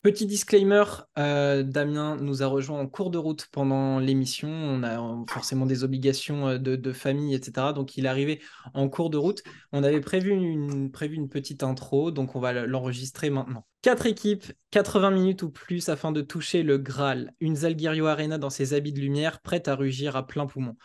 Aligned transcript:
Petit 0.00 0.26
disclaimer, 0.26 0.84
euh, 1.18 1.64
Damien 1.64 2.16
nous 2.20 2.44
a 2.44 2.46
rejoint 2.46 2.78
en 2.78 2.86
cours 2.86 3.10
de 3.10 3.18
route 3.18 3.48
pendant 3.50 3.98
l'émission. 3.98 4.48
On 4.48 4.84
a 4.84 5.00
euh, 5.00 5.24
forcément 5.28 5.66
des 5.66 5.82
obligations 5.82 6.50
euh, 6.50 6.58
de, 6.58 6.92
famille, 6.92 7.34
etc. 7.34 7.72
Donc 7.74 7.96
il 7.96 8.06
est 8.06 8.08
arrivé 8.08 8.40
en 8.74 8.88
cours 8.88 9.10
de 9.10 9.16
route. 9.16 9.42
On 9.72 9.82
avait 9.82 10.00
prévu 10.00 10.30
une, 10.30 10.92
prévu 10.92 11.16
une 11.16 11.28
petite 11.28 11.64
intro, 11.64 12.12
donc 12.12 12.36
on 12.36 12.40
va 12.40 12.52
l'enregistrer 12.52 13.28
maintenant. 13.28 13.66
Quatre 13.82 14.06
équipes, 14.06 14.44
80 14.70 15.10
minutes 15.10 15.42
ou 15.42 15.50
plus 15.50 15.88
afin 15.88 16.12
de 16.12 16.20
toucher 16.20 16.62
le 16.62 16.78
Graal. 16.78 17.34
Une 17.40 17.56
Zalgirio 17.56 18.06
Arena 18.06 18.38
dans 18.38 18.50
ses 18.50 18.74
habits 18.74 18.92
de 18.92 19.00
lumière, 19.00 19.40
prête 19.40 19.66
à 19.66 19.74
rugir 19.74 20.14
à 20.14 20.28
plein 20.28 20.46
poumon. 20.46 20.76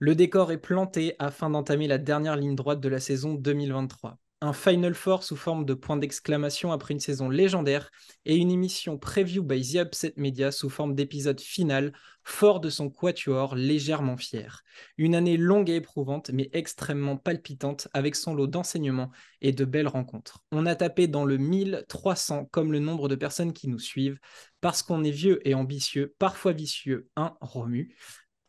Le 0.00 0.16
décor 0.16 0.50
est 0.50 0.58
planté 0.58 1.14
afin 1.20 1.50
d'entamer 1.50 1.86
la 1.86 1.98
dernière 1.98 2.34
ligne 2.34 2.56
droite 2.56 2.80
de 2.80 2.88
la 2.88 2.98
saison 2.98 3.34
2023 3.34 4.18
un 4.42 4.52
Final 4.52 4.94
Four 4.94 5.22
sous 5.22 5.36
forme 5.36 5.64
de 5.64 5.72
point 5.72 5.96
d'exclamation 5.96 6.70
après 6.70 6.92
une 6.92 7.00
saison 7.00 7.30
légendaire 7.30 7.90
et 8.26 8.36
une 8.36 8.50
émission 8.50 8.98
preview 8.98 9.42
by 9.42 9.62
The 9.62 9.86
Upset 9.86 10.12
Media 10.16 10.52
sous 10.52 10.68
forme 10.68 10.94
d'épisode 10.94 11.40
final, 11.40 11.94
fort 12.22 12.60
de 12.60 12.68
son 12.68 12.90
quatuor, 12.90 13.54
légèrement 13.54 14.18
fier. 14.18 14.62
Une 14.98 15.14
année 15.14 15.38
longue 15.38 15.70
et 15.70 15.76
éprouvante, 15.76 16.30
mais 16.30 16.50
extrêmement 16.52 17.16
palpitante, 17.16 17.88
avec 17.94 18.14
son 18.14 18.34
lot 18.34 18.46
d'enseignements 18.46 19.10
et 19.40 19.52
de 19.52 19.64
belles 19.64 19.88
rencontres. 19.88 20.40
On 20.52 20.66
a 20.66 20.74
tapé 20.74 21.08
dans 21.08 21.24
le 21.24 21.38
1300 21.38 22.44
comme 22.50 22.72
le 22.72 22.78
nombre 22.78 23.08
de 23.08 23.14
personnes 23.14 23.54
qui 23.54 23.68
nous 23.68 23.78
suivent, 23.78 24.18
parce 24.60 24.82
qu'on 24.82 25.02
est 25.02 25.10
vieux 25.10 25.46
et 25.48 25.54
ambitieux, 25.54 26.14
parfois 26.18 26.52
vicieux, 26.52 27.08
un 27.16 27.34
Romu. 27.40 27.96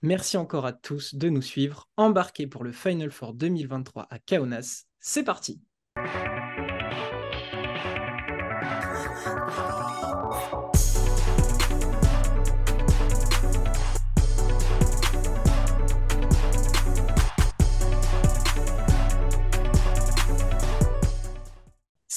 Merci 0.02 0.38
encore 0.38 0.66
à 0.66 0.74
tous 0.74 1.16
de 1.16 1.30
nous 1.30 1.42
suivre. 1.42 1.88
Embarquez 1.96 2.46
pour 2.46 2.64
le 2.64 2.72
Final 2.74 3.10
Four 3.10 3.34
2023 3.34 4.08
à 4.10 4.20
Kaunas. 4.20 4.84
C'est 5.00 5.24
parti 5.24 5.62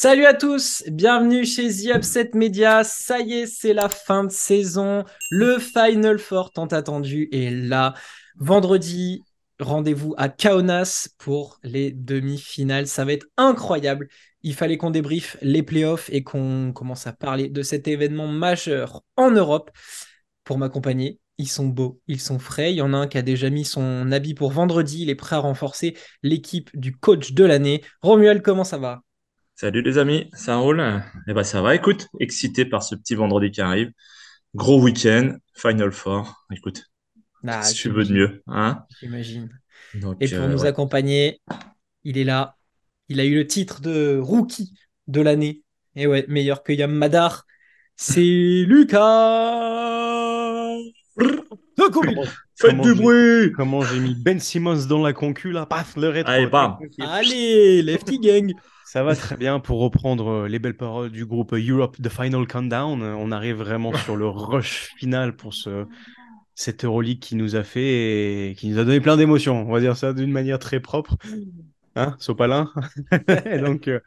Salut 0.02 0.24
à 0.24 0.32
tous, 0.32 0.82
bienvenue 0.88 1.44
chez 1.44 1.68
The 1.68 1.96
Upset 1.96 2.30
Media. 2.32 2.84
Ça 2.84 3.20
y 3.20 3.34
est, 3.34 3.46
c'est 3.46 3.74
la 3.74 3.90
fin 3.90 4.24
de 4.24 4.30
saison. 4.30 5.04
Le 5.30 5.58
Final 5.58 6.18
Four 6.18 6.52
tant 6.52 6.66
attendu 6.66 7.28
est 7.32 7.50
là. 7.50 7.92
Vendredi, 8.38 9.22
rendez-vous 9.60 10.14
à 10.16 10.28
Kaunas 10.28 11.08
pour 11.18 11.58
les 11.62 11.90
demi-finales. 11.92 12.86
Ça 12.86 13.04
va 13.04 13.12
être 13.12 13.26
incroyable. 13.36 14.08
Il 14.42 14.54
fallait 14.54 14.76
qu'on 14.76 14.90
débriefe 14.90 15.36
les 15.42 15.62
playoffs 15.62 16.08
et 16.12 16.22
qu'on 16.22 16.72
commence 16.72 17.06
à 17.06 17.12
parler 17.12 17.48
de 17.48 17.62
cet 17.62 17.88
événement 17.88 18.28
majeur 18.28 19.02
en 19.16 19.30
Europe. 19.30 19.70
Pour 20.44 20.58
m'accompagner, 20.58 21.20
ils 21.38 21.48
sont 21.48 21.66
beaux, 21.66 22.00
ils 22.06 22.20
sont 22.20 22.38
frais. 22.38 22.72
Il 22.72 22.76
y 22.76 22.82
en 22.82 22.92
a 22.92 22.98
un 22.98 23.06
qui 23.06 23.18
a 23.18 23.22
déjà 23.22 23.50
mis 23.50 23.64
son 23.64 24.10
habit 24.12 24.34
pour 24.34 24.50
vendredi. 24.50 25.02
Il 25.02 25.10
est 25.10 25.14
prêt 25.14 25.36
à 25.36 25.40
renforcer 25.40 25.96
l'équipe 26.22 26.70
du 26.74 26.96
coach 26.96 27.32
de 27.32 27.44
l'année. 27.44 27.82
Romuald, 28.02 28.42
comment 28.42 28.64
ça 28.64 28.78
va? 28.78 29.02
Salut 29.54 29.82
les 29.82 29.98
amis, 29.98 30.30
ça 30.32 30.56
roule? 30.56 30.82
Eh 31.28 31.34
ben 31.34 31.44
ça 31.44 31.60
va, 31.60 31.74
écoute, 31.74 32.08
excité 32.18 32.64
par 32.64 32.82
ce 32.82 32.94
petit 32.94 33.14
vendredi 33.14 33.50
qui 33.50 33.60
arrive. 33.60 33.90
Gros 34.54 34.82
week-end, 34.82 35.36
Final 35.54 35.92
Four. 35.92 36.46
Écoute, 36.50 36.84
ah, 37.46 37.62
si 37.62 37.74
tu 37.74 37.90
veux 37.90 38.04
de 38.04 38.12
mieux. 38.12 38.42
Hein 38.46 38.84
J'imagine. 39.00 39.48
Et 40.20 40.28
pour 40.28 40.38
euh, 40.38 40.48
nous 40.48 40.66
accompagner, 40.66 41.40
il 42.04 42.18
est 42.18 42.24
là. 42.24 42.56
Il 43.08 43.20
a 43.20 43.24
eu 43.24 43.34
le 43.34 43.46
titre 43.46 43.80
de 43.80 44.18
rookie 44.18 44.74
de 45.08 45.20
l'année. 45.20 45.62
Et 45.96 46.06
ouais, 46.06 46.24
meilleur 46.28 46.62
que 46.62 46.72
Yam 46.72 46.92
Madar. 46.92 47.46
C'est 47.96 48.20
Lucas 48.66 49.08
Faites 52.56 52.80
du 52.80 52.94
bruit 52.94 53.52
Comment 53.52 53.82
j'ai 53.82 53.98
mis 54.00 54.14
Ben 54.14 54.38
Simmons 54.38 54.86
dans 54.86 55.02
la 55.02 55.12
concu 55.12 55.50
là 55.50 55.66
Paf, 55.66 55.96
le 55.96 56.08
rétro. 56.08 56.30
Allez, 56.30 56.46
bam. 56.46 56.76
Allez, 57.00 57.82
Lefty 57.82 58.20
Gang 58.20 58.52
Ça 58.84 59.02
va 59.02 59.16
très 59.16 59.36
bien 59.36 59.60
pour 59.60 59.80
reprendre 59.80 60.28
euh, 60.28 60.48
les 60.48 60.58
belles 60.58 60.76
paroles 60.76 61.10
du 61.10 61.26
groupe 61.26 61.54
Europe 61.54 61.96
The 62.02 62.10
Final 62.10 62.46
Countdown. 62.46 63.02
On 63.02 63.32
arrive 63.32 63.56
vraiment 63.56 63.94
sur 63.94 64.16
le 64.16 64.28
rush 64.28 64.92
final 64.98 65.34
pour 65.34 65.54
ce, 65.54 65.86
cette 66.60 66.84
Euroleague 66.84 67.20
qui 67.20 67.36
nous 67.36 67.56
a 67.56 67.64
fait 67.64 68.50
et 68.50 68.54
qui 68.54 68.68
nous 68.68 68.78
a 68.78 68.84
donné 68.84 69.00
plein 69.00 69.16
d'émotions. 69.16 69.66
On 69.66 69.72
va 69.72 69.80
dire 69.80 69.96
ça 69.96 70.12
d'une 70.12 70.30
manière 70.30 70.58
très 70.58 70.78
propre. 70.78 71.16
Hein, 71.96 72.16
Sopalin 72.18 72.70
Donc, 73.64 73.88
euh, 73.88 73.98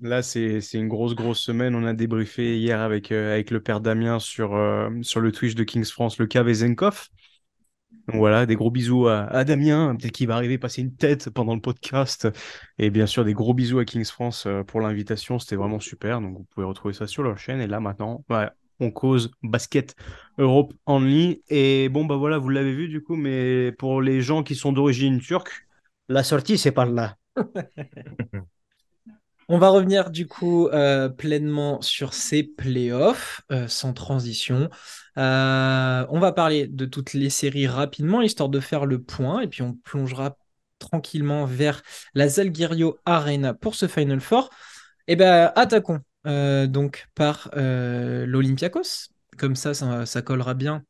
là, 0.00 0.22
c'est 0.22 0.60
une 0.74 0.88
grosse, 0.88 1.14
grosse 1.14 1.38
semaine. 1.38 1.76
On 1.76 1.84
a 1.84 1.92
débriefé 1.92 2.58
hier 2.58 2.80
avec, 2.80 3.12
euh, 3.12 3.34
avec 3.34 3.52
le 3.52 3.62
père 3.62 3.80
Damien 3.80 4.18
sur, 4.18 4.56
euh, 4.56 4.90
sur 5.02 5.20
le 5.20 5.30
Twitch 5.30 5.54
de 5.54 5.62
Kings 5.62 5.84
France, 5.84 6.18
le 6.18 6.26
KV 6.26 6.52
Zenkov. 6.52 7.06
Donc 8.08 8.16
voilà, 8.16 8.44
des 8.44 8.56
gros 8.56 8.72
bisous 8.72 9.06
à, 9.06 9.44
Damien, 9.44 9.96
peut-être 9.96 10.12
qu'il 10.12 10.26
va 10.26 10.34
arriver 10.34 10.58
passer 10.58 10.82
une 10.82 10.94
tête 10.94 11.30
pendant 11.30 11.54
le 11.54 11.60
podcast. 11.60 12.28
Et 12.78 12.90
bien 12.90 13.06
sûr, 13.06 13.24
des 13.24 13.32
gros 13.32 13.54
bisous 13.54 13.78
à 13.78 13.84
Kings 13.84 14.04
France 14.04 14.48
pour 14.66 14.80
l'invitation. 14.80 15.38
C'était 15.38 15.56
vraiment 15.56 15.80
super. 15.80 16.20
Donc 16.20 16.36
vous 16.36 16.46
pouvez 16.50 16.66
retrouver 16.66 16.94
ça 16.94 17.06
sur 17.06 17.22
leur 17.22 17.38
chaîne. 17.38 17.60
Et 17.60 17.66
là 17.68 17.78
maintenant, 17.78 18.24
voilà, 18.28 18.54
on 18.80 18.90
cause 18.90 19.30
basket 19.42 19.94
Europe 20.38 20.74
ligne. 20.88 21.36
Et 21.48 21.88
bon, 21.88 22.04
bah 22.04 22.16
voilà, 22.16 22.38
vous 22.38 22.48
l'avez 22.48 22.72
vu 22.72 22.88
du 22.88 23.02
coup, 23.02 23.16
mais 23.16 23.72
pour 23.72 24.02
les 24.02 24.20
gens 24.20 24.42
qui 24.42 24.54
sont 24.54 24.72
d'origine 24.72 25.20
turque, 25.20 25.66
la 26.08 26.22
sortie, 26.22 26.58
c'est 26.58 26.72
par 26.72 26.86
là. 26.86 27.16
On 29.48 29.58
va 29.58 29.68
revenir 29.68 30.10
du 30.10 30.26
coup 30.26 30.66
euh, 30.68 31.08
pleinement 31.08 31.80
sur 31.80 32.14
ces 32.14 32.42
playoffs, 32.42 33.42
euh, 33.52 33.68
sans 33.68 33.92
transition. 33.92 34.68
Euh, 35.18 36.04
on 36.08 36.18
va 36.18 36.32
parler 36.32 36.66
de 36.66 36.84
toutes 36.84 37.12
les 37.12 37.30
séries 37.30 37.68
rapidement, 37.68 38.22
histoire 38.22 38.48
de 38.48 38.58
faire 38.58 38.86
le 38.86 39.00
point, 39.00 39.40
et 39.42 39.46
puis 39.46 39.62
on 39.62 39.72
plongera 39.72 40.36
tranquillement 40.80 41.44
vers 41.46 41.82
la 42.14 42.28
Zalgirio 42.28 42.98
Arena 43.06 43.54
pour 43.54 43.76
ce 43.76 43.86
Final 43.86 44.20
Four. 44.20 44.50
Et 45.06 45.12
eh 45.12 45.16
ben, 45.16 45.52
attaquons 45.54 46.00
donc 46.24 47.06
par 47.14 47.48
l'Olympiakos. 47.54 49.15
Comme 49.36 49.56
ça, 49.56 49.74
ça, 49.74 50.22
collera 50.22 50.54
bien 50.54 50.82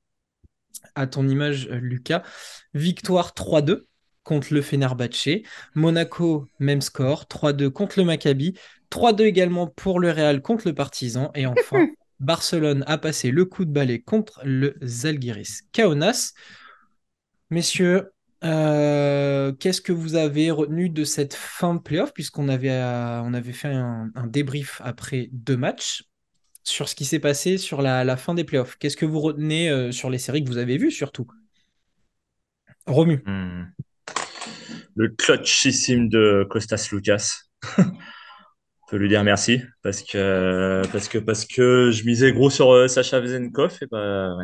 à 0.94 1.06
ton 1.06 1.28
image, 1.28 1.68
Lucas. 1.68 2.22
Victoire 2.74 3.34
3-2 3.34 3.86
contre 4.22 4.52
le 4.52 4.62
Fenerbahce. 4.62 5.42
Monaco, 5.74 6.46
même 6.58 6.80
score, 6.80 7.26
3-2 7.26 7.70
contre 7.70 7.98
le 7.98 8.04
Maccabi. 8.04 8.54
3-2 8.90 9.24
également 9.24 9.66
pour 9.66 10.00
le 10.00 10.10
Real 10.10 10.42
contre 10.42 10.68
le 10.68 10.74
Partizan. 10.74 11.30
Et 11.34 11.46
enfin, 11.46 11.86
Barcelone 12.20 12.84
a 12.86 12.98
passé 12.98 13.30
le 13.30 13.44
coup 13.44 13.64
de 13.64 13.72
balai 13.72 14.00
contre 14.00 14.40
le 14.44 14.76
Zalgiris 14.82 15.62
Kaunas. 15.72 16.32
Messieurs, 17.50 18.12
euh, 18.44 19.52
qu'est-ce 19.52 19.80
que 19.80 19.92
vous 19.92 20.14
avez 20.14 20.50
retenu 20.50 20.88
de 20.88 21.04
cette 21.04 21.34
fin 21.34 21.74
de 21.74 21.80
playoff, 21.80 22.12
puisqu'on 22.12 22.48
avait, 22.48 22.70
euh, 22.70 23.20
on 23.22 23.34
avait 23.34 23.52
fait 23.52 23.68
un, 23.68 24.10
débrief 24.26 24.80
après 24.84 25.28
deux 25.32 25.56
matchs? 25.56 26.04
Sur 26.68 26.88
ce 26.88 26.94
qui 26.94 27.04
s'est 27.04 27.18
passé 27.18 27.58
sur 27.58 27.82
la, 27.82 28.16
fin 28.16 28.34
des 28.34 28.44
playoffs 28.44 28.76
Qu'est-ce 28.78 28.96
que 28.96 29.06
vous 29.06 29.20
retenez 29.20 29.70
euh, 29.70 29.92
sur 29.92 30.10
les 30.10 30.18
séries 30.18 30.42
que 30.42 30.48
vous 30.48 30.58
avez 30.58 30.78
vues 30.78 30.90
surtout? 30.90 31.26
Romu. 32.86 33.22
Hmm. 33.26 33.66
Le 34.94 35.08
clutchissime 35.08 36.08
de 36.08 36.46
Costas 36.48 36.88
Lucas. 36.92 37.40
On 37.78 38.90
peut 38.90 38.96
lui 38.98 39.08
dire 39.08 39.24
merci 39.24 39.60
parce 39.82 40.02
que, 40.02 40.82
parce 40.92 41.08
que, 41.08 41.18
parce 41.18 41.44
que 41.44 41.90
je 41.90 42.04
misais 42.04 42.32
gros 42.32 42.50
sur 42.50 42.88
Sacha 42.88 43.18
Vezenkov 43.18 43.78
et 43.82 43.86
bah, 43.86 44.36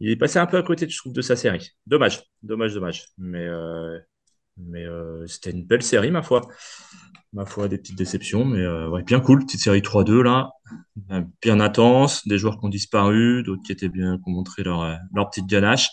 il 0.00 0.10
est 0.10 0.16
passé 0.16 0.38
un 0.38 0.46
peu 0.46 0.56
à 0.56 0.62
côté, 0.62 0.88
je 0.88 0.96
trouve, 0.96 1.12
de 1.12 1.22
sa 1.22 1.36
série. 1.36 1.70
Dommage, 1.86 2.22
dommage, 2.42 2.74
dommage. 2.74 3.06
Mais, 3.18 3.46
euh, 3.46 3.98
mais 4.56 4.84
euh, 4.84 5.26
c'était 5.26 5.50
une 5.50 5.64
belle 5.64 5.82
série, 5.82 6.10
ma 6.10 6.22
foi. 6.22 6.42
Ma 7.32 7.46
foi, 7.46 7.68
des 7.68 7.78
petites 7.78 7.96
déceptions, 7.96 8.44
mais 8.44 8.60
euh, 8.60 8.88
ouais, 8.88 9.02
bien 9.02 9.20
cool. 9.20 9.44
Petite 9.44 9.60
série 9.60 9.80
3-2, 9.80 10.22
là. 10.22 10.50
Bien 11.40 11.60
intense. 11.60 12.26
Des 12.28 12.36
joueurs 12.38 12.58
qui 12.58 12.66
ont 12.66 12.68
disparu, 12.68 13.42
d'autres 13.42 13.62
qui 13.64 13.72
étaient 13.72 13.88
bien, 13.88 14.18
qui 14.18 14.24
ont 14.26 14.32
montré 14.32 14.62
leur, 14.62 14.98
leur 15.14 15.30
petite 15.30 15.46
ganache. 15.46 15.88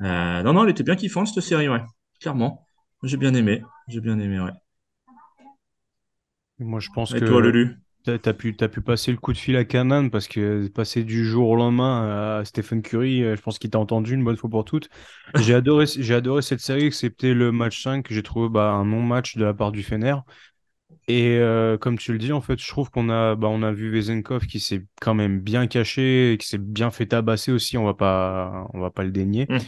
non, 0.00 0.52
non, 0.52 0.64
elle 0.64 0.70
était 0.70 0.84
bien 0.84 0.96
kiffante, 0.96 1.26
cette 1.28 1.42
série, 1.42 1.68
ouais. 1.68 1.82
Clairement. 2.20 2.64
J'ai 3.02 3.16
bien 3.16 3.34
aimé. 3.34 3.62
J'ai 3.88 4.00
bien 4.00 4.18
aimé, 4.18 4.40
ouais. 4.40 4.52
Moi, 6.58 6.80
je 6.80 6.90
pense 6.90 7.14
Et 7.14 7.20
que. 7.20 7.24
toi, 7.24 7.40
Lulu? 7.40 7.80
T'as 8.16 8.32
pu, 8.32 8.56
as 8.60 8.68
pu 8.68 8.80
passer 8.80 9.10
le 9.10 9.18
coup 9.18 9.32
de 9.32 9.38
fil 9.38 9.56
à 9.56 9.64
Canan 9.64 10.08
parce 10.08 10.28
que 10.28 10.68
passer 10.68 11.04
du 11.04 11.26
jour 11.26 11.50
au 11.50 11.56
lendemain 11.56 12.38
à 12.38 12.44
Stephen 12.44 12.80
Curry, 12.80 13.22
euh, 13.22 13.36
je 13.36 13.42
pense 13.42 13.58
qu'il 13.58 13.68
t'a 13.70 13.78
entendu 13.78 14.14
une 14.14 14.24
bonne 14.24 14.36
fois 14.36 14.48
pour 14.48 14.64
toutes. 14.64 14.88
J'ai 15.36 15.54
adoré, 15.54 15.84
j'ai 15.86 16.14
adoré 16.14 16.40
cette 16.40 16.60
série, 16.60 16.84
excepté 16.84 17.34
le 17.34 17.52
match 17.52 17.82
5 17.82 18.02
que 18.06 18.14
j'ai 18.14 18.22
trouvé 18.22 18.48
bah, 18.48 18.70
un 18.70 18.86
non-match 18.86 19.36
de 19.36 19.44
la 19.44 19.52
part 19.52 19.72
du 19.72 19.82
Fener. 19.82 20.14
Et 21.06 21.36
euh, 21.38 21.76
comme 21.78 21.98
tu 21.98 22.12
le 22.12 22.18
dis, 22.18 22.32
en 22.32 22.40
fait, 22.40 22.58
je 22.58 22.68
trouve 22.68 22.90
qu'on 22.90 23.08
a, 23.08 23.34
bah, 23.34 23.48
on 23.48 23.62
a 23.62 23.72
vu 23.72 23.90
Vezenkov 23.90 24.46
qui 24.46 24.60
s'est 24.60 24.84
quand 25.00 25.14
même 25.14 25.40
bien 25.40 25.66
caché, 25.66 26.32
et 26.32 26.38
qui 26.38 26.46
s'est 26.46 26.58
bien 26.58 26.90
fait 26.90 27.06
tabasser 27.06 27.52
aussi, 27.52 27.76
on 27.78 27.84
va 27.84 27.94
pas, 27.94 28.68
on 28.74 28.80
va 28.80 28.90
pas 28.90 29.04
le 29.04 29.10
dénier. 29.10 29.46
Mmh. 29.48 29.58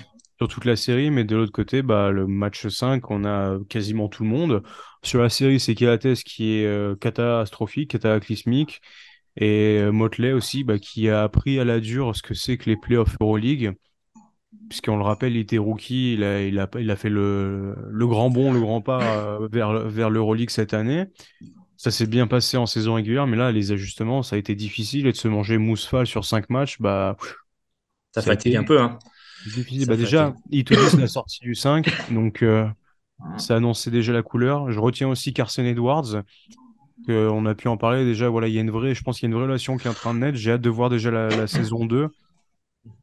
Sur 0.41 0.49
toute 0.49 0.65
la 0.65 0.77
série, 0.77 1.11
mais 1.11 1.25
de 1.25 1.37
l'autre 1.37 1.53
côté, 1.53 1.83
bah, 1.83 2.11
le 2.11 2.27
match 2.27 2.67
5, 2.67 3.11
on 3.11 3.27
a 3.27 3.59
quasiment 3.69 4.09
tout 4.09 4.23
le 4.23 4.31
monde. 4.31 4.63
Sur 5.03 5.21
la 5.21 5.29
série, 5.29 5.61
c'est 5.61 5.75
Kelates 5.75 6.23
qui 6.25 6.55
est 6.55 6.65
euh, 6.65 6.97
catastrophique, 6.97 7.91
cataclysmique. 7.91 8.81
Et 9.37 9.83
Motley 9.93 10.33
aussi, 10.33 10.65
bah, 10.65 10.79
qui 10.79 11.11
a 11.11 11.25
appris 11.25 11.61
à 11.61 11.65
la 11.67 11.79
dure 11.79 12.17
ce 12.17 12.23
que 12.23 12.33
c'est 12.33 12.57
que 12.57 12.71
les 12.71 12.79
playoffs 12.79 13.19
Euroleague. 13.21 13.75
Puisqu'on 14.71 14.97
le 14.97 15.03
rappelle, 15.03 15.37
il 15.37 15.41
était 15.41 15.59
rookie, 15.59 16.15
il 16.15 16.25
a, 16.25 16.41
il 16.41 16.59
a, 16.59 16.71
il 16.79 16.91
a 16.91 16.97
fait 16.97 17.11
le, 17.11 17.77
le 17.91 18.07
grand 18.07 18.31
bond, 18.31 18.51
le 18.51 18.61
grand 18.61 18.81
pas 18.81 19.39
vers, 19.53 19.89
vers 19.89 20.09
l'Euroleague 20.09 20.49
cette 20.49 20.73
année. 20.73 21.05
Ça 21.77 21.91
s'est 21.91 22.07
bien 22.07 22.27
passé 22.27 22.57
en 22.57 22.65
saison 22.65 22.95
régulière, 22.95 23.27
mais 23.27 23.37
là, 23.37 23.53
les 23.53 23.73
ajustements, 23.73 24.23
ça 24.23 24.37
a 24.37 24.39
été 24.39 24.55
difficile. 24.55 25.07
Et 25.07 25.13
de 25.13 25.17
se 25.19 25.29
manger 25.29 25.59
mousse 25.59 25.91
sur 26.05 26.25
cinq 26.25 26.49
matchs, 26.49 26.79
bah, 26.81 27.19
ça, 28.13 28.23
fatigue 28.23 28.57
un 28.57 28.65
peu. 28.65 28.81
Hein. 28.81 28.99
Difficile. 29.47 29.87
Bah, 29.87 29.97
déjà, 29.97 30.35
ils 30.51 30.65
te 30.65 30.75
disent 30.75 30.99
la 30.99 31.07
sortie 31.09 31.41
du 31.41 31.55
5, 31.55 32.13
donc 32.13 32.43
euh, 32.43 32.67
ça 33.37 33.57
annonçait 33.57 33.91
déjà 33.91 34.13
la 34.13 34.23
couleur. 34.23 34.71
Je 34.71 34.79
retiens 34.79 35.09
aussi 35.09 35.33
Carson 35.33 35.65
Edwards, 35.65 36.23
on 37.09 37.47
a 37.47 37.55
pu 37.55 37.69
en 37.69 37.77
parler 37.77 38.05
déjà. 38.05 38.29
Voilà, 38.29 38.49
il 38.49 38.55
y 38.55 38.59
a 38.59 38.61
une 38.61 38.71
vraie, 38.71 38.95
je 38.95 39.03
pense 39.03 39.19
qu'il 39.19 39.29
y 39.29 39.29
a 39.29 39.31
une 39.31 39.35
vraie 39.35 39.47
relation 39.47 39.77
qui 39.77 39.87
est 39.87 39.91
en 39.91 39.95
train 39.95 40.15
de 40.15 40.21
naître. 40.21 40.39
J'ai 40.39 40.53
hâte 40.53 40.61
de 40.61 40.71
voir 40.71 40.91
déjà 40.91 41.11
la, 41.11 41.47
saison 41.47 41.85
2 41.87 42.09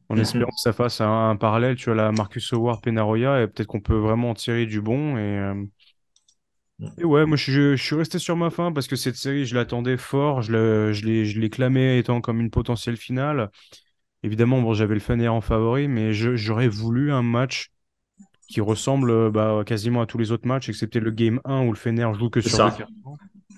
en 0.08 0.14
mhm. 0.14 0.20
espérant 0.20 0.50
que 0.50 0.60
ça 0.60 0.72
fasse 0.72 1.00
un, 1.00 1.36
parallèle, 1.36 1.76
tu 1.76 1.86
vois, 1.86 1.94
la 1.94 2.12
Marcus 2.12 2.52
Howard, 2.52 2.82
Penaroya, 2.82 3.42
et 3.42 3.46
peut-être 3.46 3.66
qu'on 3.66 3.80
peut 3.80 3.96
vraiment 3.96 4.30
en 4.30 4.34
tirer 4.34 4.66
du 4.66 4.80
bon. 4.80 5.16
Et, 5.18 5.38
euh, 5.38 5.64
et 6.98 7.04
ouais, 7.04 7.26
moi 7.26 7.36
je, 7.36 7.76
suis 7.76 7.96
resté 7.96 8.18
sur 8.18 8.36
ma 8.36 8.50
fin 8.50 8.72
parce 8.72 8.86
que 8.86 8.96
cette 8.96 9.16
série, 9.16 9.44
je 9.44 9.54
l'attendais 9.54 9.96
fort, 9.96 10.42
je 10.42 11.40
l'ai 11.40 11.50
clamé 11.50 11.98
étant 11.98 12.20
comme 12.20 12.40
une 12.40 12.50
potentielle 12.50 12.96
finale. 12.96 13.50
Évidemment, 14.22 14.60
bon, 14.60 14.74
j'avais 14.74 14.94
le 14.94 15.00
Fener 15.00 15.28
en 15.28 15.40
favori, 15.40 15.88
mais 15.88 16.12
j'aurais 16.12 16.68
voulu 16.68 17.12
un 17.12 17.22
match 17.22 17.70
qui 18.48 18.60
ressemble 18.60 19.30
bah, 19.30 19.62
quasiment 19.64 20.00
à 20.00 20.06
tous 20.06 20.18
les 20.18 20.32
autres 20.32 20.48
matchs, 20.48 20.68
excepté 20.68 21.00
le 21.00 21.10
Game 21.10 21.40
1 21.44 21.66
où 21.66 21.70
le 21.70 21.76
Fener 21.76 22.08
joue 22.18 22.30
que 22.30 22.40
sur 22.40 22.64
le. 22.64 22.72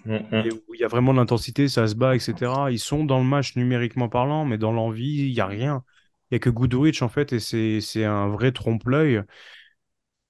Mm, 0.05 0.15
mm. 0.15 0.47
Et 0.47 0.53
où 0.53 0.75
il 0.75 0.81
y 0.81 0.85
a 0.85 0.89
vraiment 0.89 1.12
de 1.12 1.19
l'intensité, 1.19 1.69
ça 1.69 1.87
se 1.87 1.95
bat, 1.95 2.15
etc. 2.15 2.53
Ils 2.71 2.79
sont 2.79 3.05
dans 3.05 3.19
le 3.19 3.25
match 3.25 3.57
numériquement 3.57 4.09
parlant, 4.09 4.45
mais 4.45 4.59
dans 4.59 4.73
l'envie, 4.73 5.27
il 5.29 5.33
n'y 5.33 5.41
a 5.41 5.47
rien. 5.47 5.83
Il 6.31 6.35
n'y 6.35 6.37
a 6.37 6.39
que 6.41 6.51
Goodrich 6.51 7.03
en 7.03 7.09
fait, 7.09 7.33
et 7.33 7.41
c'est 7.81 8.05
un 8.05 8.29
vrai 8.29 8.53
trompe-l'œil. 8.53 9.23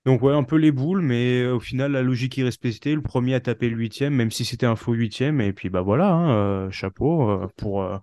Donc 0.07 0.23
ouais, 0.23 0.33
un 0.33 0.45
peu 0.45 0.57
les 0.57 0.73
boules, 0.73 1.03
mais 1.03 1.47
au 1.47 1.61
final, 1.61 1.93
la 1.93 2.03
logique 2.03 2.39
est 2.39 2.43
respectée. 2.43 2.95
Le 2.95 3.03
premier 3.03 3.35
a 3.35 3.41
tapé 3.41 3.69
le 3.69 3.77
huitième, 3.77 4.15
même 4.15 4.31
si 4.31 4.45
c'était 4.47 4.67
un 4.67 4.77
faux 4.77 4.95
huitième. 4.95 5.41
Et 5.41 5.53
puis 5.53 5.69
bah 5.69 5.83
voilà, 5.83 6.09
hein, 6.09 6.31
euh, 6.31 6.71
chapeau 6.71 7.31
euh, 7.31 7.47
pour, 7.57 7.83
euh, 7.83 7.99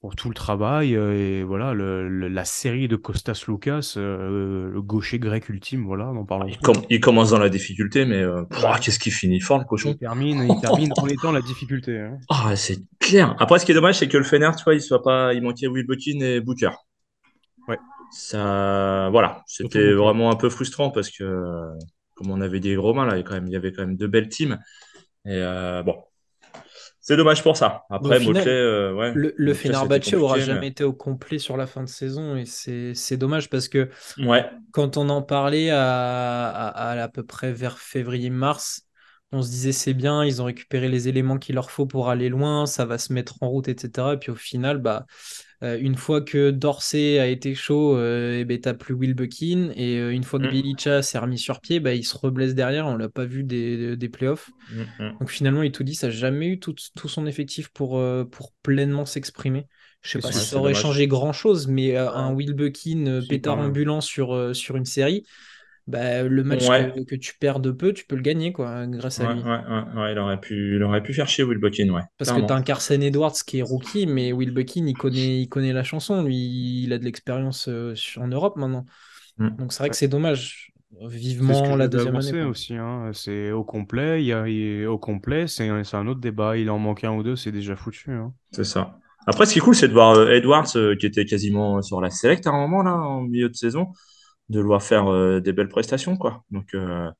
pour 0.00 0.14
tout 0.14 0.28
le 0.28 0.34
travail. 0.34 0.94
et 0.94 1.42
voilà, 1.42 1.74
la 1.74 2.44
série 2.44 2.86
de 2.86 2.96
Costas 2.96 3.44
Lucas, 3.48 3.94
le 3.96 4.80
gaucher 4.80 5.18
grec 5.18 5.48
ultime, 5.48 5.84
voilà, 5.84 6.12
n'en 6.12 6.24
parlons 6.24 6.46
il, 6.46 6.56
il, 6.90 7.00
commence 7.00 7.30
dans 7.30 7.38
la 7.38 7.48
difficulté, 7.48 8.04
mais 8.04 8.24
qu'est-ce 8.80 8.98
qu'il 8.98 9.12
finit 9.12 9.40
fort 9.40 9.58
le 9.58 9.64
cochon 9.64 9.90
Il 9.90 9.98
termine, 9.98 10.48
il 10.48 10.60
termine 10.60 10.92
en 10.96 11.06
étant 11.06 11.32
la 11.32 11.40
difficulté. 11.40 11.98
Hein. 11.98 12.18
Ah, 12.30 12.54
c'est 12.54 12.78
clair. 13.00 13.34
Après, 13.38 13.58
ce 13.58 13.66
qui 13.66 13.72
est 13.72 13.74
dommage, 13.74 13.98
c'est 13.98 14.08
que 14.08 14.18
le 14.18 14.24
Fener, 14.24 14.50
tu 14.56 14.64
vois, 14.64 14.74
il 14.74 14.80
soit 14.80 15.02
pas, 15.02 15.34
il 15.34 15.42
manquait 15.42 15.66
Will 15.66 15.86
Buckin 15.86 16.20
et 16.20 16.40
Booker 16.40 16.70
ça, 18.10 19.08
voilà, 19.10 19.42
c'était 19.46 19.92
vraiment 19.92 20.30
un 20.30 20.36
peu 20.36 20.48
frustrant 20.48 20.90
parce 20.90 21.10
que, 21.10 21.68
comme 22.14 22.30
on 22.30 22.40
avait 22.40 22.60
dit 22.60 22.76
Romain, 22.76 23.06
là, 23.06 23.16
il 23.16 23.20
y, 23.20 23.24
quand 23.24 23.34
même, 23.34 23.46
il 23.46 23.52
y 23.52 23.56
avait 23.56 23.72
quand 23.72 23.82
même 23.82 23.96
deux 23.96 24.06
belles 24.06 24.28
teams. 24.28 24.58
Et 25.26 25.32
euh, 25.32 25.82
bon, 25.82 25.96
c'est 27.08 27.16
dommage 27.16 27.42
pour 27.42 27.56
ça. 27.56 27.84
Après, 27.88 28.18
euh, 28.46 28.92
ouais, 28.92 29.12
le, 29.14 29.32
le 29.34 29.54
Fenerbahce 29.54 30.12
aura 30.12 30.38
jamais 30.40 30.66
été 30.66 30.84
au 30.84 30.92
complet 30.92 31.38
sur 31.38 31.56
la 31.56 31.66
fin 31.66 31.82
de 31.82 31.88
saison 31.88 32.36
et 32.36 32.44
c'est 32.44 33.16
dommage 33.16 33.48
parce 33.48 33.68
que 33.68 33.88
ouais. 34.18 34.44
quand 34.72 34.98
on 34.98 35.08
en 35.08 35.22
parlait 35.22 35.70
à, 35.70 36.68
à, 36.68 37.02
à, 37.02 37.08
peu 37.08 37.24
près 37.24 37.50
vers 37.50 37.78
février-mars, 37.78 38.82
on 39.32 39.40
se 39.40 39.48
disait 39.48 39.72
c'est 39.72 39.94
bien, 39.94 40.22
ils 40.22 40.42
ont 40.42 40.44
récupéré 40.44 40.90
les 40.90 41.08
éléments 41.08 41.38
qu'il 41.38 41.54
leur 41.54 41.70
faut 41.70 41.86
pour 41.86 42.10
aller 42.10 42.28
loin, 42.28 42.66
ça 42.66 42.84
va 42.84 42.98
se 42.98 43.10
mettre 43.14 43.42
en 43.42 43.48
route, 43.48 43.68
etc. 43.68 44.08
Et 44.12 44.16
puis 44.18 44.30
au 44.30 44.36
final, 44.36 44.76
bah, 44.76 45.06
euh, 45.64 45.76
une 45.80 45.96
fois 45.96 46.20
que 46.20 46.50
Dorsey 46.50 47.18
a 47.18 47.26
été 47.26 47.54
chaud, 47.54 47.96
euh, 47.96 48.38
et 48.38 48.44
ben, 48.44 48.60
t'as 48.60 48.74
plus 48.74 48.94
Will 48.94 49.14
Buckin. 49.14 49.70
Et 49.74 49.96
euh, 49.98 50.12
une 50.12 50.22
fois 50.22 50.38
que 50.38 50.46
mm. 50.46 50.50
Bilica 50.50 51.02
s'est 51.02 51.18
remis 51.18 51.38
sur 51.38 51.60
pied, 51.60 51.80
bah, 51.80 51.94
il 51.94 52.04
se 52.04 52.16
reblesse 52.16 52.54
derrière. 52.54 52.86
On 52.86 52.96
l'a 52.96 53.08
pas 53.08 53.24
vu 53.24 53.42
des, 53.42 53.96
des 53.96 54.08
playoffs. 54.08 54.50
Mm, 54.72 55.04
mm. 55.04 55.18
Donc 55.18 55.30
finalement, 55.30 55.62
il 55.62 55.72
tout 55.72 55.82
dit, 55.82 55.94
ça 55.94 56.08
n'a 56.08 56.12
jamais 56.12 56.46
eu 56.46 56.60
tout, 56.60 56.74
tout, 56.94 57.08
son 57.08 57.26
effectif 57.26 57.68
pour, 57.68 58.02
pour 58.30 58.52
pleinement 58.62 59.04
s'exprimer. 59.04 59.66
Je 60.02 60.10
sais 60.10 60.18
pas 60.20 60.30
si 60.30 60.46
ça 60.46 60.56
aurait 60.56 60.74
changé 60.74 61.08
grand 61.08 61.32
chose, 61.32 61.66
mais 61.66 61.96
un 61.96 62.32
Will 62.32 62.54
Buckin 62.54 63.20
pétard 63.28 63.58
ambulant 63.58 64.00
sur, 64.00 64.54
sur 64.54 64.76
une 64.76 64.84
série, 64.84 65.24
bah, 65.88 66.22
le 66.22 66.44
match 66.44 66.66
que, 66.66 67.14
tu 67.14 67.32
perds 67.40 67.60
de 67.60 67.70
peu, 67.70 67.94
tu 67.94 68.04
peux 68.04 68.14
le 68.14 68.20
gagner 68.20 68.52
quoi, 68.52 68.86
grâce 68.86 69.20
à 69.20 69.32
lui. 69.32 69.40
Ouais, 69.40 70.12
il, 70.12 70.18
aurait 70.18 70.38
pu, 70.38 70.76
il 70.76 70.82
aurait 70.82 71.02
pu 71.02 71.14
faire 71.14 71.26
chier 71.26 71.44
Will 71.44 71.56
Buckin. 71.56 71.88
Ouais, 71.88 72.02
Parce 72.18 72.30
que 72.30 72.46
tu 72.46 72.52
as 72.52 72.54
un 72.54 72.60
Carson 72.60 73.00
Edwards 73.00 73.32
qui 73.46 73.60
est 73.60 73.62
rookie, 73.62 74.06
mais 74.06 74.30
Will 74.32 74.50
Buckin, 74.50 74.86
il 74.86 74.92
connaît, 74.92 75.40
il 75.40 75.48
connaît 75.48 75.72
la 75.72 75.84
chanson. 75.84 76.22
Lui, 76.22 76.82
il 76.84 76.92
a 76.92 76.98
de 76.98 77.04
l'expérience 77.04 77.68
euh, 77.68 77.94
en 78.18 78.28
Europe 78.28 78.56
maintenant. 78.56 78.84
Mm. 79.38 79.56
Donc 79.56 79.72
c'est 79.72 79.78
vrai 79.78 79.88
que 79.88 79.96
c'est 79.96 80.08
dommage. 80.08 80.74
Vivement 81.06 81.76
la 81.76 81.88
deuxième 81.88 82.16
année. 82.16 82.42
aussi. 82.42 82.74
Hein. 82.74 83.10
C'est 83.14 83.50
au 83.50 83.64
complet. 83.64 84.22
Il 84.22 84.26
y 84.26 84.32
a, 84.84 84.90
au 84.90 84.98
complet, 84.98 85.46
c'est 85.46 85.68
un 85.68 86.06
autre 86.06 86.20
débat. 86.20 86.58
Il 86.58 86.68
en 86.68 86.78
manque 86.78 87.04
un 87.04 87.12
ou 87.12 87.22
deux, 87.22 87.36
c'est 87.36 87.52
déjà 87.52 87.76
foutu. 87.76 88.10
Hein. 88.10 88.34
C'est 88.52 88.64
ça. 88.64 88.98
Après, 89.26 89.46
ce 89.46 89.54
qui 89.54 89.58
est 89.58 89.62
cool, 89.62 89.74
c'est 89.74 89.88
de 89.88 89.92
voir 89.94 90.14
euh, 90.16 90.32
Edwards 90.32 90.68
euh, 90.76 90.96
qui 90.96 91.06
était 91.06 91.24
quasiment 91.24 91.80
sur 91.80 92.00
la 92.02 92.10
select 92.10 92.46
à 92.46 92.50
un 92.50 92.60
moment 92.60 92.82
là, 92.82 92.94
en 92.94 93.22
milieu 93.22 93.48
de 93.48 93.54
saison 93.54 93.88
de 94.48 94.60
voir 94.60 94.82
faire 94.82 95.08
euh, 95.08 95.40
des 95.40 95.52
belles 95.52 95.68
prestations, 95.68 96.16
quoi. 96.16 96.44
Donc, 96.50 96.74
euh, 96.74 97.10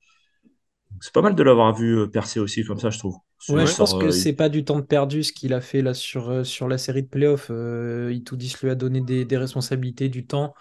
c'est 1.01 1.13
pas 1.13 1.23
mal 1.23 1.35
de 1.35 1.43
l'avoir 1.43 1.75
vu 1.75 1.99
euh, 1.99 2.07
percer 2.07 2.41
aussi 2.41 2.65
comme 2.65 2.79
ça, 2.79 2.91
je 2.91 2.99
trouve. 2.99 3.17
Ouais, 3.49 3.67
je 3.67 3.77
pense 3.77 3.95
que 3.95 4.11
c'est 4.11 4.33
pas 4.33 4.49
du 4.49 4.65
temps 4.65 4.79
de 4.79 4.85
perdu 4.85 5.23
ce 5.23 5.33
qu'il 5.33 5.55
a 5.55 5.61
fait 5.61 5.83
là 5.83 5.95
sur, 5.95 6.45
sur 6.45 6.67
la 6.67 6.79
série 6.79 7.03
de 7.03 7.09
playoffs. 7.09 7.49
Euh, 7.51 8.13
Itoudis 8.13 8.55
lui 8.63 8.71
a 8.71 8.75
donné 8.75 9.01
des, 9.01 9.37
responsabilités, 9.37 10.09
du 10.09 10.27
temps. 10.27 10.55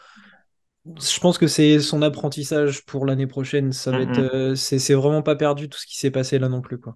Je 0.86 1.20
pense 1.20 1.38
que 1.38 1.48
c'est 1.48 1.80
son 1.80 2.02
apprentissage 2.02 2.86
pour 2.86 3.06
l'année 3.06 3.28
prochaine. 3.28 3.72
Ça 3.72 3.92
va 3.92 4.02
être, 4.02 4.54
c'est 4.56 4.94
vraiment 4.94 5.24
pas 5.24 5.36
perdu 5.36 5.70
tout 5.70 5.80
ce 5.80 5.88
qui 5.88 5.98
s'est 5.98 6.12
passé 6.12 6.38
là 6.38 6.50
non 6.50 6.62
plus, 6.62 6.80
quoi. 6.80 6.96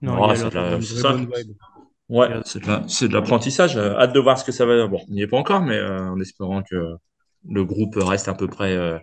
Non, 0.00 0.34
c'est 0.34 0.82
ça. 0.82 1.16
Ouais, 2.08 2.28
c'est 2.44 3.08
de 3.08 3.12
l'apprentissage. 3.12 3.76
Hâte 3.76 4.12
de 4.12 4.20
voir 4.20 4.36
ce 4.36 4.44
que 4.44 4.52
ça 4.52 4.66
va. 4.66 4.86
Bon, 4.88 5.00
il 5.08 5.14
n'y 5.14 5.22
est 5.22 5.28
pas 5.28 5.38
encore, 5.38 5.62
mais 5.62 5.80
en 5.80 6.18
espérant 6.20 6.62
que 6.62 6.96
le 7.46 7.64
groupe 7.64 7.96
reste 7.96 8.28
à 8.28 8.34
peu 8.34 8.46
près, 8.46 8.76
euh, 8.76 8.98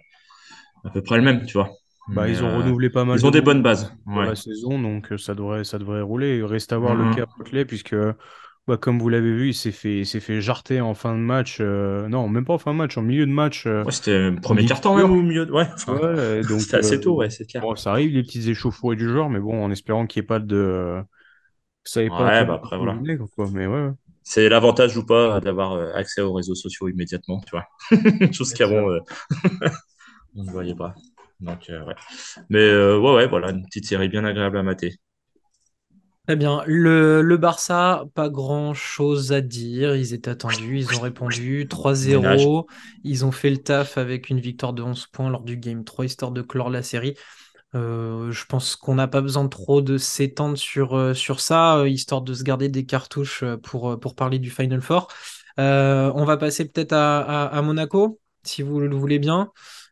à 0.83 0.89
peu 0.89 1.01
près 1.01 1.17
le 1.17 1.23
même, 1.23 1.45
tu 1.45 1.53
vois. 1.53 1.69
Bah, 2.09 2.29
ils 2.29 2.43
ont 2.43 2.47
euh, 2.47 2.57
renouvelé 2.57 2.89
pas 2.89 3.03
mal. 3.03 3.17
Ils 3.17 3.25
ont 3.25 3.31
des 3.31 3.41
bonnes 3.41 3.63
bases. 3.63 3.95
Pour 4.05 4.21
la 4.21 4.35
saison, 4.35 4.79
donc 4.79 5.11
euh, 5.11 5.17
ça 5.17 5.33
devrait, 5.33 5.63
ça 5.63 5.79
devrait 5.79 6.01
rouler. 6.01 6.37
Il 6.37 6.45
reste 6.45 6.71
à 6.71 6.77
voir 6.77 6.95
le 6.95 7.05
mhm. 7.05 7.15
cas 7.15 7.25
Potley, 7.25 7.65
puisque, 7.65 7.95
bah, 8.67 8.77
comme 8.77 8.99
vous 8.99 9.09
l'avez 9.09 9.33
vu, 9.33 9.49
il 9.49 9.53
s'est 9.55 9.71
fait, 9.71 10.03
s'est 10.03 10.19
fait 10.19 10.39
jarter 10.39 10.81
en 10.81 10.93
fin 10.93 11.13
de 11.13 11.19
match. 11.19 11.59
non, 11.61 12.27
même 12.29 12.45
pas 12.45 12.53
en 12.53 12.57
fin 12.59 12.73
de 12.73 12.77
match, 12.77 12.97
en 12.97 13.01
milieu 13.01 13.25
de 13.25 13.31
match. 13.31 13.65
ouais, 13.65 13.83
c'était 13.89 14.31
premier 14.31 14.65
quart-temps 14.65 14.95
même 14.95 15.11
au 15.11 15.21
milieu. 15.21 15.47
De... 15.47 15.51
Ouais, 15.51 15.67
donc 16.47 16.61
c'était 16.61 16.77
assez 16.77 16.99
tôt, 16.99 17.15
ouais, 17.15 17.31
c'est 17.31 17.45
clair. 17.45 17.63
Bon, 17.63 17.75
ça 17.75 17.91
arrive, 17.91 18.11
les 18.11 18.21
petites 18.21 18.47
échauffourées 18.47 18.95
du 18.95 19.09
genre, 19.09 19.29
mais 19.29 19.39
bon, 19.39 19.63
en 19.63 19.71
espérant 19.71 20.05
qu'il 20.05 20.21
n'y 20.21 20.25
ait 20.25 20.27
pas 20.27 20.39
de. 20.39 21.01
Ça 21.83 22.03
ait 22.03 22.09
pas. 22.09 22.25
Ouais, 22.25 22.45
bah 22.45 22.55
après, 22.55 22.77
voilà. 22.77 22.97
quoi, 23.35 23.47
mais 23.51 23.65
ouais 23.67 23.91
c'est 24.25 24.49
l'avantage 24.49 24.97
ou 24.97 25.05
pas 25.05 25.39
d'avoir 25.39 25.73
euh, 25.73 25.93
accès 25.93 26.19
aux 26.21 26.33
réseaux 26.33 26.55
sociaux 26.55 26.89
immédiatement, 26.89 27.39
tu 27.41 27.51
vois. 27.51 27.65
Chose 28.33 28.53
qu'avant, 28.53 28.89
euh, 28.89 28.99
on 30.35 30.43
ne 30.43 30.51
voyait 30.51 30.75
pas. 30.75 30.95
Donc, 31.39 31.69
euh, 31.69 31.85
ouais. 31.85 31.95
Mais 32.49 32.71
ouais, 32.75 33.13
ouais, 33.15 33.27
voilà, 33.27 33.51
une 33.51 33.63
petite 33.65 33.85
série 33.85 34.09
bien 34.09 34.25
agréable 34.25 34.57
à 34.57 34.63
mater. 34.63 34.95
Très 36.25 36.35
bien. 36.35 36.63
Le, 36.65 37.21
le 37.21 37.37
Barça, 37.37 38.05
pas 38.15 38.29
grand 38.29 38.73
chose 38.73 39.31
à 39.31 39.41
dire. 39.41 39.95
Ils 39.95 40.15
étaient 40.15 40.31
attendus, 40.31 40.79
ils 40.79 40.97
ont 40.97 41.01
répondu 41.01 41.67
3-0. 41.69 42.65
Ils 43.03 43.25
ont 43.25 43.31
fait 43.31 43.51
le 43.51 43.57
taf 43.57 43.99
avec 43.99 44.31
une 44.31 44.39
victoire 44.39 44.73
de 44.73 44.81
11 44.81 45.05
points 45.07 45.29
lors 45.29 45.43
du 45.43 45.57
Game 45.57 45.83
3, 45.83 46.05
histoire 46.05 46.31
de 46.31 46.41
clore 46.41 46.71
la 46.71 46.81
série. 46.81 47.15
Euh, 47.75 48.31
je 48.31 48.45
pense 48.45 48.75
qu'on 48.75 48.95
n'a 48.95 49.07
pas 49.07 49.21
besoin 49.21 49.47
trop 49.47 49.81
de 49.81 49.97
s'étendre 49.97 50.57
sur, 50.57 50.95
euh, 50.95 51.13
sur 51.13 51.41
ça, 51.41 51.77
euh, 51.77 51.89
histoire 51.89 52.21
de 52.21 52.33
se 52.33 52.43
garder 52.43 52.69
des 52.69 52.85
cartouches 52.85 53.43
pour, 53.63 53.99
pour 53.99 54.15
parler 54.15 54.39
du 54.39 54.49
Final 54.49 54.81
Four. 54.81 55.07
on 55.57 56.25
va 56.25 56.37
passer 56.37 56.65
peut-être 56.65 56.93
à, 56.93 57.61
Monaco, 57.61 58.19
si 58.43 58.61
vous 58.61 58.79
le 58.79 58.95
voulez 58.95 59.19
bien. 59.19 59.51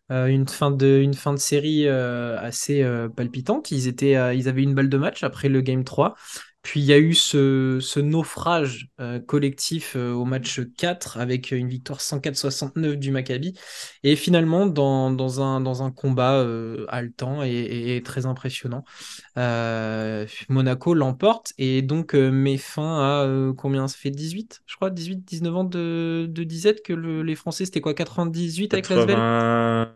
une, 0.09 0.47
fin 0.47 0.71
de, 0.71 0.99
une 1.01 1.13
fin 1.13 1.33
de 1.33 1.39
série 1.39 1.87
assez 1.87 2.85
palpitante. 3.15 3.71
Ils, 3.71 3.87
étaient, 3.87 4.37
ils 4.37 4.47
avaient 4.49 4.63
une 4.63 4.75
balle 4.75 4.89
de 4.89 4.97
match 4.97 5.23
après 5.23 5.49
le 5.49 5.61
Game 5.61 5.83
3. 5.83 6.15
Puis 6.63 6.79
il 6.79 6.85
y 6.85 6.93
a 6.93 6.97
eu 6.97 7.13
ce, 7.13 7.99
naufrage 7.99 8.87
euh, 9.01 9.19
collectif 9.19 9.95
euh, 9.97 10.13
au 10.13 10.23
match 10.23 10.61
4 10.77 11.17
avec 11.17 11.51
une 11.51 11.67
victoire 11.67 11.99
104-69 11.99 12.95
du 12.95 13.11
Maccabi. 13.11 13.53
Et 14.03 14.15
finalement, 14.15 14.65
dans, 14.65 15.41
un, 15.41 15.91
combat 15.91 16.35
euh, 16.35 16.85
haletant 16.87 17.43
et, 17.43 18.01
très 18.03 18.25
impressionnant, 18.25 18.85
Monaco 20.47 20.93
l'emporte. 20.93 21.51
Et 21.57 21.81
donc 21.81 22.13
met 22.13 22.57
fin 22.57 22.99
à 23.01 23.53
combien? 23.57 23.89
Ça 23.89 23.97
fait 23.97 24.11
18, 24.11 24.61
je 24.65 24.75
crois, 24.77 24.89
18-19 24.89 25.49
ans 25.49 25.63
de, 25.65 26.25
disette 26.29 26.81
que 26.81 26.93
les 26.93 27.35
Français, 27.35 27.65
c'était 27.65 27.81
quoi 27.81 27.93
98 27.93 28.73
avec 28.73 28.87
la 28.89 29.95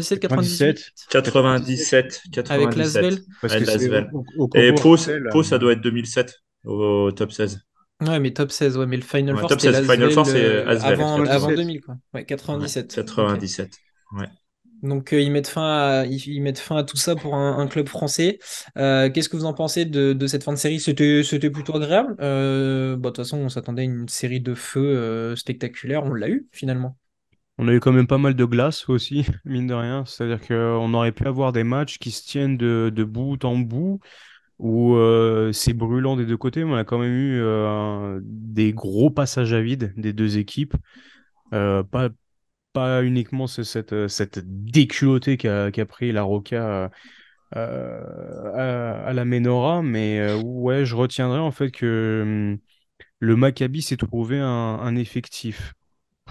Svel 0.00 0.18
97, 0.20 0.20
97, 0.20 0.82
97, 1.10 2.22
97. 2.32 3.24
Avec 3.42 3.66
Lasvel. 3.66 4.10
Et 4.54 4.72
Pau, 4.72 4.96
ça 5.42 5.58
doit 5.58 5.72
être 5.72 5.80
2007 5.80 6.34
au 6.64 7.10
top 7.12 7.32
16. 7.32 7.60
Ouais, 8.00 8.18
mais 8.18 8.32
top 8.32 8.50
16, 8.50 8.76
ouais, 8.78 8.86
mais 8.86 8.96
le 8.96 9.02
Final 9.02 9.36
Ouais, 9.36 9.40
Four, 9.40 9.48
top 9.48 9.60
c'était 9.60 9.72
16, 9.72 9.90
Final 9.90 10.10
Four, 10.10 10.26
c'est 10.26 10.42
l'Asvel 10.42 10.68
euh, 10.68 10.68
Asvel, 10.68 10.92
avant, 10.92 11.24
avant 11.24 11.52
97. 11.52 11.56
2000, 11.56 11.80
quoi. 11.80 11.94
Ouais, 12.14 12.20
Ouais, 12.20 12.24
97. 12.26 12.92
Ok. 12.92 12.94
97. 12.94 13.78
Ouais. 14.12 14.28
Donc, 14.82 15.12
euh, 15.12 15.20
ils 15.20 15.30
mettent 15.30 15.46
fin 15.46 15.62
à, 16.02 16.06
ils, 16.06 16.26
ils 16.26 16.40
mettent 16.42 16.58
fin 16.58 16.76
à 16.76 16.82
tout 16.82 16.96
ça 16.96 17.14
pour 17.14 17.36
un, 17.36 17.56
un 17.58 17.68
club 17.68 17.88
français. 17.88 18.38
Euh, 18.76 19.08
qu'est-ce 19.10 19.28
que 19.28 19.36
vous 19.36 19.44
en 19.44 19.54
pensez 19.54 19.84
de, 19.84 20.12
de 20.12 20.26
cette 20.26 20.42
fin 20.42 20.52
de 20.52 20.58
série? 20.58 20.80
C'était, 20.80 21.22
c'était 21.22 21.50
plutôt 21.50 21.76
agréable. 21.76 22.16
Euh, 22.20 22.96
bah, 22.96 23.10
de 23.10 23.14
toute 23.14 23.18
façon, 23.18 23.38
on 23.38 23.48
s'attendait 23.48 23.82
à 23.82 23.84
une 23.84 24.08
série 24.08 24.40
de 24.40 24.54
feux 24.54 24.80
euh, 24.80 25.36
spectaculaire. 25.36 26.02
On 26.04 26.12
l'a 26.14 26.28
eu, 26.28 26.48
finalement. 26.50 26.96
On 27.58 27.68
a 27.68 27.72
eu 27.74 27.80
quand 27.80 27.92
même 27.92 28.06
pas 28.06 28.18
mal 28.18 28.34
de 28.34 28.44
glace 28.44 28.88
aussi, 28.88 29.26
mine 29.44 29.66
de 29.66 29.74
rien. 29.74 30.04
C'est-à-dire 30.04 30.46
qu'on 30.46 30.94
aurait 30.94 31.12
pu 31.12 31.26
avoir 31.26 31.52
des 31.52 31.64
matchs 31.64 31.98
qui 31.98 32.10
se 32.10 32.26
tiennent 32.26 32.56
de, 32.56 33.04
bout 33.04 33.44
en 33.44 33.56
bout, 33.58 34.00
où 34.58 34.94
euh, 34.96 35.52
c'est 35.52 35.72
brûlant 35.74 36.16
des 36.16 36.26
deux 36.26 36.36
côtés, 36.36 36.64
mais 36.64 36.72
on 36.72 36.76
a 36.76 36.84
quand 36.84 36.98
même 36.98 37.12
eu 37.12 37.40
euh, 37.40 38.20
des 38.22 38.72
gros 38.72 39.10
passages 39.10 39.52
à 39.52 39.60
vide 39.60 39.92
des 39.96 40.12
deux 40.12 40.38
équipes. 40.38 40.74
Euh, 41.54 41.82
pas, 42.72 43.04
uniquement 43.04 43.46
ce- 43.46 43.64
cette, 43.64 43.92
euh, 43.92 44.08
cette 44.08 44.40
déculottée 44.44 45.36
qu'a 45.36 45.86
pris 45.86 46.10
la 46.12 46.22
Roca 46.22 46.90
euh, 47.56 49.04
à, 49.06 49.12
la 49.12 49.24
Menora, 49.26 49.82
mais 49.82 50.20
euh, 50.20 50.40
ouais, 50.42 50.86
je 50.86 50.96
retiendrai 50.96 51.38
en 51.38 51.50
fait 51.50 51.70
que 51.70 52.22
hum, 52.22 52.58
le 53.20 53.36
Maccabi 53.36 53.82
s'est 53.82 53.98
trouvé 53.98 54.40
un 54.40 54.96
effectif 54.96 55.74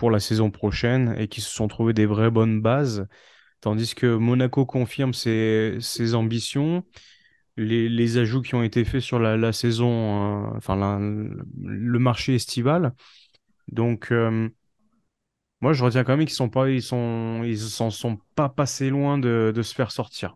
pour 0.01 0.10
la 0.10 0.20
saison 0.20 0.50
prochaine 0.50 1.13
et 1.20 1.27
qui 1.27 1.41
se 1.41 1.51
sont 1.51 1.67
trouvés 1.67 1.93
des 1.93 2.08
vraies 2.08 2.31
bonnes 2.31 2.60
bases, 2.60 3.08
tandis 3.60 3.93
que 3.93 4.15
Monaco 4.15 4.65
confirme 4.65 5.13
ses, 5.13 6.15
ambitions. 6.15 6.84
Les, 7.55 8.17
ajouts 8.17 8.41
qui 8.41 8.55
ont 8.55 8.63
été 8.63 8.84
faits 8.84 9.01
sur 9.01 9.20
la, 9.20 9.53
saison, 9.53 10.48
euh, 10.48 10.58
enfin 10.58 10.98
le 10.98 12.00
marché 12.00 12.34
estival. 12.34 12.96
Donc, 13.67 14.12
euh, 14.12 14.50
moi, 15.62 15.74
je 15.74 15.84
retiens 15.84 16.03
quand 16.03 16.17
même 16.17 16.25
qu'ils 16.25 16.34
sont 16.34 16.50
pas, 16.50 16.67
ils 16.67 16.81
sont, 16.81 17.43
ils 17.46 17.60
s'en 17.60 17.91
sont 17.91 18.17
pas 18.34 18.50
passés 18.50 18.89
loin 18.89 19.20
de, 19.20 19.53
se 19.62 19.75
faire 19.75 19.91
sortir. 19.91 20.36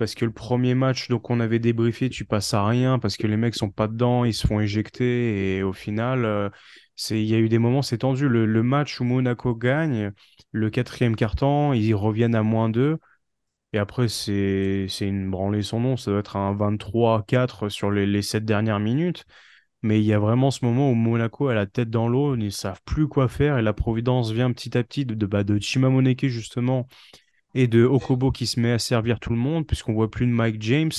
Parce 0.00 0.16
que 0.16 0.24
le 0.24 0.32
premier 0.32 0.74
match, 0.74 1.08
donc 1.08 1.30
on 1.30 1.38
avait 1.38 1.60
débriefé, 1.60 2.10
tu 2.10 2.24
passes 2.24 2.52
à 2.52 2.66
rien 2.66 2.98
parce 2.98 3.16
que 3.16 3.28
les 3.28 3.36
mecs 3.36 3.54
sont 3.54 3.70
pas 3.70 3.86
dedans, 3.86 4.24
ils 4.24 4.34
se 4.34 4.44
font 4.44 4.58
éjecter 4.58 5.58
et 5.58 5.62
au 5.62 5.72
final, 5.72 6.24
euh, 6.24 6.50
il 7.10 7.24
y 7.24 7.34
a 7.34 7.38
eu 7.38 7.48
des 7.48 7.58
moments, 7.58 7.82
c'est 7.82 7.98
tendu. 7.98 8.28
Le, 8.28 8.62
match 8.62 9.00
où 9.00 9.04
Monaco 9.04 9.54
gagne, 9.54 10.12
le 10.52 10.70
quatrième 10.70 11.16
quart-temps, 11.16 11.72
ils 11.72 11.94
reviennent 11.94 12.34
à 12.34 12.42
moins 12.42 12.68
2 12.68 12.98
et 13.72 13.78
après 13.78 14.08
c'est, 14.08 14.86
une 15.00 15.30
branlée 15.30 15.62
sans 15.62 15.80
nom, 15.80 15.96
ça 15.96 16.10
doit 16.10 16.20
être 16.20 16.36
un 16.36 16.54
23-4 16.54 17.70
sur 17.70 17.90
les, 17.90 18.06
les 18.06 18.22
7 18.22 18.44
dernières 18.44 18.80
minutes. 18.80 19.24
Mais 19.82 19.98
il 20.00 20.04
y 20.04 20.12
a 20.12 20.18
vraiment 20.18 20.50
ce 20.50 20.64
moment 20.64 20.90
où 20.90 20.94
Monaco 20.94 21.48
a 21.48 21.54
la 21.54 21.66
tête 21.66 21.90
dans 21.90 22.08
l'eau, 22.08 22.36
ils 22.36 22.44
ne 22.44 22.50
savent 22.50 22.80
plus 22.84 23.08
quoi 23.08 23.28
faire 23.28 23.58
et 23.58 23.62
la 23.62 23.72
Providence 23.72 24.30
vient 24.30 24.52
petit 24.52 24.78
à 24.78 24.84
petit 24.84 25.04
de, 25.04 25.14
de, 25.14 25.26
bah, 25.26 25.42
Chimamoneke 25.60 26.26
justement 26.28 26.86
et 27.54 27.66
de 27.66 27.84
Okobo 27.84 28.30
qui 28.30 28.46
se 28.46 28.60
met 28.60 28.72
à 28.72 28.78
servir 28.78 29.20
tout 29.20 29.30
le 29.30 29.36
monde, 29.36 29.66
puisqu'on 29.66 29.92
voit 29.92 30.10
plus 30.10 30.26
de 30.26 30.32
Mike 30.32 30.62
James. 30.62 30.92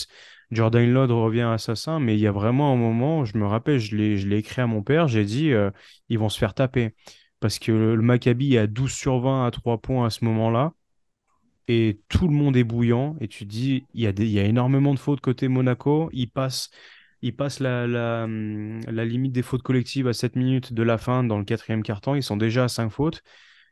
Jordan 0.51 0.91
Lod 0.91 1.11
revient 1.11 1.41
assassin, 1.41 1.99
mais 1.99 2.15
il 2.15 2.19
y 2.19 2.27
a 2.27 2.31
vraiment 2.31 2.73
un 2.73 2.75
moment, 2.75 3.25
je 3.25 3.37
me 3.37 3.45
rappelle, 3.45 3.79
je 3.79 3.95
l'ai, 3.95 4.37
écrit 4.37 4.61
à 4.61 4.67
mon 4.67 4.83
père, 4.83 5.07
j'ai 5.07 5.25
dit, 5.25 5.51
euh, 5.51 5.71
ils 6.09 6.19
vont 6.19 6.29
se 6.29 6.37
faire 6.37 6.53
taper. 6.53 6.95
Parce 7.39 7.59
que 7.59 7.71
le, 7.71 7.95
le 7.95 8.01
Maccabi 8.01 8.55
est 8.55 8.59
à 8.59 8.67
12 8.67 8.91
sur 8.91 9.19
20 9.19 9.45
à 9.47 9.51
3 9.51 9.79
points 9.79 10.05
à 10.05 10.09
ce 10.09 10.25
moment-là, 10.25 10.73
et 11.67 12.01
tout 12.09 12.27
le 12.27 12.33
monde 12.33 12.57
est 12.57 12.63
bouillant, 12.63 13.15
et 13.21 13.27
tu 13.27 13.45
dis, 13.45 13.85
il 13.93 14.01
y 14.01 14.07
a 14.07 14.11
y 14.17 14.39
a 14.39 14.43
énormément 14.43 14.93
de 14.93 14.99
fautes 14.99 15.21
côté 15.21 15.47
Monaco, 15.47 16.09
ils 16.13 16.29
passent, 16.29 16.69
ils 17.21 17.35
passent 17.35 17.59
la, 17.59 18.23
hum, 18.25 18.81
limite 18.87 19.31
des 19.31 19.41
fautes 19.43 19.63
collectives 19.63 20.07
à 20.07 20.13
7 20.13 20.35
minutes 20.35 20.73
de 20.73 20.83
la 20.83 20.97
fin 20.97 21.23
dans 21.23 21.37
le 21.37 21.45
quatrième 21.45 21.83
quart-temps, 21.83 22.15
ils 22.15 22.23
sont 22.23 22.37
déjà 22.37 22.65
à 22.65 22.67
5 22.67 22.89
fautes. 22.89 23.23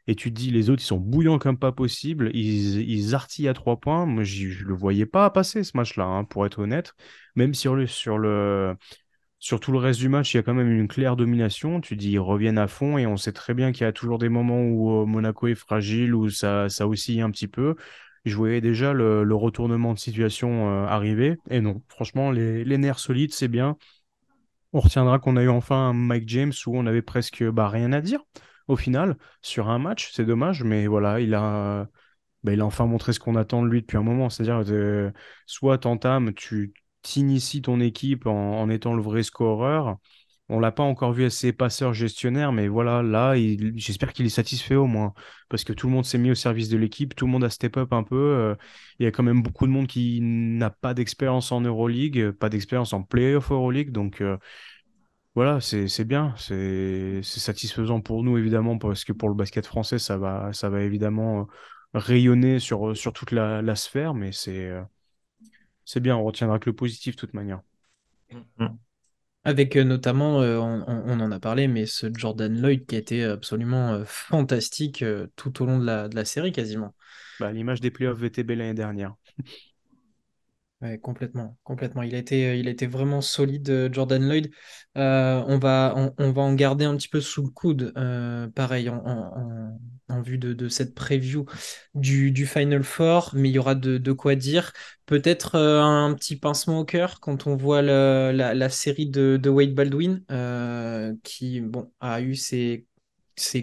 Et 0.07 0.15
tu 0.15 0.33
te 0.33 0.39
dis, 0.39 0.51
les 0.51 0.69
autres, 0.69 0.81
ils 0.81 0.85
sont 0.85 0.97
bouillants 0.97 1.39
comme 1.39 1.57
pas 1.57 1.71
possible. 1.71 2.31
Ils, 2.33 2.81
ils 2.89 3.15
artillent 3.15 3.47
à 3.47 3.53
trois 3.53 3.79
points. 3.79 4.05
Moi, 4.05 4.23
je 4.23 4.63
le 4.63 4.73
voyais 4.73 5.05
pas 5.05 5.29
passer 5.29 5.63
ce 5.63 5.77
match-là, 5.77 6.05
hein, 6.05 6.23
pour 6.23 6.45
être 6.45 6.59
honnête. 6.59 6.93
Même 7.35 7.53
sur 7.53 7.75
le, 7.75 7.87
sur 7.87 8.17
le, 8.17 8.75
sur 9.39 9.59
tout 9.59 9.71
le 9.71 9.77
reste 9.77 9.99
du 9.99 10.09
match, 10.09 10.33
il 10.33 10.37
y 10.37 10.39
a 10.39 10.43
quand 10.43 10.53
même 10.53 10.71
une 10.71 10.87
claire 10.87 11.15
domination. 11.15 11.81
Tu 11.81 11.95
dis, 11.95 12.11
ils 12.11 12.19
reviennent 12.19 12.57
à 12.57 12.67
fond 12.67 12.97
et 12.97 13.07
on 13.07 13.17
sait 13.17 13.31
très 13.31 13.53
bien 13.53 13.71
qu'il 13.71 13.83
y 13.83 13.87
a 13.87 13.93
toujours 13.93 14.17
des 14.17 14.29
moments 14.29 14.63
où 14.63 15.01
euh, 15.01 15.05
Monaco 15.05 15.47
est 15.47 15.55
fragile, 15.55 16.13
où 16.15 16.29
ça, 16.29 16.69
ça 16.69 16.87
oscille 16.87 17.21
un 17.21 17.31
petit 17.31 17.47
peu. 17.47 17.75
Je 18.25 18.35
voyais 18.35 18.61
déjà 18.61 18.93
le, 18.93 19.23
le 19.23 19.35
retournement 19.35 19.93
de 19.93 19.99
situation 19.99 20.69
euh, 20.69 20.85
arriver. 20.85 21.37
Et 21.49 21.59
non, 21.59 21.81
franchement, 21.87 22.31
les, 22.31 22.63
les 22.63 22.77
nerfs 22.77 22.99
solides, 22.99 23.33
c'est 23.33 23.47
bien. 23.47 23.77
On 24.73 24.79
retiendra 24.79 25.19
qu'on 25.19 25.37
a 25.37 25.43
eu 25.43 25.49
enfin 25.49 25.89
un 25.89 25.93
Mike 25.93 26.29
James 26.29 26.53
où 26.65 26.77
on 26.77 26.85
avait 26.85 27.01
presque 27.01 27.43
bah, 27.43 27.67
rien 27.67 27.91
à 27.93 28.01
dire 28.01 28.21
au 28.71 28.77
final 28.77 29.17
sur 29.41 29.69
un 29.69 29.79
match. 29.79 30.11
C'est 30.13 30.25
dommage, 30.25 30.63
mais 30.63 30.87
voilà, 30.87 31.19
il 31.19 31.33
a, 31.35 31.87
bah, 32.43 32.53
il 32.53 32.61
a 32.61 32.65
enfin 32.65 32.85
montré 32.85 33.13
ce 33.13 33.19
qu'on 33.19 33.35
attend 33.35 33.63
de 33.63 33.67
lui 33.67 33.81
depuis 33.81 33.97
un 33.97 34.03
moment. 34.03 34.29
C'est-à-dire, 34.29 34.63
euh, 34.73 35.11
soit 35.45 35.77
t'entames, 35.79 36.33
tu 36.33 36.73
t'inities 37.03 37.61
ton 37.61 37.79
équipe 37.79 38.27
en, 38.27 38.69
étant 38.69 38.93
le 38.95 39.01
vrai 39.01 39.23
scoreur. 39.23 39.97
On 40.49 40.59
l'a 40.59 40.71
pas 40.71 40.83
encore 40.83 41.13
vu 41.13 41.23
assez 41.23 41.53
passeur 41.53 41.93
gestionnaire, 41.93 42.51
mais 42.51 42.67
voilà, 42.67 43.01
là, 43.01 43.35
j'espère 43.75 44.11
qu'il 44.11 44.25
est 44.25 44.29
satisfait 44.29 44.75
au 44.75 44.85
moins. 44.85 45.13
Parce 45.49 45.63
que 45.63 45.71
tout 45.71 45.87
le 45.87 45.93
monde 45.93 46.05
s'est 46.05 46.17
mis 46.17 46.31
au 46.31 46.35
service 46.35 46.67
de 46.67 46.77
l'équipe, 46.77 47.15
tout 47.15 47.25
le 47.25 47.31
monde 47.31 47.43
a 47.45 47.49
step 47.49 47.77
up 47.77 47.93
un 47.93 48.03
peu. 48.03 48.15
euh, 48.15 48.55
il 48.99 49.05
y 49.05 49.07
a 49.07 49.11
quand 49.11 49.23
même 49.23 49.41
beaucoup 49.41 49.65
de 49.65 49.71
monde 49.71 49.87
qui 49.87 50.19
n'a 50.21 50.69
pas 50.69 50.93
d'expérience 50.93 51.51
en 51.51 51.61
Euroleague, 51.61 52.31
pas 52.31 52.49
d'expérience 52.49 52.93
en 52.93 53.03
playoff 53.03 53.51
Euroleague. 53.51 53.91
Donc, 53.91 54.21
euh, 54.21 54.37
voilà, 55.33 55.61
c'est 55.61 56.03
bien, 56.03 56.35
c'est 56.37 57.23
satisfaisant 57.23 58.01
pour 58.01 58.23
nous 58.23 58.37
évidemment 58.37 58.77
parce 58.77 59.05
que 59.05 59.13
pour 59.13 59.29
le 59.29 59.35
basket 59.35 59.65
français 59.65 59.97
ça 59.97 60.17
va 60.17 60.51
ça 60.51 60.69
va 60.69 60.81
évidemment 60.81 61.41
euh, 61.41 61.45
rayonner 61.93 62.59
sur 62.59 62.89
euh, 62.89 62.95
sur 62.95 63.13
toute 63.13 63.31
la, 63.31 63.61
la 63.61 63.75
sphère, 63.75 64.13
mais 64.13 64.31
c'est 64.31 64.67
euh, 64.67 64.81
c'est 65.85 65.99
bien, 65.99 66.15
on 66.15 66.23
retiendra 66.23 66.59
que 66.59 66.69
le 66.69 66.75
positif 66.75 67.15
de 67.15 67.19
toute 67.19 67.33
manière. 67.33 67.61
Mm. 68.57 68.67
Avec 69.43 69.75
euh, 69.75 69.83
notamment, 69.83 70.37
on, 70.37 71.19
en 71.19 71.31
a 71.31 71.39
parlé, 71.39 71.67
mais 71.67 71.85
ce 71.85 72.07
Jordan 72.13 72.61
Lloyd 72.61 72.85
qui 72.85 72.95
a 72.95 72.99
été 72.99 73.23
absolument 73.23 74.03
fantastique 74.05 75.03
tout 75.35 75.63
au 75.63 75.65
long 75.65 75.79
de 75.79 75.85
la, 75.85 76.07
de 76.07 76.15
la 76.15 76.25
série 76.25 76.51
quasiment. 76.51 76.93
Bah, 77.39 77.51
l'image 77.51 77.81
des 77.81 77.89
playoffs 77.89 78.19
VTB 78.19 78.51
l'année 78.51 78.75
dernière. 78.75 79.15
Ouais, 80.81 80.97
complètement, 80.97 81.59
complètement. 81.63 82.01
Il 82.01 82.15
a 82.15 82.17
été, 82.17 82.47
euh, 82.47 82.87
vraiment 82.87 83.21
solide, 83.21 83.69
euh, 83.69 83.89
Jordan 83.93 84.27
Lloyd. 84.27 84.49
Euh, 84.97 85.43
on 85.47 85.59
va, 85.59 85.93
en 86.17 86.53
garder 86.55 86.85
un 86.85 86.97
petit 86.97 87.07
peu 87.07 87.21
sous 87.21 87.43
le 87.43 87.49
coude, 87.49 87.93
pareil, 88.55 88.89
en, 88.89 90.21
vue 90.23 90.39
de, 90.39 90.67
cette 90.69 90.95
preview 90.95 91.45
du, 91.93 92.45
Final 92.47 92.83
Four, 92.83 93.31
mais 93.35 93.49
il 93.49 93.53
y 93.53 93.59
aura 93.59 93.75
de, 93.75 94.11
quoi 94.11 94.33
dire. 94.35 94.73
Peut-être 95.05 95.55
un 95.55 96.13
petit 96.15 96.35
pincement 96.35 96.79
au 96.79 96.85
cœur 96.85 97.19
quand 97.19 97.45
on 97.45 97.55
voit 97.55 97.83
la, 97.83 98.69
série 98.69 99.07
de, 99.07 99.37
de 99.41 99.49
Wade 99.51 99.75
Baldwin, 99.75 100.23
qui 101.23 101.61
a 101.99 102.21
eu 102.21 102.35
ses, 102.35 102.87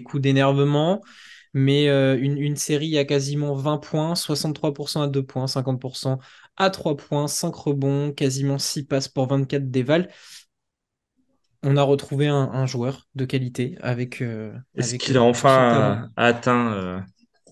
coups 0.05 0.23
d'énervement. 0.23 1.01
Mais 1.53 1.87
une, 1.87 2.37
une 2.37 2.55
série 2.55 2.97
à 2.97 3.05
quasiment 3.05 3.55
20 3.55 3.79
points, 3.79 4.13
63% 4.13 5.01
à 5.01 5.07
2 5.07 5.23
points, 5.23 5.47
50% 5.47 6.19
à 6.59 6.69
3 6.69 6.97
points, 6.97 7.27
5 7.27 7.55
rebonds, 7.55 8.11
quasiment 8.13 8.57
6 8.59 8.85
passes 8.85 9.07
pour 9.07 9.27
24 9.27 9.71
dévals. 9.71 10.09
On 11.63 11.77
a 11.77 11.83
retrouvé 11.83 12.27
un, 12.27 12.35
un 12.53 12.65
joueur 12.65 13.07
de 13.15 13.25
qualité 13.25 13.77
avec, 13.81 14.21
euh, 14.21 14.53
Est-ce 14.75 14.95
qu'il 14.95 15.17
a 15.17 15.21
euh, 15.21 15.23
enfin 15.23 16.09
atteint 16.15 16.73
euh, 16.73 16.99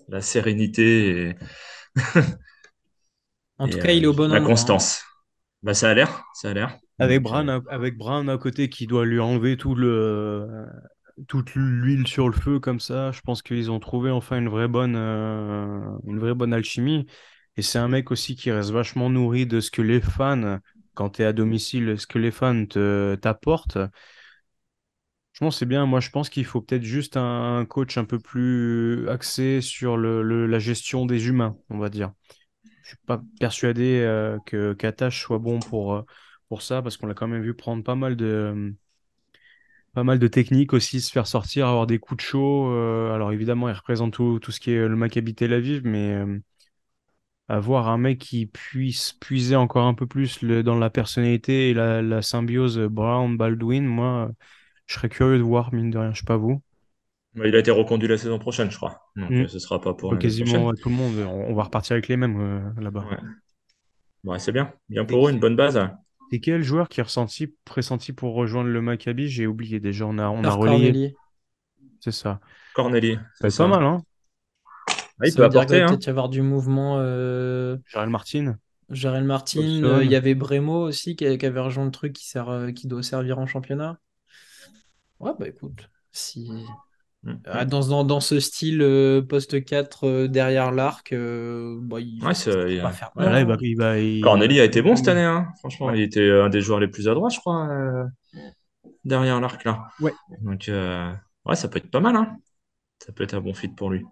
la 0.09 0.21
sérénité 0.21 1.29
et, 1.29 1.35
En 3.59 3.67
et, 3.67 3.69
tout 3.69 3.77
cas, 3.77 3.91
il 3.91 4.03
est 4.03 4.07
au 4.07 4.13
bon 4.15 4.31
la 4.31 4.41
endroit. 4.41 4.61
hein. 4.63 4.81
constance? 4.81 5.03
Bah, 5.63 5.73
ça 5.73 5.89
a 5.91 5.93
l'air, 5.93 6.23
ça 6.35 6.49
a 6.51 6.53
l'air. 6.53 6.79
Avec 6.99 7.21
Brown, 7.21 7.49
à, 7.49 7.61
avec 7.69 7.97
Brown 7.97 8.29
à 8.29 8.37
côté 8.37 8.69
qui 8.69 8.87
doit 8.87 9.05
lui 9.05 9.19
enlever 9.19 9.57
tout 9.57 9.75
le, 9.75 10.65
toute 11.27 11.53
l'huile 11.55 12.07
sur 12.07 12.27
le 12.29 12.33
feu 12.35 12.59
comme 12.59 12.79
ça, 12.79 13.11
je 13.11 13.21
pense 13.21 13.41
qu'ils 13.43 13.69
ont 13.71 13.79
trouvé 13.79 14.09
enfin 14.11 14.39
une 14.39 14.49
vraie 14.49 14.67
bonne, 14.67 14.95
euh, 14.95 15.79
une 16.07 16.19
vraie 16.19 16.33
bonne 16.33 16.53
alchimie. 16.53 17.05
Et 17.57 17.61
c'est 17.63 17.79
un 17.79 17.87
mec 17.87 18.11
aussi 18.11 18.35
qui 18.35 18.51
reste 18.51 18.69
vachement 18.69 19.09
nourri 19.09 19.47
de 19.47 19.59
ce 19.59 19.71
que 19.71 19.81
les 19.81 19.99
fans, 19.99 20.59
quand 20.93 21.11
tu 21.11 21.23
es 21.23 21.25
à 21.25 21.33
domicile, 21.33 21.99
ce 21.99 22.07
que 22.07 22.19
les 22.19 22.31
fans 22.31 22.65
te, 22.65 23.15
t'apportent. 23.15 23.79
Je 25.33 25.39
pense 25.39 25.59
c'est 25.59 25.65
bien. 25.65 25.85
Moi, 25.85 25.99
je 25.99 26.09
pense 26.09 26.29
qu'il 26.29 26.45
faut 26.45 26.61
peut-être 26.61 26.83
juste 26.83 27.17
un, 27.17 27.65
coach 27.65 27.97
un 27.97 28.05
peu 28.05 28.19
plus 28.19 29.07
axé 29.09 29.61
sur 29.61 29.97
le, 29.97 30.45
la 30.47 30.59
gestion 30.59 31.05
des 31.05 31.27
humains, 31.27 31.57
on 31.69 31.77
va 31.77 31.89
dire. 31.89 32.13
Je 32.83 32.89
suis 32.89 32.97
pas 33.05 33.21
persuadé 33.39 34.01
euh, 34.03 34.37
que 34.45 34.73
qu'Attache 34.73 35.21
soit 35.21 35.39
bon 35.39 35.59
pour, 35.59 35.95
euh, 35.95 36.01
pour 36.49 36.61
ça, 36.61 36.81
parce 36.81 36.97
qu'on 36.97 37.07
l'a 37.07 37.13
quand 37.13 37.27
même 37.27 37.41
vu 37.43 37.53
prendre 37.53 37.83
pas 37.83 37.95
mal 37.95 38.15
de, 38.15 38.73
pas 39.93 40.03
mal 40.03 40.19
de 40.19 40.27
techniques 40.27 40.73
aussi, 40.73 41.01
se 41.01 41.11
faire 41.11 41.27
sortir, 41.27 41.67
avoir 41.67 41.87
des 41.87 41.99
coups 41.99 42.17
de 42.17 42.21
chaud. 42.21 42.71
euh, 42.71 43.13
alors 43.13 43.31
évidemment, 43.31 43.67
il 43.67 43.73
représente 43.73 44.13
tout, 44.13 44.39
tout 44.39 44.51
ce 44.51 44.59
qui 44.59 44.71
est 44.71 44.87
le 44.87 44.95
Maccabi 44.95 45.33
Tel 45.35 45.53
Aviv, 45.53 45.81
mais 45.85 46.13
euh, 46.13 46.39
avoir 47.47 47.87
un 47.87 47.97
mec 47.97 48.19
qui 48.19 48.45
puisse 48.45 49.13
puiser 49.13 49.55
encore 49.55 49.85
un 49.85 49.93
peu 49.93 50.05
plus 50.05 50.41
le, 50.41 50.63
dans 50.63 50.77
la 50.77 50.89
personnalité 50.89 51.69
et 51.69 51.73
la, 51.73 52.01
la 52.01 52.21
symbiose 52.21 52.77
Brown-Baldwin, 52.79 53.85
moi, 53.85 54.31
je 54.85 54.95
serais 54.95 55.09
curieux 55.09 55.37
de 55.37 55.43
voir, 55.43 55.73
mine 55.73 55.89
de 55.89 55.97
rien, 55.97 56.13
je 56.13 56.19
sais 56.19 56.25
pas 56.25 56.37
vous. 56.37 56.61
Il 57.35 57.55
a 57.55 57.59
été 57.59 57.71
reconduit 57.71 58.07
la 58.07 58.17
saison 58.17 58.39
prochaine, 58.39 58.71
je 58.71 58.77
crois. 58.77 59.01
Donc, 59.15 59.29
Mm. 59.29 59.41
euh, 59.41 59.47
ce 59.47 59.59
sera 59.59 59.79
pas 59.79 59.93
pour 59.93 60.17
quasiment 60.17 60.63
prochaine. 60.63 60.81
tout 60.81 60.89
le 60.89 60.95
monde, 60.95 61.15
on, 61.19 61.53
va 61.53 61.63
repartir 61.63 61.93
avec 61.93 62.07
les 62.07 62.17
mêmes 62.17 62.39
euh, 62.39 62.81
là-bas. 62.81 63.05
Ouais. 63.11 63.17
Ouais, 64.31 64.39
c'est 64.39 64.51
bien. 64.51 64.73
Bien 64.89 65.05
pour 65.05 65.27
eux, 65.27 65.31
une 65.31 65.39
bonne 65.39 65.55
base. 65.55 65.79
Et 66.31 66.39
quel 66.41 66.63
joueur 66.63 66.89
qui 66.89 66.99
est 66.99 67.03
ressenti, 67.03 67.53
pressenti 67.63 68.11
pour 68.11 68.33
rejoindre 68.33 68.69
le 68.69 68.81
Maccabi? 68.81 69.29
J'ai 69.29 69.47
oublié 69.47 69.79
déjà, 69.79 70.05
on 70.05 70.17
a, 70.17 70.27
on 70.27 70.43
a 70.43 70.49
relayé. 70.49 71.15
C'est 71.99 72.11
ça. 72.11 72.39
Corneli. 72.73 73.17
C'est 73.39 73.55
pas 73.55 73.67
mal, 73.67 73.83
hein? 73.83 74.01
Ah, 75.19 75.25
il 75.25 75.31
Ça 75.31 75.37
peut 75.37 75.43
apporter. 75.45 75.79
va 75.79 75.85
Hein. 75.85 75.87
peut-être 75.89 76.05
y 76.05 76.09
avoir 76.09 76.29
du 76.29 76.41
mouvement. 76.41 76.97
Euh... 76.99 77.77
Jarel 77.87 78.09
Martin. 78.09 78.57
Jarel 78.89 79.23
Martin, 79.25 79.83
euh, 79.83 80.03
il 80.03 80.09
y 80.11 80.15
avait 80.15 80.35
Bremo 80.35 80.83
aussi 80.87 81.15
qui, 81.17 81.37
qui 81.37 81.45
avait 81.45 81.59
rejoint 81.59 81.83
le 81.85 81.91
truc 81.91 82.13
qui, 82.13 82.25
sert, 82.27 82.47
euh, 82.49 82.71
qui 82.71 82.87
doit 82.87 83.03
servir 83.03 83.37
en 83.39 83.45
championnat. 83.45 83.99
Ouais, 85.19 85.31
bah 85.39 85.47
écoute, 85.47 85.89
si... 86.11 86.49
Mm. 87.23 87.33
Ah, 87.45 87.65
dans, 87.65 87.81
dans, 87.87 88.03
dans 88.05 88.19
ce 88.21 88.39
style 88.39 88.81
euh, 88.81 89.21
poste 89.23 89.65
4 89.65 90.05
euh, 90.07 90.27
derrière 90.27 90.71
l'arc, 90.71 91.11
euh, 91.11 91.77
bah, 91.81 91.99
il 91.99 92.23
Ouais, 92.23 92.33
c'est- 92.35 92.51
faut 92.51 92.67
il 92.67 92.75
y 92.75 92.79
a- 92.79 92.83
pas 92.83 92.91
faire 92.91 93.11
mal, 93.15 93.41
il 93.41 93.45
va, 93.47 93.53
hein. 93.53 93.57
il 93.61 93.75
va- 93.77 93.99
il- 93.99 94.21
Corneli 94.21 94.59
a 94.61 94.63
été 94.63 94.81
bon 94.83 94.95
cette 94.95 95.07
année, 95.09 95.23
hein. 95.23 95.47
Franchement, 95.59 95.87
Ouais. 95.87 95.97
il 95.97 96.03
était 96.03 96.29
un 96.29 96.47
des 96.49 96.61
joueurs 96.61 96.79
les 96.79 96.87
plus 96.87 97.09
adroits, 97.09 97.29
je 97.29 97.39
crois, 97.39 97.67
euh, 97.67 98.05
derrière 99.03 99.41
l'arc 99.41 99.63
là. 99.65 99.87
Ouais. 99.99 100.13
Donc, 100.43 100.69
euh, 100.69 101.11
ouais, 101.45 101.55
ça 101.55 101.67
peut 101.67 101.79
être 101.79 101.89
pas 101.91 101.99
mal, 101.99 102.15
hein. 102.15 102.37
Ça 103.03 103.11
peut 103.11 103.23
être 103.23 103.33
un 103.33 103.41
bon 103.41 103.53
fit 103.55 103.67
pour 103.67 103.89
lui. 103.89 104.05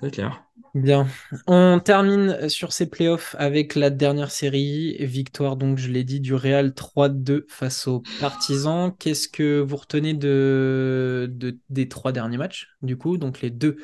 C'est 0.00 0.10
clair. 0.10 0.44
Bien. 0.74 1.08
On 1.48 1.80
termine 1.84 2.48
sur 2.48 2.72
ces 2.72 2.88
playoffs 2.88 3.34
avec 3.38 3.74
la 3.74 3.90
dernière 3.90 4.30
série. 4.30 4.96
Victoire, 5.04 5.56
donc, 5.56 5.78
je 5.78 5.88
l'ai 5.90 6.04
dit, 6.04 6.20
du 6.20 6.32
Real 6.34 6.74
3-2 6.74 7.44
face 7.48 7.88
aux 7.88 8.06
Partisans. 8.18 8.92
Qu'est-ce 8.98 9.28
que 9.28 9.60
vous 9.60 9.76
retenez 9.76 10.14
de, 10.14 11.28
de- 11.32 11.58
des 11.70 11.88
trois 11.88 12.12
derniers 12.12 12.36
matchs, 12.38 12.68
du 12.82 12.96
coup? 12.96 13.16
Donc, 13.18 13.40
les 13.40 13.50
deux 13.50 13.78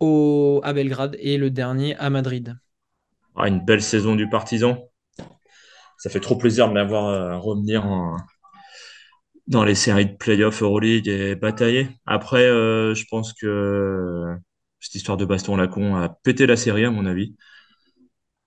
au, 0.00 0.60
à 0.64 0.72
Belgrade 0.72 1.16
et 1.20 1.38
le 1.38 1.50
dernier 1.50 1.96
à 1.96 2.10
Madrid. 2.10 2.56
Ah, 3.36 3.46
une 3.46 3.64
belle 3.64 3.82
saison 3.84 4.16
du 4.16 4.28
Partizan. 4.28 4.90
Ça 5.98 6.08
fait 6.10 6.20
trop 6.20 6.36
plaisir 6.36 6.68
de 6.70 6.74
l'avoir 6.74 7.06
euh, 7.08 7.38
revenir 7.38 7.84
en- 7.86 8.16
dans 9.46 9.64
les 9.64 9.74
séries 9.74 10.06
de 10.06 10.16
playoffs 10.16 10.62
Euroleague 10.62 11.08
et 11.08 11.34
batailler. 11.36 11.88
Après, 12.06 12.44
euh, 12.44 12.94
je 12.94 13.04
pense 13.08 13.32
que 13.32 14.36
cette 14.80 14.94
histoire 14.94 15.16
de 15.16 15.24
baston 15.24 15.56
Lacon 15.56 15.96
a 15.96 16.08
pété 16.08 16.46
la 16.46 16.56
série, 16.56 16.84
à 16.84 16.90
mon 16.90 17.06
avis. 17.06 17.34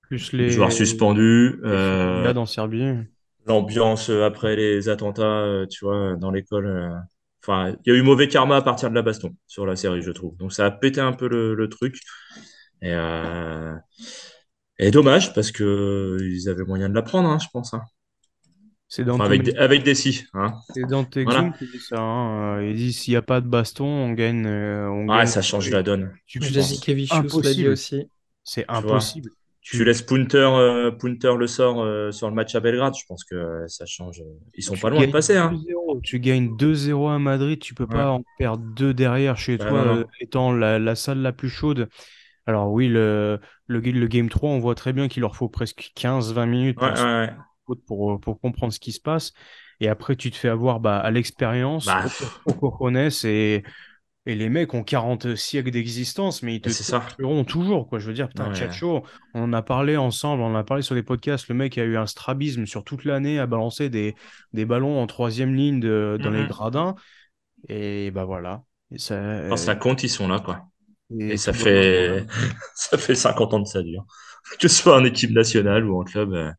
plus 0.02 0.34
Les 0.34 0.50
joueurs 0.50 0.72
suspendus, 0.72 1.60
euh, 1.64 2.24
fusillades 2.24 2.38
en 2.38 2.46
Serbie. 2.46 3.08
l'ambiance 3.46 4.10
euh, 4.10 4.26
après 4.26 4.56
les 4.56 4.90
attentats, 4.90 5.24
euh, 5.24 5.66
tu 5.68 5.86
vois, 5.86 6.16
dans 6.16 6.32
l'école. 6.32 7.02
Enfin, 7.44 7.76
il 7.86 7.92
y 7.94 7.96
a 7.96 8.00
eu 8.00 8.02
mauvais 8.02 8.28
karma 8.28 8.58
à 8.58 8.62
partir 8.62 8.90
de 8.90 8.96
la 8.96 9.02
baston 9.02 9.36
sur 9.48 9.66
la 9.66 9.76
série, 9.76 10.02
je 10.02 10.12
trouve. 10.12 10.36
Donc 10.38 10.54
ça 10.54 10.66
a 10.66 10.72
pété 10.72 11.02
un 11.02 11.14
peu 11.14 11.28
le, 11.28 11.56
le 11.56 11.70
truc. 11.70 11.96
Et, 12.82 12.94
euh, 12.94 13.76
et 14.80 14.92
dommage, 14.92 15.34
parce 15.34 15.52
que 15.52 16.18
ils 16.22 16.50
avaient 16.50 16.64
moyen 16.64 16.90
de 16.90 16.96
la 16.96 17.02
prendre, 17.02 17.30
hein, 17.30 17.38
je 17.40 17.48
pense. 17.52 17.74
hein. 17.74 17.82
C'est 18.92 19.04
dans 19.06 19.16
Enfin, 19.16 19.26
avec, 19.26 19.44
des- 19.44 19.56
avec 19.56 19.84
Dessy. 19.84 20.26
Hein. 20.34 20.54
c'est 20.74 20.84
dans 20.88 21.04
tes 21.04 21.24
Voilà. 21.24 21.52
Qui 21.60 21.66
dit 21.68 21.80
ça. 21.80 22.00
hein. 22.00 22.58
Euh, 22.58 22.70
Il 22.70 22.76
dit 22.76 22.92
s'il 22.92 23.14
n'y 23.14 23.18
a 23.18 23.22
pas 23.22 23.40
de 23.40 23.48
baston, 23.48 23.86
on 23.86 24.14
gagne. 24.14 24.46
euh, 24.48 24.88
on 24.90 25.08
Ouais, 25.08 25.18
gagne. 25.20 25.28
ça 25.28 25.42
change 25.44 25.70
la 25.70 25.84
donne. 25.84 26.12
L'a 26.36 26.40
dit 26.50 27.08
impossible. 27.12 27.70
aussi. 27.70 28.10
C'est 28.44 28.66
impossible. 28.68 29.30
Tu 29.62 29.84
laisses 29.86 30.02
Punter, 30.02 30.38
euh, 30.54 30.90
Punter 30.90 31.34
le 31.38 31.46
sort 31.46 31.84
euh, 31.84 32.12
sur 32.12 32.28
le 32.28 32.34
match 32.34 32.56
à 32.56 32.60
Belgrade, 32.60 32.96
je 33.00 33.06
pense 33.08 33.24
que 33.24 33.36
euh, 33.36 33.68
ça 33.68 33.86
change. 33.86 34.24
Ils 34.56 34.64
sont 34.64 34.74
Tu 34.74 34.82
pas 34.82 34.90
loin 34.90 34.98
de 35.00 35.04
gagnes 35.04 35.12
passer. 35.12 35.38
Hein. 35.38 35.52
2-0, 35.54 36.00
Tu 36.02 36.20
gagnes 36.20 36.56
2-0 36.58 37.08
à 37.14 37.20
Madrid, 37.20 37.60
tu 37.60 37.76
peux 37.76 37.84
Ouais. 37.84 37.90
pas 37.96 38.10
en 38.10 38.24
perdre 38.40 38.64
deux 38.76 38.96
derrière 38.96 39.38
chez 39.38 39.58
Bah, 39.58 39.66
toi, 39.68 39.86
non, 39.86 39.98
euh, 39.98 40.04
étant 40.22 40.52
la, 40.54 40.80
la 40.80 40.96
salle 40.96 41.20
la 41.22 41.34
plus 41.34 41.50
chaude. 41.50 41.88
Alors 42.48 42.72
oui, 42.72 42.88
le, 42.88 43.40
le, 43.68 43.80
le 43.80 44.08
Game 44.08 44.30
3, 44.30 44.50
on 44.50 44.60
voit 44.60 44.74
très 44.74 44.94
bien 44.94 45.08
qu'il 45.08 45.22
leur 45.22 45.36
faut 45.36 45.50
presque 45.50 45.92
15-20 45.96 46.48
minutes 46.48 46.82
Ouais, 46.82 46.92
ouais, 47.00 47.30
pour, 47.76 48.20
pour 48.20 48.40
comprendre 48.42 48.74
ce 48.74 48.80
qui 48.80 48.92
se 48.92 49.02
passe. 49.02 49.34
Et 49.80 49.88
après, 49.90 50.16
tu 50.16 50.32
te 50.32 50.36
fais 50.38 50.50
avoir 50.50 50.80
bah, 50.80 51.00
à 51.00 51.12
l'expérience, 51.12 51.96
Bah, 51.96 52.04
au, 52.04 52.14
au 52.46 52.54
cojones, 52.54 52.98
et, 53.26 53.64
et 54.26 54.36
les 54.36 54.50
mecs 54.50 54.74
ont 54.74 54.84
40 54.84 55.36
siècles 55.36 55.72
d'existence, 55.72 56.44
mais 56.44 56.56
ils 56.56 56.62
te 56.62 56.70
c'est 56.70 56.84
ça. 56.84 57.18
tueront 57.18 57.46
toujours. 57.46 57.88
Quoi. 57.88 58.00
Je 58.00 58.08
veux 58.08 58.14
dire, 58.14 58.30
putain, 58.30 58.50
Ouais. 58.50 58.50
Tchatcho, 58.52 59.04
on 59.34 59.44
en 59.44 59.54
a 59.54 59.62
parlé 59.62 59.98
ensemble, 59.98 60.44
on 60.44 60.48
en 60.48 60.56
a 60.56 60.64
parlé 60.64 60.84
sur 60.84 60.96
les 60.96 61.04
podcasts. 61.04 61.48
Le 61.50 61.56
mec 61.56 61.78
a 61.78 61.84
eu 61.86 61.98
un 61.98 62.08
strabisme 62.08 62.66
sur 62.66 62.84
toute 62.84 63.06
l'année 63.06 63.40
à 63.40 63.48
balancer 63.48 63.90
des, 63.90 64.16
des 64.54 64.66
ballons 64.66 65.02
en 65.02 65.08
troisième 65.08 65.56
ligne 65.56 65.80
de- 65.80 66.20
dans 66.22 66.32
les 66.32 66.46
Mhm. 66.46 66.48
gradins. 66.48 66.96
Et 67.70 68.12
bah 68.12 68.26
voilà. 68.26 68.64
Et 68.92 68.98
ça, 69.00 69.16
Quand 69.48 69.58
ça 69.58 69.76
compte, 69.76 70.04
ils 70.04 70.10
sont 70.10 70.28
là, 70.28 70.40
quoi. 70.40 70.68
et 71.28 71.38
Et 71.38 71.38
ça 71.38 71.54
fait, 71.54 72.26
ça 72.76 72.98
fait 72.98 73.16
50 73.16 73.54
ans 73.54 73.60
de 73.62 73.68
ça 73.68 73.84
dure. 73.84 74.06
Que 74.60 74.68
ce 74.68 74.84
soit 74.84 74.98
en 74.98 75.06
équipe 75.06 75.32
nationale 75.32 75.86
ou 75.86 76.00
en 76.02 76.04
club. 76.04 76.54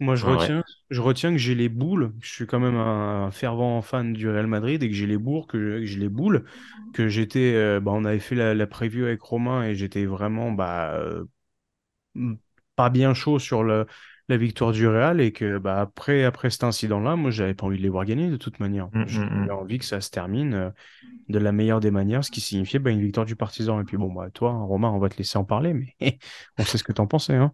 Moi, 0.00 0.16
je 0.16 0.26
ouais. 0.26 0.32
retiens, 0.32 0.62
je 0.90 1.00
retiens 1.00 1.32
que 1.32 1.38
j'ai 1.38 1.54
les 1.54 1.68
boules. 1.68 2.12
Je 2.20 2.28
suis 2.32 2.46
quand 2.46 2.60
même 2.60 2.76
un, 2.76 3.30
fervent 3.30 3.80
fan 3.82 4.12
du 4.12 4.28
Real 4.28 4.46
Madrid 4.46 4.82
et 4.82 4.88
que 4.88 4.94
j'ai 4.94 5.06
les 5.06 5.18
boules, 5.18 5.46
que, 5.46 5.84
j'ai 5.84 5.98
les 5.98 6.08
boules, 6.08 6.44
que 6.92 7.08
j'étais. 7.08 7.54
euh, 7.54 7.80
bah, 7.80 7.92
on 7.94 8.04
avait 8.04 8.18
fait 8.18 8.34
la, 8.34 8.54
la 8.54 8.66
preview 8.66 9.04
avec 9.04 9.20
Romain 9.22 9.64
et 9.64 9.74
j'étais 9.74 10.04
vraiment 10.04 10.52
bah, 10.52 10.94
euh, 10.94 11.24
pas 12.76 12.90
bien 12.90 13.14
chaud 13.14 13.38
sur 13.38 13.62
le, 13.62 13.86
la 14.28 14.36
victoire 14.36 14.72
du 14.72 14.86
Real 14.86 15.20
et 15.20 15.32
que 15.32 15.58
bah, 15.58 15.80
après, 15.80 16.24
après 16.24 16.50
cet 16.50 16.64
incident-là, 16.64 17.16
moi, 17.16 17.30
j'avais 17.30 17.54
pas 17.54 17.66
envie 17.66 17.78
de 17.78 17.82
les 17.82 17.88
voir 17.88 18.04
gagner 18.04 18.30
de 18.30 18.36
toute 18.36 18.60
manière. 18.60 18.88
Mm, 18.92 19.02
mm, 19.02 19.06
J'avais 19.06 19.28
mm. 19.28 19.50
envie 19.50 19.78
que 19.78 19.84
ça 19.84 20.00
se 20.00 20.10
termine 20.10 20.54
euh, 20.54 20.70
de 21.28 21.38
la 21.38 21.52
meilleure 21.52 21.80
des 21.80 21.90
manières, 21.90 22.24
ce 22.24 22.30
qui 22.30 22.40
signifiait 22.40 22.78
bah, 22.78 22.90
une 22.90 23.00
victoire 23.00 23.26
du 23.26 23.36
partisan. 23.36 23.80
Et 23.80 23.84
puis 23.84 23.96
bon, 23.96 24.12
bah, 24.12 24.30
toi, 24.30 24.52
Romain, 24.52 24.90
on 24.90 24.98
va 24.98 25.08
te 25.08 25.16
laisser 25.18 25.38
en 25.38 25.44
parler, 25.44 25.74
mais 25.74 25.96
on 26.58 26.64
sait 26.64 26.78
ce 26.78 26.84
que 26.84 26.92
t'en 26.92 27.06
pensais. 27.06 27.36
Hein. 27.36 27.52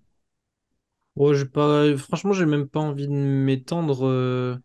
Franchement, 1.98 2.32
j'ai 2.32 2.46
même 2.46 2.66
pas 2.68 2.80
envie 2.80 3.06
de 3.06 3.12
m'étendre 3.12 4.06
euh, 4.06 4.56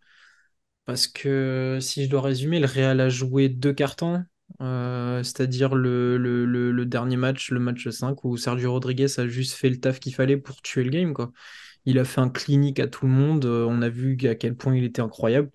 parce 0.85 1.07
que 1.07 1.79
si 1.81 2.05
je 2.05 2.09
dois 2.09 2.21
résumer, 2.21 2.59
le 2.59 2.65
Real 2.65 3.01
a 3.01 3.09
joué 3.09 3.49
deux 3.49 3.73
cartons, 3.73 4.23
euh, 4.61 5.21
c'est-à-dire 5.23 5.75
le, 5.75 6.83
dernier 6.85 7.17
match, 7.17 7.51
le 7.51 7.59
match 7.59 7.89
5, 7.89 8.23
où 8.23 8.37
Sergio 8.37 8.71
Rodriguez 8.71 9.07
a 9.17 9.27
juste 9.27 9.53
fait 9.53 9.69
le 9.69 9.79
taf 9.79 9.99
qu'il 9.99 10.15
fallait 10.15 10.37
pour 10.37 10.61
tuer 10.61 10.83
le 10.85 10.91
game. 10.91 11.13
Il 11.85 11.99
a 11.99 12.05
fait 12.05 12.21
un 12.21 12.29
clinique 12.29 12.79
à 12.79 12.87
tout 12.87 13.05
le 13.05 13.11
monde, 13.11 13.45
euh, 13.45 13.65
on 13.67 13.81
a 13.81 13.89
vu 13.89 14.17
à 14.25 14.35
quel 14.35 14.55
point 14.55 14.75
il 14.75 14.85
était 14.85 15.01
incroyable. 15.01 15.51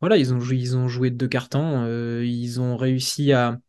Voilà, 0.00 0.16
ils 0.16 0.34
ont 0.34 0.88
joué, 0.88 1.10
deux 1.10 1.28
cartons, 1.28 1.86
ils 2.22 2.60
ont 2.60 2.76
réussi 2.76 3.32
à, 3.32 3.60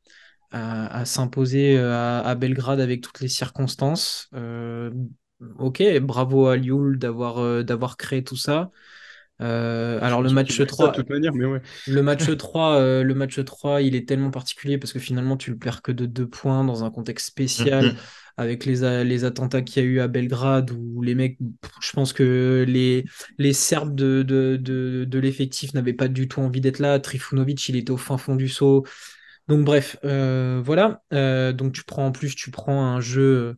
s'imposer 1.05 1.77
à, 1.77 2.33
Belgrade 2.35 2.79
avec 2.79 3.01
toutes 3.01 3.19
les 3.19 3.27
circonstances. 3.27 4.29
Ok, 5.59 5.83
bravo 6.01 6.47
à 6.47 6.57
Lioul 6.57 6.97
d'avoir 6.99 7.39
euh, 7.39 7.63
d'avoir 7.63 7.97
créé 7.97 8.23
tout 8.23 8.37
ça. 8.37 8.71
Euh, 9.41 9.99
alors 10.01 10.21
le 10.21 10.29
match 10.29 10.55
je- 10.55 10.63
ça, 10.63 10.65
3, 10.67 10.91
De 10.91 10.95
toute 10.97 11.09
manière, 11.09 11.33
mais 11.33 11.45
ouais. 11.45 11.61
le 11.87 12.03
match 12.03 12.25
3, 12.37 12.75
euh, 12.75 13.03
le 13.03 13.15
match 13.15 13.43
3, 13.43 13.81
il 13.81 13.95
est 13.95 14.07
tellement 14.07 14.29
particulier 14.29 14.77
parce 14.77 14.93
que 14.93 14.99
finalement 14.99 15.35
tu 15.35 15.49
le 15.51 15.57
perds 15.57 15.81
que 15.81 15.91
de 15.91 16.05
deux 16.05 16.27
points 16.27 16.63
dans 16.63 16.83
un 16.83 16.91
contexte 16.91 17.27
spécial 17.27 17.83
Mm, 17.83 17.87
mm. 17.87 17.97
avec 18.37 18.65
les, 18.65 19.23
attentats 19.23 19.61
qu'il 19.63 19.83
y 19.83 19.85
a 19.85 19.89
eu 19.89 19.99
à 19.99 20.07
Belgrade 20.07 20.71
où 20.71 21.01
les 21.01 21.15
mecs, 21.15 21.37
je 21.81 21.91
pense 21.91 22.13
que 22.13 22.65
les, 22.67 23.05
les 23.39 23.53
Serbes 23.53 23.95
de, 23.95 24.23
de, 24.23 24.57
de, 24.57 25.05
de 25.05 25.19
l'effectif 25.19 25.73
n'avaient 25.73 25.93
pas 25.93 26.07
du 26.07 26.27
tout 26.27 26.39
envie 26.41 26.61
d'être 26.61 26.79
là. 26.79 26.99
Trifunovic, 26.99 27.67
il 27.69 27.75
était 27.77 27.91
au 27.91 27.97
fin 27.97 28.17
fond 28.17 28.35
du 28.35 28.47
saut. 28.47 28.85
Donc 29.47 29.65
bref, 29.65 29.97
euh, 30.05 30.61
voilà. 30.63 31.01
Donc 31.53 31.73
tu 31.73 31.83
prends 31.83 32.05
en 32.07 32.11
plus, 32.11 32.35
tu 32.35 32.51
prends 32.51 32.85
un 32.85 33.01
jeu 33.01 33.57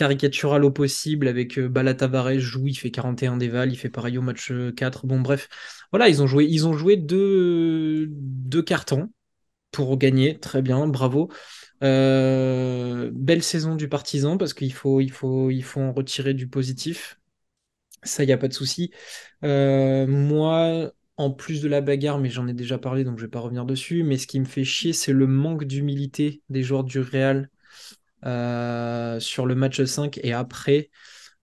caricatural 0.00 0.64
au 0.64 0.70
possible 0.70 1.28
avec 1.28 1.58
euh, 1.58 1.68
Bala 1.68 1.92
Tavares 1.92 2.38
joue, 2.38 2.66
il 2.66 2.74
fait 2.74 2.90
41 2.90 3.36
déval, 3.36 3.70
il 3.70 3.76
fait 3.76 3.90
pareil 3.90 4.16
au 4.16 4.22
match 4.22 4.50
euh, 4.50 4.72
4. 4.72 5.06
Bon 5.06 5.20
bref, 5.20 5.50
voilà, 5.92 6.08
ils 6.08 6.22
ont 6.22 6.26
joué, 6.26 6.46
ils 6.46 6.66
ont 6.66 6.72
joué 6.72 6.96
deux, 6.96 8.08
cartons 8.64 9.10
pour 9.72 9.98
gagner, 9.98 10.38
très 10.38 10.62
bien, 10.62 10.86
bravo. 10.86 11.30
Euh, 11.82 13.10
belle 13.12 13.42
saison 13.42 13.74
du 13.74 13.90
Partizan 13.90 14.38
parce 14.38 14.54
qu'il 14.54 14.72
faut, 14.72 15.02
il 15.02 15.12
faut, 15.12 15.50
il 15.50 15.62
faut 15.62 15.82
en 15.82 15.92
retirer 15.92 16.32
du 16.32 16.48
positif. 16.48 17.20
Ça, 18.02 18.24
il 18.24 18.26
n'y 18.26 18.32
a 18.32 18.38
pas 18.38 18.48
de 18.48 18.54
souci. 18.54 18.90
Euh, 19.44 20.06
moi, 20.06 20.92
en 21.18 21.30
plus 21.30 21.60
de 21.60 21.68
la 21.68 21.82
bagarre, 21.82 22.18
mais 22.18 22.30
j'en 22.30 22.48
ai 22.48 22.54
déjà 22.54 22.78
parlé, 22.78 23.04
donc 23.04 23.18
je 23.18 23.24
vais 23.24 23.30
pas 23.30 23.40
revenir 23.40 23.66
dessus, 23.66 24.02
mais 24.02 24.16
ce 24.16 24.26
qui 24.26 24.40
me 24.40 24.46
fait 24.46 24.64
chier, 24.64 24.94
c'est 24.94 25.12
le 25.12 25.26
manque 25.26 25.64
d'humilité 25.64 26.40
des 26.48 26.62
joueurs 26.62 26.84
du 26.84 27.00
Real 27.00 27.50
euh, 27.50 27.56
sur 29.20 29.46
le 29.46 29.54
match 29.54 29.82
5 29.84 30.18
et 30.22 30.32
après. 30.32 30.90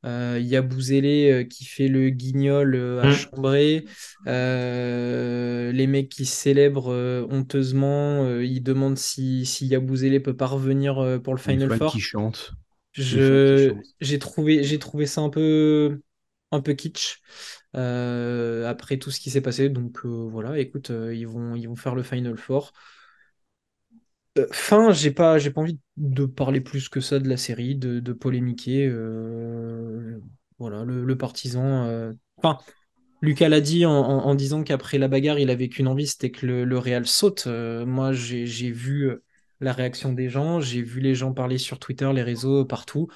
Euh, 0.05 0.39
euh, 0.39 1.43
qui 1.43 1.65
fait 1.65 1.87
le 1.87 2.09
guignol 2.09 2.75
euh, 2.75 3.01
à 3.01 3.07
Mm. 3.07 3.11
chambrer. 3.11 3.85
Euh, 4.27 5.71
les 5.71 5.87
mecs 5.87 6.09
qui 6.09 6.25
célèbrent 6.25 6.91
euh, 6.91 7.25
honteusement. 7.29 8.23
euh, 8.23 8.45
ils 8.45 8.61
demandent 8.61 8.97
si, 8.97 9.45
si 9.45 9.67
Yabouzélé 9.67 10.19
peut 10.19 10.35
pas 10.35 10.45
revenir 10.47 10.99
euh, 10.99 11.19
pour 11.19 11.33
le 11.33 11.39
Final 11.39 11.71
Four. 11.71 11.91
qui 11.91 11.99
chantent. 11.99 12.53
Je, 12.93 13.73
j'ai 14.01 14.19
trouvé, 14.19 14.63
j'ai 14.63 14.79
trouvé 14.79 15.05
ça 15.05 15.21
un 15.21 15.29
peu, 15.29 16.01
un 16.51 16.61
peu 16.61 16.73
kitsch 16.73 17.21
après 17.73 18.97
tout 18.97 19.11
ce 19.11 19.19
qui 19.19 19.29
s'est 19.29 19.41
passé. 19.41 19.69
Donc 19.69 20.05
voilà, 20.05 20.57
écoute, 20.59 20.89
ils 20.89 21.27
vont, 21.27 21.55
ils 21.55 21.67
vont 21.67 21.75
faire 21.75 21.95
le 21.95 22.03
Final 22.03 22.37
Four. 22.37 22.73
Fin, 24.51 24.91
j'ai 24.91 25.11
pas, 25.11 25.37
j'ai 25.37 25.51
pas 25.51 25.61
envie 25.61 25.79
de 25.97 26.25
parler 26.25 26.61
plus 26.61 26.89
que 26.89 26.99
ça 26.99 27.19
de 27.19 27.27
la 27.27 27.37
série, 27.37 27.75
de, 27.75 27.99
de 27.99 28.13
polémiquer. 28.13 28.89
voilà, 30.59 30.83
le, 30.83 31.17
partisan. 31.17 32.13
Enfin, 32.37 32.57
Lucas 33.21 33.49
l'a 33.49 33.61
dit 33.61 33.85
en, 33.85 34.35
disant 34.35 34.63
qu'après 34.63 34.97
la 34.97 35.07
bagarre, 35.07 35.39
il 35.39 35.49
avait 35.49 35.69
qu'une 35.69 35.87
envie, 35.87 36.07
c'était 36.07 36.31
que 36.31 36.45
le, 36.45 36.77
Real 36.77 37.07
saute. 37.07 37.45
Euh, 37.47 37.85
moi, 37.85 38.13
j'ai 38.13 38.71
vu 38.71 39.11
la 39.59 39.73
réaction 39.73 40.13
des 40.13 40.29
gens, 40.29 40.59
j'ai 40.59 40.81
vu 40.81 41.01
les 41.01 41.15
gens 41.15 41.33
parler 41.33 41.57
sur 41.57 41.79
Twitter, 41.79 42.09
les 42.13 42.21
réseaux, 42.21 42.65
partout. 42.65 43.07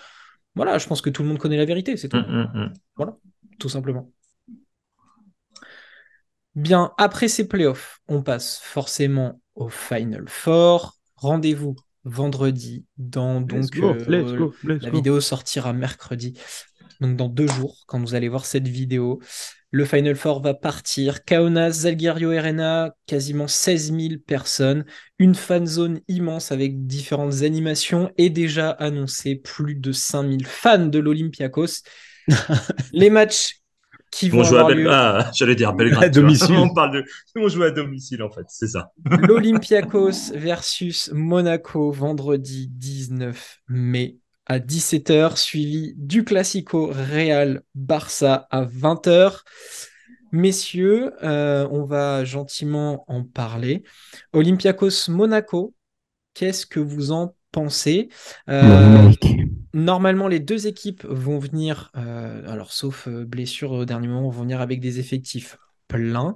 Voilà, 0.56 0.80
je 0.80 0.88
pense 0.88 1.02
que 1.02 1.10
tout 1.10 1.22
le 1.22 1.30
monde 1.30 1.38
connaît 1.38 1.58
la 1.58 1.66
vérité, 1.66 1.98
c'est 1.98 2.10
tout. 2.10 2.18
Mm, 2.18 2.50
mm, 2.54 2.60
mm. 2.60 2.74
Voilà, 2.96 3.18
tout 3.60 3.70
simplement. 3.70 4.12
Bien, 6.56 6.94
après 6.98 7.28
ces 7.28 7.48
playoffs, 7.48 8.02
on 8.08 8.24
passe 8.24 8.60
forcément 8.60 9.40
au 9.56 9.70
Final 9.70 10.26
Four. 10.28 10.98
Rendez-vous 11.22 11.76
vendredi 12.04 12.86
dans 12.98 13.42
donc 13.42 13.78
euh, 13.78 14.44
la 14.64 14.90
vidéo 14.90 15.22
sortira 15.22 15.72
mercredi 15.72 16.34
donc 17.00 17.16
dans 17.16 17.30
deux 17.30 17.46
jours 17.46 17.84
quand 17.86 18.00
vous 18.00 18.16
allez 18.16 18.28
voir 18.28 18.44
cette 18.44 18.68
vidéo 18.68 19.20
le 19.74 19.86
Final 19.86 20.16
Four 20.16 20.42
va 20.42 20.54
partir. 20.54 21.24
Kaunas, 21.24 21.72
Zalgirio 21.72 22.32
Arena, 22.32 22.94
quasiment 23.06 23.48
16 23.48 23.94
000 23.94 24.14
personnes. 24.28 24.84
Une 25.18 25.34
fan 25.34 25.66
zone 25.66 26.02
immense 26.10 26.52
avec 26.52 26.86
différentes 26.86 27.44
animations 27.44 28.12
et 28.18 28.30
déjà 28.30 28.72
annoncé 28.72 29.36
plus 29.36 29.76
de 29.76 29.94
5 29.94 30.30
000 30.30 30.38
fans 30.44 30.88
de 30.88 31.00
l'Olympiakos. 31.00 31.84
Les 32.92 33.10
matchs 33.10 33.61
qui 34.12 34.30
vont 34.30 34.44
jouer 34.44 34.60
à 34.60 34.70
lieu... 34.70 34.92
ah, 34.92 35.32
j'allais 35.34 35.56
dire 35.56 35.74
Belgrade. 35.74 36.04
À 36.04 36.10
domicile. 36.10 36.56
On 36.58 36.74
parle 36.74 36.92
de 36.92 37.06
ils 37.36 37.42
vont 37.42 37.48
jouer 37.48 37.68
à 37.68 37.72
domicile 37.72 38.22
en 38.22 38.30
fait, 38.30 38.46
c'est 38.50 38.68
ça. 38.68 38.92
L'Olympiakos 39.06 40.34
versus 40.36 41.10
Monaco 41.14 41.92
vendredi 41.92 42.68
19 42.70 43.62
mai 43.70 44.18
à 44.46 44.60
17h, 44.60 45.38
suivi 45.38 45.94
du 45.96 46.24
Classico 46.26 46.92
Real 46.92 47.62
Barça 47.74 48.48
à 48.52 48.66
20h. 48.66 49.40
Messieurs, 50.34 51.14
euh, 51.24 51.68
on 51.72 51.86
va 51.86 52.26
gentiment 52.26 53.06
en 53.08 53.24
parler. 53.24 53.84
Olympiakos 54.34 55.10
Monaco, 55.10 55.74
qu'est-ce 56.34 56.66
que 56.66 56.80
vous 56.80 57.12
en 57.12 57.36
pensez 57.52 58.10
euh, 58.50 59.12
Normalement, 59.74 60.28
les 60.28 60.40
deux 60.40 60.68
équipes 60.68 61.06
vont 61.06 61.40
venir, 61.40 61.92
euh, 61.96 62.50
alors 62.52 62.74
sauf 62.74 63.08
blessure 63.08 63.72
au 63.72 63.86
dernier 63.86 64.08
moment, 64.08 64.30
vont 64.30 64.42
venir 64.42 64.62
avec 64.62 64.80
des 64.80 65.00
effectifs 65.00 65.58
pleins. 65.88 66.36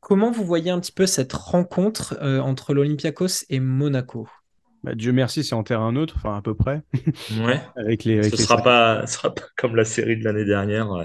comment 0.00 0.30
vous 0.30 0.44
voyez 0.44 0.70
un 0.70 0.80
petit 0.80 0.92
peu 0.92 1.06
cette 1.06 1.32
rencontre 1.32 2.18
entre 2.22 2.74
l'Olympiakos 2.74 3.44
et 3.48 3.60
Monaco? 3.60 4.28
Bah, 4.86 4.94
Dieu 4.94 5.10
merci, 5.10 5.42
c'est 5.42 5.56
en 5.56 5.64
terrain 5.64 5.90
neutre, 5.90 6.14
enfin 6.16 6.36
à 6.36 6.42
peu 6.42 6.54
près. 6.54 6.80
Ouais. 7.40 7.60
avec 7.76 8.04
les, 8.04 8.22
ce 8.22 8.30
ne 8.30 8.36
sera, 8.36 8.62
pas, 8.62 9.04
sera 9.08 9.34
pas 9.34 9.42
comme 9.56 9.74
la 9.74 9.84
série 9.84 10.16
de 10.16 10.22
l'année 10.22 10.44
dernière 10.44 10.92
euh, 10.92 11.04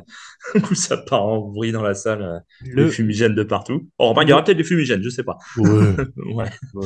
où 0.72 0.76
ça 0.76 0.98
part 0.98 1.24
en 1.24 1.40
bruit 1.40 1.72
dans 1.72 1.82
la 1.82 1.96
salle, 1.96 2.22
euh, 2.22 2.40
le... 2.64 2.86
les 2.86 2.92
fumigènes 2.92 3.34
de 3.34 3.42
partout. 3.42 3.90
Oh, 3.98 4.14
il 4.22 4.30
y 4.30 4.34
aura 4.34 4.44
peut-être 4.44 4.58
des 4.58 4.64
fumigènes, 4.64 5.02
je 5.02 5.10
sais 5.10 5.24
pas. 5.24 5.40
Ouais. 5.58 6.46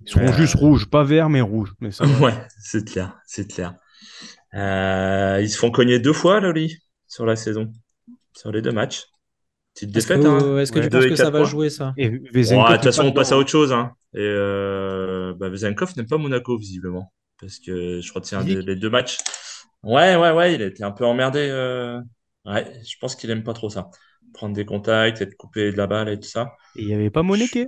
Ils 0.00 0.08
seront 0.08 0.32
juste 0.32 0.54
rouges, 0.54 0.88
pas 0.88 1.04
verts, 1.04 1.28
mais 1.28 1.42
rouges. 1.42 1.74
Mais 1.82 1.90
ça, 1.90 2.06
ouais, 2.06 2.32
c'est 2.58 2.88
clair, 2.88 3.18
c'est 3.26 3.46
clair. 3.46 3.74
Euh, 4.54 5.40
ils 5.42 5.50
se 5.50 5.58
font 5.58 5.70
cogner 5.70 5.98
deux 5.98 6.14
fois, 6.14 6.40
Loli, 6.40 6.78
sur 7.06 7.26
la 7.26 7.36
saison, 7.36 7.70
sur 8.34 8.50
les 8.50 8.62
deux 8.62 8.72
matchs. 8.72 9.04
Petite 9.74 9.92
défaite. 9.92 10.20
Est-ce 10.20 10.72
que, 10.72 10.78
hein. 10.78 10.82
tu 10.82 10.90
penses 10.90 11.04
que 11.04 11.16
ça 11.16 11.30
va 11.30 11.44
jouer 11.44 11.68
ça? 11.68 11.92
De 11.98 12.16
toute 12.16 12.82
façon, 12.82 13.04
on 13.04 13.12
passe 13.12 13.30
à 13.30 13.36
autre 13.36 13.50
chose. 13.50 13.72
Hein. 13.72 13.92
Et 14.14 14.18
euh, 14.18 15.19
bah, 15.32 15.48
Vezenkov 15.48 15.96
n'aime 15.96 16.06
pas 16.06 16.18
Monaco, 16.18 16.56
visiblement. 16.56 17.12
Parce 17.40 17.58
que 17.58 18.00
je 18.00 18.12
retiens 18.12 18.42
les 18.42 18.76
deux 18.76 18.90
matchs. 18.90 19.18
Ouais, 19.82 20.16
ouais, 20.16 20.30
ouais, 20.32 20.54
il 20.54 20.62
a 20.62 20.66
été 20.66 20.84
un 20.84 20.90
peu 20.90 21.04
emmerdé. 21.06 21.48
Euh... 21.50 22.00
Ouais, 22.44 22.70
je 22.84 22.96
pense 23.00 23.16
qu'il 23.16 23.30
aime 23.30 23.44
pas 23.44 23.52
trop 23.54 23.70
ça. 23.70 23.90
Prendre 24.34 24.54
des 24.54 24.64
contacts, 24.64 25.20
être 25.20 25.36
coupé 25.36 25.72
de 25.72 25.76
la 25.76 25.86
balle 25.86 26.08
et 26.08 26.20
tout 26.20 26.28
ça. 26.28 26.52
Et 26.76 26.82
il 26.82 26.86
n'y 26.88 26.94
avait 26.94 27.10
pas 27.10 27.22
Monéqué 27.22 27.66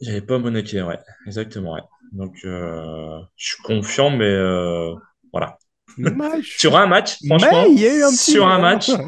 Il 0.00 0.08
n'y 0.08 0.10
avait 0.10 0.24
pas 0.24 0.38
Monéqué, 0.38 0.82
ouais, 0.82 0.98
exactement, 1.26 1.74
ouais. 1.74 1.82
Donc, 2.12 2.36
euh, 2.44 3.20
je 3.36 3.52
suis 3.52 3.62
confiant, 3.62 4.10
mais 4.10 4.24
euh, 4.24 4.94
sur 6.42 6.76
un 6.76 6.86
match, 6.86 7.16
franchement. 7.26 7.64
il 7.68 7.80
y 7.80 7.86
a 7.86 7.94
eu 7.94 8.02
un 8.02 8.10
petit 8.10 8.32
sur 8.32 8.46
un 8.46 8.58
match. 8.58 8.88
ouais, 8.88 8.98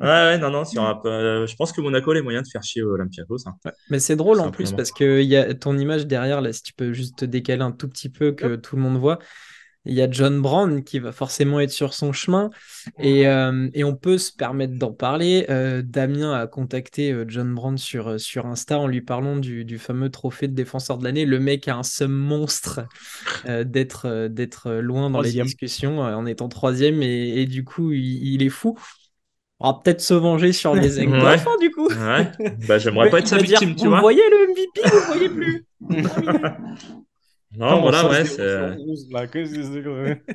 ouais, 0.00 0.38
non, 0.38 0.50
non, 0.50 0.64
sur 0.64 0.82
un, 0.82 1.00
euh, 1.04 1.46
je 1.46 1.56
pense 1.56 1.72
que 1.72 1.80
Monaco 1.80 2.10
a 2.10 2.14
les 2.14 2.22
moyens 2.22 2.46
de 2.46 2.50
faire 2.50 2.62
chier 2.62 2.82
Olympiakos. 2.82 3.46
Hein. 3.46 3.54
mais 3.90 3.98
c'est 3.98 4.16
drôle 4.16 4.40
en 4.40 4.50
plus 4.50 4.72
parce 4.72 4.92
que 4.92 5.22
y 5.22 5.36
a 5.36 5.54
ton 5.54 5.78
image 5.78 6.06
derrière, 6.06 6.40
là, 6.40 6.52
si 6.52 6.62
tu 6.62 6.72
peux 6.72 6.92
juste 6.92 7.18
te 7.18 7.24
décaler 7.24 7.62
un 7.62 7.72
tout 7.72 7.88
petit 7.88 8.08
peu 8.08 8.32
que 8.32 8.56
tout 8.56 8.76
le 8.76 8.82
monde 8.82 8.98
voit 8.98 9.18
il 9.86 9.94
y 9.94 10.02
a 10.02 10.10
John 10.10 10.40
Brown 10.40 10.82
qui 10.82 10.98
va 10.98 11.12
forcément 11.12 11.60
être 11.60 11.70
sur 11.70 11.92
son 11.92 12.12
chemin 12.12 12.50
et, 12.98 13.26
euh, 13.26 13.68
et 13.74 13.84
on 13.84 13.94
peut 13.94 14.18
se 14.18 14.32
permettre 14.32 14.78
d'en 14.78 14.92
parler. 14.92 15.46
Euh, 15.50 15.82
Damien 15.84 16.32
a 16.32 16.46
contacté 16.46 17.12
euh, 17.12 17.24
John 17.28 17.54
Brown 17.54 17.76
sur, 17.76 18.18
sur 18.18 18.46
Insta 18.46 18.78
en 18.78 18.86
lui 18.86 19.02
parlant 19.02 19.36
du, 19.36 19.64
du, 19.64 19.78
fameux 19.78 20.10
trophée 20.10 20.48
de 20.48 20.54
défenseur 20.54 20.96
de 20.98 21.04
l'année. 21.04 21.26
Le 21.26 21.38
mec 21.38 21.68
a 21.68 21.76
un 21.76 21.82
seum 21.82 22.12
monstre 22.12 22.80
d'être 23.46 24.28
d'être 24.28 24.72
loin 24.72 25.10
dans 25.10 25.20
les 25.20 25.32
discussions 25.32 26.00
en 26.00 26.26
étant 26.26 26.48
troisième 26.48 27.02
et, 27.02 27.42
et 27.42 27.46
du 27.46 27.64
coup 27.64 27.92
il, 27.92 28.42
est 28.42 28.48
fou. 28.48 28.76
On 29.60 29.70
va 29.70 29.80
peut-être 29.82 30.00
se 30.00 30.14
venger 30.14 30.52
sur 30.52 30.74
les 30.74 30.98
aigles 31.00 31.12
ouais. 31.12 31.36
du 31.60 31.70
coup. 31.70 31.88
Ouais. 31.88 32.30
Bah, 32.66 32.78
j'aimerais 32.78 33.10
pas 33.10 33.18
être 33.18 33.28
sa 33.28 33.38
victime, 33.38 33.76
tu 33.76 33.86
vois. 33.86 33.96
Vous 33.96 34.02
voyez 34.02 34.22
le 34.30 34.48
MVP, 34.48 34.80
vous 34.84 35.12
voyez 35.12 35.28
plus. 35.28 35.66
Non, 37.56 37.80
voilà, 37.80 38.08
ouais. 38.08 38.24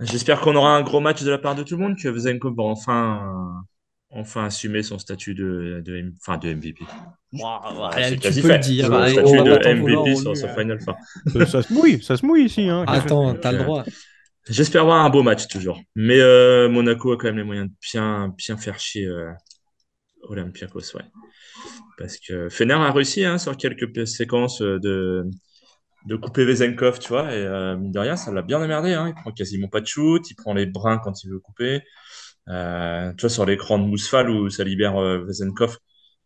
J'espère 0.00 0.40
qu'on 0.40 0.56
aura 0.56 0.76
un 0.76 0.82
gros 0.82 1.00
match 1.00 1.22
de 1.22 1.30
la 1.30 1.38
part 1.38 1.54
de 1.54 1.62
tout 1.62 1.76
le 1.76 1.82
monde, 1.82 1.96
que 1.96 2.08
Vezenko 2.08 2.54
va 2.54 2.64
enfin, 2.64 3.64
enfin 4.10 4.44
assumer 4.44 4.82
son 4.82 4.98
statut 4.98 5.34
de, 5.34 5.82
de, 5.84 6.12
enfin, 6.20 6.36
de 6.36 6.52
MVP. 6.52 6.84
c'est 7.32 8.18
quasi 8.18 8.42
fait. 8.42 8.58
Dire, 8.58 8.90
le 8.90 9.08
statut 9.08 9.38
de 9.38 9.74
MVP 9.74 10.16
sur 10.16 10.36
ce 10.36 10.46
Final 10.48 10.80
Four. 10.80 10.96
ça 11.46 11.62
se 11.62 11.72
mouille, 11.72 12.02
ça 12.02 12.16
se 12.16 12.26
mouille 12.26 12.44
ici. 12.44 12.68
Hein. 12.68 12.84
Attends, 12.86 13.34
t'as 13.34 13.52
le 13.52 13.58
droit. 13.58 13.84
J'espère 14.48 14.84
voir 14.84 15.04
un 15.04 15.10
beau 15.10 15.22
match 15.22 15.48
toujours. 15.48 15.80
Mais 15.96 16.20
euh, 16.20 16.68
Monaco 16.68 17.12
a 17.12 17.16
quand 17.16 17.26
même 17.26 17.38
les 17.38 17.44
moyens 17.44 17.68
de 17.68 17.74
bien, 17.92 18.32
bien 18.36 18.56
faire 18.56 18.78
chier 18.78 19.06
euh, 19.06 19.32
Olympiakos, 20.22 20.94
ouais. 20.94 21.02
Parce 21.98 22.18
que 22.18 22.48
Fener 22.48 22.74
a 22.74 22.92
réussi 22.92 23.24
hein, 23.24 23.38
sur 23.38 23.56
quelques 23.56 24.06
séquences 24.06 24.60
de, 24.60 25.24
de 26.06 26.16
couper 26.16 26.44
Vezenkov, 26.44 26.98
tu 27.00 27.08
vois, 27.08 27.34
et 27.34 27.38
euh, 27.38 27.76
mine 27.76 27.90
de 27.90 27.98
rien, 27.98 28.16
ça 28.16 28.32
l'a 28.32 28.42
bien 28.42 28.62
emmerdé. 28.62 28.94
Hein. 28.94 29.08
Il 29.08 29.14
prend 29.14 29.32
quasiment 29.32 29.68
pas 29.68 29.80
de 29.80 29.86
shoot, 29.86 30.22
il 30.30 30.34
prend 30.34 30.54
les 30.54 30.66
brins 30.66 30.98
quand 30.98 31.24
il 31.24 31.30
veut 31.30 31.40
couper. 31.40 31.82
Euh, 32.48 33.12
tu 33.14 33.22
vois, 33.22 33.30
sur 33.30 33.44
l'écran 33.44 33.78
de 33.78 33.84
Mousfal 33.84 34.30
où 34.30 34.48
ça 34.48 34.62
libère 34.62 34.96
euh, 34.96 35.24
Vezenkov, 35.26 35.78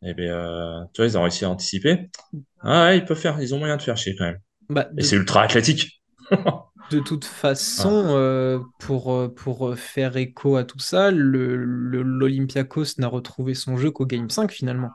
et 0.02 0.10
eh 0.10 0.14
bien, 0.14 0.34
euh, 0.34 0.80
tu 0.92 1.00
vois, 1.00 1.06
ils 1.06 1.16
ont 1.16 1.22
réussi 1.22 1.44
à 1.44 1.50
anticiper. 1.50 2.10
Ah 2.60 2.86
ouais, 2.86 2.98
ils 2.98 3.04
peuvent 3.04 3.18
faire, 3.18 3.40
ils 3.40 3.54
ont 3.54 3.58
moyen 3.58 3.76
de 3.78 3.82
faire 3.82 3.96
chier 3.96 4.14
quand 4.16 4.24
même. 4.24 4.38
Bah, 4.68 4.88
et 4.98 5.02
c'est 5.02 5.16
ultra 5.16 5.42
athlétique. 5.42 6.02
de 6.90 7.00
toute 7.00 7.24
façon, 7.24 8.14
ah. 8.14 8.62
pour, 8.80 9.34
pour 9.34 9.74
faire 9.76 10.16
écho 10.18 10.56
à 10.56 10.64
tout 10.64 10.78
ça, 10.78 11.10
l'Olympiakos 11.10 12.80
le, 12.98 13.00
n'a 13.00 13.08
retrouvé 13.08 13.54
son 13.54 13.78
jeu 13.78 13.90
qu'au 13.90 14.04
Game 14.04 14.28
5 14.28 14.52
finalement. 14.52 14.90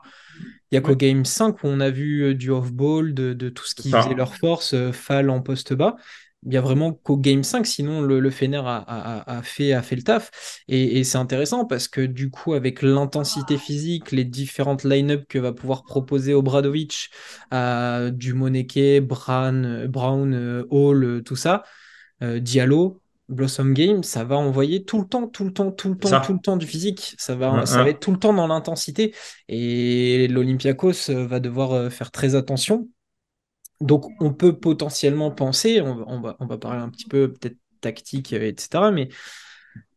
Il 0.70 0.74
n'y 0.74 0.78
a 0.78 0.80
qu'au 0.80 0.96
Game 0.96 1.24
5 1.24 1.62
où 1.62 1.66
on 1.66 1.80
a 1.80 1.90
vu 1.90 2.22
euh, 2.22 2.34
du 2.34 2.50
off-ball, 2.50 3.14
de, 3.14 3.48
tout 3.48 3.64
ce 3.64 3.74
qui 3.74 3.90
faisait 3.90 4.14
leur 4.14 4.34
force, 4.34 4.74
euh, 4.74 4.92
fall 4.92 5.30
en 5.30 5.40
poste 5.40 5.72
bas. 5.72 5.96
Il 6.42 6.50
n'y 6.50 6.56
a 6.56 6.60
vraiment 6.60 6.92
qu'au 6.92 7.16
Game 7.16 7.42
5, 7.42 7.66
sinon 7.66 8.02
le, 8.02 8.20
le 8.20 8.30
Fener 8.30 8.62
a, 8.64 9.40
fait, 9.42 9.72
a 9.72 9.82
fait 9.82 9.96
le 9.96 10.02
taf. 10.02 10.60
Et, 10.68 11.02
c'est 11.02 11.18
intéressant 11.18 11.64
parce 11.64 11.88
que 11.88 12.00
du 12.00 12.30
coup, 12.30 12.54
avec 12.54 12.82
l'intensité 12.82 13.58
physique, 13.58 14.12
les 14.12 14.24
différentes 14.24 14.84
line-up 14.84 15.24
que 15.28 15.38
va 15.40 15.52
pouvoir 15.52 15.82
proposer 15.82 16.34
Obradovic, 16.34 17.10
à 17.50 18.10
du 18.12 18.32
Moneke, 18.32 19.00
Brown, 19.00 19.86
Brown 19.88 20.64
Hall, 20.70 21.22
tout 21.24 21.36
ça, 21.36 21.64
euh, 22.22 22.38
Diallo, 22.40 23.02
Blossom 23.28 23.72
Game, 23.72 24.02
ça 24.02 24.24
va 24.24 24.36
envoyer 24.36 24.84
tout 24.84 25.00
le 25.00 25.06
temps, 25.06 25.26
tout 25.26 25.44
le 25.44 25.52
temps, 25.52 25.72
tout 25.72 25.88
le 25.88 25.98
temps, 25.98 26.20
tout 26.20 26.32
le 26.32 26.38
temps 26.38 26.56
du 26.56 26.66
physique. 26.66 27.14
Ça 27.18 27.34
va, 27.34 27.66
ça 27.66 27.82
va 27.82 27.90
être 27.90 28.00
tout 28.00 28.12
le 28.12 28.18
temps 28.18 28.32
dans 28.32 28.46
l'intensité. 28.46 29.14
Et 29.48 30.28
l'Olympiakos 30.28 31.10
euh, 31.10 31.26
va 31.26 31.40
devoir 31.40 31.72
euh, 31.72 31.90
faire 31.90 32.10
très 32.12 32.36
attention. 32.36 32.88
Donc, 33.80 34.06
on 34.20 34.32
peut 34.32 34.56
potentiellement 34.58 35.30
penser, 35.30 35.80
on, 35.80 36.20
va, 36.20 36.36
on 36.38 36.46
va 36.46 36.56
parler 36.56 36.80
un 36.80 36.88
petit 36.88 37.06
peu 37.06 37.32
peut-être 37.32 37.56
tactique, 37.80 38.32
euh, 38.32 38.46
etc. 38.46 38.90
Mais 38.92 39.08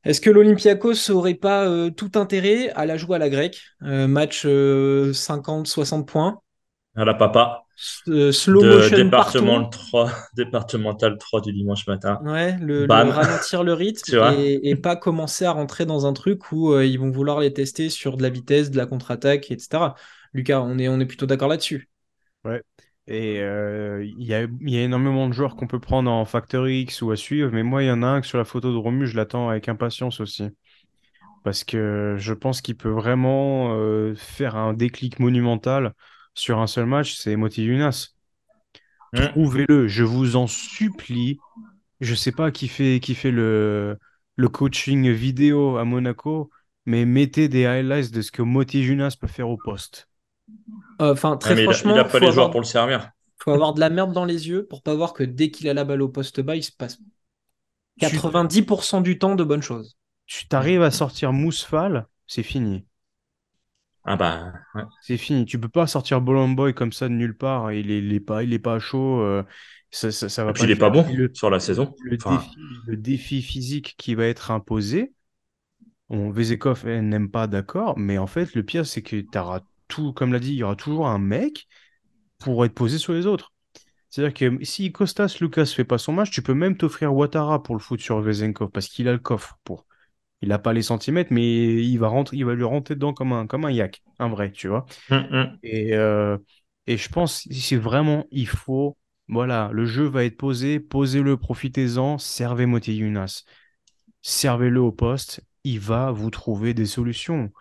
est-ce 0.03 0.21
que 0.21 0.31
l'Olympiakos 0.31 1.09
n'aurait 1.09 1.35
pas 1.35 1.67
tout 1.91 2.11
intérêt 2.15 2.69
à 2.71 2.85
la 2.85 2.97
jouer 2.97 3.17
à 3.17 3.19
la 3.19 3.29
grecque? 3.29 3.61
Match 3.81 4.45
50-60 4.45 6.05
points. 6.05 6.41
À 6.95 7.05
la 7.05 7.13
papa. 7.13 7.65
Euh, 8.07 8.31
slow 8.31 8.61
de 8.61 8.69
motion 8.69 8.97
département 8.97 9.61
partout. 9.61 9.79
3, 9.89 10.11
départemental 10.35 11.17
3 11.17 11.41
du 11.41 11.53
dimanche 11.53 11.87
matin. 11.87 12.19
Ouais, 12.23 12.57
le, 12.59 12.85
ralentir 12.89 13.63
le 13.63 13.73
rythme 13.73 14.33
et, 14.37 14.69
et 14.69 14.75
pas 14.75 14.95
commencer 14.95 15.45
à 15.45 15.51
rentrer 15.51 15.85
dans 15.85 16.05
un 16.05 16.13
truc 16.13 16.51
où 16.51 16.73
euh, 16.73 16.85
ils 16.85 16.99
vont 16.99 17.11
vouloir 17.11 17.39
les 17.39 17.53
tester 17.53 17.89
sur 17.89 18.17
de 18.17 18.23
la 18.23 18.29
vitesse, 18.29 18.71
de 18.71 18.77
la 18.77 18.85
contre-attaque, 18.85 19.51
etc. 19.51 19.93
Lucas, 20.33 20.61
on 20.61 20.77
est, 20.77 20.87
on 20.87 20.99
est 20.99 21.05
plutôt 21.05 21.25
d'accord 21.25 21.49
là-dessus. 21.49 21.89
Et 23.07 23.39
euh, 23.39 24.05
il 24.05 24.23
y 24.23 24.35
a, 24.35 24.43
il 24.43 24.69
y 24.69 24.77
a 24.77 24.83
énormément 24.83 25.27
de 25.27 25.33
joueurs 25.33 25.55
qu'on 25.55 25.65
peut 25.65 25.79
prendre 25.79 26.11
en 26.11 26.25
Factor 26.25 26.69
X 26.69 27.01
ou 27.01 27.09
à 27.09 27.15
suivre, 27.15 27.49
mais 27.51 27.63
moi, 27.63 27.81
il 27.81 27.87
y 27.87 27.91
en 27.91 28.03
a 28.03 28.07
un 28.07 28.21
que 28.21 28.27
sur 28.27 28.37
la 28.37 28.45
photo 28.45 28.71
de 28.71 28.77
Romu, 28.77 29.07
je 29.07 29.15
l'attends 29.17 29.49
avec 29.49 29.67
impatience 29.67 30.19
aussi. 30.19 30.43
Parce 31.43 31.63
que 31.63 32.15
je 32.19 32.33
pense 32.33 32.61
qu'il 32.61 32.75
peut 32.77 32.89
vraiment 32.89 33.73
euh, 33.73 34.13
faire 34.15 34.55
un 34.55 34.73
déclic 34.73 35.19
monumental 35.19 35.93
sur 36.39 36.59
un 36.59 36.67
seul 36.67 36.85
match, 36.85 37.15
c'est 37.15 37.35
Moti 37.35 37.63
Younas. 37.65 38.09
Hmm. 39.13 39.33
Trouvez-le, 39.33 39.87
je 39.87 40.03
vous 40.03 40.35
en 40.35 40.47
supplie. 40.47 41.39
Je 42.01 42.15
sais 42.15 42.31
pas 42.31 42.51
qui 42.51 42.67
fait, 42.67 42.99
qui 43.01 43.15
fait 43.15 43.31
le, 43.31 43.97
le 44.35 44.49
coaching 44.49 45.11
vidéo 45.11 45.77
à 45.77 45.85
Monaco, 45.85 46.51
mais 46.85 47.05
mettez 47.05 47.49
des 47.49 47.65
highlights 47.65 48.11
de 48.11 48.21
ce 48.21 48.31
que 48.31 48.41
Moti 48.41 48.81
Younas 48.83 49.15
peut 49.19 49.27
faire 49.27 49.49
au 49.49 49.57
poste. 49.57 50.09
Euh, 51.01 51.13
Enfin, 51.13 51.37
Ah, 51.43 51.51
très 51.51 51.55
mais 51.55 51.65
il 51.65 51.73
a- 51.73 51.73
franchement, 51.73 51.91
il 51.91 51.99
a, 51.99 52.05
pas 52.05 52.19
faut 52.19 52.19
les 52.19 52.31
joueurs 52.31 52.49
avoir, 52.49 52.51
pour 52.51 52.61
le 52.61 52.65
servir. 52.65 53.11
faut 53.39 53.51
avoir 53.51 53.73
de 53.73 53.79
la 53.81 53.89
merde 53.91 54.13
dans 54.13 54.25
les 54.25 54.49
yeux 54.49 54.65
pour 54.67 54.83
pas 54.83 54.95
voir 54.95 55.13
que 55.13 55.23
dès 55.23 55.51
qu'il 55.51 55.69
a 55.69 55.73
la 55.73 55.85
balle 55.85 56.01
au 56.03 56.09
poste 56.09 56.41
bas, 56.41 56.55
il 56.57 56.63
se 56.63 56.71
passe 56.73 56.99
Tu 57.97 58.19
90% 58.19 59.01
du 59.01 59.19
temps 59.19 59.35
de 59.35 59.43
bonnes 59.45 59.63
choses. 59.63 59.97
tu 60.27 60.47
t'arrives 60.47 60.81
à 60.81 60.91
sortir 60.91 61.33
Mousfal, 61.33 62.07
c'est 62.25 62.43
fini. 62.43 62.85
Ah 64.03 64.15
bah, 64.17 64.53
ouais. 64.75 64.83
C'est 64.99 65.17
fini. 65.17 65.45
Tu 65.45 65.59
peux 65.59 65.69
pas 65.69 65.87
sortir 65.87 66.21
Ballon 66.21 66.49
Boy 66.49 66.73
comme 66.73 66.91
ça 66.91 67.07
de 67.07 67.13
nulle 67.13 67.37
part. 67.37 67.71
Il 67.71 67.91
est, 67.91 67.99
il 67.99 68.13
est 68.13 68.19
pas, 68.19 68.43
il 68.43 68.53
est 68.53 68.59
pas 68.59 68.79
chaud. 68.79 69.21
euh, 69.21 69.43
ça, 69.91 70.11
ça, 70.11 70.29
ça 70.29 70.43
va 70.45 70.51
Et 70.51 70.53
puis 70.53 70.65
pas 70.65 70.65
il 70.65 70.71
est 70.71 70.75
pas 70.75 70.89
bon 70.89 71.05
le, 71.05 71.33
sur 71.33 71.49
la 71.49 71.59
saison. 71.59 71.95
le 71.99 72.17
Enfin, 72.21 72.39
défi, 72.39 72.57
le 72.85 72.97
défi 72.97 73.41
physique 73.41 73.95
qui 73.97 74.15
va 74.15 74.25
être 74.27 74.51
imposé, 74.51 75.13
on, 76.09 76.31
Vezekov 76.31 76.85
n'aime 76.87 77.31
pas, 77.31 77.47
d'accord. 77.47 77.97
Mais 77.97 78.17
en 78.17 78.27
fait, 78.27 78.55
le 78.55 78.63
pire, 78.63 78.85
c'est 78.85 79.01
que 79.01 79.17
tu 79.21 79.37
auras 79.39 79.61
tout, 79.87 80.13
comme 80.13 80.33
l'a 80.33 80.39
dit, 80.39 80.51
il 80.53 80.57
y 80.57 80.63
aura 80.63 80.75
toujours 80.75 81.07
un 81.07 81.19
mec 81.19 81.67
pour 82.39 82.65
être 82.65 82.75
posé 82.75 82.97
sur 82.99 83.13
les 83.13 83.25
autres. 83.27 83.53
C'est-à-dire 84.11 84.33
que 84.59 84.65
si 84.65 84.91
Costas 84.93 85.37
Lucas 85.41 85.67
fait 85.67 85.85
pas 85.85 85.99
son 85.99 86.13
match, 86.13 86.31
tu 86.31 86.43
peux 86.43 86.55
même 86.55 86.77
t'offrir 86.77 87.15
Ouattara 87.15 87.63
pour 87.63 87.75
le 87.75 87.81
foot 87.81 88.01
sur 88.01 88.21
Vezenkov 88.21 88.71
parce 88.71 88.89
qu'il 88.89 89.07
a 89.09 89.13
le 89.13 89.19
coffre 89.19 89.59
pour. 89.65 89.85
Il 90.41 90.51
a 90.51 90.59
pas 90.59 90.73
les 90.73 90.81
centimètres, 90.81 91.31
mais 91.33 91.83
il 91.83 91.97
va 91.97 92.07
rentrer, 92.07 92.37
il 92.37 92.45
va 92.45 92.55
lui 92.55 92.63
rentrer 92.63 92.95
dedans 92.95 93.13
comme 93.13 93.33
un, 93.33 93.45
comme 93.47 93.65
un 93.65 93.71
yak, 93.71 94.01
un 94.19 94.29
vrai, 94.29 94.51
tu 94.51 94.67
vois. 94.69 94.85
hum. 95.09 95.57
Et, 95.63 95.93
euh, 95.95 96.37
et 96.87 96.97
je 96.97 97.09
pense 97.09 97.43
que 97.43 97.53
c'est 97.53 97.75
vraiment, 97.77 98.25
il 98.31 98.47
faut, 98.47 98.97
voilà, 99.27 99.69
le 99.73 99.85
jeu 99.85 100.05
va 100.05 100.23
être 100.23 100.37
posé, 100.37 100.79
posez-le, 100.79 101.37
profitez-en, 101.37 102.17
servez 102.17 102.65
Moti 102.65 102.95
Younas. 102.95 103.43
Servez-le 104.21 104.81
au 104.81 104.91
poste, 104.91 105.41
il 105.63 105.79
va 105.79 106.11
vous 106.11 106.29
trouver 106.29 106.73
des 106.73 106.85
solutions. 106.85 107.51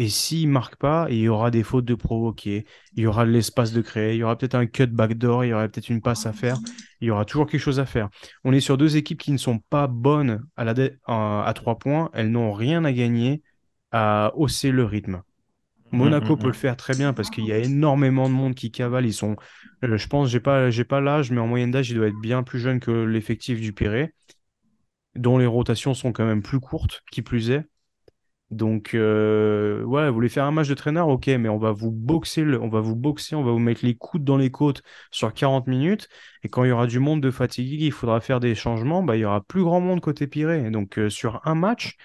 Et 0.00 0.08
s'il 0.08 0.48
marque 0.48 0.76
pas, 0.76 1.08
il 1.10 1.18
y 1.18 1.28
aura 1.28 1.50
des 1.50 1.62
fautes 1.62 1.84
de 1.84 1.94
provoquer, 1.94 2.64
il 2.94 3.02
y 3.02 3.06
aura 3.06 3.26
de 3.26 3.30
l'espace 3.30 3.70
de 3.70 3.82
créer, 3.82 4.14
il 4.14 4.20
y 4.20 4.22
aura 4.22 4.38
peut-être 4.38 4.54
un 4.54 4.64
cut 4.64 4.86
backdoor, 4.86 5.44
il 5.44 5.48
y 5.48 5.52
aura 5.52 5.68
peut-être 5.68 5.90
une 5.90 6.00
passe 6.00 6.24
à 6.24 6.32
faire, 6.32 6.56
il 7.02 7.08
y 7.08 7.10
aura 7.10 7.26
toujours 7.26 7.46
quelque 7.46 7.60
chose 7.60 7.78
à 7.78 7.84
faire. 7.84 8.08
On 8.42 8.54
est 8.54 8.60
sur 8.60 8.78
deux 8.78 8.96
équipes 8.96 9.20
qui 9.20 9.30
ne 9.30 9.36
sont 9.36 9.58
pas 9.58 9.88
bonnes 9.88 10.42
à, 10.56 10.64
la 10.64 11.52
trois 11.52 11.78
points, 11.78 12.08
elles 12.14 12.30
n'ont 12.30 12.54
rien 12.54 12.86
à 12.86 12.94
gagner 12.94 13.42
à 13.92 14.32
hausser 14.36 14.70
le 14.70 14.86
rythme. 14.86 15.20
Monaco 15.92 16.28
Mm, 16.28 16.32
mm, 16.32 16.38
peut 16.38 16.46
le 16.46 16.54
faire 16.54 16.78
très 16.78 16.96
bien 16.96 17.12
parce 17.12 17.28
qu'il 17.28 17.44
y 17.44 17.52
a 17.52 17.58
énormément 17.58 18.26
de 18.26 18.32
monde 18.32 18.54
qui 18.54 18.70
cavale. 18.70 19.04
Ils 19.04 19.12
sont, 19.12 19.36
euh, 19.84 19.98
je 19.98 20.06
pense, 20.06 20.30
j'ai 20.30 20.40
pas, 20.40 20.70
j'ai 20.70 20.84
pas 20.84 21.02
l'âge, 21.02 21.30
mais 21.30 21.40
en 21.40 21.46
moyenne 21.46 21.72
d'âge, 21.72 21.90
il 21.90 21.96
doit 21.96 22.06
être 22.06 22.20
bien 22.22 22.42
plus 22.42 22.58
jeune 22.58 22.80
que 22.80 22.90
l'effectif 22.90 23.60
du 23.60 23.74
Pirée, 23.74 24.14
dont 25.14 25.36
les 25.36 25.44
rotations 25.44 25.92
sont 25.92 26.12
quand 26.12 26.24
même 26.24 26.42
plus 26.42 26.58
courtes, 26.58 27.02
qui 27.12 27.20
plus 27.20 27.50
est. 27.50 27.66
Donc, 28.50 28.94
euh, 28.94 29.82
vous 29.84 30.14
voulez 30.14 30.28
faire 30.28 30.44
un 30.44 30.50
match 30.50 30.68
de 30.68 30.74
traîneur, 30.74 31.08
ok, 31.08 31.28
mais 31.28 31.48
on 31.48 31.58
va 31.58 31.70
vous 31.70 31.92
boxer, 31.92 32.42
on 32.60 32.68
va 32.68 32.80
vous 32.80 32.96
boxer, 32.96 33.36
on 33.36 33.44
va 33.44 33.52
vous 33.52 33.60
mettre 33.60 33.84
les 33.84 33.94
coudes 33.94 34.24
dans 34.24 34.36
les 34.36 34.50
côtes 34.50 34.82
sur 35.12 35.32
40 35.32 35.68
minutes. 35.68 36.08
Et 36.42 36.48
quand 36.48 36.64
il 36.64 36.68
y 36.68 36.72
aura 36.72 36.88
du 36.88 36.98
monde 36.98 37.20
de 37.22 37.30
fatigué, 37.30 37.86
il 37.86 37.92
faudra 37.92 38.20
faire 38.20 38.40
des 38.40 38.56
changements, 38.56 39.02
bah, 39.04 39.16
il 39.16 39.20
y 39.20 39.24
aura 39.24 39.40
plus 39.42 39.62
grand 39.62 39.80
monde 39.80 40.00
côté 40.00 40.26
Pirée. 40.26 40.68
Donc, 40.70 40.98
euh, 40.98 41.08
sur 41.08 41.40
un 41.46 41.54
match, 41.54 41.96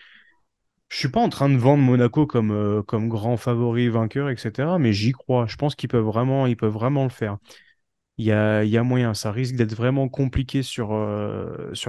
je 0.90 0.98
suis 0.98 1.10
pas 1.10 1.20
en 1.22 1.30
train 1.30 1.50
de 1.50 1.58
vendre 1.58 1.84
Monaco 1.84 2.28
comme, 2.28 2.52
euh, 2.52 2.84
grand 2.84 3.38
favori, 3.38 3.90
vainqueur, 3.90 4.30
etc. 4.30 4.78
Mais 4.80 4.94
j'y 4.94 5.12
crois. 5.14 5.48
Je 5.48 5.56
pense 5.58 5.76
qu'ils 5.76 5.90
peuvent 5.90 6.04
vraiment, 6.04 6.46
le 6.46 7.10
faire. 7.10 7.38
Il 8.18 8.26
y 8.26 8.32
a, 8.32 8.84
moyen. 8.84 9.14
Ça 9.14 9.32
risque 9.32 9.56
d'être 9.56 9.76
vraiment 9.76 10.10
compliqué 10.10 10.64
sur, 10.64 10.90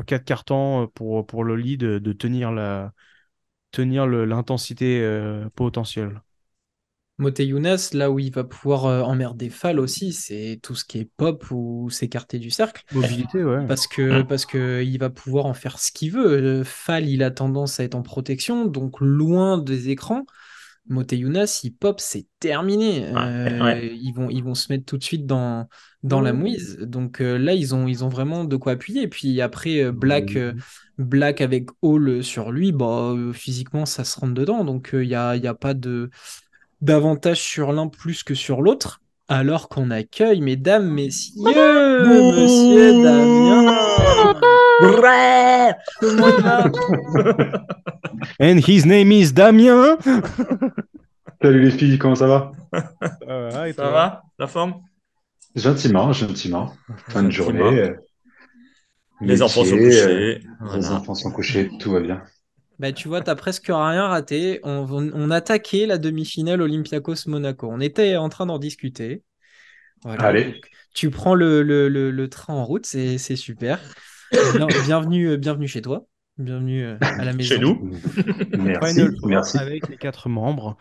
quatre 0.07 0.25
cartons 0.25 0.89
pour, 0.95 1.45
le 1.45 1.57
lead 1.57 1.81
de 1.81 2.13
tenir 2.13 2.53
la, 2.53 2.93
tenir 3.77 4.07
l'intensité 4.07 5.03
euh, 5.03 5.51
potentielle. 5.55 6.23
Moté 7.19 7.45
Younas, 7.47 7.91
là 7.93 8.11
où 8.11 8.19
il 8.19 8.33
va 8.33 8.45
pouvoir 8.45 8.87
euh, 8.87 9.03
emmerder 9.03 9.51
Fall 9.51 9.79
aussi, 9.79 10.15
c'est 10.15 10.59
tout 10.63 10.75
ce 10.75 10.85
qui 10.85 10.99
est 10.99 11.11
pop 11.17 11.45
ou 11.51 11.91
s'écarter 11.91 12.39
du 12.39 12.51
cercle. 12.51 12.85
Mobilité, 12.93 13.45
ouais. 13.45 13.67
Parce 13.67 13.87
que, 13.87 14.23
parce 14.23 14.47
que 14.47 14.83
il 14.83 14.99
va 14.99 15.11
pouvoir 15.11 15.45
en 15.45 15.55
faire 15.55 15.79
ce 15.79 15.93
qu'il 15.93 16.13
veut. 16.13 16.61
Euh, 16.61 16.65
Fall, 16.65 17.07
il 17.07 17.23
a 17.23 17.31
tendance 17.31 17.81
à 17.81 17.85
être 17.85 17.95
en 17.95 18.03
protection, 18.03 18.65
donc 18.65 19.01
loin 19.01 19.59
des 19.59 19.91
écrans. 19.91 20.25
Moté 20.89 21.19
Younas, 21.19 21.61
il 21.65 21.75
pop, 21.75 22.01
c'est 22.01 22.27
terminé. 22.39 23.07
Euh, 23.07 23.63
ouais. 23.63 23.97
Ils, 24.01 24.13
vont, 24.13 24.31
ils 24.31 24.43
vont 24.43 24.55
se 24.55 24.73
mettre 24.73 24.85
tout 24.85 24.97
de 24.97 25.05
suite 25.05 25.27
dans, 25.27 25.69
dans 26.07 26.21
la 26.21 26.33
mouise. 26.33 26.79
Donc 26.81 27.21
euh, 27.21 27.37
là, 27.37 27.53
ils 27.55 27.75
ont, 27.75 27.87
ils 27.87 28.05
ont 28.05 28.09
vraiment 28.09 28.45
de 28.45 28.57
quoi 28.57 28.73
appuyer. 28.73 29.03
Et 29.03 29.09
puis 29.09 29.41
après, 29.41 29.83
euh, 29.83 29.93
Black, 29.93 30.37
euh, 30.37 30.53
Black 30.99 31.41
avec 31.41 31.69
Hall 31.83 32.23
sur 32.23 32.53
lui, 32.53 32.73
bah, 32.73 33.13
euh, 33.13 33.33
physiquement, 33.33 33.87
ça 33.87 34.05
se 34.05 34.19
rentre 34.21 34.35
dedans. 34.35 34.65
Donc 34.65 34.91
il 34.93 35.09
n'y 35.09 35.15
a, 35.15 35.37
y 35.37 35.47
a 35.47 35.55
pas 35.55 35.75
de 35.75 36.11
d'avantage 36.81 37.41
sur 37.41 37.73
l'un 37.73 37.89
plus 37.89 38.23
que 38.23 38.35
sur 38.35 38.63
l'autre. 38.63 39.01
Alors 39.29 39.69
qu'on 39.69 39.91
accueille, 39.91 40.41
mesdames, 40.41 40.89
messieurs, 40.89 41.43
monsieur 42.05 43.03
Damien. 43.03 43.77
And 48.41 48.59
his 48.59 48.87
name 48.87 49.11
is 49.11 49.33
Damien. 49.33 49.97
Salut 51.43 51.63
les 51.63 51.71
filles, 51.73 51.99
comment 51.99 52.15
ça 52.15 52.29
va? 52.29 52.53
Ah, 53.27 53.69
et 53.69 53.73
Ça 53.73 53.91
va? 53.91 54.23
La 54.39 54.47
forme? 54.47 54.75
Gentiment, 55.57 56.13
gentiment. 56.13 56.73
Fin 57.09 57.23
de 57.25 57.31
journée. 57.31 57.61
euh, 57.63 57.95
Les 59.21 59.43
enfants 59.43 59.65
sont 59.65 59.75
métier, 59.77 59.89
couchés. 60.03 60.41
euh, 60.63 60.77
Les 60.77 60.87
enfants 60.91 61.15
sont 61.15 61.31
couchés, 61.31 61.71
tout 61.81 61.91
va 61.93 62.01
bien. 62.01 62.23
Bah, 62.79 62.93
tu 62.93 63.09
vois, 63.09 63.23
t'as 63.23 63.35
presque 63.35 63.69
rien 63.69 64.07
raté. 64.07 64.61
On, 64.63 64.87
on, 64.91 65.11
on 65.15 65.31
attaquait 65.31 65.87
la 65.87 65.97
demi-finale 65.97 66.61
Olympiakos-Monaco. 66.61 67.69
On 67.71 67.81
était 67.81 68.17
en 68.17 68.29
train 68.29 68.45
d'en 68.47 68.59
discuter. 68.59 69.23
Voilà. 70.05 70.25
Allez. 70.25 70.45
Donc, 70.45 70.71
tu 70.95 71.09
prends 71.11 71.35
le, 71.35 71.63
le, 71.63 71.89
le, 71.89 72.11
le 72.11 72.29
train 72.29 72.53
en 72.55 72.65
route, 72.65 72.85
c'est 72.87 73.17
c'est 73.19 73.37
super. 73.37 73.81
Bien- 74.57 74.67
bienvenue, 74.85 75.29
euh, 75.31 75.37
bienvenue 75.39 75.69
chez 75.69 75.81
toi. 75.81 76.07
Bienvenue 76.37 76.85
euh, 76.85 76.97
à 77.01 77.25
la 77.25 77.33
maison. 77.33 77.49
Chez 77.55 77.59
nous, 77.59 77.91
Merci, 78.59 78.95
Final 78.95 79.15
Four 79.21 79.29
merci. 79.29 79.59
avec 79.59 79.89
les 79.89 79.97
quatre 79.97 80.29
membres. 80.29 80.77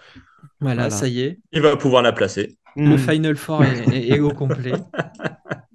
Voilà, 0.60 0.84
Voilà. 0.84 0.90
ça 0.90 1.08
y 1.08 1.22
est. 1.22 1.40
il 1.52 1.62
va 1.62 1.76
pouvoir 1.78 2.02
la 2.02 2.12
placer. 2.14 2.58
Le 2.76 2.96
Mm. 2.96 2.98
Final 2.98 3.36
Four 3.38 3.64
est, 3.64 3.88
est- 3.96 4.10
est 4.10 4.20
au 4.20 4.32
complet. 4.32 4.74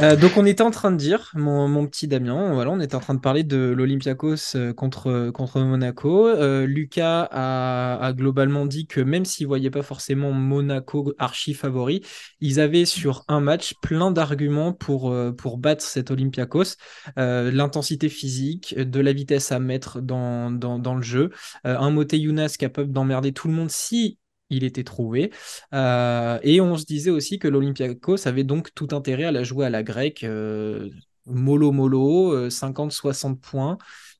Euh, 0.00 0.16
donc 0.16 0.32
on 0.36 0.44
était 0.44 0.62
en 0.62 0.70
train 0.70 0.90
de 0.90 0.96
dire, 0.96 1.30
mon, 1.34 1.86
petit 1.86 2.08
Damien, 2.08 2.52
voilà, 2.52 2.70
on 2.70 2.80
était 2.80 2.94
en 2.94 3.00
train 3.00 3.14
de 3.14 3.20
parler 3.20 3.44
de 3.44 3.72
l'Olympiakos 3.76 4.56
euh, 4.56 4.72
contre, 4.72 5.30
contre 5.30 5.60
Monaco. 5.60 6.26
Euh, 6.26 6.66
Lucas 6.66 7.28
a, 7.30 8.12
globalement 8.12 8.66
dit 8.66 8.86
que 8.86 9.00
même 9.00 9.24
s'il 9.24 9.44
ne 9.44 9.48
voyait 9.48 9.70
pas 9.70 9.82
forcément 9.82 10.32
Monaco 10.32 11.12
archi 11.18 11.54
favori, 11.54 12.02
ils 12.40 12.60
avaient 12.60 12.84
sur 12.84 13.24
un 13.28 13.40
match 13.40 13.74
plein 13.82 14.10
d'arguments 14.10 14.72
pour, 14.72 15.14
pour 15.36 15.58
battre 15.58 15.82
cet 15.82 16.10
Olympiakos. 16.10 16.76
L'intensité 17.16 18.08
physique, 18.08 18.78
de 18.78 19.00
la 19.00 19.12
vitesse 19.12 19.52
à 19.52 19.58
mettre 19.58 20.00
dans, 20.00 20.50
dans, 20.50 20.78
dans 20.78 20.94
le 20.94 21.02
jeu, 21.02 21.30
un 21.64 21.90
Moté 21.90 22.18
Younas 22.18 22.56
capable 22.58 22.92
d'emmerder 22.92 23.32
tout 23.32 23.48
le 23.48 23.54
monde 23.54 23.70
si 23.70 24.18
il 24.50 24.64
était 24.64 24.84
trouvé. 24.84 25.32
Euh, 25.72 26.38
et 26.42 26.60
on 26.60 26.76
se 26.76 26.84
disait 26.84 27.10
aussi 27.10 27.38
que 27.38 27.48
l'Olympiakos 27.48 28.26
avait 28.26 28.44
donc 28.44 28.74
tout 28.74 28.88
intérêt 28.92 29.24
à 29.24 29.32
la 29.32 29.42
jouer 29.42 29.66
à 29.66 29.70
la 29.70 29.82
grecque, 29.82 30.24
euh, 30.24 30.90
mollo 31.26 31.72
mollo, 31.72 32.32
euh, 32.32 32.50
50-60 32.50 33.40
points, 33.40 33.78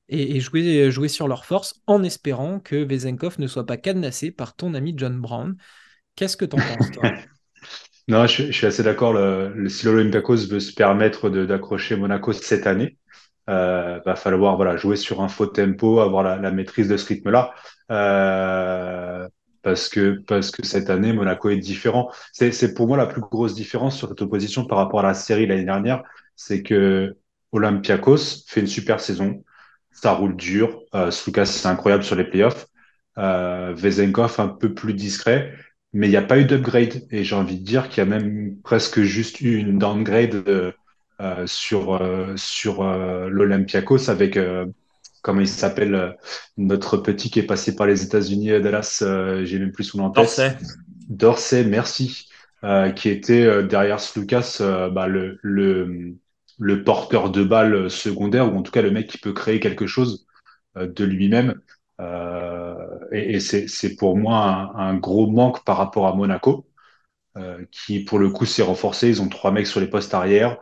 et, 0.08 0.38
jouer, 0.40 0.90
jouer 0.90 1.08
sur 1.08 1.28
leur 1.28 1.46
force 1.46 1.80
en 1.86 2.02
espérant 2.02 2.60
que 2.60 2.76
Vezenkov 2.76 3.36
ne 3.38 3.46
soit 3.46 3.66
pas 3.66 3.78
cadenassé 3.78 4.30
par 4.30 4.54
ton 4.54 4.74
ami 4.74 4.94
John 4.96 5.18
Brown. 5.20 5.56
Qu'est-ce 6.14 6.36
que 6.36 6.44
t'en 6.44 6.58
penses, 6.58 6.90
toi? 6.92 7.10
Non, 8.06 8.26
je, 8.26 8.52
suis 8.52 8.66
assez 8.66 8.82
d'accord. 8.82 9.14
Le, 9.14 9.66
si 9.70 9.86
l'Olympiakos 9.86 10.46
veut 10.46 10.60
se 10.60 10.74
permettre 10.74 11.30
d'accrocher 11.30 11.96
Monaco 11.96 12.34
cette 12.34 12.66
année, 12.66 12.98
euh, 13.48 13.98
va 14.04 14.14
falloir 14.14 14.56
voilà, 14.56 14.76
jouer 14.76 14.96
sur 14.96 15.22
un 15.22 15.28
faux 15.28 15.46
tempo, 15.46 16.00
avoir 16.00 16.22
la, 16.22 16.36
la 16.36 16.50
maîtrise 16.50 16.88
de 16.88 16.98
ce 16.98 17.06
rythme-là. 17.06 17.54
Euh, 17.90 19.26
parce 19.64 19.88
que, 19.88 20.22
parce 20.26 20.50
que 20.50 20.64
cette 20.64 20.90
année, 20.90 21.12
Monaco 21.12 21.50
est 21.50 21.56
différent. 21.56 22.10
C'est, 22.32 22.74
pour 22.74 22.86
moi 22.86 22.96
la 22.96 23.06
plus 23.06 23.22
grosse 23.22 23.54
différence 23.54 23.96
sur 23.96 24.08
cette 24.08 24.22
opposition 24.22 24.66
par 24.66 24.78
rapport 24.78 25.00
à 25.00 25.04
la 25.04 25.14
série 25.14 25.46
l'année 25.46 25.64
dernière, 25.64 26.02
c'est 26.36 26.62
que 26.62 27.16
Olympiakos 27.52 28.44
fait 28.46 28.60
une 28.60 28.66
super 28.66 29.00
saison, 29.00 29.44
ça 29.90 30.12
roule 30.12 30.36
dur, 30.36 30.82
euh, 30.94 31.10
Slukas 31.10 31.46
c'est 31.46 31.68
incroyable 31.68 32.04
sur 32.04 32.16
les 32.16 32.24
playoffs, 32.24 32.66
euh, 33.18 33.72
Vezenkov 33.76 34.36
un 34.38 34.48
peu 34.48 34.74
plus 34.74 34.94
discret, 34.94 35.54
mais 35.94 36.08
il 36.08 36.10
n'y 36.10 36.16
a 36.16 36.22
pas 36.22 36.38
eu 36.38 36.44
d'upgrade. 36.44 37.06
Et 37.10 37.24
j'ai 37.24 37.36
envie 37.36 37.58
de 37.58 37.64
dire 37.64 37.88
qu'il 37.88 37.98
y 37.98 38.06
a 38.06 38.10
même 38.10 38.56
presque 38.62 39.00
juste 39.00 39.40
eu 39.40 39.56
une 39.56 39.78
downgrade 39.78 40.34
euh, 40.48 40.72
euh 41.20 41.46
sur 41.46 41.94
euh, 41.94 42.34
sur 42.36 42.82
euh, 42.82 43.28
l'Olympiakos 43.30 44.10
avec 44.10 44.38
comment 45.24 45.40
il 45.40 45.48
s'appelle, 45.48 45.94
euh, 45.94 46.10
notre 46.58 46.98
petit 46.98 47.30
qui 47.30 47.38
est 47.40 47.44
passé 47.44 47.74
par 47.74 47.86
les 47.86 48.04
États-Unis 48.04 48.52
à 48.52 48.60
Dallas, 48.60 49.00
euh, 49.02 49.42
j'ai 49.44 49.58
même 49.58 49.72
plus 49.72 49.84
son 49.84 49.98
nom 49.98 50.04
en 50.04 50.10
tête. 50.10 50.22
Dorsey. 50.22 50.56
Dorsey, 51.08 51.64
merci, 51.64 52.28
euh, 52.62 52.90
qui 52.90 53.08
était 53.08 53.64
derrière 53.64 53.98
Lucas, 54.14 54.58
bah, 54.92 55.06
le, 55.08 55.38
le, 55.42 56.14
le 56.58 56.84
porteur 56.84 57.30
de 57.30 57.42
balle 57.42 57.90
secondaire, 57.90 58.52
ou 58.52 58.58
en 58.58 58.62
tout 58.62 58.70
cas 58.70 58.82
le 58.82 58.90
mec 58.90 59.08
qui 59.08 59.18
peut 59.18 59.32
créer 59.32 59.60
quelque 59.60 59.86
chose 59.86 60.26
de 60.76 61.04
lui-même. 61.04 61.60
et, 62.00 63.34
et 63.34 63.40
c'est 63.40 63.96
pour 63.96 64.18
moi 64.18 64.72
un, 64.76 64.90
un, 64.90 64.94
gros 64.94 65.26
manque 65.30 65.64
par 65.64 65.78
rapport 65.78 66.06
à 66.06 66.14
Monaco, 66.14 66.66
qui 67.70 68.04
pour 68.04 68.18
le 68.18 68.28
coup 68.28 68.44
s'est 68.44 68.62
renforcé. 68.62 69.08
Ils 69.08 69.22
ont 69.22 69.28
trois 69.28 69.52
mecs 69.52 69.66
sur 69.66 69.80
les 69.80 69.88
postes 69.88 70.12
arrière 70.12 70.58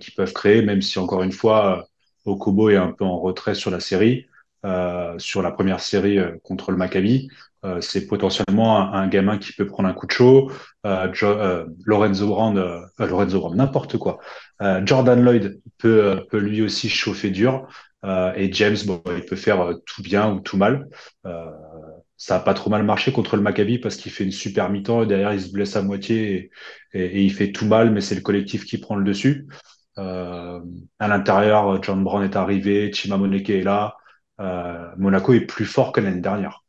qui 0.00 0.10
peuvent 0.10 0.32
créer, 0.32 0.62
même 0.62 0.82
si 0.82 0.98
encore 0.98 1.22
une 1.22 1.32
fois 1.32 1.86
Okobo 2.24 2.70
est 2.70 2.76
un 2.76 2.92
peu 2.92 3.04
en 3.04 3.18
retrait 3.18 3.54
sur 3.54 3.70
la 3.70 3.80
série, 3.80 4.26
euh, 4.64 5.18
sur 5.18 5.42
la 5.42 5.50
première 5.50 5.80
série 5.80 6.18
euh, 6.18 6.38
contre 6.44 6.70
le 6.70 6.76
Maccabi. 6.76 7.28
Euh, 7.64 7.80
c'est 7.80 8.06
potentiellement 8.06 8.92
un, 8.92 9.08
gamin 9.08 9.38
qui 9.38 9.52
peut 9.52 9.66
prendre 9.66 9.88
un 9.88 9.92
coup 9.92 10.06
de 10.06 10.12
chaud. 10.12 10.50
Lorenzo 10.84 12.26
Brand, 12.28 12.88
Lorenzo 12.98 13.54
n'importe 13.54 13.98
quoi. 13.98 14.18
Jordan 14.84 15.22
Lloyd 15.22 15.60
peut, 15.78 16.26
lui 16.32 16.62
aussi 16.62 16.88
chauffer 16.88 17.30
dur. 17.30 17.68
et 18.04 18.52
James, 18.52 18.76
bon, 18.86 19.00
il 19.16 19.24
peut 19.24 19.36
faire 19.36 19.74
tout 19.86 20.02
bien 20.02 20.32
ou 20.32 20.40
tout 20.40 20.56
mal. 20.56 20.88
ça 22.16 22.36
a 22.36 22.40
pas 22.40 22.54
trop 22.54 22.68
mal 22.68 22.82
marché 22.82 23.12
contre 23.12 23.36
le 23.36 23.42
Maccabi 23.42 23.78
parce 23.78 23.94
qu'il 23.96 24.10
fait 24.10 24.24
une 24.24 24.32
super 24.32 24.68
mi-temps 24.68 25.04
et 25.04 25.06
derrière 25.06 25.32
il 25.32 25.40
se 25.40 25.52
blesse 25.52 25.76
à 25.76 25.82
moitié 25.82 26.50
et 26.94 27.22
il 27.22 27.32
fait 27.32 27.52
tout 27.52 27.66
mal, 27.66 27.92
mais 27.92 28.00
c'est 28.00 28.16
le 28.16 28.22
collectif 28.22 28.64
qui 28.64 28.78
prend 28.78 28.96
le 28.96 29.04
dessus. 29.04 29.46
Euh, 29.98 30.60
à 30.98 31.08
l'intérieur, 31.08 31.82
John 31.82 32.02
Brown 32.02 32.24
est 32.24 32.36
arrivé, 32.36 32.92
Chima 32.92 33.16
Moneke 33.16 33.50
est 33.50 33.62
là. 33.62 33.96
Euh, 34.40 34.90
Monaco 34.96 35.32
est 35.34 35.46
plus 35.46 35.66
fort 35.66 35.92
que 35.92 36.00
l'année 36.00 36.20
dernière. 36.20 36.64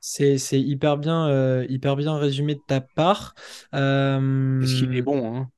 C'est, 0.00 0.38
hyper 0.52 0.96
bien, 0.96 1.28
euh, 1.28 1.66
hyper 1.68 1.96
bien 1.96 2.16
résumé 2.16 2.54
de 2.54 2.62
ta 2.66 2.80
part. 2.80 3.34
Euh... 3.74 4.60
Parce 4.60 4.72
qu'il 4.72 4.96
est 4.96 5.02
bon. 5.02 5.36
Hein. 5.36 5.50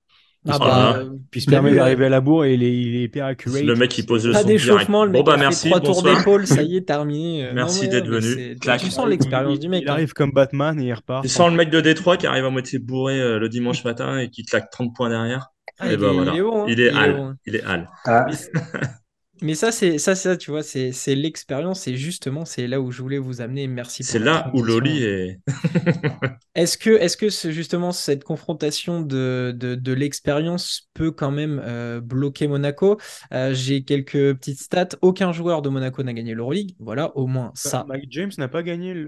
Ah 0.49 0.59
bah, 0.59 1.03
puis 1.31 1.41
il 1.41 1.45
se 1.45 1.51
permet 1.51 1.73
d'arriver 1.73 2.07
à 2.07 2.09
la 2.09 2.21
bourre 2.21 2.45
et 2.45 2.55
il 2.55 2.65
est, 2.65 2.77
il 2.77 2.97
est 2.97 3.03
hyper 3.05 3.27
accurate. 3.27 3.63
Le 3.63 3.77
mec 3.77 3.91
qui 3.91 4.03
pose 4.03 4.27
le 4.27 4.33
Pas 4.33 4.41
son 4.41 4.49
d'échauffement, 4.49 5.05
le 5.05 5.13
mec 5.13 5.25
bon, 5.25 5.31
bah, 5.31 5.37
merci, 5.37 5.69
fait 5.69 5.69
trois 5.69 5.81
tours 5.81 6.03
d'épaule, 6.03 6.47
ça 6.49 6.63
y 6.63 6.77
est, 6.77 6.81
terminé. 6.83 7.49
Merci 7.55 7.89
d'être 7.89 8.09
venu. 8.09 8.57
Tu 8.61 8.91
sens 8.91 9.07
l'expérience 9.07 9.61
du 9.61 9.69
mec. 9.69 9.83
Il 9.85 9.89
arrive 9.89 10.13
comme 10.15 10.33
Batman 10.33 10.81
et 10.81 10.87
il 10.87 10.93
repart. 10.93 11.23
Tu 11.23 11.29
sens 11.29 11.51
le 11.51 11.57
mec 11.57 11.71
de 11.71 11.81
Détroit 11.81 12.17
qui 12.17 12.27
arrive 12.27 12.45
à 12.45 12.51
moitié 12.51 12.79
bourré 12.81 13.21
euh, 13.21 13.39
le 13.39 13.49
dimanche 13.49 13.85
matin 13.85 14.19
et 14.19 14.31
qui 14.31 14.43
claque 14.45 14.69
30 14.71 14.95
points 14.95 15.11
derrière. 15.11 15.49
Ah, 15.79 15.89
et 15.89 15.95
il, 15.95 15.99
ben 15.99 16.11
est, 16.11 16.15
voilà. 16.15 16.33
il 16.33 16.39
est 16.39 16.43
bon. 16.43 16.63
hein. 16.63 16.67
Il 16.69 16.81
est 16.81 16.89
Il 16.89 16.97
est 16.97 16.99
hal. 16.99 17.17
bon, 17.17 17.25
hein. 17.27 17.37
Il 17.47 17.57
est 17.57 17.63
hal. 17.65 17.89
Ah, 18.05 18.27
Mais, 19.43 19.55
ça, 19.55 19.73
c'est 19.73 19.99
ça, 19.99 20.15
ça, 20.15 20.37
tu 20.37 20.51
vois, 20.51 20.63
c'est 20.63 20.93
c'est 20.93 21.15
l'expérience 21.15 21.87
et 21.89 21.97
justement, 21.97 22.45
c'est 22.45 22.67
là 22.67 22.81
où 22.81 22.91
je 22.91 23.03
voulais 23.03 23.19
vous 23.19 23.41
amener. 23.41 23.67
Merci. 23.67 24.05
C'est 24.05 24.19
là 24.19 24.51
où. 24.55 24.63
Loli 24.63 25.03
est. 25.03 25.41
Est-ce 26.55 26.77
que, 26.77 26.91
est-ce 26.91 27.17
que 27.17 27.31
ce- 27.31 27.51
justement 27.51 27.93
cette 27.93 28.25
confrontation 28.25 29.01
de, 29.01 29.55
de, 29.57 29.75
de 29.75 29.93
l'expérience 29.93 30.91
peut 30.93 31.11
quand 31.11 31.31
même 31.31 31.61
euh, 31.65 32.01
bloquer 32.01 32.47
Monaco? 32.47 32.99
Euh, 33.33 33.55
J'ai 33.55 33.85
quelques 33.85 34.35
petites 34.37 34.61
stats. 34.61 34.89
Aucun 35.01 35.33
joueur 35.33 35.63
de 35.63 35.71
Monaco 35.71 36.03
n'a 36.03 36.13
gagné 36.13 36.35
l'Euroleague. 36.35 36.75
Voilà, 36.79 37.17
au 37.17 37.27
moins 37.27 37.53
ça. 37.55 37.85
Mike 37.89 38.07
James 38.11 38.33
n'a 38.39 38.49
pas 38.49 38.63
gagné. 38.63 38.93
le- 38.95 39.07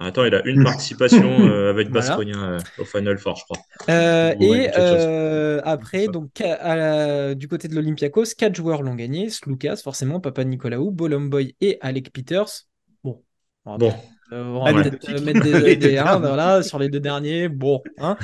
Attends, 0.00 0.24
il 0.24 0.34
a 0.34 0.46
une 0.46 0.62
participation 0.62 1.28
euh, 1.48 1.70
avec 1.70 1.88
Voilà. 1.90 2.06
Basconia 2.06 2.36
euh, 2.38 2.58
au 2.78 2.84
Final 2.84 3.18
Four, 3.18 3.36
je 3.36 3.44
crois. 3.44 3.58
Euh, 3.88 4.32
et 4.40 4.70
euh, 4.76 5.60
après, 5.64 6.06
donc 6.06 6.40
à- 6.40 6.54
à 6.54 6.76
la- 6.76 7.34
du 7.34 7.48
côté 7.48 7.66
de 7.66 7.74
l'Olympiakos, 7.74 8.34
quatre 8.38 8.54
joueurs 8.54 8.82
l'ont 8.82 8.94
gagné. 8.94 9.28
Slukas, 9.28 9.80
forcément, 9.82 10.20
Papa 10.20 10.44
Nicolaou, 10.44 10.92
Bolomboy 10.92 11.56
et 11.60 11.78
Alec 11.80 12.12
Peters. 12.12 12.66
Bon, 13.02 13.22
on 13.64 13.72
va 13.72 13.78
Bon, 13.78 13.90
peut-être, 13.90 14.02
euh, 14.34 14.44
on 14.44 14.64
va 14.64 14.72
Ouais. 14.72 14.82
peut-être, 14.84 15.08
euh, 15.10 15.20
mettre 15.20 15.40
des, 15.42 15.76
des- 15.76 15.98
hein, 15.98 16.18
voilà, 16.20 16.62
sur 16.62 16.78
les 16.78 16.88
deux 16.88 17.00
derniers. 17.00 17.48
Bon, 17.48 17.82
hein. 17.98 18.16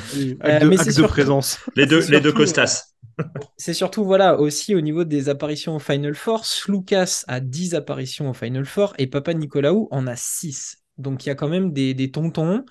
Euh, 0.44 0.60
de, 0.60 0.68
mais 0.68 0.76
c'est 0.76 0.96
de 0.96 1.06
présence. 1.08 1.58
les 1.76 1.86
deux, 1.86 2.08
les 2.08 2.20
deux 2.20 2.32
Costas. 2.32 2.90
C'est 3.56 3.74
surtout, 3.74 4.04
voilà, 4.04 4.38
aussi 4.40 4.74
au 4.76 4.80
niveau 4.80 5.02
des 5.04 5.28
apparitions 5.28 5.74
au 5.76 5.78
Final 5.80 6.14
Four. 6.14 6.46
Slukas 6.46 7.24
a 7.26 7.40
10 7.40 7.74
apparitions 7.74 8.30
au 8.30 8.34
Final 8.34 8.64
Four 8.64 8.94
et 8.98 9.06
Papa 9.08 9.34
Nicolaou 9.34 9.88
en 9.90 10.06
a 10.06 10.14
6. 10.16 10.78
Donc 10.98 11.24
il 11.24 11.28
y 11.28 11.32
a 11.32 11.34
quand 11.34 11.48
même 11.48 11.72
des, 11.72 12.10
tontons 12.10 12.64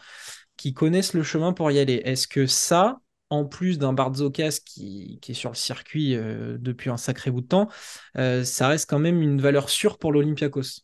qui 0.58 0.74
connaissent 0.74 1.14
le 1.14 1.24
chemin 1.24 1.54
pour 1.54 1.72
y 1.72 1.80
aller. 1.80 2.02
Est-ce 2.06 2.28
que 2.28 2.46
ça, 2.46 3.00
en 3.30 3.46
plus 3.46 3.78
d'un 3.78 3.94
Barzokas 3.94 4.60
qui, 4.66 5.20
est 5.28 5.34
sur 5.34 5.50
le 5.50 5.56
circuit 5.56 6.16
euh, 6.16 6.58
depuis 6.60 6.90
un 6.90 6.98
sacré 6.98 7.32
bout 7.32 7.42
de 7.42 7.48
temps, 7.48 7.70
euh, 8.18 8.44
ça 8.44 8.68
reste 8.68 8.90
quand 8.90 9.00
même 9.00 9.22
une 9.22 9.42
valeur 9.42 9.70
sûre 9.70 9.98
pour 9.98 10.12
l'Olympiakos? 10.12 10.82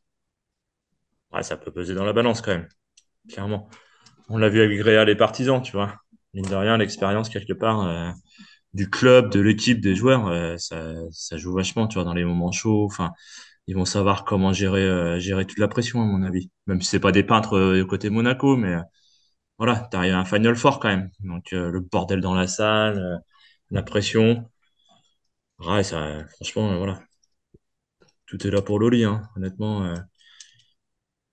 Ouais, 1.32 1.44
ça 1.44 1.58
peut 1.58 1.72
peser 1.72 1.94
dans 1.94 2.06
la 2.06 2.14
balance 2.14 2.42
quand 2.42 2.52
même, 2.52 2.68
clairement. 3.30 3.70
On 4.30 4.38
l'a 4.38 4.50
vu 4.50 4.62
avec 4.62 4.82
Real 4.82 5.10
et 5.10 5.16
Partisans, 5.16 5.62
tu 5.62 5.72
vois. 5.74 5.96
Mine 6.34 6.46
de 6.46 6.56
rien, 6.56 6.78
l'expérience 6.78 7.30
quelque 7.30 7.54
part 7.54 7.86
euh, 7.86 8.12
du 8.74 8.90
club, 8.90 9.32
de 9.32 9.40
l'équipe, 9.40 9.80
des 9.80 9.96
joueurs, 9.96 10.60
ça, 10.60 10.94
ça 11.12 11.38
joue 11.38 11.54
vachement, 11.54 11.88
tu 11.88 11.96
vois, 11.96 12.04
dans 12.04 12.14
les 12.14 12.24
moments 12.24 12.52
chauds. 12.52 12.86
Enfin, 12.86 13.12
ils 13.70 13.76
vont 13.76 13.86
savoir 13.86 14.26
comment 14.26 14.52
gérer, 14.52 14.82
euh, 14.82 15.20
gérer 15.20 15.46
toute 15.46 15.60
la 15.60 15.68
pression, 15.68 16.02
à 16.02 16.06
mon 16.06 16.24
avis. 16.24 16.50
Même 16.66 16.82
si 16.82 16.90
c'est 16.90 17.00
pas 17.00 17.12
des 17.12 17.24
peintres 17.24 17.56
euh, 17.56 17.86
côté 17.86 18.10
Monaco, 18.10 18.58
mais 18.58 18.74
euh, 18.74 18.82
voilà, 19.60 19.88
t'arrives 19.92 20.16
à 20.16 20.20
un 20.20 20.26
Final 20.26 20.56
Four 20.56 20.80
quand 20.80 20.90
même. 20.90 21.12
Donc 21.22 21.54
euh, 21.54 21.70
le 21.72 21.80
bordel 21.82 22.22
dans 22.22 22.34
la 22.36 22.48
salle, 22.48 23.22
la 23.72 23.84
pression. 23.84 24.50
Ça, 25.84 26.26
franchement, 26.36 26.78
voilà. 26.78 27.00
Tout 28.26 28.48
est 28.48 28.52
là 28.52 28.62
pour 28.62 28.80
Loli, 28.80 29.04
hein, 29.04 29.22
honnêtement. 29.36 29.94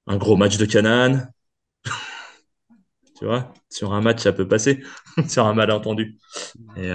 un 0.06 0.16
gros 0.16 0.36
match 0.36 0.56
de 0.58 0.66
Canaan. 0.66 1.28
tu 3.18 3.24
vois, 3.24 3.52
sur 3.70 3.94
un 3.94 4.00
match, 4.00 4.22
ça 4.22 4.32
peut 4.32 4.48
passer. 4.48 4.82
sur 5.28 5.46
un 5.46 5.54
malentendu. 5.54 6.18
Et 6.76 6.90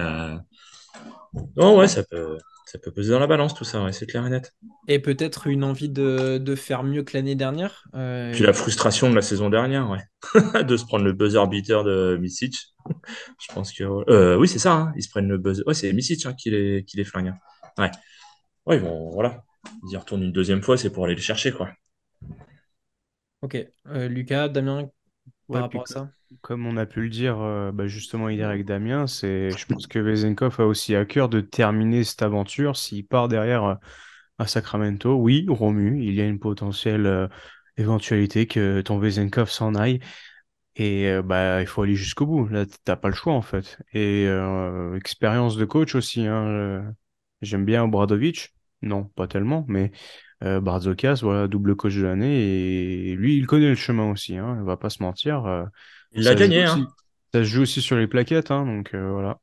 non, 1.56 1.78
ouais, 1.78 1.88
ça 1.88 2.02
peut, 2.04 2.38
ça 2.72 2.78
peut 2.78 2.90
peser 2.90 3.10
dans 3.12 3.18
la 3.18 3.26
balance, 3.26 3.52
tout 3.52 3.64
ça, 3.64 3.84
ouais, 3.84 3.92
c'est 3.92 4.06
clair 4.06 4.26
et 4.26 4.30
net. 4.30 4.54
Et 4.88 4.98
peut-être 4.98 5.46
une 5.46 5.62
envie 5.62 5.90
de, 5.90 6.38
de 6.38 6.54
faire 6.54 6.84
mieux 6.84 7.02
que 7.02 7.14
l'année 7.14 7.34
dernière 7.34 7.84
euh, 7.94 8.32
Puis 8.32 8.44
la 8.44 8.54
frustration 8.54 9.10
de 9.10 9.14
la 9.14 9.20
saison 9.20 9.50
dernière, 9.50 9.90
ouais. 9.90 10.62
de 10.64 10.76
se 10.78 10.86
prendre 10.86 11.04
le 11.04 11.12
buzzer 11.12 11.46
beater 11.48 11.84
de 11.84 12.16
Misic. 12.18 12.56
Je 13.38 13.52
pense 13.52 13.74
que. 13.74 13.84
Euh, 14.10 14.38
oui, 14.38 14.48
c'est 14.48 14.58
ça, 14.58 14.72
hein. 14.72 14.92
ils 14.96 15.02
se 15.02 15.10
prennent 15.10 15.28
le 15.28 15.36
buzzer. 15.36 15.62
Ouais, 15.66 15.74
c'est 15.74 15.92
Misic 15.92 16.24
hein, 16.24 16.32
qui, 16.32 16.48
les, 16.48 16.82
qui 16.86 16.96
les 16.96 17.04
flingue. 17.04 17.28
hein. 17.28 17.38
Ouais. 17.76 17.90
Ouais, 18.64 18.76
ils 18.76 18.82
vont. 18.82 19.10
Voilà. 19.10 19.44
Ils 19.86 19.92
y 19.92 19.96
retournent 19.98 20.22
une 20.22 20.32
deuxième 20.32 20.62
fois, 20.62 20.78
c'est 20.78 20.88
pour 20.88 21.04
aller 21.04 21.14
les 21.14 21.20
chercher, 21.20 21.52
quoi. 21.52 21.68
Ok. 23.42 23.58
Euh, 23.88 24.08
Lucas, 24.08 24.48
Damien, 24.48 24.88
Ouais, 25.52 25.60
par 25.60 25.68
puis 25.68 25.78
rapport 25.78 25.82
à 25.82 25.94
ça? 25.94 26.10
Comme 26.40 26.66
on 26.66 26.76
a 26.76 26.86
pu 26.86 27.02
le 27.02 27.08
dire 27.08 27.40
euh, 27.40 27.72
bah, 27.72 27.86
justement 27.86 28.28
hier 28.28 28.48
avec 28.48 28.64
Damien, 28.64 29.06
c'est, 29.06 29.50
je 29.50 29.66
pense 29.66 29.86
que 29.86 29.98
Vezenkov 29.98 30.60
a 30.60 30.66
aussi 30.66 30.96
à 30.96 31.04
cœur 31.04 31.28
de 31.28 31.40
terminer 31.40 32.04
cette 32.04 32.22
aventure. 32.22 32.76
S'il 32.76 33.06
part 33.06 33.28
derrière 33.28 33.64
euh, 33.64 33.74
à 34.38 34.46
Sacramento, 34.46 35.14
oui, 35.14 35.46
Romu, 35.48 36.02
il 36.02 36.14
y 36.14 36.20
a 36.20 36.26
une 36.26 36.38
potentielle 36.38 37.06
euh, 37.06 37.28
éventualité 37.76 38.46
que 38.46 38.80
ton 38.80 38.98
Vezenkov 38.98 39.50
s'en 39.50 39.74
aille. 39.74 40.00
Et 40.76 41.08
euh, 41.08 41.22
bah, 41.22 41.60
il 41.60 41.66
faut 41.66 41.82
aller 41.82 41.94
jusqu'au 41.94 42.26
bout. 42.26 42.48
Là, 42.48 42.64
t'as 42.84 42.96
pas 42.96 43.08
le 43.08 43.14
choix 43.14 43.34
en 43.34 43.42
fait. 43.42 43.78
Et 43.92 44.26
expérience 44.96 45.56
de 45.56 45.64
coach 45.64 45.94
aussi. 45.94 46.26
Hein, 46.26 46.94
J'aime 47.42 47.64
bien 47.64 47.84
Obradovic. 47.84 48.54
Non, 48.80 49.04
pas 49.04 49.28
tellement, 49.28 49.64
mais 49.68 49.92
euh, 50.42 50.60
Barzokas, 50.60 51.20
voilà, 51.22 51.48
double 51.48 51.76
coach 51.76 51.94
de 51.96 52.02
l'année. 52.02 53.10
Et 53.10 53.14
lui, 53.16 53.36
il 53.36 53.46
connaît 53.46 53.68
le 53.70 53.74
chemin 53.74 54.10
aussi. 54.10 54.36
Hein, 54.36 54.58
on 54.60 54.64
va 54.64 54.76
pas 54.76 54.90
se 54.90 55.02
mentir. 55.02 55.46
euh, 55.46 55.64
Il 56.12 56.24
l'a 56.24 56.34
gagné, 56.34 56.64
hein. 56.64 56.86
Ça 57.34 57.40
se 57.40 57.44
joue 57.44 57.62
aussi 57.62 57.80
sur 57.80 57.96
les 57.96 58.06
plaquettes, 58.06 58.50
hein, 58.50 58.66
donc 58.66 58.92
euh, 58.94 59.10
voilà. 59.10 59.38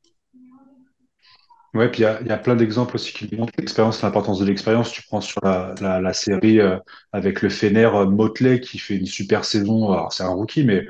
Ouais, 1.74 1.88
puis 1.88 2.00
il 2.00 2.02
y 2.02 2.06
a, 2.06 2.20
il 2.20 2.26
y 2.26 2.30
a 2.30 2.36
plein 2.36 2.56
d'exemples 2.56 2.96
aussi 2.96 3.12
qui 3.12 3.34
montrent 3.36 3.52
l'expérience, 3.56 4.02
l'importance 4.02 4.40
de 4.40 4.44
l'expérience. 4.44 4.90
Tu 4.90 5.02
prends 5.02 5.20
sur 5.20 5.40
la, 5.44 5.74
la, 5.80 6.00
la 6.00 6.12
série 6.12 6.60
euh, 6.60 6.76
avec 7.12 7.42
le 7.42 7.48
Fener 7.48 7.84
euh, 7.86 8.06
Motley 8.06 8.60
qui 8.60 8.78
fait 8.78 8.96
une 8.96 9.06
super 9.06 9.44
saison. 9.44 9.92
Alors 9.92 10.12
c'est 10.12 10.24
un 10.24 10.30
rookie, 10.30 10.64
mais 10.64 10.84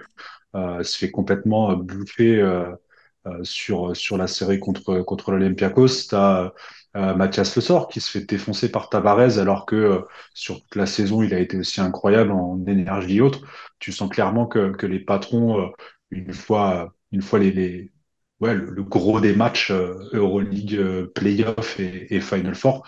euh, 0.54 0.82
se 0.82 0.98
fait 0.98 1.10
complètement 1.10 1.70
euh, 1.72 1.76
bouffer 1.76 2.40
euh, 2.40 2.72
sur, 3.42 3.94
sur 3.94 4.16
la 4.16 4.26
série 4.26 4.58
contre, 4.58 5.02
contre 5.02 5.32
l'Olympiakos. 5.32 6.08
Tu 6.08 6.14
as 6.14 6.52
Mathias 6.94 7.54
Le 7.56 7.62
Sort 7.62 7.88
qui 7.88 8.00
se 8.00 8.10
fait 8.10 8.22
défoncer 8.28 8.70
par 8.70 8.88
Tavares 8.88 9.38
alors 9.38 9.64
que 9.66 10.04
sur 10.34 10.60
toute 10.62 10.76
la 10.76 10.86
saison, 10.86 11.22
il 11.22 11.32
a 11.34 11.38
été 11.38 11.56
aussi 11.56 11.80
incroyable 11.80 12.32
en 12.32 12.64
énergie 12.66 13.18
et 13.18 13.20
autres. 13.20 13.42
Tu 13.78 13.92
sens 13.92 14.10
clairement 14.10 14.46
que, 14.46 14.72
que 14.72 14.86
les 14.86 14.98
patrons, 15.00 15.72
une 16.10 16.32
fois, 16.32 16.94
une 17.12 17.22
fois 17.22 17.38
les, 17.38 17.52
les 17.52 17.92
ouais, 18.40 18.54
le, 18.54 18.82
gros 18.82 19.20
des 19.20 19.34
matchs 19.36 19.70
Euroleague, 19.70 21.06
Playoff 21.14 21.78
et, 21.80 22.14
et 22.14 22.20
Final 22.20 22.54
Four, 22.56 22.84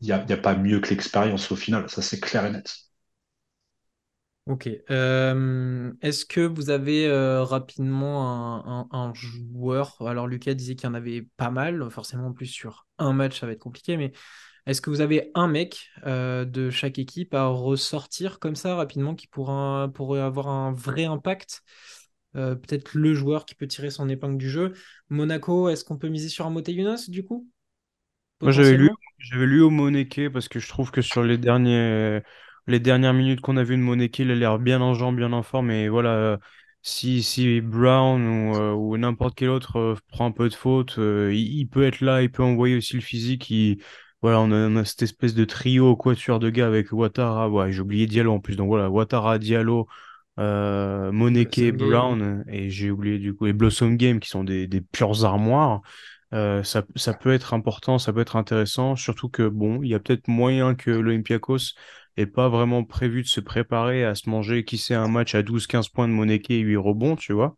il 0.00 0.06
n'y 0.08 0.12
a, 0.12 0.24
y 0.28 0.32
a 0.32 0.36
pas 0.36 0.56
mieux 0.56 0.80
que 0.80 0.90
l'expérience 0.90 1.50
au 1.52 1.56
final. 1.56 1.90
Ça, 1.90 2.02
c'est 2.02 2.20
clair 2.20 2.46
et 2.46 2.52
net. 2.52 2.83
Ok. 4.46 4.68
Euh, 4.90 5.90
est-ce 6.02 6.26
que 6.26 6.40
vous 6.42 6.68
avez 6.68 7.06
euh, 7.06 7.42
rapidement 7.44 8.86
un, 8.92 9.14
joueur, 9.14 9.96
alors 10.06 10.26
Lucas 10.26 10.52
disait 10.52 10.74
qu'il 10.76 10.86
y 10.86 10.90
en 10.90 10.94
avait 10.94 11.26
pas 11.38 11.50
mal, 11.50 11.90
forcément 11.90 12.30
plus 12.32 12.46
sur 12.46 12.86
un 12.98 13.14
match 13.14 13.40
ça 13.40 13.46
va 13.46 13.52
être 13.52 13.58
compliqué, 13.58 13.96
mais 13.96 14.12
est-ce 14.66 14.82
que 14.82 14.90
vous 14.90 15.00
avez 15.00 15.30
un 15.34 15.48
mec 15.48 15.88
euh, 16.06 16.44
de 16.44 16.68
chaque 16.68 16.98
équipe 16.98 17.32
à 17.32 17.46
ressortir 17.46 18.38
comme 18.38 18.54
ça 18.54 18.74
rapidement 18.74 19.14
qui 19.14 19.28
pourra, 19.28 19.90
pourrait 19.94 20.20
avoir 20.20 20.48
un 20.48 20.72
vrai 20.72 21.04
impact? 21.04 21.62
Peut-être 22.34 22.94
le 22.94 23.14
joueur 23.14 23.46
qui 23.46 23.54
peut 23.54 23.68
tirer 23.68 23.90
son 23.90 24.08
épingle 24.08 24.38
du 24.38 24.50
jeu. 24.50 24.72
Monaco, 25.08 25.68
est-ce 25.68 25.84
qu'on 25.84 25.98
peut 25.98 26.08
miser 26.08 26.28
sur 26.28 26.44
un 26.44 26.52
du 26.52 27.24
coup? 27.24 27.48
Moi 28.40 28.50
j'avais 28.50 28.76
lu, 28.76 28.90
j'avais 29.18 29.46
lu 29.46 29.62
au 29.62 29.70
Moneke 29.70 30.32
parce 30.32 30.48
que 30.48 30.58
je 30.58 30.68
trouve 30.68 30.90
que 30.90 31.00
sur 31.00 31.22
les 31.22 31.38
derniers 31.38 32.20
les 32.66 32.80
dernières 32.80 33.14
minutes 33.14 33.40
qu'on 33.40 33.56
a 33.56 33.64
vues 33.64 33.76
de 33.76 33.82
Moneke, 33.82 34.18
il 34.18 34.30
a 34.30 34.34
l'air 34.34 34.58
bien 34.58 34.80
en 34.80 34.94
jambes, 34.94 35.16
bien 35.16 35.32
en 35.32 35.42
forme. 35.42 35.70
Et 35.70 35.88
voilà, 35.88 36.38
si, 36.86 37.22
si 37.22 37.62
Brown 37.62 38.22
ou, 38.26 38.56
euh, 38.56 38.72
ou 38.72 38.96
n'importe 38.98 39.34
quel 39.36 39.48
autre 39.48 39.78
euh, 39.78 39.94
prend 40.08 40.26
un 40.26 40.32
peu 40.32 40.50
de 40.50 40.54
faute, 40.54 40.98
euh, 40.98 41.32
il, 41.34 41.66
peut 41.66 41.82
être 41.84 42.02
là, 42.02 42.22
il 42.22 42.30
peut 42.30 42.42
envoyer 42.42 42.76
aussi 42.76 42.94
le 42.94 43.00
physique. 43.00 43.52
voilà, 44.20 44.40
on 44.40 44.76
a, 44.76 44.84
cette 44.84 45.02
espèce 45.02 45.34
de 45.34 45.46
trio 45.46 45.96
quatuor 45.96 46.38
de 46.40 46.50
gars 46.50 46.66
avec 46.66 46.92
Ouattara. 46.92 47.48
Ouais, 47.48 47.72
j'ai 47.72 47.80
oublié 47.80 48.06
Diallo 48.06 48.34
en 48.34 48.40
plus. 48.40 48.56
Donc 48.56 48.68
voilà, 48.68 48.90
Ouattara, 48.90 49.38
Diallo, 49.38 49.88
Moneke, 50.36 51.74
Brown. 51.74 52.44
Et 52.48 52.68
j'ai 52.68 52.90
oublié 52.90 53.18
du 53.18 53.34
coup 53.34 53.46
les 53.46 53.54
Blossom 53.54 53.96
Game 53.96 54.20
qui 54.20 54.28
sont 54.28 54.44
des, 54.44 54.66
des 54.66 54.82
pures 54.82 55.24
armoires. 55.24 55.80
ça, 56.32 56.84
ça 56.96 57.14
peut 57.14 57.32
être 57.32 57.54
important, 57.54 57.98
ça 57.98 58.12
peut 58.12 58.20
être 58.20 58.36
intéressant, 58.36 58.94
surtout 58.94 59.30
que 59.30 59.48
bon, 59.48 59.82
il 59.82 59.88
y 59.88 59.94
a 59.94 60.00
peut-être 60.00 60.28
moyen 60.28 60.74
que 60.74 60.90
l'Olympiakos 60.90 61.74
et 62.16 62.26
pas 62.26 62.48
vraiment 62.48 62.84
prévu 62.84 63.22
de 63.22 63.28
se 63.28 63.40
préparer 63.40 64.04
à 64.04 64.14
se 64.14 64.28
manger, 64.30 64.64
qui 64.64 64.78
sait, 64.78 64.94
un 64.94 65.08
match 65.08 65.34
à 65.34 65.42
12-15 65.42 65.88
points 65.88 66.08
de 66.08 66.12
Moneke 66.12 66.50
et 66.50 66.58
8 66.58 66.76
rebonds, 66.76 67.16
tu 67.16 67.32
vois. 67.32 67.56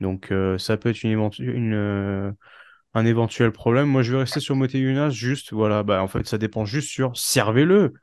Donc 0.00 0.32
euh, 0.32 0.58
ça 0.58 0.76
peut 0.76 0.90
être 0.90 1.02
une, 1.04 1.30
une 1.40 1.74
euh, 1.74 2.32
un 2.94 3.06
éventuel 3.06 3.52
problème. 3.52 3.88
Moi, 3.88 4.02
je 4.02 4.12
vais 4.12 4.18
rester 4.20 4.40
sur 4.40 4.56
Moteyunas, 4.56 5.10
juste, 5.10 5.52
voilà, 5.52 5.82
bah, 5.82 6.02
en 6.02 6.08
fait, 6.08 6.26
ça 6.26 6.38
dépend 6.38 6.64
juste 6.64 6.88
sur 6.88 7.16
servez-le. 7.16 7.94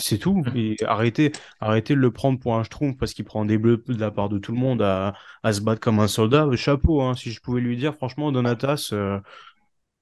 C'est 0.00 0.18
tout. 0.18 0.42
Et 0.54 0.76
arrêtez, 0.86 1.32
arrêtez 1.60 1.94
de 1.94 2.00
le 2.00 2.12
prendre 2.12 2.38
pour 2.38 2.56
un 2.56 2.64
schtroumpf 2.64 2.96
parce 2.98 3.14
qu'il 3.14 3.24
prend 3.24 3.44
des 3.44 3.58
bleus 3.58 3.82
de 3.88 3.98
la 4.00 4.10
part 4.10 4.28
de 4.28 4.38
tout 4.38 4.52
le 4.52 4.58
monde 4.58 4.80
à, 4.82 5.14
à 5.42 5.52
se 5.52 5.60
battre 5.60 5.80
comme 5.80 5.98
un 6.00 6.08
soldat. 6.08 6.48
Chapeau, 6.56 7.02
hein, 7.02 7.14
si 7.14 7.30
je 7.32 7.40
pouvais 7.40 7.60
lui 7.60 7.76
dire, 7.76 7.94
franchement, 7.94 8.32
Donatas, 8.32 8.90
euh, 8.92 9.20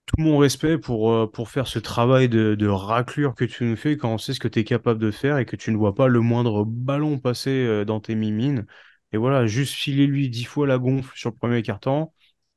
tout 0.07 0.21
mon 0.21 0.39
respect 0.39 0.79
pour, 0.79 1.13
euh, 1.13 1.27
pour 1.31 1.51
faire 1.51 1.67
ce 1.67 1.79
travail 1.79 2.29
de, 2.29 2.55
de, 2.55 2.67
raclure 2.69 3.35
que 3.35 3.45
tu 3.45 3.65
nous 3.65 3.77
fais 3.77 3.97
quand 3.97 4.15
on 4.15 4.19
sait 4.19 4.35
ce 4.35 4.41
que 4.41 4.49
tu 4.49 4.61
es 4.61 4.65
capable 4.65 5.01
de 5.01 5.11
faire 5.11 5.39
et 5.39 5.45
que 5.45 5.57
tu 5.57 5.73
ne 5.73 5.77
vois 5.77 5.95
pas 5.95 6.07
le 6.09 6.21
moindre 6.21 6.65
ballon 6.65 7.19
passer 7.19 7.51
euh, 7.51 7.85
dans 7.85 8.01
tes 8.01 8.15
mimines. 8.15 8.67
Et 9.13 9.17
voilà, 9.17 9.47
juste 9.47 9.75
filer 9.75 10.07
lui 10.07 10.29
dix 10.31 10.45
fois 10.45 10.67
la 10.67 10.79
gonfle 10.79 11.17
sur 11.17 11.31
le 11.31 11.37
premier 11.37 11.63
carton 11.63 12.11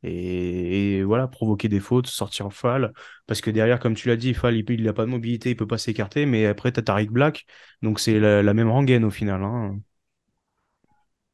et, 0.03 0.97
et 0.97 1.03
voilà, 1.03 1.27
provoquer 1.27 1.67
des 1.67 1.79
fautes, 1.79 2.07
sortir 2.07 2.45
en 2.45 2.49
fall. 2.49 2.93
Parce 3.27 3.41
que 3.41 3.51
derrière, 3.51 3.79
comme 3.79 3.95
tu 3.95 4.07
l'as 4.07 4.15
dit, 4.15 4.33
fall, 4.33 4.55
il 4.55 4.83
n'a 4.83 4.93
pas 4.93 5.05
de 5.05 5.09
mobilité, 5.09 5.49
il 5.51 5.55
peut 5.55 5.67
pas 5.67 5.77
s'écarter, 5.77 6.25
mais 6.25 6.45
après, 6.45 6.71
tu 6.71 6.79
as 6.79 6.83
Tariq 6.83 7.11
Black, 7.11 7.45
donc 7.81 7.99
c'est 7.99 8.19
la, 8.19 8.53
même 8.53 8.69
rengaine 8.69 9.03
au 9.03 9.09
final. 9.09 9.43
Hein. 9.43 9.77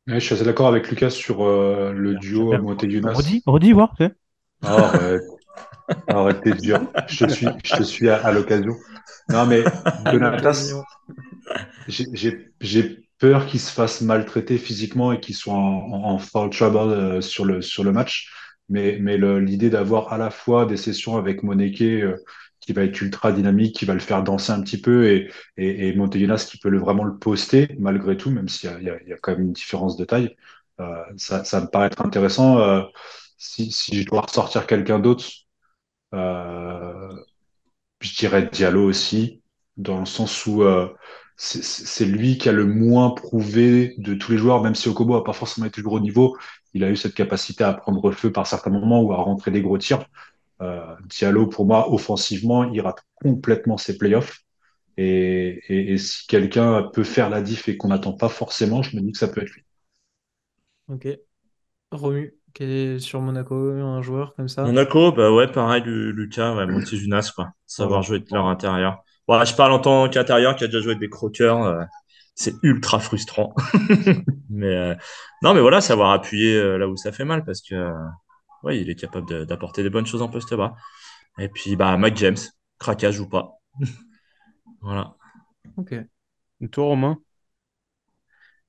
je 0.07 0.19
suis 0.19 0.33
assez 0.33 0.45
d'accord 0.45 0.67
avec 0.67 0.89
Lucas 0.89 1.11
sur 1.11 1.43
euh, 1.43 1.91
le 1.91 2.15
duo 2.15 2.57
Montegunas. 2.57 3.13
Redis, 3.13 3.43
redis, 3.45 3.71
voir. 3.73 3.95
Oh, 5.89 5.93
Arrête, 6.07 6.61
dur. 6.61 6.79
Je 7.07 7.25
te 7.25 7.31
suis, 7.31 7.47
je 7.63 7.75
te 7.75 7.83
suis 7.83 8.09
à, 8.09 8.31
l'occasion. 8.31 8.75
Non, 9.29 9.45
mais 9.45 9.63
Donatas, 10.05 10.73
j'ai 11.87 13.05
peur 13.19 13.45
qu'il 13.45 13.59
se 13.59 13.71
fasse 13.71 14.01
maltraiter 14.01 14.57
physiquement 14.57 15.11
et 15.11 15.19
qu'il 15.19 15.35
soit 15.35 15.53
en, 15.53 16.03
en, 16.03 16.17
foul 16.17 16.49
trouble 16.49 16.77
euh, 16.77 17.21
sur, 17.21 17.45
le, 17.45 17.61
sur 17.61 17.83
le 17.83 17.91
match. 17.91 18.31
Mais, 18.67 18.97
mais 18.99 19.17
l'idée 19.17 19.69
d'avoir 19.69 20.11
à 20.11 20.17
la 20.17 20.31
fois 20.31 20.65
des 20.65 20.77
sessions 20.77 21.17
avec 21.17 21.43
Moneke 21.43 21.81
euh, 21.81 22.17
qui 22.59 22.73
va 22.73 22.83
être 22.83 22.99
ultra 22.99 23.31
dynamique, 23.31 23.75
qui 23.75 23.85
va 23.85 23.93
le 23.93 23.99
faire 23.99 24.23
danser 24.23 24.51
un 24.51 24.61
petit 24.61 24.81
peu, 24.81 25.07
et, 25.07 25.31
et, 25.57 25.89
et 25.89 25.93
qui 25.93 26.57
peut 26.57 26.75
vraiment 26.75 27.03
le 27.03 27.17
poster 27.17 27.75
malgré 27.77 28.17
tout, 28.17 28.31
même 28.31 28.49
s'il 28.49 28.71
y, 28.81 28.85
y, 28.85 29.13
a 29.13 29.17
quand 29.21 29.33
même 29.33 29.43
une 29.43 29.53
différence 29.53 29.97
de 29.97 30.05
taille, 30.05 30.35
euh, 30.79 31.03
ça, 31.15 31.43
ça 31.43 31.61
me 31.61 31.67
paraît 31.67 31.87
être 31.87 32.03
intéressant. 32.03 32.83
Si, 33.37 33.71
si 33.71 34.01
je 34.01 34.07
dois 34.07 34.21
ressortir 34.21 34.65
quelqu'un 34.65 34.97
d'autre, 34.97 35.25
je 37.99 38.15
dirais 38.15 38.49
Diallo 38.51 38.83
aussi, 38.83 39.41
dans 39.77 39.99
le 39.99 40.05
sens 40.05 40.45
où 40.45 40.63
euh, 40.63 40.87
c'est 41.37 42.05
lui 42.05 42.37
qui 42.37 42.49
a 42.49 42.51
le 42.51 42.65
moins 42.65 43.11
prouvé 43.11 43.95
de 43.97 44.13
tous 44.13 44.31
les 44.31 44.37
joueurs, 44.37 44.63
même 44.63 44.75
si 44.75 44.87
Okobo 44.87 45.15
n'a 45.15 45.23
pas 45.23 45.33
forcément 45.33 45.67
été 45.67 45.75
toujours 45.75 45.93
au 45.93 45.99
niveau, 45.99 46.37
il 46.73 46.83
a 46.83 46.89
eu 46.89 46.95
cette 46.95 47.13
capacité 47.13 47.63
à 47.63 47.73
prendre 47.73 48.11
feu 48.11 48.31
par 48.31 48.47
certains 48.47 48.69
moments 48.69 49.01
ou 49.01 49.11
à 49.11 49.17
rentrer 49.17 49.51
des 49.51 49.61
gros 49.61 49.77
tirs. 49.77 50.05
Euh, 50.61 50.95
Diallo, 51.05 51.47
pour 51.47 51.65
moi, 51.65 51.91
offensivement, 51.91 52.63
il 52.63 52.79
rate 52.81 53.03
complètement 53.15 53.77
ses 53.77 53.97
playoffs. 53.97 54.41
Et, 54.97 55.61
et 55.67 55.97
si 55.97 56.25
quelqu'un 56.27 56.83
peut 56.93 57.03
faire 57.03 57.29
la 57.29 57.41
diff 57.41 57.67
et 57.67 57.75
qu'on 57.75 57.89
n'attend 57.89 58.13
pas 58.13 58.29
forcément, 58.29 58.81
je 58.81 58.95
me 58.95 59.01
dis 59.01 59.11
que 59.11 59.17
ça 59.17 59.27
peut 59.27 59.41
être 59.41 59.51
lui. 59.51 59.65
Ok. 60.87 61.07
Romu 61.91 62.33
sur 62.99 63.21
Monaco, 63.21 63.55
un 63.55 64.01
joueur 64.01 64.33
comme 64.35 64.47
ça 64.47 64.63
Monaco, 64.63 65.11
bah 65.11 65.31
ouais, 65.31 65.47
pareil, 65.47 65.83
Lucas, 65.85 66.55
ouais, 66.55 66.65
Monty 66.65 66.97
Junas, 66.97 67.31
quoi. 67.35 67.49
Savoir 67.65 68.01
jouer 68.01 68.19
de 68.19 68.25
leur 68.31 68.45
intérieur. 68.47 69.03
Bon, 69.27 69.43
je 69.43 69.55
parle 69.55 69.73
en 69.73 69.79
tant 69.79 70.07
qu'intérieur 70.07 70.55
qui 70.55 70.63
a 70.63 70.67
déjà 70.67 70.79
joué 70.79 70.91
avec 70.91 70.99
des 70.99 71.09
croqueurs. 71.09 71.63
Euh, 71.63 71.83
c'est 72.35 72.53
ultra 72.63 72.99
frustrant. 72.99 73.53
mais 74.49 74.75
euh, 74.75 74.95
non, 75.41 75.53
mais 75.53 75.61
voilà, 75.61 75.81
savoir 75.81 76.11
appuyer 76.11 76.55
euh, 76.55 76.77
là 76.77 76.87
où 76.87 76.97
ça 76.97 77.11
fait 77.11 77.25
mal 77.25 77.43
parce 77.45 77.61
que 77.61 77.91
ouais, 78.63 78.79
il 78.79 78.89
est 78.89 78.95
capable 78.95 79.45
d'apporter 79.45 79.83
des 79.83 79.89
bonnes 79.89 80.05
choses 80.05 80.21
en 80.21 80.29
poste 80.29 80.53
bas. 80.53 80.75
Et 81.39 81.49
puis, 81.49 81.75
bah, 81.75 81.97
Mike 81.97 82.17
James, 82.17 82.37
craquage 82.79 83.19
ou 83.19 83.27
pas. 83.27 83.59
voilà. 84.81 85.15
Ok. 85.77 85.95
Toi, 86.71 86.85
Romain? 86.85 87.17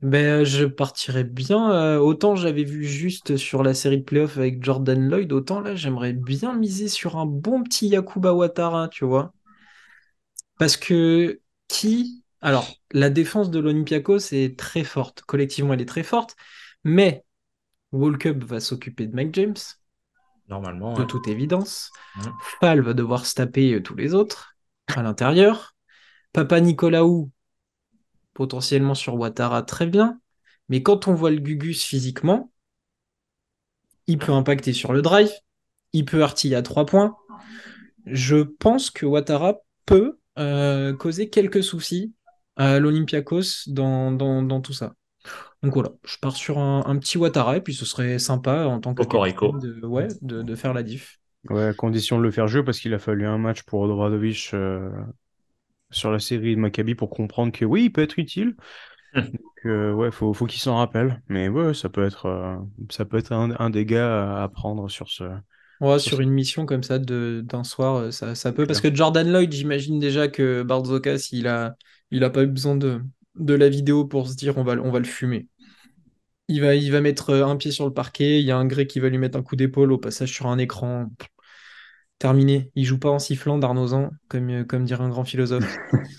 Ben, 0.02 0.44
je 0.44 0.64
partirais 0.64 1.24
bien. 1.24 1.72
Euh, 1.72 1.98
autant 1.98 2.36
j'avais 2.36 2.64
vu 2.64 2.84
juste 2.84 3.36
sur 3.36 3.62
la 3.62 3.74
série 3.74 3.98
de 3.98 4.04
playoffs 4.04 4.38
avec 4.38 4.62
Jordan 4.62 5.08
Lloyd, 5.08 5.32
autant 5.32 5.60
là 5.60 5.74
j'aimerais 5.74 6.12
bien 6.12 6.54
miser 6.54 6.88
sur 6.88 7.16
un 7.16 7.26
bon 7.26 7.62
petit 7.62 7.88
Yakuba 7.88 8.32
Ouattara, 8.34 8.88
tu 8.88 9.04
vois. 9.04 9.32
Parce 10.58 10.76
que 10.76 11.40
qui. 11.68 12.24
Alors, 12.40 12.68
la 12.92 13.10
défense 13.10 13.50
de 13.50 13.58
l'Olympiakos 13.58 14.32
est 14.32 14.58
très 14.58 14.84
forte. 14.84 15.22
Collectivement, 15.22 15.74
elle 15.74 15.80
est 15.80 15.86
très 15.86 16.02
forte. 16.02 16.36
Mais 16.84 17.24
Walkup 17.92 18.44
va 18.44 18.60
s'occuper 18.60 19.06
de 19.06 19.14
Mike 19.14 19.34
James, 19.34 19.56
Normalement. 20.48 20.94
de 20.94 21.04
toute 21.04 21.28
évidence. 21.28 21.90
Fall 22.60 22.80
va 22.80 22.94
devoir 22.94 23.26
se 23.26 23.34
taper 23.34 23.74
euh, 23.74 23.82
tous 23.82 23.96
les 23.96 24.14
autres 24.14 24.56
à 24.88 25.02
l'intérieur. 25.02 25.74
Papa 26.32 26.60
Nicolaou 26.60 27.30
potentiellement 28.36 28.94
sur 28.94 29.14
Ouattara, 29.14 29.62
très 29.62 29.86
bien. 29.86 30.20
Mais 30.68 30.82
quand 30.82 31.08
on 31.08 31.14
voit 31.14 31.30
le 31.30 31.38
Gugus 31.38 31.82
physiquement, 31.82 32.52
il 34.06 34.18
peut 34.18 34.32
impacter 34.32 34.74
sur 34.74 34.92
le 34.92 35.00
drive, 35.00 35.30
il 35.94 36.04
peut 36.04 36.22
artiller 36.22 36.54
à 36.54 36.62
trois 36.62 36.84
points. 36.84 37.16
Je 38.04 38.36
pense 38.36 38.90
que 38.90 39.06
Ouattara 39.06 39.56
peut 39.86 40.18
euh, 40.38 40.94
causer 40.94 41.30
quelques 41.30 41.64
soucis 41.64 42.12
à 42.56 42.78
l'Olympiakos 42.78 43.68
dans, 43.68 44.12
dans, 44.12 44.60
tout 44.60 44.74
ça. 44.74 44.92
Donc 45.62 45.72
voilà, 45.72 45.92
je 46.06 46.18
pars 46.20 46.36
sur 46.36 46.58
un, 46.58 46.96
petit 46.98 47.16
Ouattara 47.16 47.56
et 47.56 47.62
puis 47.62 47.74
ce 47.74 47.86
serait 47.86 48.18
sympa 48.18 48.66
en 48.66 48.80
tant 48.80 48.94
que 48.94 49.02
de, 49.02 49.86
ouais, 49.86 50.08
de, 50.20 50.54
faire 50.54 50.74
la 50.74 50.82
diff. 50.82 51.18
Ouais, 51.48 51.64
à 51.64 51.72
condition 51.72 52.18
de 52.18 52.22
le 52.22 52.30
faire 52.30 52.48
jouer 52.48 52.62
parce 52.62 52.80
qu'il 52.80 52.92
a 52.92 52.98
fallu 52.98 53.24
un 53.26 53.38
match 53.38 53.62
pour 53.62 53.80
Odoradovic 53.80 54.50
euh, 54.52 54.90
sur 55.90 56.10
la 56.10 56.18
série 56.18 56.56
de 56.56 56.60
Maccabi 56.60 56.94
pour 56.94 57.10
comprendre 57.10 57.52
que 57.52 57.64
oui, 57.64 57.84
il 57.84 57.90
peut 57.90 58.02
être 58.02 58.18
utile. 58.18 58.54
Donc, 59.14 59.66
euh, 59.66 59.92
ouais, 59.92 60.10
faut, 60.10 60.32
faut 60.34 60.46
qu'il 60.46 60.60
s'en 60.60 60.76
rappelle. 60.76 61.22
Mais 61.28 61.48
ouais, 61.48 61.74
ça 61.74 61.88
peut 61.88 62.04
être, 62.04 62.26
euh, 62.26 62.56
ça 62.90 63.04
peut 63.04 63.18
être 63.18 63.32
un, 63.32 63.54
un, 63.58 63.70
des 63.70 63.86
gars 63.86 64.42
à 64.42 64.48
prendre 64.48 64.88
sur 64.90 65.08
ce. 65.08 65.24
Ouais, 65.80 65.98
sur, 65.98 66.20
une 66.20 66.30
mission 66.30 66.64
comme 66.64 66.82
ça 66.82 66.98
d'un 66.98 67.64
soir, 67.64 67.96
euh, 67.96 68.10
ça, 68.10 68.34
ça 68.34 68.52
peut. 68.52 68.66
Parce 68.66 68.80
que 68.80 68.94
Jordan 68.94 69.30
Lloyd, 69.30 69.52
j'imagine 69.52 69.98
déjà 69.98 70.28
que 70.28 70.62
Barzokas, 70.62 71.28
il 71.32 71.46
a, 71.48 71.76
il 72.10 72.24
a 72.24 72.30
pas 72.30 72.44
eu 72.44 72.46
besoin 72.46 72.76
de, 72.76 73.02
de 73.34 73.54
la 73.54 73.68
vidéo 73.68 74.06
pour 74.06 74.28
se 74.28 74.36
dire 74.36 74.56
on 74.56 74.64
va, 74.64 74.74
on 74.74 74.90
va 74.90 74.98
le 74.98 75.04
fumer. 75.04 75.48
Il 76.48 76.60
va, 76.60 76.74
il 76.74 76.92
va 76.92 77.00
mettre 77.00 77.34
un 77.34 77.56
pied 77.56 77.72
sur 77.72 77.86
le 77.86 77.92
parquet. 77.92 78.40
Il 78.40 78.46
y 78.46 78.52
a 78.52 78.56
un 78.56 78.66
grec 78.66 78.88
qui 78.88 79.00
va 79.00 79.08
lui 79.08 79.18
mettre 79.18 79.36
un 79.36 79.42
coup 79.42 79.56
d'épaule 79.56 79.92
au 79.92 79.98
passage 79.98 80.32
sur 80.32 80.46
un 80.46 80.58
écran. 80.58 81.10
Terminé. 82.18 82.70
Il 82.74 82.84
joue 82.84 82.98
pas 82.98 83.10
en 83.10 83.18
sifflant 83.18 83.58
d'Arnozan, 83.58 84.10
comme, 84.28 84.50
euh, 84.50 84.64
comme 84.64 84.84
dirait 84.84 85.04
un 85.04 85.08
grand 85.10 85.24
philosophe. 85.24 85.64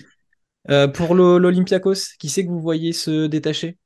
Euh, 0.69 0.87
pour 0.87 1.15
l'O- 1.15 1.39
l'Olympiakos, 1.39 2.15
qui 2.19 2.29
c'est 2.29 2.45
que 2.45 2.49
vous 2.51 2.61
voyez 2.61 2.93
se 2.93 3.27
détacher? 3.27 3.77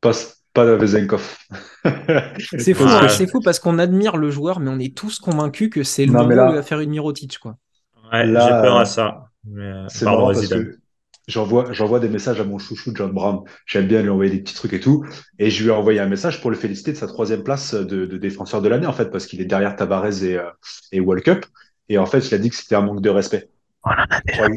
Pas, 0.00 0.12
pas 0.52 0.64
de 0.66 0.72
Vezenkov. 0.72 1.36
C'est 2.58 2.74
fou, 2.74 2.84
Ouais. 2.84 2.90
hein, 2.90 3.08
c'est 3.08 3.26
fou 3.26 3.40
parce 3.40 3.58
qu'on 3.58 3.78
admire 3.78 4.16
le 4.16 4.30
joueur, 4.30 4.60
mais 4.60 4.70
on 4.70 4.78
est 4.78 4.96
tous 4.96 5.18
convaincus 5.18 5.70
que 5.70 5.82
c'est 5.82 6.06
le 6.06 6.12
moment 6.12 6.28
mais 6.28 6.34
là- 6.34 6.46
où 6.46 6.52
il 6.52 6.54
va 6.56 6.62
faire 6.62 6.80
une 6.80 6.90
Mirotic, 6.90 7.38
quoi. 7.38 7.56
Ouais, 8.12 8.26
j'ai 8.26 8.32
peur 8.32 8.76
à 8.76 8.84
ça. 8.84 9.30
Mais, 9.44 9.62
euh, 9.62 9.86
C'est 9.88 10.04
marrant 10.04 10.26
parce 10.26 10.46
que 10.48 10.78
j'envoie, 11.28 11.72
j'envoie 11.72 12.00
des 12.00 12.08
messages 12.08 12.40
à 12.40 12.44
mon 12.44 12.58
chouchou 12.58 12.92
John 12.94 13.12
Brown. 13.12 13.40
J'aime 13.66 13.86
bien 13.86 14.02
lui 14.02 14.10
envoyer 14.10 14.30
des 14.30 14.40
petits 14.40 14.54
trucs 14.54 14.72
et 14.72 14.80
tout. 14.80 15.04
Et 15.38 15.50
je 15.50 15.62
lui 15.62 15.70
ai 15.70 15.72
envoyé 15.72 16.00
un 16.00 16.08
message 16.08 16.40
pour 16.40 16.50
le 16.50 16.56
féliciter 16.56 16.92
de 16.92 16.96
sa 16.96 17.06
troisième 17.06 17.42
place 17.42 17.74
de, 17.74 18.06
de 18.06 18.16
défenseur 18.16 18.62
de 18.62 18.68
l'année, 18.68 18.86
en 18.86 18.92
fait, 18.92 19.10
parce 19.10 19.26
qu'il 19.26 19.40
est 19.40 19.46
derrière 19.46 19.76
Tavares 19.76 20.22
et, 20.22 20.36
euh, 20.36 20.50
et 20.92 21.00
World 21.00 21.24
Cup. 21.24 21.46
Et 21.88 21.98
en 21.98 22.06
fait, 22.06 22.28
il 22.28 22.34
a 22.34 22.38
dit 22.38 22.50
que 22.50 22.56
c'était 22.56 22.74
un 22.74 22.82
manque 22.82 23.02
de 23.02 23.10
respect. 23.10 23.48
Je 24.26 24.32
crois 24.32 24.48
que- 24.48 24.54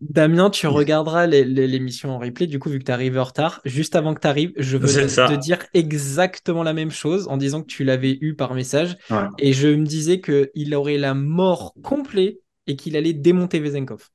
Damien, 0.00 0.50
tu 0.50 0.66
regarderas 0.66 1.26
l'émission 1.26 2.10
en 2.10 2.18
replay, 2.18 2.46
du 2.46 2.58
coup, 2.58 2.68
vu 2.68 2.78
que 2.78 2.84
tu 2.84 2.92
arrivé 2.92 3.18
en 3.18 3.24
retard. 3.24 3.60
Juste 3.64 3.96
avant 3.96 4.14
que 4.14 4.20
tu 4.20 4.26
arrives, 4.26 4.52
je 4.56 4.76
veux 4.76 4.86
te, 4.86 5.36
dire 5.36 5.58
exactement 5.72 6.62
la 6.62 6.74
même 6.74 6.90
chose 6.90 7.26
en 7.28 7.36
disant 7.36 7.62
que 7.62 7.66
tu 7.66 7.84
l'avais 7.84 8.18
eu 8.20 8.34
par 8.34 8.54
message. 8.54 8.96
Ouais. 9.10 9.24
Et 9.38 9.52
je 9.52 9.68
me 9.68 9.86
disais 9.86 10.20
qu'il 10.20 10.74
aurait 10.74 10.98
la 10.98 11.14
mort 11.14 11.74
complète 11.82 12.38
et 12.66 12.76
qu'il 12.76 12.96
allait 12.96 13.12
démonter 13.12 13.60
Vezenkov. 13.60 14.08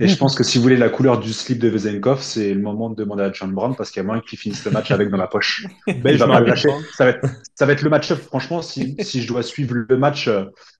Et 0.00 0.08
je 0.08 0.16
pense 0.16 0.34
que 0.34 0.42
si 0.42 0.58
vous 0.58 0.62
voulez 0.64 0.76
la 0.76 0.88
couleur 0.88 1.20
du 1.20 1.32
slip 1.32 1.58
de 1.58 1.68
Vezenkov, 1.68 2.20
c'est 2.22 2.54
le 2.54 2.60
moment 2.60 2.90
de 2.90 2.96
demander 2.96 3.22
à 3.22 3.32
John 3.32 3.52
Brown 3.52 3.76
parce 3.76 3.90
qu'il 3.90 4.00
y 4.00 4.04
a 4.04 4.06
moyen 4.06 4.20
qu'il 4.22 4.38
finisse 4.38 4.64
le 4.64 4.72
match 4.72 4.90
avec 4.90 5.10
dans 5.10 5.16
la 5.16 5.28
poche. 5.28 5.66
Ben, 6.00 6.12
Il 6.12 6.18
va 6.18 6.26
pas 6.28 6.40
Ça 6.96 7.04
va 7.04 7.10
être, 7.10 7.24
ça 7.54 7.66
va 7.66 7.72
être 7.72 7.82
le 7.82 7.90
match-up. 7.90 8.18
Franchement, 8.18 8.62
si, 8.62 8.96
si 9.00 9.22
je 9.22 9.28
dois 9.28 9.42
suivre 9.42 9.74
le 9.88 9.96
match 9.96 10.28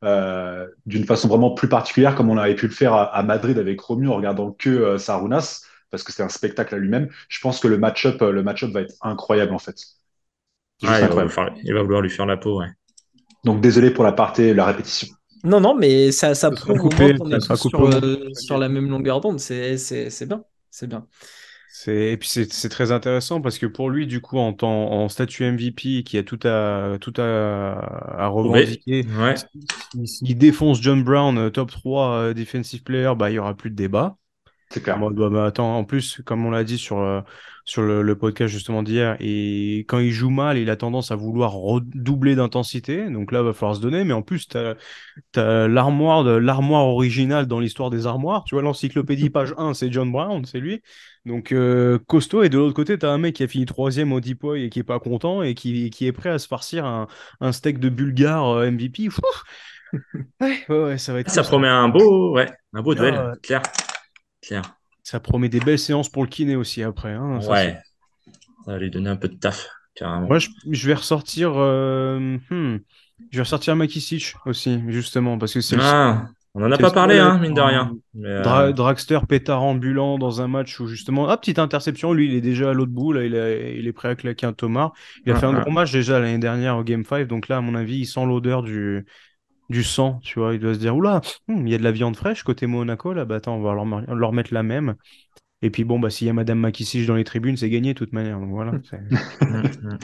euh, 0.05 0.67
d'une 0.87 1.05
façon 1.05 1.29
vraiment 1.29 1.53
plus 1.53 1.69
particulière, 1.69 2.15
comme 2.15 2.31
on 2.31 2.37
avait 2.39 2.55
pu 2.57 2.67
le 2.67 2.73
faire 2.73 2.93
à, 2.95 3.05
à 3.17 3.23
Madrid 3.23 3.59
avec 3.59 3.81
Romu 3.81 4.09
en 4.09 4.17
regardant 4.17 4.53
que 4.53 4.71
euh, 4.71 4.99
Sarunas, 4.99 5.63
parce 5.91 6.03
que 6.03 6.13
c'est 6.13 6.23
un 6.23 6.29
spectacle 6.29 6.75
à 6.75 6.79
lui-même, 6.79 7.09
je 7.29 7.41
pense 7.41 7.61
que 7.61 7.69
le 7.69 7.79
match-up, 7.79 8.21
euh, 8.23 8.33
le 8.33 8.43
match-up 8.43 8.71
va 8.73 8.81
être 8.81 8.95
incroyable 9.03 9.55
en 9.55 9.59
fait. 9.59 9.77
Il, 10.81 10.89
va 10.89 10.95
faire- 11.29 11.55
il 11.63 11.73
va 11.75 11.83
vouloir 11.83 12.03
lui 12.03 12.11
faire 12.11 12.27
la 12.27 12.37
peau, 12.37 12.61
ouais. 12.61 12.69
Donc 13.45 13.61
désolé 13.61 13.91
pour 13.91 14.05
la 14.05 14.13
partie, 14.13 14.55
la 14.55 14.67
répétition. 14.67 15.09
Non, 15.45 15.61
non, 15.61 15.75
mais 15.77 16.13
ça, 16.13 16.35
ça 16.35 16.51
Ça 16.55 16.75
prouve 16.75 16.81
au 16.85 16.89
coupé, 16.89 17.15
moins 17.15 17.15
qu'on 17.19 17.31
ça 17.41 17.57
est 17.57 17.59
tous 17.59 17.69
sur, 17.69 17.85
euh, 17.85 18.33
sur 18.35 18.59
la 18.59 18.69
même 18.69 18.89
longueur 18.89 19.21
d'onde. 19.21 19.41
C'est 19.41 19.77
c'est- 19.79 20.11
c'est 20.11 20.27
bien. 20.27 20.45
C'est 20.71 20.87
bien. 20.87 21.09
C'est- 21.69 22.13
Et 22.13 22.17
puis 22.19 22.29
c'est 22.29 22.53
c'est 22.53 22.69
très 22.69 22.93
intéressant 22.93 23.41
parce 23.41 23.59
que 23.59 23.67
pour 23.67 23.89
lui, 23.91 24.07
du 24.07 24.21
coup, 24.21 24.39
en, 24.39 24.53
temps, 24.53 24.91
en 24.93 25.09
statut 25.09 25.45
MVP 25.45 26.03
qui 26.05 26.19
a 26.19 26.23
tout 26.23 26.39
à, 26.45 26.99
tout 27.01 27.15
à, 27.17 28.23
à 28.25 28.27
revendiquer, 28.29 29.07
Ouais. 29.19 29.35
s'il 30.05 30.37
défonce 30.39 30.81
John 30.83 31.03
Brown, 31.03 31.39
euh, 31.39 31.51
top 31.51 31.71
3 31.71 32.17
euh, 32.19 32.35
defensive 32.35 32.83
player, 32.83 33.13
bah, 33.17 33.31
il 33.31 33.35
y 33.35 33.39
aura 33.39 33.57
plus 33.57 33.71
de 33.71 33.77
débat. 33.77 34.17
C'est 34.71 34.83
clair. 34.83 34.99
Bon, 34.99 35.11
bah, 35.11 35.29
bah, 35.31 35.47
attends, 35.47 35.77
en 35.79 35.85
plus, 35.85 36.21
comme 36.25 36.45
on 36.47 36.51
l'a 36.51 36.65
dit 36.65 36.79
sur, 36.79 36.99
euh, 36.99 37.21
sur 37.65 37.83
le, 37.83 38.03
le 38.03 38.19
podcast 38.19 38.53
justement 38.53 38.83
d'hier, 38.83 39.17
et 39.21 39.85
quand 39.89 39.99
il 39.99 40.11
joue 40.13 40.31
mal, 40.31 40.59
il 40.59 40.69
a 40.71 40.77
tendance 40.77 41.11
à 41.13 41.17
vouloir 41.17 41.53
redoubler 41.53 42.35
d'intensité. 42.35 43.09
Donc 43.11 43.33
là, 43.33 43.43
va 43.43 43.53
falloir 43.53 43.77
se 43.77 43.81
donner. 43.81 44.05
Mais 44.05 44.13
en 44.15 44.23
plus, 44.23 44.49
t'as, 44.49 44.75
t'as 45.33 45.69
l'armoire 45.69 46.25
l'armoire 46.25 46.87
originale 46.87 47.47
dans 47.47 47.61
l'histoire 47.61 47.91
des 47.91 48.07
armoires. 48.07 48.45
Tu 48.45 48.55
vois, 48.55 48.63
l'encyclopédie 48.63 49.31
page 49.31 49.55
1, 49.59 49.75
c'est 49.75 49.93
John 49.93 50.11
Brown, 50.13 50.45
c'est 50.45 50.61
lui. 50.61 50.83
Donc 51.25 51.53
euh, 51.53 51.99
costaud. 52.07 52.43
Et 52.43 52.49
de 52.49 52.59
l'autre 52.59 52.75
côté, 52.75 52.99
t'as 52.99 53.11
un 53.11 53.19
mec 53.19 53.37
qui 53.37 53.43
a 53.45 53.49
fini 53.49 53.65
troisième 53.67 54.13
au 54.13 54.21
Depoy 54.21 54.65
et 54.65 54.71
qui 54.71 54.81
est 54.81 54.85
pas 54.85 54.99
content 55.01 55.43
et 55.43 55.55
qui, 55.55 55.91
qui 55.91 56.07
est 56.07 56.13
prêt 56.13 56.31
à 56.31 56.39
se 56.39 56.49
farcir 56.49 56.85
un, 56.85 57.07
un 57.41 57.53
steak 57.53 57.79
de 57.79 57.89
Bulgare 57.89 58.49
euh, 58.49 58.71
MVP. 58.71 59.09
Ouais, 60.41 60.65
ouais, 60.69 60.85
ouais, 60.85 60.99
ça 60.99 61.13
va 61.13 61.21
être 61.21 61.31
Ça 61.31 61.43
cool, 61.43 61.49
promet 61.51 61.69
un 61.69 61.89
beau, 61.89 62.35
ouais, 62.35 62.51
un 62.73 62.83
beau 62.83 62.95
Ah, 62.95 62.95
duel, 62.95 63.15
ouais. 63.15 63.33
clair. 63.43 63.63
Clair. 64.43 64.63
Ça 65.13 65.21
promet 65.21 65.51
des 65.51 65.61
belles 65.61 65.79
séances 65.79 66.09
pour 66.09 66.23
le 66.23 66.29
kiné 66.31 66.57
aussi 66.57 66.83
après. 66.83 67.13
Hein, 67.13 67.43
ça, 67.43 67.51
Ouais. 67.51 67.77
Ça 68.65 68.73
va 68.73 68.79
lui 68.79 68.91
donner 68.91 69.11
un 69.11 69.17
peu 69.17 69.29
de 69.29 69.35
taf, 69.35 69.69
carrément. 69.95 70.27
Moi, 70.27 70.39
je, 70.39 70.49
je 70.71 70.87
vais 70.89 70.95
ressortir. 70.95 71.53
euh, 71.55 72.39
hmm, 72.49 72.79
je 73.31 73.37
vais 73.37 73.43
ressortir 73.43 73.77
Makisic 73.77 74.35
aussi, 74.47 74.81
justement, 74.89 75.37
parce 75.37 75.53
que 75.53 75.61
c'est 75.61 75.77
le 75.77 75.83
Ah, 75.85 76.29
on 76.55 76.63
en 76.65 76.73
a 76.73 76.79
pas 76.79 76.91
parlé, 76.91 77.19
hein, 77.19 77.39
mine 77.39 77.53
de 77.53 77.61
rien. 77.61 77.93
Mais, 78.15 78.29
euh, 78.29 78.43
dra- 78.43 78.73
dragster 78.73 79.19
pétard 79.29 79.63
ambulant 79.63 80.17
dans 80.17 80.41
un 80.41 80.49
match 80.49 80.81
où 80.81 80.87
justement, 80.87 81.29
ah, 81.29 81.37
petite 81.37 81.59
interception, 81.59 82.15
lui, 82.15 82.29
il 82.29 82.35
est 82.35 82.41
déjà 82.41 82.71
à 82.71 82.73
l'autre 82.73 82.93
bout, 82.93 83.13
là, 83.13 83.23
il, 83.25 83.35
est- 83.35 83.77
il 83.79 83.87
est 83.87 83.93
prêt 83.93 84.09
à 84.09 84.15
claquer 84.15 84.47
un 84.47 84.55
Thomas. 84.55 84.93
Il 85.27 85.33
a 85.33 85.37
Ah, 85.37 85.41
fait 85.41 85.47
un 85.47 85.55
ah. 85.55 85.61
gros 85.61 85.71
match 85.71 85.93
déjà 85.93 86.21
l'année 86.21 86.39
dernière 86.39 86.79
au 86.79 86.85
Game 86.85 87.05
5, 87.05 87.27
donc 87.29 87.49
là, 87.49 87.59
à 87.59 87.61
mon 87.61 87.75
avis, 87.75 87.99
il 87.99 88.07
sent 88.07 88.25
l'odeur 88.25 88.63
du, 88.63 89.05
du 89.73 89.85
sang, 89.85 90.21
tu 90.23 90.39
vois. 90.41 90.55
Il 90.55 90.61
doit 90.61 90.75
se 90.75 90.79
dire, 90.79 90.97
oula, 90.97 91.21
hmm, 91.49 91.67
il 91.67 91.73
y 91.73 91.75
a 91.75 91.79
de 91.79 91.85
la 91.85 91.93
viande 91.93 92.17
fraîche 92.17 92.45
côté 92.45 92.67
Monaco, 92.69 93.13
là, 93.13 93.25
bah 93.25 93.37
attends, 93.37 93.57
on 93.57 93.63
va 93.63 93.75
leur, 94.15 94.33
mettre 94.33 94.55
la 94.55 94.63
même. 94.63 94.95
Et 95.65 95.71
puis 95.71 95.85
bon, 95.85 96.01
bah 96.01 96.11
s'il 96.11 96.27
y 96.27 96.31
a 96.31 96.33
Madame 96.33 96.59
Makisic 96.59 97.07
dans 97.07 97.15
les 97.15 97.25
tribunes, 97.25 97.57
c'est 97.57 97.71
gagné 97.71 97.95
de 97.95 97.99
toute 97.99 98.13
manière. 98.13 98.39
Donc 98.41 98.51
voilà. 98.51 98.73
c'est- 98.91 98.99
Mm, 98.99 99.63
mm. 99.83 99.99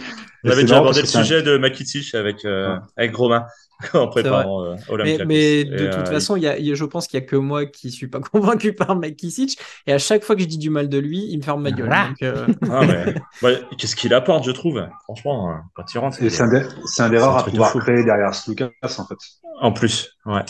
On 0.45 0.51
avait 0.51 0.63
déjà 0.63 0.79
abordé 0.79 1.01
le 1.01 1.07
sujet 1.07 1.43
de 1.43 1.59
Makitic 1.59 2.15
avec, 2.15 2.45
euh, 2.45 2.75
Ouais. 2.75 2.81
avec 2.97 3.15
Romain 3.17 3.45
en 3.95 4.09
préparant 4.09 4.65
euh, 4.65 4.75
Mais, 4.75 4.89
Olympiakos. 4.95 5.25
mais 5.27 5.61
Et, 5.61 5.65
de 5.65 5.87
toute 5.87 5.95
euh, 5.95 6.05
façon, 6.07 6.37
il 6.37 6.43
y 6.43 6.47
a, 6.49 6.59
il 6.59 6.67
y 6.67 6.73
a- 6.73 6.75
je 6.75 6.85
pense 6.85 7.07
qu'il 7.09 7.19
y 7.21 7.23
a 7.23 7.27
que 7.27 7.37
moi 7.37 7.67
qui 7.67 7.91
suis 7.91 8.09
pas 8.09 8.21
convaincu 8.33 8.73
par 8.73 8.97
Makisic. 8.97 9.59
Et 9.87 9.93
à 9.93 9.99
chaque 9.99 10.25
fois 10.25 10.37
que 10.37 10.43
je 10.43 10.47
dis 10.47 10.59
du 10.59 10.71
mal 10.71 10.89
de 10.89 10.99
lui, 10.99 11.27
il 11.31 11.39
me 11.39 11.43
ferme 11.43 11.63
ma 11.63 11.73
gueule. 11.73 11.93
Euh, 12.23 12.47
Ah, 12.71 12.85
mais... 12.87 13.15
ouais, 13.43 13.61
Qu'est-ce 13.79 13.97
qu'il 13.97 14.15
apporte, 14.15 14.45
je 14.45 14.51
trouve? 14.53 14.85
Franchement, 15.05 15.51
euh, 15.51 15.55
quand 15.75 15.93
il 15.93 15.99
rentre, 15.99 16.17
c'est 16.19 16.41
un, 16.43 16.49
des- 16.49 16.67
c'est 16.87 17.03
un 17.03 17.11
des 17.11 17.19
rares 17.19 17.39
à 17.39 17.45
pouvoir 17.45 17.73
créer 17.79 18.05
derrière 18.05 18.35
Slucas 18.35 18.71
en 18.83 19.07
fait. 19.07 19.19
En 19.61 19.73
plus, 19.73 20.17
ouais. 20.27 20.45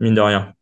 Mine 0.00 0.14
de 0.14 0.20
rien. 0.20 0.52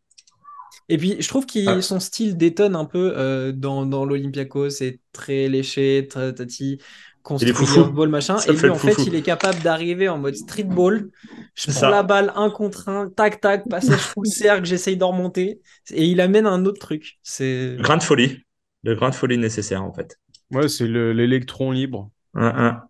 Et 0.89 0.99
puis, 0.99 1.17
je 1.21 1.29
trouve 1.29 1.47
que 1.47 1.67
Ah. 1.67 1.81
son 1.83 1.99
style 2.01 2.37
détonne 2.37 2.77
un 2.77 2.85
peu 2.85 3.15
euh, 3.17 3.53
dans, 3.53 3.87
dans 3.87 4.05
l'Olympiakos. 4.05 4.71
C'est 4.71 5.01
très 5.13 5.49
léché, 5.49 6.07
très 6.11 6.35
tati, 6.35 6.79
construit 7.23 7.55
foufou. 7.55 7.85
ball 7.91 8.11
machin. 8.11 8.37
Ça 8.37 8.53
et 8.53 8.57
lui, 8.57 8.69
en 8.69 8.75
fait, 8.75 8.95
il 9.07 9.15
est 9.15 9.23
capable 9.23 9.61
d'arriver 9.63 10.09
en 10.11 10.19
mode 10.19 10.35
street 10.37 10.65
ball. 10.65 11.09
Je 11.55 11.71
prends 11.71 11.81
ça. 11.81 11.91
la 11.91 12.03
balle 12.03 12.33
un 12.37 12.51
contre 12.51 12.89
un, 12.91 13.09
tac, 13.09 13.41
tac, 13.41 13.67
passage 13.69 14.01
full 14.01 14.27
cercle, 14.43 14.67
j'essaye 14.67 14.97
d'en 14.99 15.13
remonter. 15.13 15.61
Et 15.91 16.05
il 16.07 16.21
amène 16.21 16.47
un 16.47 16.65
autre 16.67 16.81
truc. 16.81 17.19
C'est. 17.23 17.77
Grain 17.79 17.97
de 17.97 18.03
folie. 18.03 18.43
Le 18.83 18.95
grain 18.95 19.09
de 19.09 19.15
folie 19.15 19.39
nécessaire, 19.39 19.83
en 19.83 19.93
fait. 19.95 20.19
Ouais, 20.51 20.69
c'est 20.69 20.87
le- 20.87 21.15
l'électron 21.15 21.71
libre. 21.71 22.11
Un, 22.35 22.47
un. 22.67 22.83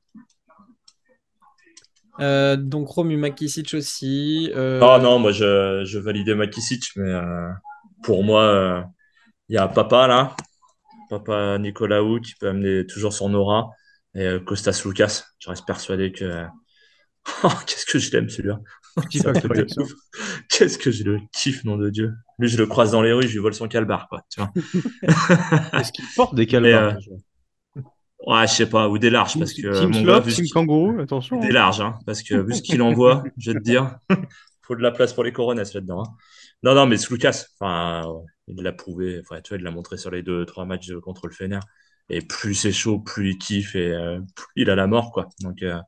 Euh, 2.20 2.56
donc, 2.56 2.88
Romu 2.88 3.16
Makisic 3.16 3.74
aussi. 3.74 4.50
euh, 4.54 4.80
Oh 4.82 4.98
non, 5.02 5.18
moi, 5.18 5.32
je, 5.32 5.82
je 5.84 5.98
validais 5.98 6.34
Makisic, 6.34 6.84
mais 6.96 7.10
euh, 7.10 7.48
pour 8.02 8.24
moi, 8.24 8.42
euh, 8.42 8.82
il 9.48 9.54
y 9.54 9.58
a 9.58 9.68
Papa, 9.68 10.06
là. 10.06 10.36
Papa 11.10 11.58
Nicolaou, 11.58 12.20
qui 12.20 12.34
peut 12.34 12.48
amener 12.48 12.86
toujours 12.86 13.12
son 13.12 13.34
aura. 13.34 13.70
Et 14.14 14.26
euh, 14.26 14.40
Costas 14.40 14.82
Lucas. 14.84 15.24
Je 15.38 15.50
reste 15.50 15.66
persuadé 15.66 16.12
que... 16.12 16.44
Oh, 17.42 17.48
Qu'est-ce 17.66 17.86
que 17.86 17.98
je 17.98 18.10
l'aime, 18.12 18.28
celui-là. 18.28 18.60
Qu'est-ce 20.50 20.78
que 20.78 20.90
je 20.90 21.04
le 21.04 21.18
kiffe, 21.32 21.64
nom 21.64 21.76
de 21.76 21.90
Dieu. 21.90 22.12
Lui, 22.38 22.48
je 22.48 22.58
le 22.58 22.66
croise 22.66 22.92
dans 22.92 23.02
les 23.02 23.12
rues, 23.12 23.26
je 23.26 23.32
lui 23.32 23.38
vole 23.38 23.54
son 23.54 23.66
calbar, 23.66 24.08
quoi. 24.08 24.20
Tu 24.30 24.40
vois. 24.40 24.52
Est-ce 25.80 25.90
qu'il 25.90 26.04
porte 26.14 26.34
des 26.34 26.46
euh, 26.54 26.92
Ouais, 28.26 28.46
je 28.46 28.52
sais 28.52 28.68
pas, 28.68 28.88
ou 28.88 28.96
des 28.96 29.10
larges, 29.10 29.38
parce 29.38 29.52
que 29.52 29.80
Team 29.80 29.92
Slop, 29.92 30.22
Team 30.22 30.46
Kangourou, 30.48 30.98
attention. 31.00 31.40
des 31.40 31.48
hein. 31.48 31.52
larges, 31.52 31.80
hein, 31.80 31.98
parce 32.06 32.22
que 32.22 32.34
vu 32.34 32.54
ce 32.54 32.62
qu'il 32.62 32.80
envoie, 32.80 33.22
je 33.36 33.52
vais 33.52 33.58
te 33.58 33.64
dire, 33.64 33.98
faut 34.62 34.74
de 34.74 34.82
la 34.82 34.92
place 34.92 35.12
pour 35.12 35.24
les 35.24 35.32
Coronas 35.32 35.70
là-dedans. 35.74 36.04
hein. 36.04 36.16
Non, 36.62 36.74
non, 36.74 36.86
mais 36.86 36.96
Lucas, 37.10 37.44
enfin, 37.60 38.02
il 38.46 38.62
l'a 38.62 38.72
prouvé, 38.72 39.20
enfin, 39.20 39.42
tu 39.42 39.50
vois, 39.50 39.58
il 39.58 39.64
l'a 39.64 39.70
montré 39.70 39.98
sur 39.98 40.10
les 40.10 40.22
deux, 40.22 40.46
trois 40.46 40.64
matchs 40.64 40.90
euh, 40.90 41.00
contre 41.00 41.26
le 41.26 41.32
Fener. 41.34 41.60
Et 42.08 42.20
plus 42.22 42.54
c'est 42.54 42.72
chaud, 42.72 42.98
plus 42.98 43.32
il 43.32 43.38
kiffe 43.38 43.74
et 43.76 43.92
euh, 43.92 44.20
plus 44.34 44.46
il 44.56 44.70
a 44.70 44.74
la 44.74 44.86
mort, 44.86 45.12
quoi. 45.12 45.28
Donc, 45.40 45.62
euh, 45.62 45.78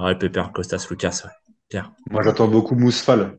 ouais, 0.00 0.16
Pépère 0.16 0.52
Costas 0.52 0.86
Lucas, 0.90 1.22
ouais. 1.24 1.30
Pierre. 1.68 1.92
Moi 2.10 2.22
j'attends 2.22 2.48
beaucoup 2.48 2.74
Mousfal. 2.74 3.38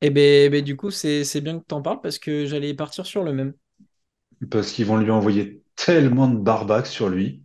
Et 0.00 0.10
ben, 0.10 0.50
ben, 0.50 0.62
du 0.62 0.76
coup, 0.76 0.90
c'est 0.90 1.24
c'est 1.24 1.40
bien 1.40 1.58
que 1.58 1.64
tu 1.66 1.74
en 1.74 1.82
parles 1.82 2.00
parce 2.00 2.18
que 2.18 2.44
j'allais 2.44 2.74
partir 2.74 3.06
sur 3.06 3.22
le 3.22 3.32
même. 3.32 3.54
parce 4.50 4.72
qu'ils 4.72 4.86
vont 4.86 4.96
lui 4.96 5.10
envoyer 5.10 5.62
tellement 5.86 6.28
de 6.28 6.38
barbacs 6.38 6.86
sur 6.88 7.08
lui. 7.10 7.42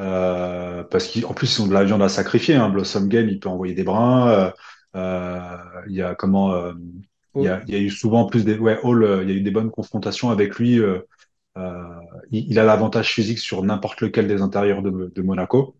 Euh, 0.00 0.84
parce 0.84 1.08
qu'en 1.08 1.34
plus, 1.34 1.58
ils 1.58 1.62
ont 1.62 1.68
de 1.68 1.74
la 1.74 1.84
viande 1.84 2.02
à 2.02 2.08
sacrifier. 2.08 2.56
Hein. 2.56 2.70
Blossom 2.70 3.08
Game, 3.08 3.28
il 3.28 3.40
peut 3.40 3.48
envoyer 3.50 3.74
des 3.74 3.84
brins. 3.84 4.30
euh, 4.30 4.50
euh, 4.96 5.56
Il 5.88 5.94
y 5.96 6.02
a 6.02 6.14
comment 6.14 6.54
euh, 6.54 6.72
il 7.38 7.44
y 7.44 7.48
a, 7.48 7.62
il 7.66 7.74
y 7.74 7.76
a 7.76 7.80
eu 7.80 7.90
souvent 7.90 8.26
plus 8.26 8.44
des 8.44 8.58
ouais 8.58 8.78
Hall, 8.82 9.04
euh, 9.04 9.22
il 9.22 9.30
y 9.30 9.32
a 9.32 9.36
eu 9.36 9.42
des 9.42 9.50
bonnes 9.50 9.70
confrontations 9.70 10.30
avec 10.30 10.56
lui. 10.58 10.78
euh, 10.80 11.00
euh, 11.58 11.84
il, 12.30 12.50
il 12.50 12.58
a 12.58 12.64
l'avantage 12.64 13.12
physique 13.12 13.38
sur 13.40 13.62
n'importe 13.64 14.00
lequel 14.02 14.28
des 14.28 14.42
intérieurs 14.42 14.82
de, 14.82 15.12
de 15.14 15.22
Monaco, 15.22 15.76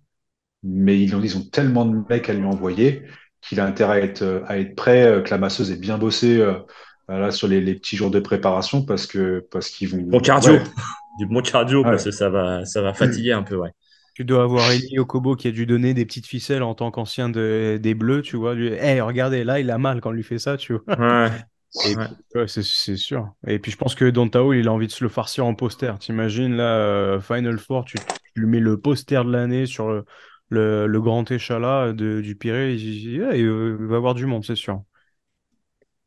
mais 0.63 1.01
ils 1.01 1.15
ont, 1.17 1.23
ils 1.23 1.37
ont 1.39 1.45
tellement 1.45 1.87
de 1.87 1.97
mecs 2.09 2.29
à 2.31 2.35
lui 2.35 2.45
envoyer 2.45 3.05
qu'il 3.43 3.61
a 3.61 3.67
intérêt 3.67 4.01
à 4.03 4.05
être, 4.05 4.43
à 4.47 4.59
être 4.59 4.75
prêt, 4.77 5.23
que 5.25 5.31
la 5.31 5.39
masseuse 5.39 5.71
ait 5.73 5.77
bien 5.77 5.99
bossé 5.99 6.41
euh, 6.41 6.55
là 7.09 7.31
sur 7.31 7.49
les, 7.49 7.61
les 7.61 7.75
petits 7.75 7.97
jours 7.97 8.11
de 8.11 8.21
préparation 8.21 8.85
parce 8.85 9.07
que 9.07 9.47
parce 9.51 9.71
qu'ils 9.71 9.89
vont 9.89 10.03
Bon 10.11 10.21
cardio, 10.21 10.53
Ouais. 10.55 10.63
Du 11.19 11.27
bon 11.27 11.43
cardio, 11.43 11.79
Ouais. 11.83 11.91
parce 11.91 12.05
que 12.05 12.11
ça 12.11 12.29
va, 12.31 12.65
ça 12.65 12.83
va 12.83 12.95
fatiguer 12.95 13.33
un 13.33 13.43
peu, 13.43 13.57
ouais. 13.57 13.71
Tu 14.15 14.25
dois 14.25 14.43
avoir 14.43 14.71
Eli 14.71 14.99
Okobo 14.99 15.37
qui 15.37 15.49
a 15.49 15.51
dû 15.51 15.67
donner 15.67 15.95
des 15.95 16.05
petites 16.05 16.27
ficelles 16.27 16.63
en 16.63 16.75
tant 16.75 16.91
qu'ancien 16.91 17.29
de- 17.29 17.79
des 17.81 17.95
Bleus, 17.95 18.23
tu 18.23 18.37
vois. 18.37 18.55
Lui, 18.55 18.69
hey, 18.69 19.01
regardez, 19.01 19.45
là, 19.45 19.61
il 19.61 19.71
a 19.71 19.79
mal 19.79 20.01
quand 20.01 20.11
on 20.11 20.13
lui 20.13 20.23
fait 20.25 20.39
ça, 20.39 20.57
tu 20.57 20.75
vois. 20.75 20.83
Ouais. 20.97 22.47
C'est 22.47 22.97
sûr. 22.97 23.33
Et 23.47 23.59
puis 23.59 23.71
je 23.71 23.77
pense 23.77 23.95
que 23.95 24.05
Dantao, 24.05 24.53
il 24.53 24.69
a 24.69 24.73
envie 24.73 24.89
de 24.89 24.93
se 24.93 25.05
le 25.05 25.09
farcir 25.09 25.47
en 25.47 25.55
poster. 25.55 25.93
T'imagines 25.99 26.57
là, 26.57 26.77
euh, 26.77 27.21
Final 27.21 27.59
Four, 27.59 27.85
tu, 27.85 27.99
tu 27.99 28.41
lui 28.41 28.47
mets 28.47 28.61
le 28.61 28.79
poster 28.79 29.25
de 29.25 29.31
l'année 29.31 29.67
sur 29.67 29.89
le, 29.89 30.05
le, 30.49 30.87
le 30.87 31.01
grand 31.01 31.31
échalas 31.31 31.93
de, 31.93 32.21
du 32.21 32.35
Pirée. 32.37 32.75
Il, 32.75 33.07
il 33.07 33.87
va 33.87 33.97
avoir 33.97 34.15
du 34.15 34.27
monde, 34.27 34.45
c'est 34.45 34.57
sûr. 34.57 34.83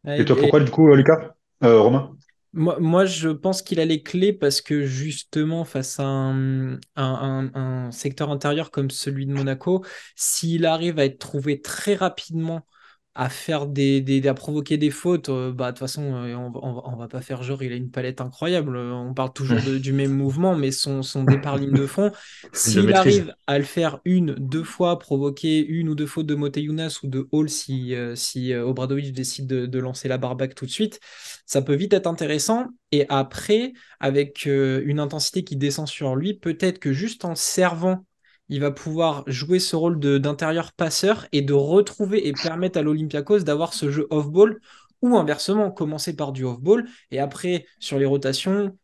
Et 0.06 0.26
toi, 0.26 0.36
pourquoi 0.36 0.60
du 0.60 0.70
coup, 0.70 0.92
euh, 0.92 0.96
Lucas? 0.96 1.36
Euh, 1.64 1.80
Romain? 1.80 2.12
Moi, 2.54 2.78
moi, 2.80 3.06
je 3.06 3.30
pense 3.30 3.64
qu'il 3.64 3.80
a 3.80 3.86
les 3.86 4.04
clés 4.04 4.32
parce 4.32 4.62
que 4.62 4.86
justement, 4.86 5.66
face 5.66 6.00
à 6.00 6.04
un, 6.06 7.92
secteur 7.92 8.30
intérieur 8.30 8.70
comme 8.70 8.92
celui 8.92 9.26
de 9.26 9.34
Monaco, 9.34 9.84
s'il 10.16 10.66
arrive 10.66 11.00
à 11.00 11.06
être 11.06 11.18
trouvé 11.18 11.62
très 11.62 11.96
rapidement 11.96 12.68
à 13.16 13.30
faire 13.30 13.68
des, 13.68 14.02
des- 14.02 14.28
à 14.28 14.34
provoquer 14.34 14.78
des 14.78 14.90
fautes, 14.92 15.30
euh, 15.30 15.52
bah, 15.54 15.68
de 15.68 15.72
toute 15.78 15.80
façon, 15.80 16.02
euh, 16.16 16.36
on, 16.36 16.50
va- 16.52 16.60
on, 16.64 16.74
va- 16.74 16.82
on 16.86 16.96
va 16.96 17.08
pas 17.08 17.22
faire 17.22 17.44
genre, 17.44 17.62
il 17.64 17.72
a 17.72 17.76
une 17.76 17.92
palette 17.92 18.22
incroyable. 18.22 18.76
Euh, 18.76 18.92
On 18.94 19.14
parle 19.14 19.34
toujours 19.34 19.62
de- 19.62 19.78
du 19.78 19.94
même 19.94 20.14
mouvement, 20.16 20.56
mais 20.56 20.72
son, 20.72 21.04
son 21.04 21.24
départ 21.24 21.58
ligne 21.58 21.76
de 21.76 21.86
fond, 21.86 22.12
s'il 22.54 22.92
arrive 22.94 23.36
à 23.48 23.58
le 23.60 23.64
faire 23.66 24.00
une, 24.06 24.34
deux 24.36 24.64
fois, 24.64 24.98
provoquer 25.00 25.66
une 25.66 25.90
ou 25.90 25.96
deux 25.96 26.08
fautes 26.08 26.26
de 26.26 26.36
Moteyunas 26.36 27.00
ou 27.04 27.08
de 27.08 27.28
Hall 27.32 27.50
si, 27.50 27.94
si 28.16 28.54
Obradovic 28.56 29.14
décide 29.14 29.48
de, 29.48 29.66
de 29.68 29.80
lancer 29.80 30.08
la 30.08 30.18
barbaque 30.18 30.56
tout 30.56 30.66
de 30.66 30.72
suite, 30.72 31.00
ça 31.46 31.62
peut 31.62 31.76
vite 31.76 31.94
être 31.94 32.08
intéressant. 32.08 32.68
Et 32.92 33.06
après, 33.10 33.74
avec 34.00 34.46
une 34.46 35.00
intensité 35.00 35.44
qui 35.44 35.56
descend 35.56 35.88
sur 35.88 36.16
lui, 36.16 36.34
peut-être 36.34 36.80
que 36.80 36.94
juste 36.94 37.26
en 37.26 37.36
servant, 37.36 38.06
il 38.50 38.60
va 38.60 38.72
pouvoir 38.72 39.24
jouer 39.28 39.60
ce 39.60 39.76
rôle 39.76 40.00
de- 40.00 40.18
d'intérieur 40.18 40.74
passeur 40.74 41.28
et 41.32 41.42
de 41.42 41.54
retrouver 41.54 42.28
et 42.28 42.34
permettre 42.34 42.78
à 42.80 42.82
l'Olympiakos 42.82 43.40
d'avoir 43.40 43.74
ce 43.74 43.92
jeu 43.92 44.08
off-ball 44.10 44.60
ou 45.02 45.18
inversement, 45.18 45.72
commencer 45.72 46.16
par 46.16 46.32
du 46.32 46.44
off-ball 46.46 46.86
et 47.12 47.20
après, 47.20 47.66
sur 47.80 48.00
les 48.00 48.06
rotations, 48.06 48.78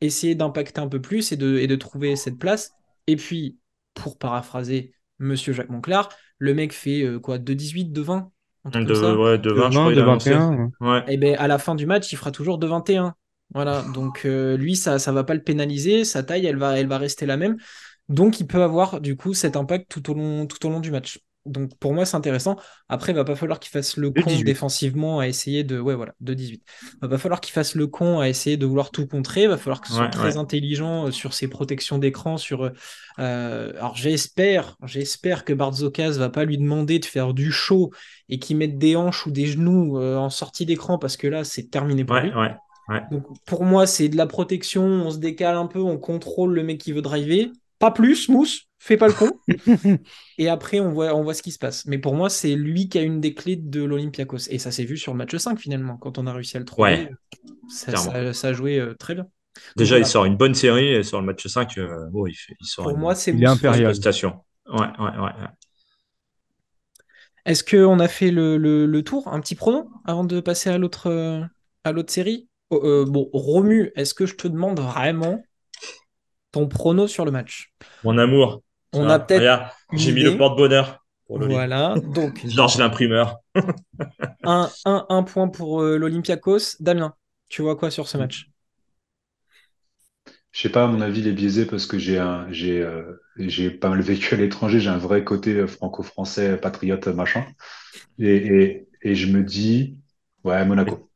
essayer 0.00 0.34
d'impacter 0.34 0.80
un 0.80 0.88
peu 0.88 1.00
plus 1.00 1.32
et 1.32 1.36
de, 1.36 1.58
et 1.58 1.66
de 1.66 1.76
trouver 1.76 2.16
cette 2.16 2.38
place. 2.38 2.72
Et 3.06 3.16
puis, 3.16 3.58
pour 3.94 4.18
paraphraser 4.18 4.92
Monsieur 5.18 5.52
Jacques 5.52 5.70
Monclar, 5.70 6.08
le 6.38 6.54
mec 6.54 6.72
fait 6.72 7.02
euh, 7.04 7.18
quoi, 7.20 7.38
de 7.38 7.54
18, 7.54 7.92
de 7.92 8.00
20 8.00 8.30
un 8.64 8.70
truc 8.70 8.86
De, 8.86 8.94
ça 8.94 9.16
ouais, 9.16 9.38
de 9.38 9.50
20, 9.50 9.70
je 9.70 9.78
20, 9.78 9.80
crois, 9.80 9.92
il 9.92 9.98
de 9.98 10.00
a 10.00 10.04
annoncé. 10.04 10.34
21. 10.34 10.70
Ouais. 10.80 11.02
et 11.06 11.16
ben 11.16 11.36
à 11.38 11.48
la 11.48 11.58
fin 11.58 11.74
du 11.74 11.86
match, 11.86 12.12
il 12.12 12.16
fera 12.16 12.30
toujours 12.30 12.58
de 12.58 12.66
21. 12.66 13.14
Voilà, 13.54 13.82
donc 13.94 14.22
euh, 14.24 14.56
lui, 14.56 14.76
ça 14.76 14.98
ça 14.98 15.12
va 15.12 15.24
pas 15.24 15.34
le 15.34 15.42
pénaliser, 15.42 16.04
sa 16.04 16.22
taille, 16.22 16.46
elle 16.46 16.56
va, 16.56 16.78
elle 16.78 16.86
va 16.86 16.98
rester 16.98 17.26
la 17.26 17.36
même. 17.36 17.56
Donc 18.12 18.40
il 18.40 18.46
peut 18.46 18.62
avoir 18.62 19.00
du 19.00 19.16
coup 19.16 19.34
cet 19.34 19.56
impact 19.56 19.90
tout 19.90 20.10
au 20.10 20.14
long, 20.14 20.46
tout 20.46 20.64
au 20.66 20.70
long 20.70 20.80
du 20.80 20.90
match. 20.90 21.20
Donc 21.44 21.76
pour 21.80 21.92
moi, 21.92 22.04
c'est 22.06 22.16
intéressant. 22.16 22.56
Après, 22.88 23.10
il 23.10 23.16
va 23.16 23.24
pas 23.24 23.34
falloir 23.34 23.58
qu'il 23.58 23.70
fasse 23.72 23.96
le 23.96 24.10
De 24.10 24.22
con 24.22 24.22
18. 24.22 24.44
défensivement 24.44 25.18
à 25.18 25.26
essayer 25.26 25.64
de. 25.64 25.80
Ouais, 25.80 25.96
voilà, 25.96 26.14
de 26.20 26.34
18. 26.34 26.62
Il 26.94 26.98
va 27.02 27.08
pas 27.08 27.18
falloir 27.18 27.40
qu'il 27.40 27.52
fasse 27.52 27.74
le 27.74 27.88
con 27.88 28.20
à 28.20 28.28
essayer 28.28 28.56
de 28.56 28.64
vouloir 28.64 28.92
tout 28.92 29.08
contrer. 29.08 29.42
Il 29.42 29.48
va 29.48 29.56
falloir 29.56 29.80
qu'il 29.80 29.92
soit 29.92 30.06
Ouais, 30.06 30.08
très 30.08 30.36
ouais. 30.36 30.36
intelligent 30.36 31.06
euh, 31.08 31.10
sur 31.10 31.34
ses 31.34 31.48
protections 31.48 31.98
d'écran. 31.98 32.36
Sur, 32.36 32.62
euh, 32.66 32.70
euh, 33.18 33.70
alors 33.76 33.96
j'espère, 33.96 34.76
j'espère 34.84 35.44
que 35.44 35.52
Barzokas 35.52 36.12
va 36.12 36.28
pas 36.30 36.44
lui 36.44 36.58
demander 36.58 37.00
de 37.00 37.04
faire 37.06 37.34
du 37.34 37.50
show 37.50 37.90
et 38.28 38.38
qu'il 38.38 38.56
mette 38.56 38.78
des 38.78 38.94
hanches 38.94 39.26
ou 39.26 39.32
des 39.32 39.46
genoux 39.46 39.98
euh, 39.98 40.16
en 40.16 40.30
sortie 40.30 40.64
d'écran 40.66 40.98
parce 40.98 41.16
que 41.16 41.26
là, 41.26 41.42
c'est 41.44 41.64
terminé 41.70 42.04
pour 42.04 42.16
lui. 42.20 42.32
Ouais, 42.32 42.54
ouais. 42.88 43.02
Donc 43.10 43.24
pour 43.46 43.64
moi, 43.64 43.86
c'est 43.86 44.08
de 44.08 44.16
la 44.16 44.26
protection, 44.26 44.82
on 44.84 45.10
se 45.10 45.18
décale 45.18 45.56
un 45.56 45.66
peu, 45.66 45.80
on 45.80 45.98
contrôle 45.98 46.54
le 46.54 46.62
mec 46.62 46.78
qui 46.78 46.92
veut 46.92 47.02
driver. 47.02 47.50
Pas 47.82 47.90
plus, 47.90 48.28
Mousse, 48.28 48.68
fais 48.78 48.96
pas 48.96 49.08
le 49.08 49.12
con. 49.14 49.40
et 50.38 50.48
après, 50.48 50.78
on 50.78 50.90
voit, 50.90 51.16
on 51.16 51.24
voit 51.24 51.34
ce 51.34 51.42
qui 51.42 51.50
se 51.50 51.58
passe. 51.58 51.84
Mais 51.86 51.98
pour 51.98 52.14
moi, 52.14 52.30
c'est 52.30 52.54
lui 52.54 52.88
qui 52.88 52.96
a 52.96 53.02
une 53.02 53.20
des 53.20 53.34
clés 53.34 53.56
de 53.56 53.82
l'Olympiakos. 53.82 54.48
Et 54.50 54.58
ça 54.60 54.70
s'est 54.70 54.84
vu 54.84 54.96
sur 54.96 55.12
le 55.12 55.18
match 55.18 55.34
5 55.36 55.58
finalement, 55.58 55.96
quand 55.96 56.16
on 56.18 56.28
a 56.28 56.32
réussi 56.32 56.56
à 56.56 56.60
le 56.60 56.64
trouver. 56.66 56.92
Ouais, 56.92 57.10
ça, 57.68 57.96
ça- 57.96 58.32
ça 58.32 58.48
a 58.48 58.52
joué 58.52 58.78
euh, 58.78 58.94
très 58.94 59.16
bien. 59.16 59.26
Déjà, 59.76 59.96
voilà. 59.96 60.06
il 60.06 60.08
sort 60.08 60.24
une 60.26 60.36
bonne 60.36 60.54
série 60.54 60.94
et 60.94 61.02
sur 61.02 61.20
le 61.20 61.26
match 61.26 61.44
5, 61.46 61.76
euh, 61.78 62.06
bon, 62.10 62.26
il, 62.28 62.34
fait, 62.34 62.54
il 62.60 62.66
sort 62.66 62.84
Pour 62.84 62.92
une 62.92 63.00
moi, 63.00 63.14
c'est 63.16 63.32
prestation. 63.32 64.44
Ouais, 64.68 64.78
ouais, 64.98 65.18
ouais. 65.18 65.18
ouais. 65.18 65.48
Est-ce 67.44 67.64
qu'on 67.64 67.98
a 67.98 68.08
fait 68.08 68.30
le, 68.30 68.56
le- 68.56 68.86
le 68.86 69.02
tour? 69.02 69.28
Un 69.28 69.40
petit 69.40 69.54
prono 69.54 69.90
avant 70.04 70.24
de 70.24 70.40
passer 70.40 70.70
à 70.70 70.78
l'autre 70.78 71.08
euh, 71.08 71.42
à 71.84 71.92
l'autre 71.92 72.12
série? 72.12 72.48
Oh, 72.70 72.80
euh, 72.84 73.04
Bon, 73.04 73.28
Romu, 73.32 73.90
est-ce 73.96 74.14
que 74.14 74.26
je 74.26 74.36
te 74.36 74.46
demande 74.48 74.78
vraiment 74.80 75.42
ton 76.52 76.68
prono 76.68 77.06
sur 77.06 77.24
le 77.24 77.30
match 77.30 77.72
Mon 78.04 78.18
amour. 78.18 78.62
On 78.92 79.08
a 79.08 79.18
peut-être 79.18 79.74
J'ai 79.92 80.12
mis 80.12 80.22
le 80.22 80.36
porte-bonheur 80.36 81.04
pour. 81.26 81.38
Voilà, 81.40 81.94
donc 82.14 82.44
Georges 82.46 82.78
l'imprimeur. 82.78 83.38
un, 84.44 84.70
un, 84.84 85.06
un 85.08 85.22
point 85.22 85.48
pour 85.48 85.82
euh, 85.82 85.96
l'Olympiakos. 85.98 86.76
Damien, 86.80 87.14
tu 87.48 87.62
vois 87.62 87.76
quoi 87.76 87.90
sur 87.90 88.08
ce 88.08 88.18
match? 88.18 88.50
Je 90.50 90.60
sais 90.60 90.68
pas, 90.68 90.84
à 90.84 90.86
mon 90.86 91.00
avis, 91.00 91.20
il 91.20 91.28
est 91.28 91.32
biaisé 91.32 91.64
parce 91.64 91.86
que 91.86 91.98
j'ai 91.98 92.18
un, 92.18 92.46
j'ai, 92.52 92.80
euh, 92.82 93.02
j'ai 93.38 93.70
pas 93.70 93.88
mal 93.88 94.02
vécu 94.02 94.34
à 94.34 94.36
l'étranger, 94.36 94.80
j'ai 94.80 94.90
un 94.90 94.98
vrai 94.98 95.24
côté 95.24 95.54
euh, 95.54 95.66
franco-français, 95.66 96.58
patriote, 96.58 97.06
machin. 97.08 97.46
Et, 98.18 98.36
et, 98.36 98.88
et 99.02 99.14
je 99.14 99.28
me 99.32 99.42
dis, 99.42 99.98
ouais, 100.44 100.64
Monaco. 100.66 101.10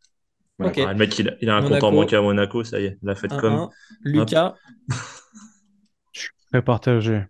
Monaco. 0.58 0.80
Ok. 0.80 0.86
Ah, 0.86 0.92
le 0.92 0.98
mec, 0.98 1.18
il 1.18 1.28
a, 1.30 1.34
il 1.42 1.50
a 1.50 1.56
un 1.56 1.62
compte 1.62 1.70
Monaco. 1.70 1.86
en 1.86 1.92
banque 1.92 2.12
à 2.14 2.22
Monaco, 2.22 2.64
ça 2.64 2.80
y 2.80 2.86
est, 2.86 2.98
la 3.02 3.14
fête 3.14 3.36
comme. 3.36 3.54
1-1. 3.54 3.70
Lucas, 4.04 4.54
Très 6.56 6.64
partagé. 6.64 7.22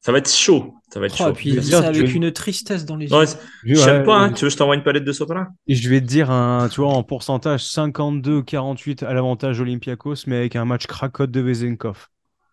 Ça 0.00 0.12
va 0.12 0.18
être 0.18 0.30
chaud. 0.30 0.74
Ça 0.92 1.00
va 1.00 1.06
être 1.06 1.16
oh, 1.20 1.24
et 1.24 1.26
chaud. 1.28 1.32
puis 1.32 1.50
Je 1.50 1.56
il 1.56 1.64
ça 1.64 1.88
avec 1.88 2.06
veux- 2.06 2.14
une 2.16 2.32
tristesse 2.32 2.84
dans 2.84 2.96
les 2.96 3.12
Ouais, 3.12 3.20
yeux. 3.20 3.26
c'est- 3.26 3.38
Je 3.64 3.74
sais 3.74 3.90
ouais, 3.98 4.04
pas, 4.04 4.16
hein. 4.18 4.32
tu 4.32 4.44
veux 4.44 4.48
que 4.48 4.52
je 4.52 4.56
t'envoie 4.56 4.74
une 4.76 4.82
palette 4.82 5.04
de 5.04 5.12
sopalin 5.12 5.48
Et 5.66 5.74
je 5.74 5.88
vais 5.88 6.00
te 6.00 6.06
dire, 6.06 6.30
un, 6.30 6.68
tu 6.68 6.80
vois, 6.80 6.90
en 6.92 7.02
pourcentage, 7.02 7.64
52-48 7.64 9.02
à 9.02 9.12
l'avantage 9.12 9.60
Olympiakos, 9.60 10.26
mais 10.26 10.36
avec 10.36 10.56
un 10.56 10.64
match 10.64 10.86
cracotte 10.86 11.30
de 11.30 11.40
Vezenkov. 11.40 12.08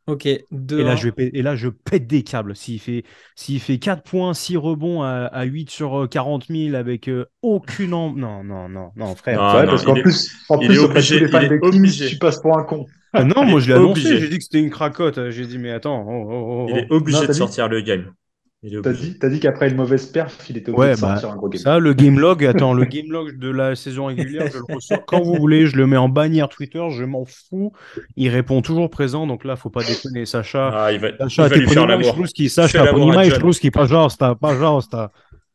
Ok, 0.10 0.28
2 0.52 0.80
Et 0.80 0.84
là, 0.84 0.96
je 0.96 1.04
vais 1.06 1.12
pé- 1.12 1.32
et 1.34 1.42
là, 1.42 1.56
je 1.56 1.68
pète 1.70 2.08
des 2.08 2.24
câbles. 2.24 2.56
S'il 2.56 2.80
fait, 2.80 3.04
s'il 3.36 3.60
fait 3.60 3.78
4 3.80 4.04
points, 4.04 4.34
6 4.34 4.58
rebonds 4.58 5.04
à, 5.04 5.26
à 5.26 5.44
8 5.44 5.70
sur 5.70 6.04
euh, 6.04 6.08
40 6.08 6.48
000 6.50 6.76
avec 6.76 7.08
euh, 7.10 7.26
aucune... 7.42 7.94
en- 7.94 8.14
Non, 8.14 8.44
non, 8.44 8.70
non, 8.70 8.92
non, 8.96 9.16
frère. 9.16 9.40
Non, 9.40 9.54
Ouais, 9.54 9.66
non, 9.66 9.70
parce 9.72 9.84
qu'en 9.86 9.96
il 9.96 10.02
plus, 10.04 10.32
en 10.50 10.60
il 10.60 10.68
plus, 10.68 10.78
est 10.78 10.80
de 10.80 10.84
obligé, 10.86 11.20
les 11.20 11.28
fans 11.28 11.42
il 11.42 11.46
est 11.46 11.50
des 11.50 11.60
Kings, 11.60 11.80
obligé. 11.80 12.08
tu 12.08 12.18
passes 12.18 12.40
pour 12.42 12.58
un 12.58 12.64
con. 12.64 12.86
Ah 13.14 13.24
non, 13.24 13.44
Il 13.44 13.50
moi 13.50 13.60
je 13.60 13.68
l'ai 13.68 13.74
annoncé, 13.74 14.18
j'ai 14.20 14.30
dit 14.30 14.38
que 14.38 14.44
c'était 14.44 14.60
une 14.60 14.70
cracotte. 14.70 15.30
J'ai 15.32 15.46
dit, 15.48 15.58
mais 15.58 15.72
attends. 15.72 16.06
oh, 16.08 16.28
oh, 16.32 16.66
oh, 16.68 16.68
Il 16.70 16.74
oh. 16.74 16.78
est 16.78 16.92
obligé 16.92 17.22
Non, 17.22 17.28
de 17.28 17.34
sortir 17.34 17.68
le 17.68 17.82
game. 17.82 18.12
Il 18.62 18.82
T'as 18.82 18.92
dit, 18.92 19.18
t'as 19.18 19.30
dit 19.30 19.40
qu'après 19.40 19.70
une 19.70 19.78
mauvaise 19.78 20.06
perf, 20.08 20.50
il 20.50 20.58
était 20.58 20.70
obligé 20.70 20.90
Ouais, 20.90 20.96
de 20.96 21.00
bah, 21.00 21.12
sortir 21.12 21.32
un 21.32 21.38
gros 21.38 21.48
game. 21.48 21.62
Ça, 21.62 21.80
le 21.80 21.94
game 21.94 22.20
log, 22.20 22.44
attends, 22.44 22.74
le 22.74 22.84
game 22.84 23.10
log 23.10 23.38
de 23.40 23.50
la 23.50 23.74
saison 23.76 24.08
régulière, 24.08 24.48
je 24.52 24.58
le 24.58 24.76
ressors 24.76 25.06
quand 25.06 25.22
vous 25.22 25.36
voulez, 25.36 25.66
je 25.66 25.78
le 25.78 25.88
mets 25.88 25.96
en 25.96 26.10
bannière 26.10 26.50
Twitter, 26.50 26.86
je 26.90 27.06
m'en 27.06 27.24
fous. 27.24 27.72
Il 28.18 28.28
répond 28.28 28.62
toujours 28.62 28.90
présent, 28.90 29.28
donc 29.28 29.46
là, 29.46 29.56
faut 29.56 29.70
pas 29.70 29.84
déconner, 29.84 30.26
Sacha. 30.26 30.72
Ah, 30.74 30.92
il 30.92 31.00
va, 31.00 31.08
il 31.08 31.16
Sacha, 31.20 31.44
va 31.44 31.50
ty 31.52 31.62
lui 31.62 31.70
faire 31.70 31.88
l'amour. 31.88 32.18
Sacha, 32.50 32.84
l'amour 32.84 33.14
à 33.14 33.14
ponímaš 33.14 33.30
John. 33.30 33.40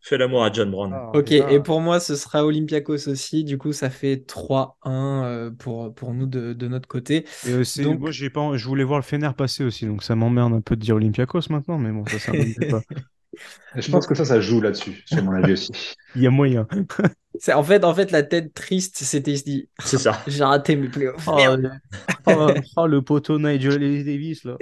Fais 0.07 0.19
l'amour 0.19 0.45
à 0.45 0.53
John 0.53 0.71
Brown. 0.71 0.93
Ah, 0.95 1.13
ok, 1.15 1.33
et 1.33 1.61
pour 1.61 1.81
moi, 1.81 1.99
ce 1.99 2.15
sera 2.15 2.45
Olympiakos 2.45 3.09
aussi. 3.09 3.43
Du 3.43 3.57
coup, 3.57 3.73
ça 3.73 3.89
fait 3.89 4.17
3-1 4.17 4.71
euh, 4.85 5.51
pour, 5.51 5.95
pour 5.95 6.13
nous 6.13 6.27
de, 6.27 6.53
de 6.53 6.69
notre 6.69 6.87
côté. 6.87 7.25
Donc... 7.47 8.01
moi, 8.01 8.11
j'ai 8.11 8.29
pas, 8.29 8.55
je 8.55 8.69
voulais 8.69 8.85
voir 8.85 8.99
le 8.99 9.03
Fener 9.03 9.31
passer 9.35 9.65
aussi, 9.65 9.87
donc 9.87 10.03
ça 10.03 10.15
m'emmerde 10.15 10.53
un 10.53 10.61
peu 10.61 10.77
de 10.77 10.83
dire 10.83 10.97
Olympiakos 10.97 11.49
maintenant, 11.49 11.79
mais 11.79 11.91
bon, 11.91 12.05
ça, 12.05 12.19
ça 12.19 12.33
pas. 12.71 12.83
Je 13.77 13.91
pense 13.91 14.07
que 14.07 14.15
ça, 14.15 14.27
ça 14.27 14.41
joue 14.41 14.61
là-dessus, 14.61 15.03
sur 15.07 15.23
mon 15.25 15.33
avis 15.33 15.55
aussi. 15.55 15.73
Il 16.15 16.23
y 16.23 16.27
a 16.27 16.31
moyen. 16.31 16.69
en, 17.55 17.63
fait, 17.63 17.85
en 17.85 17.95
fait, 17.95 18.11
la 18.11 18.23
tête 18.23 18.53
triste, 18.55 18.99
c'était. 18.99 19.35
C'est 19.83 19.99
ça. 19.99 20.23
J'ai 20.27 20.45
raté 20.45 20.77
mes 20.77 20.89
playoffs. 20.89 21.27
Oh, 21.27 22.87
le 22.87 22.97
oh, 22.99 23.03
poteau 23.03 23.39
Nigel 23.39 24.05
Davis, 24.05 24.45
là. 24.45 24.57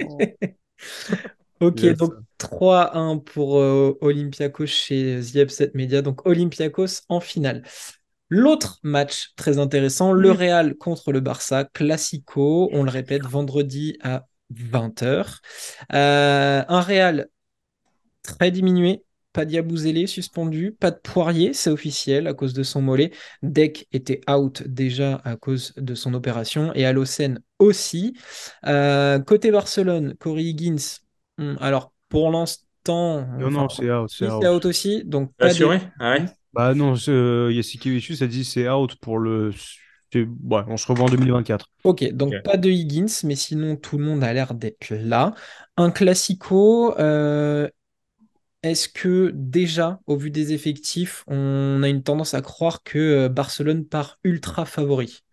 Ok, 1.63 1.83
Yes. 1.83 1.97
donc 1.97 2.13
3-1 2.37 3.17
pour 3.19 3.59
euh, 3.59 3.97
Olympiakos 4.01 4.65
chez 4.67 5.19
The 5.21 5.35
Upset 5.37 5.71
Media. 5.75 6.01
Donc 6.01 6.25
Olympiakos 6.25 7.01
en 7.09 7.19
finale. 7.19 7.63
L'autre 8.29 8.79
match 8.83 9.33
très 9.35 9.59
intéressant, 9.59 10.11
le 10.11 10.31
Real 10.31 10.75
contre 10.75 11.11
le 11.11 11.19
Barça, 11.19 11.65
Classico, 11.65 12.69
on 12.73 12.83
le 12.83 12.89
répète, 12.89 13.25
vendredi 13.25 13.97
à 14.01 14.25
20h. 14.49 15.41
Euh, 15.93 16.63
un 16.67 16.81
Real 16.81 17.27
très 18.23 18.51
diminué, 18.51 19.03
pas 19.33 19.45
Diabouzélé 19.45 20.07
suspendu, 20.07 20.71
pas 20.79 20.91
de 20.91 20.97
Poirier, 20.97 21.53
c'est 21.53 21.69
officiel 21.69 22.27
à 22.27 22.33
cause 22.33 22.53
de 22.53 22.63
son 22.63 22.81
mollet. 22.81 23.11
Deck 23.41 23.87
était 23.91 24.21
out 24.29 24.63
déjà 24.65 25.21
à 25.23 25.35
cause 25.35 25.73
de 25.77 25.95
son 25.95 26.13
opération 26.13 26.73
et 26.75 26.85
Alocen 26.85 27.39
aussi. 27.59 28.15
Euh, 28.65 29.19
côté 29.19 29.51
Barcelone, 29.51 30.15
Corey 30.19 30.43
Higgins, 30.43 30.99
alors 31.59 31.93
pour 32.09 32.31
l'instant, 32.31 33.27
Non, 33.37 33.69
c'est 33.69 33.91
out, 33.91 34.11
si, 34.11 34.25
c'est 34.27 34.29
out. 34.29 34.41
c'est 34.41 34.47
out 34.47 34.65
aussi, 34.65 35.03
donc 35.05 35.33
pas 35.39 35.53
Assuré 35.53 35.79
des- 35.79 35.81
Ah 35.99 36.13
ouais 36.13 36.25
Bah 36.53 36.73
non, 36.75 36.95
euh, 37.09 37.51
Jasikevičius 37.51 38.21
a 38.21 38.27
dit 38.27 38.45
c'est 38.45 38.69
out 38.69 38.95
pour 39.01 39.19
le. 39.19 39.51
Ouais, 40.15 40.63
on 40.67 40.77
se 40.77 40.87
revoit 40.87 41.05
en 41.05 41.09
2024. 41.09 41.69
Ok, 41.83 42.03
donc 42.13 42.41
pas 42.43 42.55
de 42.55 42.69
Higgins, 42.69 43.07
mais 43.23 43.35
sinon 43.35 43.75
tout 43.75 43.97
le 43.97 44.05
monde 44.05 44.23
a 44.23 44.31
l'air 44.33 44.53
d'être 44.53 44.91
là. 44.91 45.33
Un 45.75 45.91
classico, 45.91 46.97
euh, 46.97 47.67
est-ce 48.63 48.89
que 48.89 49.31
déjà, 49.35 49.99
au 50.07 50.17
vu 50.17 50.31
des 50.31 50.53
effectifs, 50.53 51.23
on 51.27 51.83
a 51.83 51.89
une 51.89 52.03
tendance 52.03 52.33
à 52.35 52.41
croire 52.41 52.83
que 52.83 52.99
euh, 52.99 53.29
Barcelone 53.29 53.85
part 53.85 54.19
ultra 54.23 54.65
favori? 54.65 55.23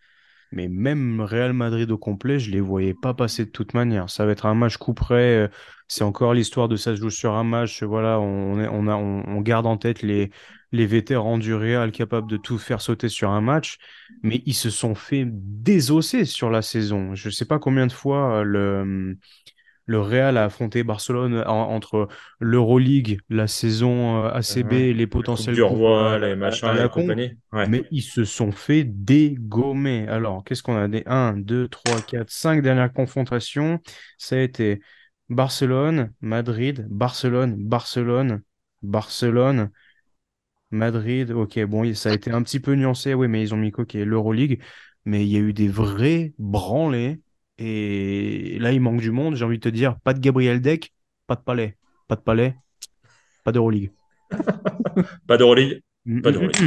Mais 0.51 0.67
même 0.67 1.21
Real 1.21 1.53
Madrid 1.53 1.89
au 1.91 1.97
complet, 1.97 2.37
je 2.39 2.51
les 2.51 2.59
voyais 2.59 2.93
pas 2.93 3.13
passer 3.13 3.45
de 3.45 3.49
toute 3.51 3.73
manière. 3.73 4.09
Ça 4.09 4.25
va 4.25 4.33
être 4.33 4.45
un 4.45 4.53
match 4.55 4.75
coup 4.77 4.93
près. 4.93 5.49
C'est 5.93 6.05
encore 6.05 6.33
l'histoire 6.33 6.69
de 6.69 6.77
ça 6.77 6.95
se 6.95 7.01
joue 7.01 7.09
sur 7.09 7.33
un 7.33 7.43
match. 7.43 7.83
Voilà, 7.83 8.17
on, 8.21 8.61
est- 8.61 8.67
on, 8.71 8.87
a, 8.87 8.95
on, 8.95 9.23
on 9.27 9.41
garde 9.41 9.65
en 9.65 9.75
tête 9.75 10.03
les, 10.03 10.31
les 10.71 10.85
vétérans 10.85 11.37
du 11.37 11.53
Real 11.53 11.91
capables 11.91 12.29
de 12.29 12.37
tout 12.37 12.57
faire 12.57 12.79
sauter 12.79 13.09
sur 13.09 13.29
un 13.29 13.41
match. 13.41 13.77
Mais 14.23 14.41
ils 14.45 14.53
se 14.53 14.69
sont 14.69 14.95
fait 14.95 15.25
désosser 15.27 16.23
sur 16.23 16.49
la 16.49 16.61
saison. 16.61 17.13
Je 17.13 17.29
sais 17.29 17.43
pas 17.43 17.59
combien 17.59 17.87
de 17.87 17.91
fois 17.91 18.37
euh, 18.39 18.43
le, 18.43 19.17
le 19.85 19.99
Real 19.99 20.37
a 20.37 20.45
affronté 20.45 20.83
Barcelone 20.83 21.43
en- 21.45 21.73
entre 21.73 22.07
l'Euroleague, 22.39 23.19
la 23.29 23.47
saison 23.47 24.23
euh, 24.23 24.29
ACB, 24.29 24.71
Ouais. 24.71 24.93
les 24.93 25.07
potentiels 25.07 25.55
du 25.55 25.63
roi, 25.63 26.11
euh, 26.13 26.19
les 26.19 26.35
machins, 26.37 26.69
à 26.69 26.73
la. 26.73 26.89
Ouais. 27.51 27.67
Mais 27.67 27.83
ils 27.91 28.01
se 28.01 28.23
sont 28.23 28.51
fait 28.53 28.85
dégommer. 28.85 30.07
Alors, 30.07 30.43
qu'est-ce 30.45 30.63
qu'on 30.63 30.77
a? 30.77 30.87
Des 30.87 31.03
1, 31.05 31.33
2, 31.33 31.67
3, 31.67 32.01
4, 32.01 32.29
5 32.31 32.61
dernières 32.61 32.93
confrontations. 32.93 33.79
Ça 34.17 34.35
a 34.37 34.39
été 34.39 34.81
Barcelone, 35.31 36.13
Madrid, 36.21 36.85
Barcelone, 36.89 37.55
Barcelone, 37.57 38.43
Barcelone, 38.83 39.71
Madrid. 40.71 41.31
Ok, 41.31 41.59
bon, 41.65 41.93
ça 41.93 42.09
a 42.09 42.13
été 42.13 42.31
un 42.31 42.43
petit 42.43 42.59
peu 42.59 42.73
nuancé. 42.75 43.13
Oui, 43.13 43.27
mais 43.27 43.41
ils 43.41 43.53
ont 43.53 43.57
mis 43.57 43.71
quoi? 43.71 43.83
Ok, 43.83 43.93
l'Euroleague. 43.93 44.61
Mais 45.05 45.25
il 45.25 45.31
y 45.31 45.37
a 45.37 45.39
eu 45.39 45.53
des 45.53 45.67
vrais 45.67 46.33
branlés. 46.37 47.21
Et 47.57 48.57
là, 48.59 48.71
il 48.71 48.81
manque 48.81 49.01
du 49.01 49.11
monde. 49.11 49.35
J'ai 49.35 49.45
envie 49.45 49.57
de 49.57 49.63
te 49.63 49.69
dire, 49.69 49.99
pas 50.01 50.13
de 50.13 50.19
Gabriel 50.19 50.61
Deck, 50.61 50.93
pas 51.27 51.35
de 51.35 51.41
Palais. 51.41 51.77
Pas 52.07 52.15
de 52.15 52.21
Palais, 52.21 52.55
pas 53.43 53.51
d'Euroleague. 53.51 53.91
Pas 55.27 55.37
d'Euroleague. 55.37 55.81
Mm, 56.05 56.21
Pas 56.21 56.31
mm, 56.31 56.33
d'Euroleague. 56.33 56.57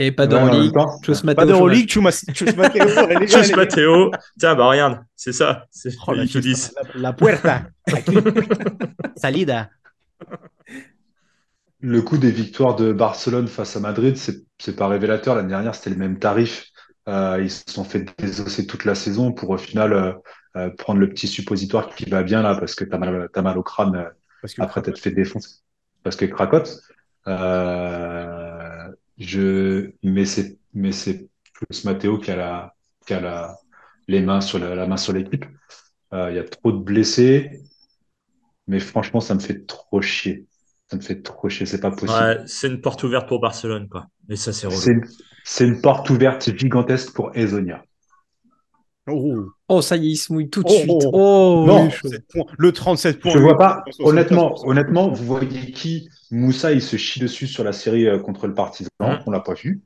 Et 0.00 0.12
pas 0.12 0.22
Ouais, 0.22 0.28
d'Euroleague, 0.28 0.72
Chus 1.02 1.34
Pas 1.34 1.44
d'Euroleague, 1.44 1.88
Chus 1.90 2.00
Chus 2.32 2.44
bien, 2.54 2.70
elle 3.10 3.22
est 3.24 3.56
Mateo. 3.56 4.12
Tiens, 4.38 4.54
bah 4.54 4.66
regarde, 4.68 5.00
c'est 5.16 5.32
ça. 5.32 5.66
C'est 5.72 5.90
Oh, 6.06 6.12
la, 6.12 6.22
ils 6.22 6.30
te 6.30 6.38
disent. 6.38 6.72
la, 6.94 7.00
la 7.00 7.12
puerta. 7.12 7.62
Salida. 9.16 9.70
Le 11.80 12.00
coup 12.00 12.16
des 12.16 12.30
victoires 12.30 12.76
de 12.76 12.92
Barcelone 12.92 13.48
face 13.48 13.76
à 13.76 13.80
Madrid, 13.80 14.16
c'est 14.16 14.76
pas 14.76 14.86
révélateur. 14.86 15.34
L'année 15.34 15.48
dernière, 15.48 15.74
c'était 15.74 15.90
le 15.90 15.96
même 15.96 16.20
tarif. 16.20 16.68
Euh, 17.08 17.40
ils 17.42 17.50
se 17.50 17.64
sont 17.66 17.84
fait 17.84 18.06
désosser 18.18 18.66
toute 18.66 18.84
la 18.84 18.94
saison 18.94 19.32
pour 19.32 19.50
au 19.50 19.56
final 19.58 19.92
euh, 19.94 20.12
euh, 20.56 20.70
prendre 20.70 21.00
le 21.00 21.08
petit 21.08 21.26
suppositoire 21.26 21.88
qui 21.88 22.08
va 22.08 22.22
bien 22.22 22.42
là 22.42 22.54
parce 22.54 22.74
que 22.76 22.84
t'as 22.84 22.98
mal, 22.98 23.28
mal 23.34 23.58
au 23.58 23.62
crâne 23.64 23.96
euh, 23.96 24.08
Parce 24.42 24.54
que 24.54 24.62
après 24.62 24.80
t'être 24.82 24.98
fait 25.00 25.10
défoncer. 25.10 25.56
Parce 26.04 26.14
que 26.14 26.26
cracotte. 26.26 26.82
Euh, 27.26 28.47
je, 29.18 29.92
mais 30.02 30.24
c'est, 30.24 30.58
mais 30.74 30.92
c'est 30.92 31.28
plus 31.54 31.84
Matteo 31.84 32.18
qui 32.18 32.30
a 32.30 32.36
la, 32.36 32.74
qui 33.06 33.14
a 33.14 33.20
la, 33.20 33.56
les 34.08 34.20
mains 34.22 34.40
sur 34.40 34.58
la, 34.58 34.74
la 34.74 34.86
main 34.86 34.96
sur 34.96 35.12
l'équipe. 35.12 35.44
Euh, 36.14 36.30
Il 36.30 36.36
y 36.36 36.38
a 36.40 36.44
trop 36.44 36.72
de 36.72 36.78
blessés, 36.78 37.60
mais 38.66 38.80
franchement, 38.80 39.20
ça 39.20 39.34
me 39.34 39.40
fait 39.40 39.66
trop 39.66 40.00
chier. 40.02 40.46
Ça 40.90 40.96
me 40.96 41.02
fait 41.02 41.22
trop 41.22 41.48
chier, 41.48 41.66
c'est 41.66 41.80
pas 41.80 41.90
possible. 41.90 42.28
Ouais, 42.28 42.38
c'est 42.46 42.68
une 42.68 42.80
porte 42.80 43.02
ouverte 43.02 43.28
pour 43.28 43.40
Barcelone, 43.40 43.88
quoi. 43.88 44.06
Et 44.28 44.36
ça, 44.36 44.52
c'est 44.52 44.68
c'est 45.44 45.64
une 45.66 45.80
porte 45.80 46.10
ouverte 46.10 46.56
gigantesque 46.56 47.14
pour 47.14 47.34
Ezonia. 47.34 47.82
Oh. 49.10 49.46
Oh, 49.68 49.82
ça 49.82 49.96
y 49.96 50.06
est, 50.08 50.10
il 50.12 50.16
se 50.16 50.32
mouille 50.32 50.48
tout 50.50 50.62
de 50.62 50.68
Oh, 50.68 50.72
suite. 50.72 50.90
oh. 50.90 51.10
Oh, 51.12 51.64
Non. 51.66 51.84
il 51.84 51.88
est 51.88 51.90
chaud. 51.90 52.08
37 52.08 52.26
points. 52.28 52.44
Le 52.58 52.72
37 52.72 53.20
points. 53.20 53.32
Je 53.32 53.38
vois 53.38 53.56
pas, 53.58 53.84
75%. 53.90 54.08
honnêtement, 54.08 54.68
honnêtement, 54.68 55.08
vous 55.12 55.24
voyez 55.24 55.72
qui 55.72 56.08
Moussa, 56.30 56.72
il 56.72 56.82
se 56.82 56.96
chie 56.96 57.20
dessus 57.20 57.46
sur 57.46 57.64
la 57.64 57.72
série 57.72 58.06
euh, 58.06 58.18
contre 58.18 58.46
le 58.46 58.54
Partizan, 58.54 58.88
Mhm. 59.00 59.18
on 59.26 59.30
l'a 59.30 59.40
pas 59.40 59.54
vu. 59.54 59.82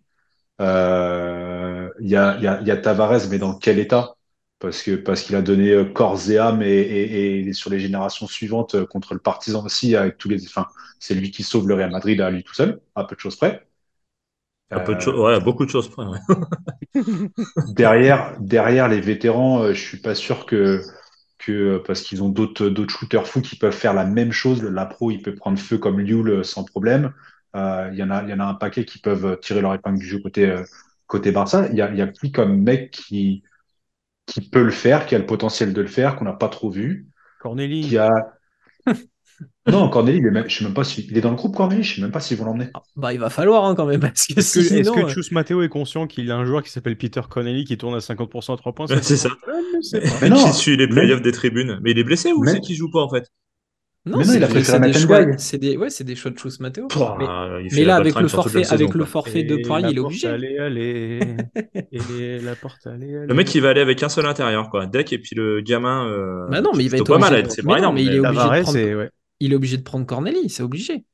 Euh, 0.61 1.89
Il 2.01 2.09
y 2.09 2.17
a, 2.17 2.37
il 2.39 2.45
y 2.45 2.47
a, 2.49 2.61
y 2.63 2.71
a 2.71 2.77
Tavares, 2.77 3.29
mais 3.31 3.39
dans 3.39 3.55
quel 3.59 3.79
état? 3.79 4.15
Parce 4.59 4.83
que 4.83 4.95
parce 4.95 5.23
qu'il 5.23 5.35
a 5.37 5.43
donné 5.43 5.71
euh, 5.71 5.85
corps 5.85 6.21
et 6.31 6.39
âme 6.39 6.63
et, 6.63 6.69
et, 6.69 7.41
et 7.49 7.53
sur 7.53 7.69
les 7.71 7.81
générations 7.81 8.27
suivantes 8.29 8.77
euh, 8.77 8.87
contre 8.87 9.15
le 9.15 9.21
Partizan 9.21 9.65
aussi 9.65 9.97
avec 9.97 10.19
tous 10.19 10.29
les, 10.29 10.47
enfin, 10.47 10.67
c'est 11.01 11.15
lui 11.15 11.31
qui 11.33 11.43
sauve 11.43 11.67
le 11.69 11.75
Real 11.75 11.91
Madrid 11.91 12.21
à 12.21 12.31
lui 12.31 12.45
tout 12.45 12.55
seul, 12.55 12.81
à 12.95 13.05
peu 13.05 13.17
de 13.17 13.21
choses 13.21 13.37
près. 13.37 13.67
Un 14.73 14.81
peu 14.81 14.95
de 14.97 15.01
Euh, 15.01 15.03
choses, 15.03 15.19
ouais, 15.21 15.41
beaucoup 15.41 15.65
de 15.65 15.71
choses 15.71 15.89
près. 15.89 16.05
ouais. 16.05 16.19
derrière, 17.67 18.37
derrière 18.41 18.89
les 18.89 19.01
vétérans, 19.01 19.63
euh, 19.65 19.73
je 19.75 19.81
suis 19.81 19.99
pas 20.01 20.15
sûr 20.15 20.47
que, 20.47 20.83
que 21.39 21.79
parce 21.87 22.03
qu'ils 22.03 22.23
ont 22.23 22.29
d'autres 22.29 22.69
d'autres 22.69 22.93
shooters 22.95 23.27
fous 23.27 23.41
qui 23.43 23.57
peuvent 23.57 23.73
faire 23.75 23.95
la 23.95 24.05
même 24.05 24.33
chose. 24.33 24.63
La 24.63 24.87
pro, 24.87 25.11
il 25.11 25.23
peut 25.23 25.35
prendre 25.35 25.59
feu 25.59 25.79
comme 25.79 26.01
Liul 26.01 26.29
euh, 26.31 26.43
sans 26.43 26.65
problème. 26.65 27.13
Euh, 27.57 27.91
Il 27.93 27.99
y 27.99 28.03
en 28.03 28.11
a, 28.11 28.23
il 28.23 28.31
y 28.31 28.35
en 28.35 28.41
a 28.41 28.45
un 28.47 28.55
paquet 28.55 28.85
qui 28.85 28.99
peuvent 29.01 29.39
tirer 29.41 29.61
leur 29.61 29.75
épingle 29.75 29.99
du 29.99 30.07
jeu 30.07 30.19
côté 30.21 30.47
euh, 30.51 30.65
côté 31.07 31.33
Barça. 31.33 31.69
Il 31.71 31.77
y 31.77 31.83
a, 31.83 31.91
il 31.91 31.99
y 31.99 32.03
a 32.03 32.09
qui 32.09 32.33
comme 32.33 32.63
mec 32.63 32.91
qui 32.93 33.43
qui 34.27 34.43
peut 34.49 34.63
le 34.65 34.71
faire, 34.73 35.07
qui 35.07 35.15
a 35.17 35.19
le 35.19 35.27
potentiel 35.27 35.73
de 35.75 35.83
le 35.83 35.89
faire, 35.89 36.17
qu'on 36.17 36.25
n'a 36.27 36.33
pas 36.35 36.49
trop 36.49 36.71
vu, 36.71 37.09
Cornélie. 37.39 37.83
qui 37.83 37.99
a 37.99 38.11
non 39.71 39.89
Cornélie, 39.89 40.19
il 40.19 40.27
est 40.27 40.31
même, 40.31 40.45
je 40.49 40.59
sais 40.59 40.65
même 40.65 40.75
pas 40.75 40.85
si 40.85 41.07
il 41.09 41.17
est 41.17 41.21
dans 41.21 41.31
le 41.31 41.37
groupe 41.37 41.55
Cornélie, 41.55 41.83
je 41.83 41.97
sais 41.97 42.01
même 42.03 42.11
pas 42.11 42.21
s'ils 42.21 42.37
vont 42.37 42.45
l'emmener. 42.45 42.69
Ah, 42.75 42.83
Bah, 42.97 43.13
il 43.13 43.21
va 43.21 43.31
falloir 43.31 43.65
hein, 43.65 43.75
quand 43.75 43.87
même, 43.87 44.01
parce 44.01 44.27
que 44.27 44.39
Est-ce 44.39 44.55
que, 44.55 44.61
est-ce 44.61 44.83
sinon. 44.85 44.95
que 44.95 45.01
euh, 45.01 45.09
Chus 45.09 45.33
Mateo 45.33 45.63
est 45.63 45.69
conscient 45.69 46.07
qu'il 46.07 46.31
a 46.31 46.37
un 46.37 46.45
joueur 46.45 46.63
qui 46.63 46.71
s'appelle 46.71 46.97
Peter 46.97 47.21
Connelly 47.29 47.65
qui 47.65 47.77
tourne 47.79 47.95
à 47.95 47.99
50% 47.99 48.55
à 48.55 48.57
3 48.57 48.73
points 48.75 48.87
c'est 49.03 49.17
ça. 49.17 49.31
Mais 50.21 50.29
non, 50.31 50.53
suit 50.53 50.77
les 50.77 50.87
mais- 50.87 50.93
playoffs 50.95 51.23
des 51.23 51.33
tribunes. 51.33 51.79
Mais 51.83 51.93
il 51.93 51.99
est 51.99 52.05
blessé 52.05 52.33
ou 52.33 52.43
Mais- 52.45 52.53
c'est 52.53 52.61
qu'il 52.61 52.77
joue 52.77 52.91
pas, 52.91 53.01
en 53.03 53.09
fait? 53.09 53.29
Non, 54.05 54.19
Mais 54.19 54.25
non, 54.25 54.31
c'est 54.33 54.37
il 54.39 54.43
a 54.43 54.47
des- 54.49 54.53
préféré 54.55 54.79
c'est 54.79 54.93
des 54.93 54.99
choix. 55.07 55.27
C'est 55.39 55.59
des, 55.59 55.77
ouais, 55.77 55.89
c'est 55.89 56.03
des 56.03 56.17
choix 56.17 56.33
de 56.33 56.37
Chus 56.37 56.51
Mateo. 56.59 56.89
Pouah, 56.89 57.17
mais, 57.21 57.25
la 57.85 57.85
là, 57.87 57.95
avec 57.95 58.19
le 58.19 58.27
forfait, 58.27 58.59
la 58.59 58.65
saison, 58.65 58.75
avec 58.75 58.95
le 58.95 59.05
forfait 59.05 59.45
de 59.45 59.59
Poirier, 59.65 59.85
la 59.87 59.91
il 59.93 59.97
est 59.99 60.01
obligé. 60.01 60.27
Allez, 60.27 60.59
allez. 60.59 61.21
Et 61.93 62.41
la 62.41 62.57
porte, 62.57 62.85
allez, 62.89 63.15
allez. 63.17 63.27
Le 63.29 63.35
mec, 63.35 63.55
il 63.55 63.61
va 63.63 63.69
aller 63.69 63.81
avec 63.81 64.03
un 64.03 64.09
seul 64.09 64.27
intérieur, 64.27 64.71
quoi. 64.71 64.87
Deck 64.87 65.13
et 65.13 65.19
puis 65.19 65.37
le 65.37 65.61
gamin. 65.61 66.09
Euh... 66.09 66.49
Bah 66.51 66.61
non, 66.61 66.71
mais 66.77 66.83
il 66.83 66.91
va 66.91 66.97
être 66.97 67.07
pas 67.07 67.19
mal, 67.19 67.49
c'est 67.49 67.63
mais 67.63 67.69
pas 67.69 67.73
non, 67.75 67.79
énorme. 67.79 67.95
mais 67.95 68.03
il 68.03 68.15
est 68.15 68.19
obligé 68.19 68.35
de 68.35 68.63
prendre-. 68.63 69.09
Il 69.43 69.53
est 69.53 69.57
obligé 69.57 69.77
de 69.77 69.83
prendre 69.83 70.07
Corneli, 70.07 70.49
c'est 70.49 70.63
obligé. 70.63 71.05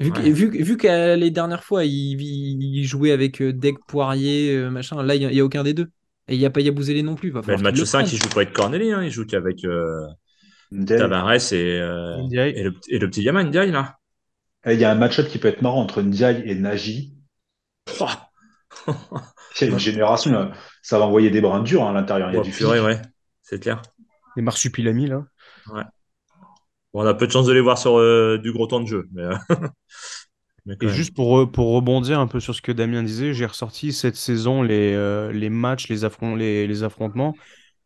Vu, 0.00 0.10
Ouais. 0.10 0.30
vu, 0.30 0.50
que- 0.50 0.62
vu 0.62 0.76
que 0.76 1.14
les 1.16 1.30
dernières 1.30 1.64
fois, 1.64 1.84
il, 1.84 2.20
il 2.20 2.84
jouait 2.84 3.12
avec 3.12 3.40
euh, 3.42 3.52
Deck, 3.52 3.76
Poirier, 3.86 4.54
euh, 4.56 4.70
machin, 4.70 5.02
là, 5.02 5.14
il 5.14 5.26
n'y 5.28 5.40
a, 5.40 5.44
aucun 5.44 5.62
des 5.62 5.74
deux. 5.74 5.88
Et 6.28 6.34
il 6.34 6.38
n'y 6.38 6.46
a 6.46 6.50
pas 6.50 6.60
Yabouzélé 6.60 7.02
non 7.02 7.14
plus. 7.16 7.30
Va 7.30 7.40
Mais 7.40 7.46
falloir 7.46 7.58
le 7.58 7.64
match 7.64 7.74
qu'il 7.76 7.86
5, 7.86 7.98
prenne. 8.04 8.10
il 8.14 8.22
joue 8.22 8.28
pas 8.28 8.40
avec 8.42 8.52
Corneli, 8.52 8.92
hein. 8.92 9.02
il 9.02 9.10
joue 9.10 9.24
qu'avec 9.26 9.64
euh. 9.64 10.06
Tavares 10.86 11.52
et, 11.52 11.80
euh, 11.80 12.16
le, 12.30 12.72
et 12.88 12.98
le 12.98 13.08
petit 13.10 13.22
gamin, 13.22 13.44
Ndiaye, 13.44 13.70
là. 13.70 13.98
Il 14.66 14.78
y 14.80 14.84
a 14.84 14.90
un 14.90 14.94
match-up 14.96 15.28
qui 15.28 15.38
peut 15.38 15.48
être 15.48 15.62
marrant 15.62 15.80
entre 15.82 16.02
Ndiaye 16.02 16.42
et 16.46 16.54
Nagy. 16.54 17.14
Y 19.60 19.64
a 19.64 19.66
une 19.68 19.78
génération, 19.78 20.32
là, 20.32 20.52
ça 20.82 20.98
va 20.98 21.04
envoyer 21.06 21.30
des 21.30 21.40
brins 21.40 21.62
durs 21.62 21.84
hein, 21.84 21.90
à 21.90 21.92
l'intérieur. 21.92 22.30
Il 22.30 22.34
y 22.34 22.36
a 22.36 22.40
Oh, 22.40 22.44
du 22.44 22.50
purée, 22.50 22.78
physique. 22.78 22.86
ouais, 22.88 23.02
c'est 23.42 23.60
clair. 23.62 23.80
Les 24.36 24.42
marsupilami, 24.42 25.06
là. 25.06 25.24
On 26.94 27.06
a 27.06 27.14
peu 27.14 27.26
de 27.26 27.32
chance 27.32 27.46
de 27.46 27.52
les 27.52 27.60
voir 27.60 27.78
sur 27.78 27.96
euh, 27.98 28.38
du 28.38 28.52
gros 28.52 28.66
temps 28.66 28.80
de 28.80 28.86
jeu. 28.86 29.08
Mais, 29.12 29.22
euh, 29.22 29.34
mais 30.66 30.76
Et 30.80 30.88
même. 30.88 30.88
juste 30.88 31.14
pour, 31.14 31.28
re- 31.38 31.50
pour 31.50 31.72
rebondir 31.74 32.20
un 32.20 32.26
peu 32.26 32.40
sur 32.40 32.54
ce 32.54 32.60
que 32.62 32.72
Damien 32.72 33.02
disait, 33.02 33.32
j'ai 33.32 33.46
ressorti 33.46 33.92
cette 33.92 34.16
saison 34.16 34.62
les, 34.62 34.92
euh, 34.94 35.32
les 35.32 35.48
matchs, 35.50 35.88
les, 35.88 36.04
affron- 36.04 36.34
les, 36.36 36.66
les 36.66 36.82
affrontements, 36.82 37.36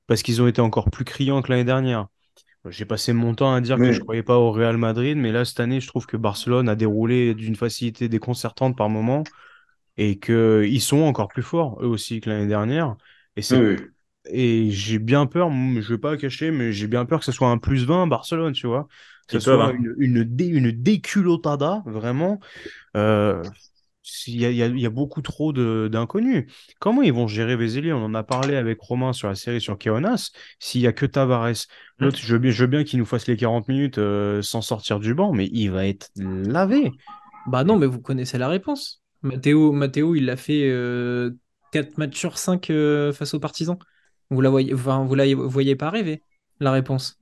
parce 0.07 0.23
qu'ils 0.23 0.43
ont 0.43 0.49
été 0.49 0.61
encore 0.63 0.91
plus 0.91 1.05
criants 1.05 1.43
que 1.43 1.51
l'année 1.53 1.65
dernière. 1.65 2.09
J'ai 2.69 2.87
passé 2.87 3.13
mon 3.15 3.35
temps 3.35 3.55
à 3.55 3.61
dire 3.63 3.83
que 3.83 3.93
je 3.93 4.01
croyais 4.01 4.23
pas 4.25 4.39
au 4.39 4.53
Real 4.53 4.79
Madrid, 4.79 5.17
mais 5.19 5.33
là, 5.33 5.45
cette 5.45 5.61
année, 5.61 5.81
je 5.81 5.89
trouve 5.89 6.07
que 6.07 6.17
Barcelone 6.19 6.69
a 6.69 6.77
déroulé 6.77 7.35
d'une 7.35 7.57
facilité 7.57 8.09
déconcertante 8.09 8.77
par 8.77 8.91
moment 8.91 9.31
et 9.99 10.19
qu'ils 10.21 10.83
sont 10.83 11.01
encore 11.03 11.33
plus 11.33 11.43
forts, 11.43 11.79
eux 11.83 11.87
aussi, 11.89 12.21
que 12.21 12.31
l'année 12.31 12.49
dernière. 12.49 12.97
Et 13.37 13.43
c'est 13.43 13.59
Oui, 13.59 13.67
oui. 13.77 13.77
Et 14.31 14.71
j'ai 14.71 14.99
bien 14.99 15.27
peur, 15.27 15.51
je 15.51 15.81
vais 15.95 15.99
pas 15.99 16.17
cacher, 16.17 16.51
mais 16.51 16.73
j'ai 16.73 16.87
bien 16.87 17.05
peur 17.05 17.21
que 17.21 17.25
ce 17.25 17.33
soit 17.33 17.49
un 17.49 17.59
plus 17.59 17.85
20 17.87 18.07
Barcelone, 18.07 18.53
tu 18.53 18.67
vois. 18.67 18.89
Que 19.27 19.39
ce 19.41 19.41
peuvent, 19.41 19.61
soit 19.61 19.71
hein. 19.71 19.73
une, 19.73 19.95
une, 19.99 20.25
dé- 20.25 20.47
une 20.47 20.71
déculottada, 20.73 21.83
vraiment. 21.87 22.41
Euh, 22.97 23.43
il 24.27 24.41
y 24.41 24.47
a, 24.47 24.51
il 24.51 24.57
y 24.57 24.63
a- 24.63 24.67
il 24.67 24.81
y 24.81 24.87
a 24.87 24.91
beaucoup 24.91 25.21
trop 25.23 25.53
de- 25.53 25.89
d'inconnus. 25.93 26.47
Comment 26.81 27.03
ils 27.03 27.13
vont 27.13 27.29
gérer 27.29 27.57
Vezeli? 27.57 27.93
On 27.93 28.05
en 28.05 28.15
a 28.15 28.23
parlé 28.23 28.57
avec 28.57 28.81
Romain 28.81 29.13
sur 29.13 29.29
la 29.29 29.35
série 29.35 29.61
sur 29.61 29.77
Keonas. 29.79 30.31
S'il 30.59 30.81
y 30.81 30.87
a 30.87 30.93
que 30.93 31.05
Tavares, 31.07 31.53
l'autre, 31.99 32.19
je 32.19 32.33
veux 32.33 32.39
bien, 32.39 32.51
je 32.51 32.63
veux 32.63 32.69
bien 32.71 32.85
qu'il 32.85 32.99
nous 32.99 33.05
fasse 33.05 33.27
les 33.27 33.37
40 33.37 33.69
minutes 33.69 33.99
euh, 33.99 34.41
sans 34.43 34.63
sortir 34.63 34.99
du 35.01 35.15
banc, 35.15 35.33
mais 35.33 35.49
il 35.53 35.71
va 35.71 35.87
être 35.87 36.11
lavé. 36.17 36.91
Bah 37.47 37.65
non, 37.65 37.79
mais 37.79 37.87
vous 37.87 38.01
connaissez 38.01 38.39
la 38.39 38.49
réponse. 38.49 39.03
Matteo 39.23 40.15
il 40.15 40.27
l'a 40.27 40.37
fait 40.37 40.71
4 41.73 41.99
matchs 41.99 42.19
sur 42.19 42.39
5 42.39 42.67
face 43.13 43.35
aux 43.35 43.41
partisans. 43.41 43.79
Vous 44.31 44.41
la 44.41 44.51
voyez, 44.51 44.75
enfin, 44.75 45.05
vous 45.05 45.15
la 45.15 45.25
voyez 45.35 45.75
pas 45.77 45.91
rêver, 45.91 46.23
la 46.61 46.73
réponse. 46.73 47.19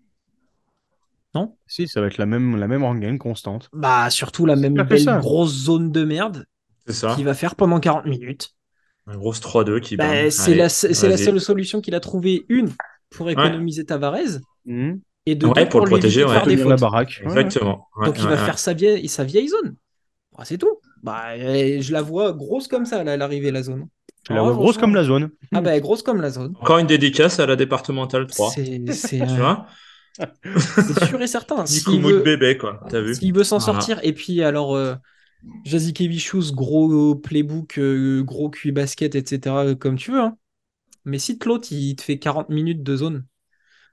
Non? 1.35 1.57
Si, 1.67 1.87
ça 1.87 2.01
va 2.01 2.07
être 2.07 2.19
la 2.19 2.27
même, 2.27 2.57
la 2.57 2.67
même 2.67 2.83
rengaine 2.83 3.19
constante. 3.19 3.69
Bah 3.73 4.09
surtout 4.11 4.47
la 4.47 4.57
même 4.57 4.75
belle 4.75 5.01
ça. 5.01 5.19
grosse 5.19 5.53
zone 5.53 5.93
de 5.93 6.05
merde 6.05 6.47
C'est 6.87 6.95
ça. 6.95 7.15
qu'il 7.15 7.25
va 7.25 7.35
faire 7.35 7.55
pendant 7.57 7.79
40 7.79 8.07
minutes. 8.07 8.55
Un 9.07 9.17
gros 9.17 9.33
3-2 9.33 9.81
qui 9.81 9.97
Bah, 9.97 10.31
c'est 10.31 10.55
la, 10.55 10.69
seule 10.69 11.41
solution 11.41 11.81
qu'il 11.81 11.95
a 11.95 12.01
trouvé, 12.01 12.45
une, 12.49 12.71
pour 13.11 13.31
économiser 13.31 13.85
Tavares, 13.85 14.41
Mhm. 14.65 15.01
Et 15.29 15.35
de 15.35 15.47
Ouais, 15.47 15.65
deux, 15.65 15.69
pour 15.69 15.81
le 15.81 15.87
lui 15.87 15.91
protéger, 15.91 16.25
ouais. 16.25 16.33
faire 16.33 16.47
des 16.47 16.57
la 16.57 16.77
baraque. 16.77 17.21
Ouais, 17.25 17.33
ouais. 17.33 17.41
Exactement. 17.41 17.89
Ouais, 17.97 18.07
Donc 18.07 18.17
il 18.19 18.25
ouais, 18.25 18.31
va 18.31 18.37
ouais. 18.37 18.45
faire 18.45 18.59
sa 18.61 18.75
vieille, 18.75 19.09
sa 19.09 19.25
vieille 19.25 19.49
zone. 19.49 19.75
Bah, 20.37 20.45
c'est 20.45 20.57
tout. 20.59 20.79
Bah, 21.03 21.37
je 21.37 21.93
la 21.93 22.01
vois 22.03 22.33
grosse 22.33 22.69
comme 22.69 22.85
ça, 22.87 23.03
là, 23.05 23.13
à 23.13 23.17
l'arrivée, 23.17 23.51
la 23.51 23.63
zone. 23.63 23.89
La 24.29 24.37
Ah, 24.37 24.43
vois 24.43 24.55
grosse 24.55 24.77
comme 24.77 24.95
la 24.95 25.05
zone. 25.05 25.31
Ah 25.53 25.61
bah 25.61 25.79
grosse 25.81 26.03
comme 26.03 26.21
la 26.21 26.31
zone. 26.31 26.55
Encore 26.61 26.79
une 26.79 26.87
dédicace 26.87 27.39
à 27.39 27.47
la 27.47 27.57
départementale 27.57 28.27
3. 28.27 28.53
C'est 28.57 28.81
euh, 29.23 30.95
sûr 30.95 31.21
et 31.23 31.27
certain. 31.27 31.65
Du 31.65 31.83
coup, 31.83 31.97
veut, 31.99 32.23
bébé, 32.23 32.59
quoi. 32.59 32.81
T'as 32.91 33.01
vu 33.01 33.15
s'il 33.15 33.33
veut 33.35 33.45
s'en 33.45 33.59
Voilà. 33.59 33.73
sortir, 33.73 34.01
et 34.03 34.13
puis 34.13 34.43
alors, 34.43 34.75
euh, 34.75 34.95
Jazikevichus, 35.65 36.53
gros 36.53 37.15
playbook, 37.15 37.79
euh, 37.79 38.23
gros 38.23 38.51
QI 38.51 38.73
basket, 38.73 39.15
etc., 39.15 39.67
euh, 39.67 39.75
comme 39.75 39.97
tu 39.97 40.13
veux. 40.13 40.21
hein. 40.21 40.37
Mais 41.05 41.19
si 41.19 41.39
l'autre, 41.45 41.69
il 41.73 41.97
te 41.97 42.03
fait 42.03 42.19
40 42.19 42.49
minutes 42.51 42.83
de 42.83 42.97
zone 42.97 43.25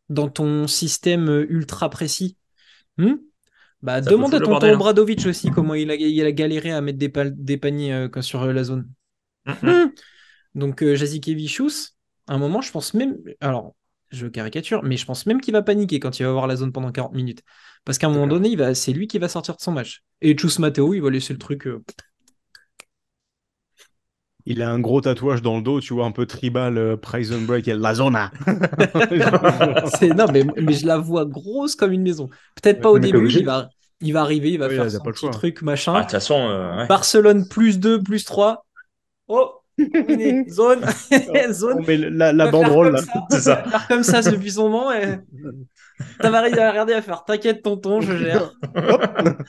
dans 0.10 0.30
ton 0.30 0.68
système 0.68 1.30
euh, 1.30 1.46
ultra 1.50 1.90
précis, 1.90 2.38
hmm? 2.98 3.14
Bah, 3.82 4.02
Ça 4.02 4.12
demande 4.12 4.34
à 4.36 4.40
tonton 4.40 4.52
bordel, 4.52 4.72
hein. 4.72 4.76
Obradovic 4.76 5.26
aussi 5.28 5.50
comment 5.52 5.74
il 5.76 5.92
a, 5.92 5.96
il 5.96 6.26
a 6.26 6.32
galéré 6.32 6.72
à 6.72 6.82
mettre 6.82 7.00
des, 7.00 7.10
pal- 7.10 7.34
des 7.38 7.58
paniers 7.58 7.94
euh, 7.94 8.22
sur 8.22 8.44
euh, 8.44 8.54
la 8.54 8.64
zone. 8.64 8.90
Hmm. 9.62 9.90
Donc, 10.56 10.84
euh, 10.84 10.96
Jazikevichus, 10.96 11.96
à 12.28 12.34
un 12.36 12.38
moment, 12.38 12.62
je 12.62 12.72
pense 12.72 12.94
même. 12.94 13.18
Alors, 13.42 13.76
je 14.12 14.28
caricature, 14.28 14.84
mais 14.84 14.98
je 14.98 15.06
pense 15.06 15.26
même 15.26 15.42
qu'il 15.42 15.54
va 15.54 15.64
paniquer 15.64 16.00
quand 16.00 16.20
il 16.20 16.24
va 16.26 16.32
voir 16.32 16.48
la 16.48 16.56
zone 16.56 16.72
pendant 16.72 16.92
40 16.92 17.14
minutes. 17.14 17.42
Parce 17.86 17.98
qu'à 17.98 18.08
un 18.08 18.12
moment 18.12 18.28
donné, 18.28 18.50
il 18.50 18.58
va... 18.58 18.76
c'est 18.76 18.94
lui 18.94 19.08
qui 19.08 19.20
va 19.20 19.28
sortir 19.28 19.56
de 19.56 19.62
son 19.62 19.72
match. 19.72 20.04
Et 20.22 20.38
Chus 20.38 20.60
Matteo, 20.60 20.94
il 20.94 21.02
va 21.02 21.10
laisser 21.10 21.34
le 21.34 21.40
truc. 21.40 21.68
euh, 21.68 21.84
Il 24.46 24.62
a 24.62 24.70
un 24.72 24.80
gros 24.80 25.02
tatouage 25.02 25.42
dans 25.42 25.58
le 25.58 25.62
dos, 25.64 25.80
tu 25.82 25.94
vois, 25.94 26.06
un 26.06 26.12
peu 26.12 26.26
tribal, 26.26 26.78
euh, 26.78 26.98
Prison 26.98 27.42
Break, 27.42 27.68
et 27.68 27.74
la 27.74 27.94
zona. 27.94 28.32
c'est... 30.00 30.14
Non, 30.14 30.28
mais, 30.32 30.44
mais 30.62 30.74
je 30.74 30.86
la 30.86 30.98
vois 30.98 31.26
grosse 31.26 31.76
comme 31.76 31.92
une 31.94 32.02
maison. 32.04 32.30
Peut-être 32.62 32.82
pas 32.82 32.92
au 32.92 33.00
mais 33.00 33.00
début, 33.00 33.32
il 33.34 33.46
va... 33.46 33.70
il 34.02 34.14
va 34.14 34.22
arriver, 34.22 34.52
il 34.52 34.58
va 34.60 34.70
Oui, 34.70 34.76
faire 34.76 34.86
a 34.86 34.90
son 34.90 35.04
petit 35.04 35.20
choix. 35.20 35.32
truc, 35.32 35.62
machin. 35.62 35.94
Ah, 35.94 36.00
de 36.00 36.04
toute 36.04 36.12
façon, 36.12 36.36
euh, 36.50 36.78
ouais. 36.78 36.90
Barcelone 36.90 37.48
plus 37.48 37.80
2, 37.80 38.02
plus 38.04 38.26
3. 38.26 38.66
Oh, 39.28 39.63
terminé. 39.78 40.46
zone. 40.50 40.82
zone. 41.52 41.78
On 41.80 41.84
met 41.88 41.98
la, 41.98 42.32
Il 42.32 42.38
la 42.38 42.48
banderole, 42.48 42.88
comme 42.88 42.96
là. 42.96 43.02
ça. 43.02 43.26
C'est 43.32 43.42
ça. 43.42 43.64
Faire 43.64 43.88
comme 43.88 44.04
ça 44.04 44.22
depuis 44.22 44.52
son 44.52 44.70
nom. 44.70 44.92
Et... 44.92 45.18
A 46.20 46.42
regardé 46.42 46.94
à 46.94 47.02
faire 47.02 47.24
T'inquiète, 47.24 47.62
tonton, 47.64 48.02
je 48.02 48.18
gère. 48.18 48.54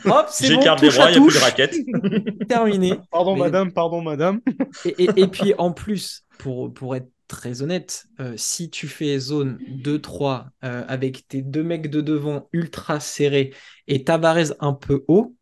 Hop, 0.06 0.26
c'est 0.30 0.48
bon, 0.48 0.60
J'écarte 0.60 0.80
les 0.82 0.88
touche 0.88 0.96
bras, 0.98 1.10
il 1.10 1.20
n'y 1.20 1.26
a 1.26 1.28
plus 1.30 1.38
de 1.38 1.42
raquette. 1.44 1.76
Terminé. 2.48 2.94
Pardon, 3.10 3.34
Mais- 3.34 3.40
madame, 3.42 3.72
pardon, 3.72 4.00
madame. 4.02 4.40
Et, 4.84 5.04
et- 5.04 5.10
et 5.22 5.26
puis 5.28 5.54
en 5.58 5.72
plus, 5.72 6.24
pour, 6.38 6.72
pour 6.72 6.94
être 6.96 7.08
très 7.28 7.62
honnête, 7.62 8.04
euh, 8.20 8.34
si 8.36 8.68
tu 8.70 8.86
fais 8.86 9.18
zone 9.18 9.58
2-3 9.82 10.44
euh, 10.64 10.84
avec 10.86 11.26
tes 11.26 11.40
deux 11.42 11.62
mecs 11.62 11.88
de 11.88 12.00
devant 12.02 12.48
ultra 12.52 13.00
serrés 13.00 13.52
et 13.88 14.04
Tavares 14.04 14.52
un 14.60 14.74
peu 14.74 15.04
haut, 15.08 15.34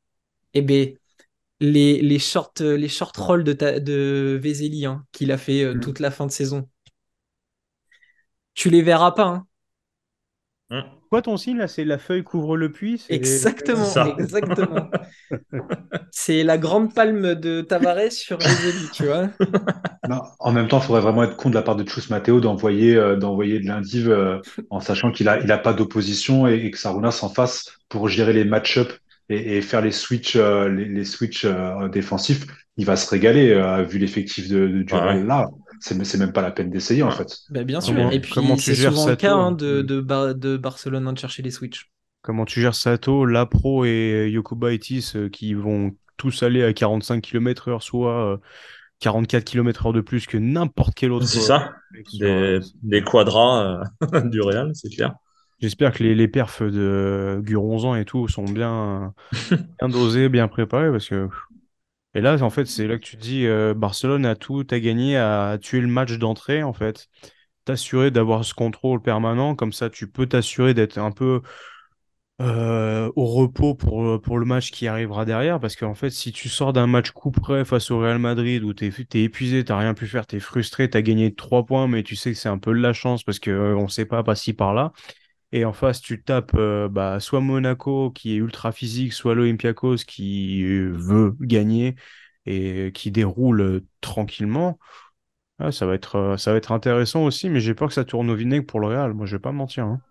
eh 0.55 0.63
ben, 0.63 0.91
les, 1.63 2.03
les 2.03 2.19
short, 2.21 2.61
les 2.61 2.89
short 2.89 3.17
rolls 3.17 3.45
de, 3.45 3.55
ta- 3.55 3.81
de 3.81 4.39
Vezeli 4.43 4.87
hein, 4.87 5.07
qu'il 5.13 5.33
a 5.33 5.39
fait 5.39 5.65
euh, 5.65 5.75
Mm. 5.75 5.81
toute 5.81 6.01
la 6.01 6.11
fin 6.11 6.27
de 6.27 6.33
saison, 6.33 6.69
tu 8.55 8.71
les 8.71 8.83
verras 8.83 9.13
pas. 9.13 9.25
hein. 9.27 9.47
Hum. 10.71 10.85
Quoi 11.11 11.23
ton 11.23 11.37
signe, 11.37 11.59
là 11.59 11.69
C'est 11.69 11.85
la 11.85 11.99
feuille 11.99 12.25
couvre 12.25 12.57
le 12.57 12.73
puits 12.73 13.03
Exactement, 13.11 13.85
ça. 13.85 14.07
exactement. 14.19 14.91
C'est 16.11 16.43
la 16.45 16.59
grande 16.59 16.95
palme 16.95 17.35
de 17.35 17.61
Tavares 17.63 18.13
sur 18.13 18.39
Vezeli, 18.43 18.91
tu 18.91 19.05
vois. 19.07 19.29
Non, 20.09 20.23
en 20.41 20.53
même 20.53 20.67
temps, 20.69 20.79
il 20.81 20.85
faudrait 20.85 21.01
vraiment 21.01 21.23
être 21.23 21.37
con 21.37 21.49
de 21.51 21.55
la 21.55 21.63
part 21.63 21.77
de 21.77 21.89
Chus 21.89 22.11
Matteo 22.11 22.41
d'envoyer 22.41 22.97
euh, 22.97 23.17
d'envoyer 23.17 23.61
de 23.61 23.67
l'indiv 23.67 24.11
euh, 24.11 24.41
en 24.71 24.81
sachant 24.81 25.13
qu'il 25.13 25.29
a, 25.29 25.41
il 25.41 25.53
a 25.53 25.59
pas 25.59 25.73
d'opposition 25.75 26.49
et, 26.49 26.57
et 26.57 26.71
que 26.73 26.79
Saruna 26.79 27.13
s'en 27.13 27.29
fasse 27.29 27.71
pour 27.89 28.09
gérer 28.09 28.33
les 28.33 28.45
match-up 28.45 28.93
et, 29.33 29.57
et 29.57 29.63
faire 29.63 29.81
les 29.81 29.93
switches 29.93 30.37
euh, 30.37 30.69
les, 30.69 30.85
les 30.87 31.05
switches 31.05 31.45
euh, 31.45 31.89
défensifs. 31.89 32.47
Il 32.77 32.87
va 32.87 32.97
se 32.97 33.09
régaler 33.11 33.51
euh, 33.51 33.83
vu 33.83 33.99
l'effectif 33.99 34.49
de, 34.49 34.67
de 34.67 34.83
du 34.83 34.95
Ouais, 34.95 35.23
là. 35.25 35.49
C'est 35.81 36.17
même 36.19 36.33
pas 36.33 36.43
la 36.43 36.53
peine 36.53 36.71
d'essayer 36.71 37.03
en 37.03 37.11
fait. 37.11 37.37
Bah, 37.51 37.65
bien 37.65 37.81
sûr. 37.81 37.95
Comment- 37.95 38.11
Et 38.11 38.21
puis, 38.21 38.33
comment 38.33 38.55
tu 38.57 38.63
c'est 38.63 38.75
gères 38.75 38.93
souvent 38.93 39.09
le 39.09 39.17
cas 39.17 39.31
toi 39.33 39.43
hein, 39.45 39.53
de, 39.53 39.83
de, 39.83 40.01
Bar- 40.01 40.35
de 40.35 40.57
Barcelone 40.57 41.07
hein, 41.09 41.13
de 41.13 41.19
chercher 41.19 41.43
les 41.43 41.51
switches. 41.51 41.91
Comment 42.23 42.45
tu 42.45 42.61
gères 42.61 42.75
Sato, 42.77 43.27
Lapro 43.27 43.85
et 43.85 44.29
Yokubaitis 44.31 45.13
euh, 45.17 45.29
qui 45.29 45.55
vont 45.55 45.91
tous 46.17 46.45
aller 46.45 46.63
à 46.63 46.73
45 46.73 47.21
km/h, 47.21 47.81
soit 47.83 48.35
euh, 48.35 48.37
44 49.01 49.45
km/h 49.45 49.93
de 49.93 50.01
plus 50.01 50.27
que 50.27 50.37
n'importe 50.39 50.95
quel 50.95 51.11
autre. 51.11 51.27
C'est 51.27 51.41
ça. 51.41 51.73
Des, 52.21 52.61
des 52.83 53.03
quadras 53.03 53.83
euh, 54.13 54.21
du 54.31 54.41
Real, 54.41 54.71
c'est 54.75 54.89
clair. 54.89 55.15
J'espère 55.63 55.93
que 55.93 56.03
les, 56.03 56.15
les 56.15 56.29
perfs 56.29 56.63
de 56.63 57.41
Guronzan 57.45 57.95
et 57.95 58.05
tout 58.05 58.27
sont 58.29 58.45
bien, 58.45 59.15
bien 59.81 59.89
dosés, 59.89 60.29
bien 60.29 60.49
préparés 60.49 60.91
parce 60.91 61.09
que. 61.09 61.29
Et 62.15 62.21
là, 62.23 62.43
en 62.43 62.51
fait, 62.51 62.67
c'est 62.67 62.89
là 62.89 62.97
que 62.99 63.05
tu 63.05 63.17
te 63.17 63.23
dis 63.23 63.47
euh, 63.47 63.75
Barcelone 63.75 64.27
a 64.27 64.37
tout 64.37 64.67
à 64.71 64.81
gagner 64.81 65.17
à 65.19 65.59
tuer 65.63 65.81
le 65.81 65.89
match 65.89 66.13
d'entrée, 66.19 66.63
en 66.63 66.73
fait. 66.73 67.09
T'assurer 67.65 68.11
d'avoir 68.11 68.45
ce 68.45 68.55
contrôle 68.55 69.03
permanent, 69.03 69.57
comme 69.57 69.73
ça, 69.73 69.91
tu 69.91 70.09
peux 70.09 70.27
t'assurer 70.27 70.75
d'être 70.75 70.99
un 70.99 71.13
peu 71.13 71.43
euh, 72.41 73.11
au 73.15 73.27
repos 73.27 73.75
pour, 73.75 74.21
pour 74.21 74.39
le 74.39 74.45
match 74.47 74.71
qui 74.71 74.87
arrivera 74.89 75.25
derrière. 75.25 75.61
Parce 75.61 75.77
qu'en 75.77 75.95
fait, 75.95 76.11
si 76.11 76.33
tu 76.33 76.49
sors 76.49 76.73
d'un 76.73 76.87
match 76.87 77.11
coup 77.13 77.31
près 77.31 77.65
face 77.65 77.91
au 77.91 77.99
Real 78.01 78.19
Madrid 78.19 78.65
où 78.65 78.73
t'es, 78.75 78.91
t'es 78.91 79.23
épuisé, 79.23 79.65
t'as 79.65 79.79
rien 79.79 79.95
pu 79.95 80.07
faire, 80.07 80.27
t'es 80.27 80.41
frustré, 80.41 80.91
t'as 80.91 81.03
gagné 81.03 81.35
3 81.35 81.65
points, 81.67 81.87
mais 81.89 82.03
tu 82.03 82.17
sais 82.17 82.33
que 82.33 82.39
c'est 82.39 82.49
un 82.49 82.59
peu 82.59 82.73
de 82.73 82.81
la 82.81 82.93
chance 82.93 83.23
parce 83.25 83.39
que 83.39 83.51
euh, 83.51 83.77
on 83.77 83.89
sait 83.89 84.07
pas 84.07 84.23
par-ci 84.25 84.53
par-là. 84.55 84.93
Et 85.53 85.65
en 85.65 85.73
face, 85.73 86.01
tu 86.01 86.23
tapes 86.23 86.53
euh, 86.55 86.89
bah, 86.89 87.21
soit 87.21 87.41
Monaco 87.41 88.11
qui 88.11 88.33
est 88.35 88.37
ultra 88.37 88.73
physique, 88.73 89.13
soit 89.13 89.35
l'Olympiakos 89.35 89.97
qui 90.07 90.65
veut 90.65 91.37
gagner 91.41 91.95
et 92.47 92.91
qui 92.95 93.11
déroule 93.11 93.83
tranquillement. 94.01 94.79
Ah, 95.59 95.73
ça 95.73 95.87
va 95.87 95.95
être, 95.95 96.17
euh, 96.17 96.37
ça 96.39 96.53
va 96.53 96.59
être 96.59 96.73
intéressant 96.73 97.25
aussi, 97.25 97.51
mais 97.51 97.61
j'ai 97.61 97.75
peur 97.75 97.89
que 97.89 97.95
ça 97.95 98.05
tourne 98.05 98.31
au 98.31 98.35
vinaigre 98.37 98.67
pour 98.67 98.81
le 98.81 98.89
Real. 98.89 99.15
Moi, 99.15 99.27
je 99.27 99.37
vais 99.37 99.41
pas 99.41 99.53
mentir. 99.53 99.85
hein. 99.87 100.03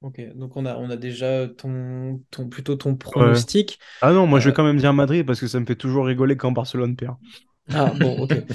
Ok, 0.00 0.20
donc 0.34 0.54
on 0.56 0.66
a, 0.66 0.76
on 0.76 0.90
a 0.90 0.96
déjà 0.96 1.48
ton, 1.48 2.22
ton, 2.30 2.48
plutôt 2.48 2.76
ton 2.76 2.94
pronostic. 2.94 3.78
Ah 4.00 4.12
non, 4.12 4.26
moi 4.28 4.38
je 4.38 4.48
vais 4.50 4.52
Euh, 4.52 4.54
quand 4.54 4.62
même 4.64 4.76
dire 4.78 4.92
Madrid 4.94 5.26
parce 5.26 5.40
que 5.40 5.48
ça 5.48 5.58
me 5.58 5.66
fait 5.66 5.74
toujours 5.76 6.06
rigoler 6.06 6.36
quand 6.36 6.52
Barcelone 6.52 6.94
perd. 6.96 7.16
Ah 7.72 7.92
bon, 7.94 8.18
ok. 8.22 8.32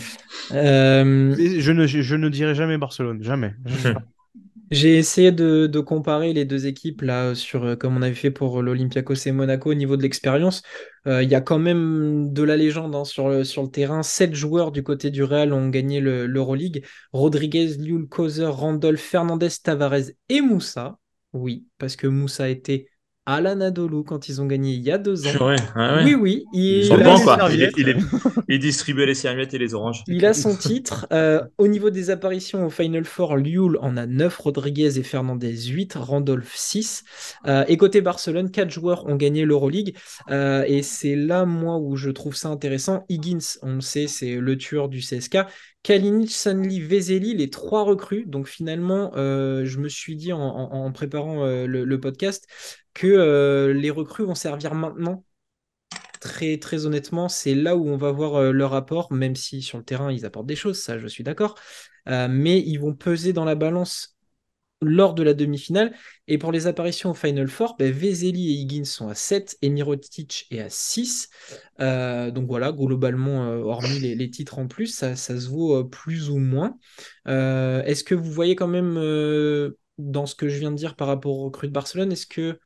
Euh, 0.51 1.35
je 1.59 1.71
ne, 1.71 1.85
je 1.85 2.15
ne 2.15 2.27
dirai 2.27 2.55
jamais 2.55 2.79
Barcelone, 2.79 3.21
jamais. 3.21 3.53
J'ai 4.71 4.97
essayé 4.99 5.31
de, 5.31 5.65
de 5.67 5.79
comparer 5.79 6.31
les 6.33 6.45
deux 6.45 6.67
équipes 6.67 7.01
là 7.01 7.33
sur 7.33 7.63
euh, 7.63 7.75
comme 7.75 7.97
on 7.97 8.01
avait 8.03 8.13
fait 8.13 8.29
pour 8.31 8.61
l'Olympiakos 8.61 9.15
et 9.27 9.31
Monaco 9.31 9.71
au 9.71 9.73
niveau 9.73 9.97
de 9.97 10.03
l'expérience. 10.03 10.61
Euh, 11.07 11.23
Il 11.23 11.29
y 11.29 11.35
a 11.35 11.41
quand 11.41 11.57
même 11.59 12.31
de 12.33 12.43
la 12.43 12.55
légende 12.55 12.95
hein, 12.95 13.03
sur 13.05 13.29
le, 13.29 13.43
sur 13.43 13.63
le 13.63 13.69
terrain. 13.71 14.03
Sept 14.03 14.35
joueurs 14.35 14.71
du 14.71 14.83
côté 14.83 15.09
du 15.09 15.23
Real 15.23 15.53
ont 15.53 15.69
gagné 15.69 15.99
le- 16.01 16.27
l'Euroleague. 16.27 16.85
Rodriguez, 17.13 17.77
Liul, 17.79 18.07
Kozer, 18.07 18.53
Randolph, 18.55 19.01
Fernandez, 19.01 19.49
Tavares 19.63 20.11
et 20.29 20.41
Moussa. 20.41 20.99
Oui, 21.33 21.65
parce 21.79 21.95
que 21.95 22.07
Moussa 22.07 22.49
était 22.49 22.87
à 23.25 23.41
l'Anadolu 23.41 24.03
quand 24.03 24.27
ils 24.27 24.41
ont 24.41 24.45
gagné 24.47 24.73
il 24.73 24.81
y 24.81 24.91
a 24.91 24.97
deux 24.97 25.27
ans. 25.27 25.31
Purée, 25.31 25.55
ouais, 25.75 25.81
ouais. 25.81 26.03
Oui, 26.03 26.15
oui, 26.15 26.45
il, 26.53 26.89
est- 26.89 28.57
distribuait 28.57 29.05
les 29.05 29.13
serviettes 29.13 29.53
et 29.53 29.57
les 29.59 29.73
oranges. 29.75 30.03
il 30.07 30.25
a 30.25 30.33
son 30.33 30.55
titre. 30.55 31.05
Euh, 31.13 31.41
au 31.57 31.67
niveau 31.67 31.89
des 31.91 32.09
apparitions 32.09 32.65
au 32.65 32.69
Final 32.69 33.05
Four, 33.05 33.37
Liul 33.37 33.77
en 33.81 33.97
a 33.97 34.05
9, 34.07 34.35
Rodriguez 34.37 34.97
et 34.97 35.03
Fernandez 35.03 35.55
8, 35.67 35.93
Randolph 35.95 36.53
6. 36.55 37.03
Euh, 37.45 37.63
et 37.67 37.77
côté 37.77 38.01
Barcelone, 38.01 38.49
4 38.49 38.71
joueurs 38.71 39.05
ont 39.07 39.15
gagné 39.15 39.45
l'Euroleague. 39.45 39.95
Euh, 40.31 40.63
et 40.67 40.81
c'est 40.81 41.15
là, 41.15 41.45
moi, 41.45 41.77
où 41.77 41.95
je 41.95 42.09
trouve 42.09 42.35
ça 42.35 42.49
intéressant. 42.49 43.05
Higgins, 43.09 43.37
on 43.61 43.75
le 43.75 43.81
sait, 43.81 44.07
c'est 44.07 44.35
le 44.35 44.57
tueur 44.57 44.89
du 44.89 44.99
CSK. 44.99 45.37
Kalinic, 45.83 46.31
Sanli, 46.31 46.81
Vezeli, 46.81 47.35
les 47.35 47.49
trois 47.49 47.83
recrues. 47.83 48.25
Donc 48.25 48.47
finalement, 48.47 49.11
euh, 49.15 49.65
je 49.65 49.79
me 49.79 49.89
suis 49.89 50.15
dit 50.15 50.33
en, 50.33 50.91
préparant 50.91 51.45
euh, 51.45 51.65
le, 51.65 51.99
podcast 51.99 52.47
que 52.93 53.07
euh, 53.07 53.73
les 53.73 53.89
recrues 53.89 54.25
vont 54.25 54.35
servir 54.35 54.73
maintenant 54.75 55.23
très, 56.19 56.57
très 56.57 56.85
honnêtement, 56.85 57.29
c'est 57.29 57.55
là 57.55 57.77
où 57.77 57.87
on 57.87 57.95
va 57.95 58.11
voir 58.11 58.51
leur 58.51 58.73
apport, 58.73 59.13
même 59.13 59.37
si 59.37 59.61
sur 59.61 59.77
le 59.77 59.85
terrain, 59.85 60.11
ils 60.11 60.25
apportent 60.25 60.47
des 60.47 60.57
choses, 60.57 60.81
ça, 60.81 60.99
je 60.99 61.07
suis 61.07 61.23
d'accord. 61.23 61.55
Mais 62.05 62.59
ils 62.59 62.77
vont 62.77 62.93
peser 62.93 63.31
dans 63.31 63.45
la 63.45 63.55
balance 63.55 64.18
lors 64.81 65.13
de 65.13 65.23
la 65.23 65.33
demi-finale. 65.33 65.93
Et 66.27 66.37
pour 66.37 66.51
les 66.51 66.67
apparitions 66.67 67.11
au 67.11 67.13
Final 67.13 67.47
Four, 67.47 67.75
ben, 67.77 67.91
Vezeli 67.91 68.49
et 68.49 68.61
Higgins 68.61 68.85
sont 68.85 69.09
à 69.09 69.15
7 69.15 69.57
et 69.61 69.69
Mirotic 69.69 70.47
est 70.51 70.59
à 70.59 70.69
6. 70.69 71.29
Euh, 71.79 72.31
donc 72.31 72.47
voilà, 72.47 72.71
globalement, 72.71 73.45
euh, 73.45 73.59
hormis 73.59 73.99
les, 73.99 74.29
titres 74.29 74.59
en 74.59 74.67
plus, 74.67 74.87
ça, 74.87 75.15
se 75.15 75.47
vaut 75.47 75.77
euh, 75.77 75.83
plus 75.83 76.29
ou 76.29 76.37
moins. 76.37 76.77
Est-ce 77.25 78.03
que 78.03 78.15
vous 78.15 78.31
voyez 78.31 78.55
quand 78.55 78.67
même, 78.67 78.95
dans 79.97 80.25
ce 80.25 80.35
que 80.35 80.47
je 80.47 80.59
viens 80.59 80.71
de 80.71 80.77
dire 80.77 80.95
par 80.95 81.07
rapport 81.07 81.37
au 81.37 81.45
recrue 81.45 81.67
de 81.67 81.73
Barcelone, 81.73 82.11
est-ce 82.11 82.27
que 82.27 82.59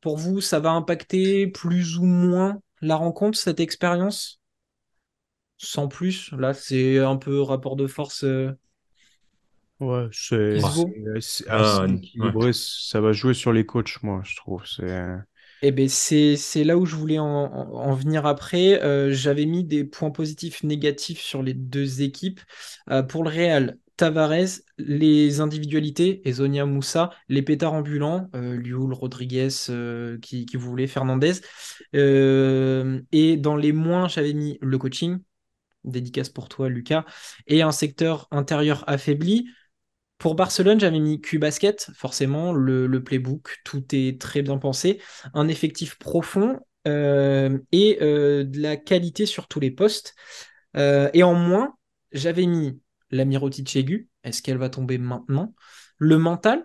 pour 0.00 0.18
vous, 0.18 0.40
ça 0.40 0.60
va 0.60 0.70
impacter 0.70 1.46
plus 1.46 1.98
ou 1.98 2.04
moins 2.04 2.60
la 2.80 2.96
rencontre, 2.96 3.38
cette 3.38 3.60
expérience? 3.60 4.40
Sans 5.56 5.88
plus, 5.88 6.32
là, 6.32 6.52
c'est 6.52 6.98
un 6.98 7.16
peu 7.16 7.40
rapport 7.40 7.76
de 7.76 7.86
force. 7.86 8.24
Ouais, 9.80 10.08
c'est 10.12 10.60
c'est 11.20 11.44
Ah, 11.48 11.86
ouais. 12.18 12.32
équilibré. 12.32 12.50
Ça 12.52 13.00
va 13.00 13.12
jouer 13.12 13.34
sur 13.34 13.52
les 13.52 13.66
coachs, 13.66 14.02
moi, 14.02 14.22
je 14.24 14.36
trouve. 14.36 14.64
C'est 14.66 14.86
Eh 15.62 15.72
ben 15.72 15.88
c'est 15.88 16.36
c'est 16.36 16.62
là 16.64 16.76
où 16.76 16.84
je 16.84 16.94
voulais 16.94 17.18
en, 17.18 17.24
en- 17.26 17.72
en 17.74 17.94
venir 17.94 18.26
après. 18.26 18.82
Euh, 18.82 19.12
j'avais 19.12 19.46
mis 19.46 19.64
des 19.64 19.84
points 19.84 20.10
positifs, 20.10 20.62
négatifs 20.62 21.20
sur 21.20 21.42
les 21.42 21.54
deux 21.54 22.02
équipes. 22.02 22.40
Euh, 22.90 23.02
pour 23.02 23.24
le 23.24 23.30
Real, 23.30 23.78
Tavares, 23.96 24.32
les 24.76 25.40
individualités, 25.40 26.20
Ezonia 26.28 26.66
Moussa, 26.66 27.10
les 27.30 27.40
pétards 27.42 27.72
ambulants, 27.72 28.28
euh, 28.34 28.56
Lioul, 28.58 28.92
Rodriguez 28.92 29.48
euh, 29.70 30.18
qui, 30.20 30.44
qui 30.44 30.56
voulait, 30.58 30.86
Fernandez. 30.86 31.32
Euh, 31.94 33.00
et 33.12 33.36
dans 33.38 33.56
les 33.56 33.72
moins, 33.72 34.06
j'avais 34.08 34.34
mis 34.34 34.58
le 34.60 34.76
coaching, 34.78 35.18
dédicace 35.84 36.28
pour 36.30 36.48
toi, 36.48 36.68
Lucas, 36.68 37.04
et 37.46 37.62
un 37.62 37.72
secteur 37.72 38.28
intérieur 38.30 38.84
affaibli. 38.88 39.46
Pour 40.18 40.34
Barcelone, 40.34 40.80
j'avais 40.80 41.00
mis 41.00 41.20
Q-Basket, 41.20 41.90
forcément, 41.94 42.52
le, 42.52 43.02
playbook, 43.02 43.58
tout 43.64 43.84
est 43.92 44.20
très 44.20 44.42
bien 44.42 44.58
pensé. 44.58 45.00
Un 45.34 45.48
effectif 45.48 45.98
profond 45.98 46.60
euh, 46.86 47.58
et 47.72 47.98
euh, 48.00 48.44
de 48.44 48.60
la 48.60 48.76
qualité 48.76 49.26
sur 49.26 49.48
tous 49.48 49.60
les 49.60 49.70
postes. 49.70 50.14
Euh, 50.76 51.10
et 51.12 51.22
en 51.22 51.34
moins, 51.34 51.76
j'avais 52.12 52.46
mis 52.46 52.80
la 53.10 53.24
Mirotic. 53.24 53.76
Est-ce 53.76 54.42
qu'elle 54.42 54.58
va 54.58 54.70
tomber 54.70 54.98
maintenant? 54.98 55.54
Le 55.98 56.18
mental, 56.18 56.64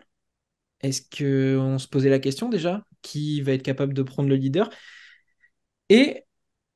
est-ce 0.81 1.01
qu'on 1.01 1.77
se 1.77 1.87
posait 1.87 2.09
la 2.09 2.19
question 2.19 2.49
déjà? 2.49 2.83
Qui 3.01 3.41
va 3.41 3.53
être 3.53 3.63
capable 3.63 3.93
de 3.93 4.03
prendre 4.03 4.29
le 4.29 4.35
leader? 4.35 4.69
Et 5.89 6.25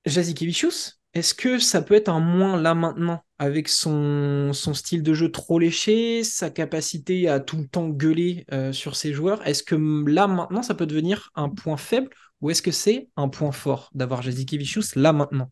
Jazikevicius, 0.05 1.01
est-ce 1.13 1.33
que 1.33 1.59
ça 1.59 1.81
peut 1.81 1.93
être 1.95 2.09
un 2.09 2.19
moins 2.19 2.59
là 2.59 2.73
maintenant 2.75 3.23
avec 3.39 3.69
son, 3.69 4.51
son 4.53 4.73
style 4.73 5.03
de 5.03 5.13
jeu 5.13 5.31
trop 5.31 5.59
léché, 5.59 6.23
sa 6.23 6.49
capacité 6.49 7.27
à 7.29 7.39
tout 7.39 7.57
le 7.57 7.67
temps 7.67 7.89
gueuler 7.89 8.45
euh, 8.51 8.73
sur 8.73 8.95
ses 8.95 9.13
joueurs? 9.13 9.45
Est-ce 9.47 9.63
que 9.63 9.75
là 10.09 10.27
maintenant 10.27 10.63
ça 10.63 10.73
peut 10.75 10.87
devenir 10.87 11.29
un 11.35 11.49
point 11.49 11.77
faible 11.77 12.09
ou 12.41 12.49
est-ce 12.49 12.61
que 12.61 12.71
c'est 12.71 13.09
un 13.15 13.29
point 13.29 13.51
fort 13.51 13.89
d'avoir 13.93 14.21
Jazikevicius 14.21 14.95
là 14.95 15.13
maintenant? 15.13 15.49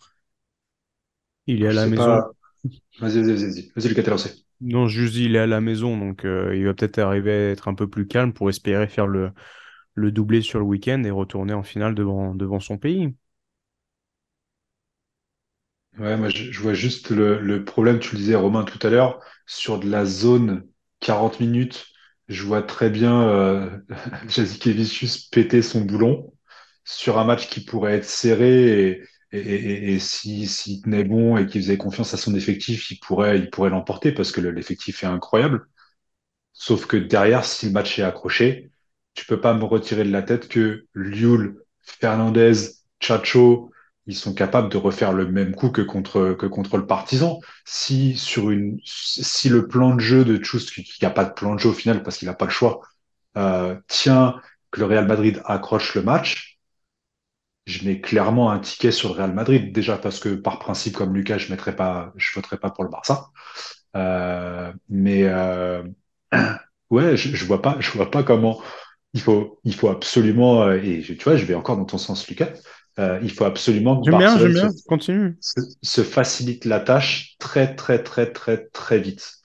il 1.48 1.64
est 1.64 1.68
à 1.68 1.74
la 1.74 1.86
maison. 1.88 2.24
pas. 2.24 2.32
Vas-y, 3.00 3.22
vas-y, 3.24 3.34
vas-y. 3.46 3.72
Vas-y, 3.76 3.90
Lucas, 3.90 4.04
t'es 4.04 4.12
lancé. 4.12 4.46
Non, 4.62 4.88
juste 4.88 5.16
il 5.16 5.36
est 5.36 5.40
à 5.40 5.48
la 5.48 5.60
maison, 5.60 5.98
donc 5.98 6.24
euh, 6.24 6.56
il 6.56 6.66
va 6.66 6.74
peut-être 6.76 7.00
arriver 7.00 7.32
à 7.32 7.50
être 7.52 7.68
un 7.68 7.74
peu 7.74 7.90
plus 7.90 8.08
calme 8.08 8.32
pour 8.34 8.50
espérer 8.50 8.88
faire 8.88 9.08
le, 9.08 9.32
le 9.96 10.12
doublé 10.12 10.42
sur 10.42 10.60
le 10.60 10.66
week-end 10.66 11.04
et 11.04 11.12
retourner 11.12 11.54
en 11.54 11.64
finale 11.64 11.96
devant, 11.96 12.36
devant 12.36 12.60
son 12.60 12.78
pays. 12.78 13.16
Ouais, 15.98 16.16
moi, 16.18 16.30
je, 16.30 16.52
je 16.52 16.60
vois 16.62 16.74
juste 16.74 17.10
le, 17.12 17.40
le 17.42 17.64
problème, 17.66 18.00
tu 18.00 18.14
le 18.16 18.20
disais, 18.22 18.36
Romain, 18.36 18.64
tout 18.64 18.80
à 18.86 18.90
l'heure, 18.90 19.20
sur 19.46 19.78
de 19.80 19.90
la 19.90 20.06
zone 20.06 20.68
40 21.00 21.40
minutes, 21.40 21.88
je 22.28 22.44
vois 22.44 22.62
très 22.64 22.90
bien 22.90 23.22
euh, 23.30 23.70
Jazikevicius 24.28 25.18
péter 25.30 25.62
son 25.62 25.82
boulon 25.82 26.34
sur 26.86 27.20
un 27.20 27.26
match 27.26 27.50
qui 27.50 27.64
pourrait 27.64 27.96
être 27.98 28.06
serré 28.06 28.90
et, 28.90 29.04
et, 29.32 29.40
et, 29.40 29.94
et 29.96 30.00
si, 30.00 30.48
s'il 30.48 30.82
tenait 30.82 31.04
bon 31.04 31.38
et 31.38 31.46
qu'il 31.46 31.62
faisait 31.62 31.78
confiance 31.78 32.14
à 32.14 32.18
son 32.18 32.36
effectif, 32.36 32.90
il 32.92 33.00
pourrait, 33.00 33.38
il 33.40 33.50
pourrait 33.50 33.70
l'emporter 33.70 34.12
parce 34.14 34.32
que 34.32 34.42
le- 34.42 34.52
l'effectif 34.52 35.04
est 35.04 35.08
incroyable. 35.08 35.68
Sauf 36.54 36.86
que 36.88 36.98
derrière, 36.98 37.46
si 37.46 37.66
le 37.68 37.72
match 37.72 37.98
est 38.00 38.04
accroché, 38.04 38.72
tu 39.14 39.26
peux 39.26 39.42
pas 39.42 39.54
me 39.54 39.64
retirer 39.64 40.04
de 40.04 40.12
la 40.12 40.22
tête 40.24 40.48
que 40.48 40.86
Liul, 40.96 41.64
Fernandez, 41.82 42.54
Chacho, 43.00 43.72
ils 44.12 44.16
sont 44.16 44.34
capables 44.34 44.70
de 44.70 44.78
refaire 44.78 45.14
le 45.14 45.28
même 45.32 45.56
coup 45.56 45.70
que 45.72 45.82
contre, 45.82 46.38
le 46.78 46.86
Partizan. 46.88 47.40
Si 47.66 48.18
sur 48.18 48.50
une, 48.52 48.80
si 48.86 49.50
le 49.50 49.68
plan 49.68 49.96
de 49.96 50.00
jeu 50.02 50.26
de 50.26 50.44
Chus, 50.44 50.60
qui 50.72 50.86
n'a 51.04 51.10
pas 51.10 51.26
de 51.26 51.34
plan 51.34 51.56
de 51.56 51.60
jeu 51.60 51.70
au 51.70 51.74
final 51.74 52.04
parce 52.04 52.18
qu'il 52.18 52.28
n'a 52.28 52.34
pas 52.36 52.46
le 52.46 52.52
choix, 52.52 52.82
euh, 53.38 53.76
tient 53.88 54.40
que 54.72 54.80
le 54.82 54.86
Real 54.88 55.08
Madrid 55.08 55.42
accroche 55.46 55.96
le 55.96 56.04
match, 56.04 56.60
je 57.66 57.86
mets 57.86 58.02
clairement 58.02 58.52
un 58.52 58.60
ticket 58.60 58.92
sur 58.92 59.10
le 59.10 59.16
Real 59.16 59.34
Madrid. 59.34 59.72
Déjà 59.74 59.98
parce 59.98 60.20
que 60.20 60.30
par 60.30 60.60
principe, 60.60 60.96
comme 60.98 61.14
Lucas, 61.16 61.38
je 61.38 61.52
je 62.18 62.34
voterais 62.36 62.58
pas 62.58 62.72
pour 62.72 62.84
le 62.84 62.90
Barça. 62.90 63.30
Euh, 63.96 64.74
mais 64.90 65.24
euh, 65.26 65.84
ouais, 66.90 67.18
je, 67.18 67.36
je 67.36 67.46
vois 67.46 67.62
pas, 67.62 67.78
vois 67.98 68.12
pas 68.12 68.24
comment 68.24 68.62
il 69.14 69.22
faut, 69.22 69.60
il 69.66 69.76
faut 69.76 69.90
absolument, 69.90 70.72
et 70.72 71.02
tu 71.04 71.16
vois, 71.24 71.38
je 71.38 71.46
vais 71.46 71.56
encore 71.56 71.78
dans 71.78 71.86
ton 71.86 71.98
sens, 71.98 72.28
Lucas. 72.30 72.50
Euh, 73.02 73.20
il 73.24 73.32
faut 73.32 73.46
absolument 73.46 74.02
que 74.02 74.12
bien, 74.12 74.38
se, 74.38 74.84
continue. 74.88 75.38
se, 75.40 75.62
se 75.82 76.02
facilite 76.04 76.66
la 76.66 76.80
tâche 76.80 77.36
très, 77.40 77.76
très, 77.76 78.04
très, 78.04 78.32
très, 78.32 78.66
très 78.68 79.00
vite. 79.00 79.42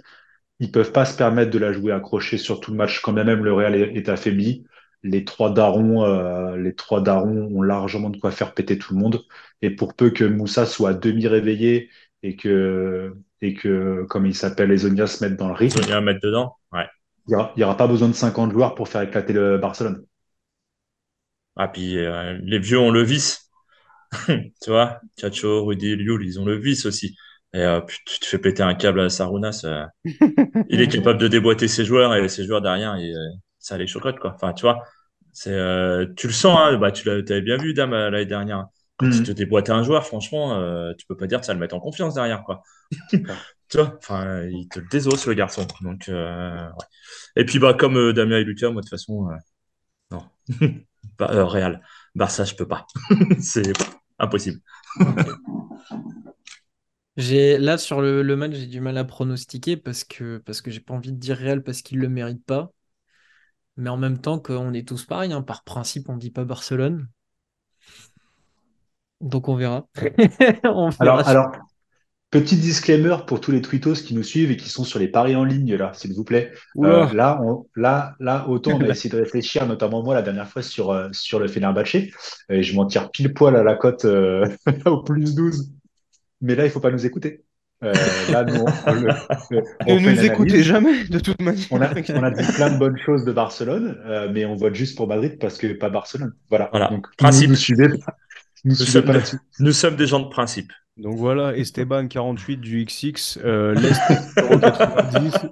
Ils 0.61 0.71
peuvent 0.71 0.93
pas 0.93 1.05
se 1.05 1.17
permettre 1.17 1.51
de 1.51 1.59
la 1.59 1.73
jouer 1.73 1.93
accrochée 1.93 2.39
sur 2.39 2.61
tout 2.61 2.71
le 2.71 2.77
match, 2.77 3.01
quand 3.01 3.13
bien 3.13 3.25
même 3.25 3.45
le 3.45 3.53
Real 3.53 3.75
est, 3.75 3.97
est 3.97 4.09
affaibli. 4.09 4.65
Les 5.03 5.25
trois 5.25 5.53
darons, 5.53 6.05
euh, 6.05 6.57
les 6.57 6.75
trois 6.75 7.01
darons 7.01 7.49
ont 7.55 7.63
largement 7.63 8.11
de 8.11 8.17
quoi 8.19 8.31
faire 8.31 8.55
péter 8.55 8.79
tout 8.79 8.95
le 8.95 9.01
monde. 9.01 9.23
Et 9.63 9.71
pour 9.71 9.95
peu 9.95 10.11
que 10.11 10.25
Moussa 10.25 10.67
soit 10.67 10.91
à 10.91 10.95
demi 10.95 11.27
réveillé 11.27 11.91
et 12.23 12.37
que, 12.37 13.15
et 13.41 13.55
que, 13.55 14.05
comme 14.09 14.27
il 14.27 14.35
s'appelle, 14.35 14.71
les 14.71 14.79
Zonia 14.79 15.07
se 15.07 15.25
mettent 15.25 15.37
dans 15.37 15.49
le 15.49 15.55
rythme, 15.55 15.81
Sonia 15.81 15.99
à 15.99 16.01
mettre 16.01 16.21
dedans. 16.23 16.57
Ouais. 16.73 16.87
il 17.29 17.33
y 17.33 17.35
aura, 17.35 17.53
il 17.57 17.61
y 17.61 17.65
aura 17.65 17.77
pas 17.77 17.87
besoin 17.87 18.09
de 18.09 18.15
50 18.15 18.53
joueurs 18.53 18.75
pour 18.75 18.89
faire 18.89 19.03
éclater 19.03 19.33
le 19.33 19.59
Barcelone. 19.59 20.05
Ah, 21.57 21.69
puis 21.69 21.99
euh, 21.99 22.39
les 22.43 22.59
vieux 22.59 22.79
ont 22.79 22.91
le 22.91 23.03
vice. 23.03 23.46
Tu 24.63 24.71
vois, 24.71 25.01
Chacho, 25.21 25.65
Rudy, 25.65 25.97
Lioul, 25.97 26.25
ils 26.27 26.41
ont 26.41 26.45
le 26.45 26.57
vice 26.59 26.87
aussi. 26.87 27.17
Et 27.55 27.61
euh, 27.61 27.81
puis, 27.81 27.99
tu 28.07 28.21
te 28.21 28.27
fais 28.27 28.39
péter 28.39 28.63
un 28.63 28.75
câble 28.75 29.01
à 29.01 29.09
Sarunas. 29.09 29.63
euh, 29.65 29.85
il 30.69 30.81
est 30.81 30.89
capable 30.89 31.19
de 31.21 31.29
déboîter 31.29 31.69
ses 31.69 31.85
joueurs 31.85 32.15
et 32.15 32.29
ses 32.29 32.45
joueurs 32.45 32.61
derrière, 32.63 32.97
et, 32.97 33.13
euh, 33.15 33.19
ça 33.59 33.79
les 33.79 33.87
chocotte, 33.87 34.19
quoi. 34.19 34.33
Enfin, 34.35 34.53
tu 34.53 34.63
vois, 34.63 34.83
c'est, 35.33 35.53
euh, 35.53 36.07
tu 36.17 36.27
le 36.29 36.33
sens, 36.33 36.59
hein, 36.59 36.77
bah, 36.79 36.93
tu 36.93 37.07
l'avais 37.07 37.43
bien 37.43 37.57
vu, 37.57 37.75
Dame, 37.75 37.93
euh, 37.93 38.11
l'année 38.11 38.27
dernière. 38.27 38.67
Quand 38.99 39.11
il 39.11 39.23
te 39.23 39.33
déboîte 39.33 39.69
un 39.69 39.83
joueur, 39.83 40.07
franchement, 40.07 40.55
euh, 40.59 40.93
tu 40.99 41.07
peux 41.07 41.17
pas 41.17 41.27
dire 41.27 41.41
que 41.41 41.47
ça 41.47 41.53
le 41.53 41.61
met 41.61 41.73
en 41.75 41.81
confiance 41.81 42.15
derrière, 42.15 42.43
quoi. 42.45 42.63
Tu 43.69 43.79
vois, 43.79 43.97
enfin, 43.99 44.45
il 44.45 44.69
te 44.69 44.79
le 44.79 44.87
désosse, 44.89 45.27
le 45.27 45.35
garçon. 45.35 45.67
Donc, 45.81 46.09
euh, 46.09 46.67
ouais. 46.69 46.85
Et 47.37 47.45
puis, 47.45 47.59
bah, 47.59 47.75
comme 47.75 47.97
euh, 47.97 48.13
Damien 48.13 48.39
et 48.39 48.45
Lucas, 48.45 48.71
moi, 48.71 48.81
de 48.81 48.87
toute 48.87 48.91
façon, 48.91 49.29
euh, 49.31 49.35
non. 50.11 50.25
Bah, 51.19 51.31
euh, 51.33 51.45
Real. 51.45 51.83
Barça, 52.15 52.45
je 52.45 52.55
peux 52.55 52.69
pas. 52.69 52.87
C'est 53.41 53.73
impossible. 54.19 54.61
J'ai 57.19 57.59
là 57.59 57.77
sur 57.79 58.01
le, 58.01 58.23
le 58.23 58.37
match, 58.37 58.53
j'ai 58.55 58.67
du 58.67 58.81
mal 58.81 58.97
à 58.99 59.05
pronostiquer 59.05 59.77
parce 59.77 60.03
que 60.05 60.39
parce 60.39 60.61
que 60.63 60.71
j'ai 60.71 60.81
pas 60.81 60.95
envie 60.95 61.13
de 61.13 61.19
dire 61.19 61.37
Real 61.39 61.63
parce 61.63 61.83
qu'il 61.83 61.99
le 61.99 62.09
mérite 62.09 62.45
pas. 62.45 62.73
Mais 63.79 63.89
en 63.89 63.97
même 63.97 64.21
temps 64.21 64.39
qu'on 64.39 64.75
est 64.75 64.87
tous 64.87 65.07
pareils, 65.07 65.33
hein, 65.33 65.41
par 65.41 65.65
principe, 65.65 66.11
on 66.11 66.19
dit 66.19 66.31
pas 66.31 66.45
Barcelone. 66.45 67.09
Donc 69.21 69.49
on 69.49 69.57
verra. 69.57 69.87
On 70.65 70.91
verra. 70.91 71.23
Alors, 71.25 71.29
alors, 71.29 71.53
petit 72.31 72.57
disclaimer 72.57 73.17
pour 73.27 73.41
tous 73.41 73.51
les 73.53 73.63
tweetos 73.63 73.95
qui 73.95 74.15
nous 74.15 74.23
suivent 74.23 74.51
et 74.51 74.57
qui 74.57 74.69
sont 74.69 74.85
sur 74.85 74.99
les 74.99 75.09
paris 75.09 75.37
en 75.37 75.45
ligne, 75.45 75.75
là, 75.77 75.93
s'il 75.95 76.13
vous 76.13 76.25
plaît. 76.25 76.53
Euh, 76.79 77.07
là, 77.15 77.41
on, 77.43 77.67
là, 77.77 78.15
là, 78.21 78.47
autant 78.49 78.73
on 78.75 78.81
a 78.85 78.89
essayé 78.89 79.11
de 79.11 79.17
réfléchir, 79.21 79.67
notamment 79.67 80.03
moi 80.03 80.15
la 80.15 80.23
dernière 80.23 80.49
fois 80.49 80.63
sur, 80.63 80.91
euh, 80.91 81.09
sur 81.13 81.39
le 81.39 81.49
Fenerbahçe, 81.49 81.97
et 82.51 82.63
je 82.63 82.75
m'en 82.75 82.87
tire 82.87 83.11
pile 83.11 83.33
poil 83.33 83.57
à 83.57 83.63
la 83.63 83.75
cote 83.77 84.05
euh, 84.05 84.45
au 84.87 85.03
plus 85.03 85.35
12. 85.35 85.71
Mais 86.43 86.55
là, 86.55 86.65
il 86.65 86.71
faut 86.71 86.81
pas 86.81 86.91
nous 86.91 87.07
écouter. 87.07 87.43
Euh, 87.85 87.93
là, 88.33 88.43
nous, 88.45 88.55
on, 88.61 88.65
on 88.87 88.93
le- 88.95 89.63
on 89.87 90.01
Ne 90.01 90.11
nous 90.11 90.25
écoutez 90.25 90.63
jamais, 90.63 91.05
de 91.05 91.19
toute 91.19 91.41
manière. 91.41 91.65
On 91.71 91.81
a, 91.81 91.91
on 91.91 92.23
a 92.23 92.31
dit 92.31 92.53
plein 92.55 92.71
de 92.71 92.79
bonnes 92.79 92.99
choses 93.05 93.25
de 93.25 93.33
Barcelone, 93.33 93.99
euh, 94.07 94.31
mais 94.33 94.45
on 94.47 94.57
vote 94.57 94.75
juste 94.75 94.97
pour 94.97 95.07
Madrid 95.07 95.39
parce 95.39 95.59
que 95.59 95.69
pas 95.75 95.91
Barcelone. 95.91 96.33
Voilà. 96.49 96.69
Voilà. 96.71 96.89
Donc, 96.89 97.07
Principe. 97.17 97.45
Nous, 97.45 97.51
nous 97.51 97.57
suivez 97.57 97.89
pas, 97.89 98.17
nous 98.65 98.71
Nous 98.71 98.75
suivez 98.77 98.91
sommes, 98.91 99.05
pas 99.05 99.13
là-dessus. 99.13 99.39
nous 99.61 99.73
sommes 99.73 99.97
des 99.97 100.07
gens 100.07 100.21
de 100.21 100.29
principe. 100.29 100.73
Donc 100.97 101.17
voilà, 101.17 101.55
Esteban 101.57 102.09
48 102.09 102.57
du 102.57 102.85
XX, 102.87 103.39
euh, 103.45 103.75
l'Est 103.75 104.01
0,90. 104.39 105.49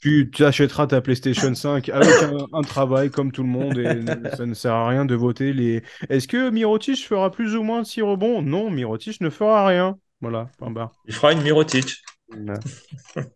tu, 0.00 0.28
achèteras 0.44 0.88
ta 0.88 1.00
PlayStation 1.00 1.54
5 1.54 1.88
avec 1.88 2.08
un, 2.22 2.46
un 2.52 2.62
travail 2.62 3.10
comme 3.10 3.30
tout 3.30 3.44
le 3.44 3.48
monde 3.48 3.78
et 3.78 4.04
ça 4.36 4.44
ne 4.44 4.54
sert 4.54 4.72
à 4.72 4.88
rien 4.88 5.04
de 5.04 5.14
voter 5.14 5.52
les. 5.52 5.84
Est-ce 6.08 6.26
que 6.26 6.50
Mirotic 6.50 7.06
fera 7.06 7.30
plus 7.30 7.54
ou 7.54 7.62
moins 7.62 7.82
de 7.82 7.86
6 7.86 8.02
rebonds? 8.02 8.42
Non, 8.42 8.70
Mirotic 8.70 9.20
ne 9.20 9.30
fera 9.30 9.66
rien. 9.66 9.96
Voilà, 10.20 10.50
point 10.58 10.72
barre. 10.72 10.92
Il 11.06 11.14
fera 11.14 11.32
une 11.32 11.42
Mirotic. 11.42 12.02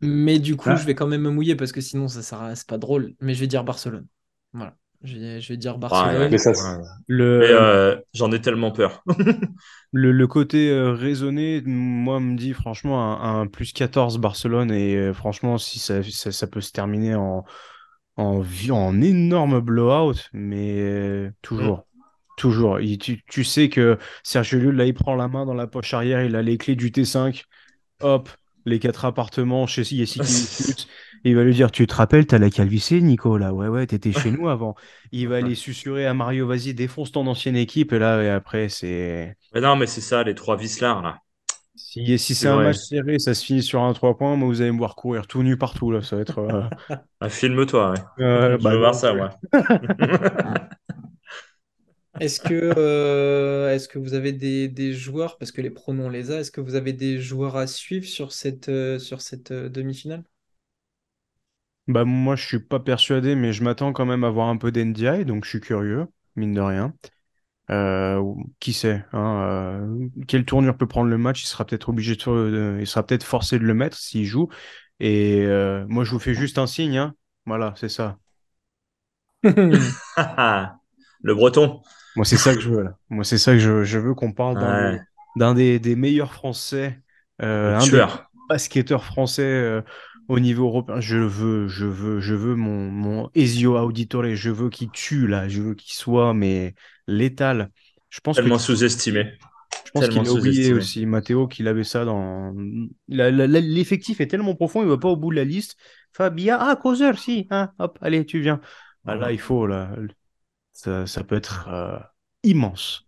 Mais 0.00 0.38
du 0.38 0.56
coup, 0.56 0.68
Ah. 0.70 0.76
je 0.76 0.84
vais 0.84 0.94
quand 0.94 1.06
même 1.06 1.22
me 1.22 1.30
mouiller 1.30 1.54
parce 1.54 1.72
que 1.72 1.80
sinon, 1.80 2.08
ça 2.08 2.22
sert 2.22 2.42
à... 2.42 2.54
c'est 2.56 2.66
pas 2.66 2.78
drôle. 2.78 3.14
Mais 3.20 3.34
je 3.34 3.40
vais 3.40 3.46
dire 3.46 3.64
Barcelone. 3.64 4.06
Voilà. 4.52 4.76
Je 5.04 5.16
vais, 5.18 5.40
je 5.40 5.48
vais 5.48 5.56
dire 5.56 5.78
Barcelone. 5.78 6.28
Mais 6.30 6.38
ça, 6.38 6.50
Ouais. 6.52 6.84
Le, 7.08 7.38
Mais 7.40 7.46
euh, 7.50 7.96
j'en 8.14 8.30
ai 8.32 8.40
tellement 8.40 8.70
peur. 8.70 9.02
Le, 9.94 10.10
le 10.10 10.26
côté 10.26 10.70
euh, 10.70 10.92
raisonné, 10.92 11.60
moi, 11.66 12.18
me 12.18 12.36
dit 12.36 12.54
franchement 12.54 13.20
un, 13.22 13.42
un 13.42 13.46
plus 13.46 13.72
14 13.72 14.18
Barcelone 14.18 14.70
et 14.70 14.96
euh, 14.96 15.12
franchement, 15.12 15.58
si 15.58 15.78
ça, 15.78 16.02
ça, 16.02 16.32
ça 16.32 16.46
peut 16.46 16.62
se 16.62 16.72
terminer 16.72 17.14
en, 17.14 17.44
en, 18.16 18.42
en 18.70 19.00
énorme 19.02 19.60
blowout, 19.60 20.14
mais 20.32 21.30
toujours, 21.42 21.86
toujours. 22.36 22.80
Il- 22.80 22.98
tu, 22.98 23.22
tu 23.28 23.44
sais 23.44 23.68
que 23.68 23.98
Sergio 24.22 24.58
Llull, 24.58 24.76
là, 24.76 24.86
il 24.86 24.94
prend 24.94 25.14
la 25.14 25.28
main 25.28 25.46
dans 25.46 25.54
la 25.54 25.66
poche 25.66 25.94
arrière, 25.94 26.22
il 26.24 26.36
a 26.36 26.42
les 26.42 26.58
clés 26.58 26.76
du 26.76 26.92
T5, 26.92 27.44
hop, 28.00 28.30
les 28.64 28.78
quatre 28.78 29.04
appartements 29.04 29.66
chez 29.66 29.82
Il 31.24 31.36
va 31.36 31.44
lui 31.44 31.54
dire 31.54 31.70
Tu 31.70 31.86
te 31.86 31.94
rappelles, 31.94 32.26
t'as 32.26 32.38
la 32.38 32.50
calvicée, 32.50 33.00
Nico 33.00 33.38
là? 33.38 33.52
Ouais, 33.52 33.68
ouais, 33.68 33.86
t'étais 33.86 34.12
chez 34.12 34.30
nous 34.32 34.48
avant. 34.48 34.74
Il 35.12 35.28
va 35.28 35.36
aller 35.36 35.54
susurrer 35.54 36.06
à 36.06 36.14
Mario 36.14 36.46
Vas-y, 36.46 36.74
défonce 36.74 37.12
ton 37.12 37.26
ancienne 37.26 37.56
équipe. 37.56 37.92
Et 37.92 37.98
là, 37.98 38.22
et 38.22 38.30
après, 38.30 38.68
c'est. 38.68 39.36
Mais 39.54 39.60
non, 39.60 39.76
mais 39.76 39.86
c'est 39.86 40.00
ça, 40.00 40.22
les 40.22 40.34
trois 40.34 40.56
vislards 40.56 41.02
là. 41.02 41.18
Si, 41.74 42.18
si 42.18 42.34
c'est 42.34 42.48
un 42.48 42.62
match 42.62 42.76
serré, 42.76 43.18
ça 43.18 43.34
se 43.34 43.44
finit 43.44 43.62
sur 43.62 43.82
un 43.82 43.92
3 43.92 44.16
points, 44.16 44.36
moi 44.36 44.46
vous 44.46 44.60
allez 44.60 44.72
me 44.72 44.78
voir 44.78 44.94
courir 44.94 45.26
tout 45.26 45.42
nu 45.42 45.56
partout 45.56 45.90
là. 45.90 46.02
Ça 46.02 46.16
va 46.16 46.22
être. 46.22 46.38
Euh, 46.38 46.62
ah, 47.20 47.28
filme-toi, 47.28 47.90
ouais. 47.90 47.96
Je 48.18 48.62
bah, 48.62 48.70
veux 48.72 48.78
voir 48.78 48.94
ça, 48.94 49.14
ouais. 49.14 49.28
Est-ce 52.20 52.40
que, 52.40 52.74
euh, 52.76 53.74
est 53.74 53.90
que 53.90 53.98
vous 53.98 54.14
avez 54.14 54.32
des, 54.32 54.92
joueurs, 54.92 55.38
parce 55.38 55.50
que 55.50 55.62
les 55.62 55.70
pronoms 55.70 56.10
les 56.10 56.30
a, 56.30 56.40
est-ce 56.40 56.50
que 56.50 56.60
vous 56.60 56.74
avez 56.74 56.92
des 56.92 57.18
joueurs 57.18 57.56
à 57.56 57.66
suivre 57.66 58.06
sur 58.06 58.32
cette, 58.32 58.68
euh, 58.68 58.98
sur 58.98 59.22
cette 59.22 59.50
euh, 59.50 59.68
demi-finale? 59.70 60.22
Bah 61.88 62.04
moi 62.04 62.36
je 62.36 62.46
suis 62.46 62.60
pas 62.60 62.80
persuadé, 62.80 63.34
mais 63.34 63.52
je 63.52 63.64
m'attends 63.64 63.92
quand 63.92 64.06
même 64.06 64.24
à 64.24 64.30
voir 64.30 64.48
un 64.48 64.56
peu 64.56 64.70
d'NDI, 64.70 65.24
donc 65.24 65.44
je 65.44 65.50
suis 65.50 65.60
curieux, 65.60 66.06
mine 66.36 66.54
de 66.54 66.60
rien. 66.60 66.94
qui 68.60 68.72
sait 68.72 69.04
hein, 69.12 69.88
quelle 70.28 70.44
tournure 70.44 70.76
peut 70.76 70.86
prendre 70.86 71.10
le 71.10 71.18
match? 71.18 71.42
Il 71.42 71.46
sera 71.46 71.64
peut-être 71.64 71.88
obligé 71.88 72.14
de, 72.14 72.78
il 72.80 72.86
sera 72.86 73.04
peut-être 73.04 73.24
forcé 73.24 73.58
de 73.58 73.64
le 73.64 73.74
mettre 73.74 73.96
s'il 73.96 74.24
joue. 74.24 74.48
Et 75.00 75.44
moi 75.88 76.04
je 76.04 76.12
vous 76.12 76.20
fais 76.20 76.34
juste 76.34 76.58
un 76.58 76.66
signe, 76.66 76.98
hein. 76.98 77.14
Voilà, 77.46 77.74
c'est 77.76 77.88
ça. 77.88 78.18
le 79.44 81.34
breton. 81.34 81.82
Moi, 82.14 82.24
c'est 82.24 82.36
ça 82.36 82.54
que 82.54 82.60
je 82.60 82.68
veux. 82.68 82.82
Là. 82.82 82.96
Moi, 83.10 83.24
c'est 83.24 83.38
ça 83.38 83.52
que 83.52 83.58
je, 83.58 83.84
je 83.84 83.98
veux 83.98 84.14
qu'on 84.14 84.32
parle 84.32 84.58
d'un 85.36 85.54
des, 85.54 85.78
des, 85.78 85.96
meilleurs 85.96 86.32
Français, 86.32 87.00
euh, 87.42 87.76
un 87.76 87.86
des 87.86 88.04
basketteurs 88.48 89.04
français 89.04 89.42
euh, 89.42 89.80
au 90.28 90.40
niveau 90.40 90.66
européen. 90.66 91.00
Je 91.00 91.18
veux, 91.18 91.68
je 91.68 91.86
veux, 91.86 92.20
je 92.20 92.34
veux 92.34 92.54
mon, 92.54 92.90
mon 92.90 93.30
Ezio 93.34 93.78
Auditore. 93.78 94.34
Je 94.34 94.50
veux 94.50 94.70
qu'il 94.70 94.90
tue 94.90 95.26
là. 95.26 95.48
Je 95.48 95.62
veux 95.62 95.74
qu'il 95.74 95.92
soit 95.92 96.34
mais 96.34 96.74
létal. 97.06 97.70
Je 98.08 98.20
pense 98.20 98.36
Tellement 98.36 98.58
sous-estimé. 98.58 99.32
Je 99.86 99.90
pense 99.92 100.08
qu'il 100.08 100.26
a 100.26 100.32
oublié 100.32 100.72
aussi, 100.72 101.06
Matteo, 101.06 101.48
qu'il 101.48 101.68
avait 101.68 101.84
ça 101.84 102.04
dans. 102.04 102.54
L'effectif 103.08 104.20
est 104.20 104.26
tellement 104.26 104.54
profond, 104.54 104.82
il 104.82 104.88
va 104.88 104.98
pas 104.98 105.08
au 105.08 105.16
bout 105.16 105.30
de 105.30 105.36
la 105.36 105.44
liste. 105.44 105.76
Fabia, 106.12 106.58
ah, 106.60 106.76
Causeur, 106.76 107.18
si, 107.18 107.46
hein, 107.50 107.72
hop, 107.78 107.98
allez, 108.00 108.24
tu 108.26 108.40
viens. 108.40 108.60
Ah, 109.06 109.14
là, 109.14 109.32
il 109.32 109.40
faut, 109.40 109.66
là, 109.66 109.94
ça, 110.72 111.24
peut 111.24 111.36
être 111.36 111.68
euh, 111.68 111.98
immense. 112.42 113.06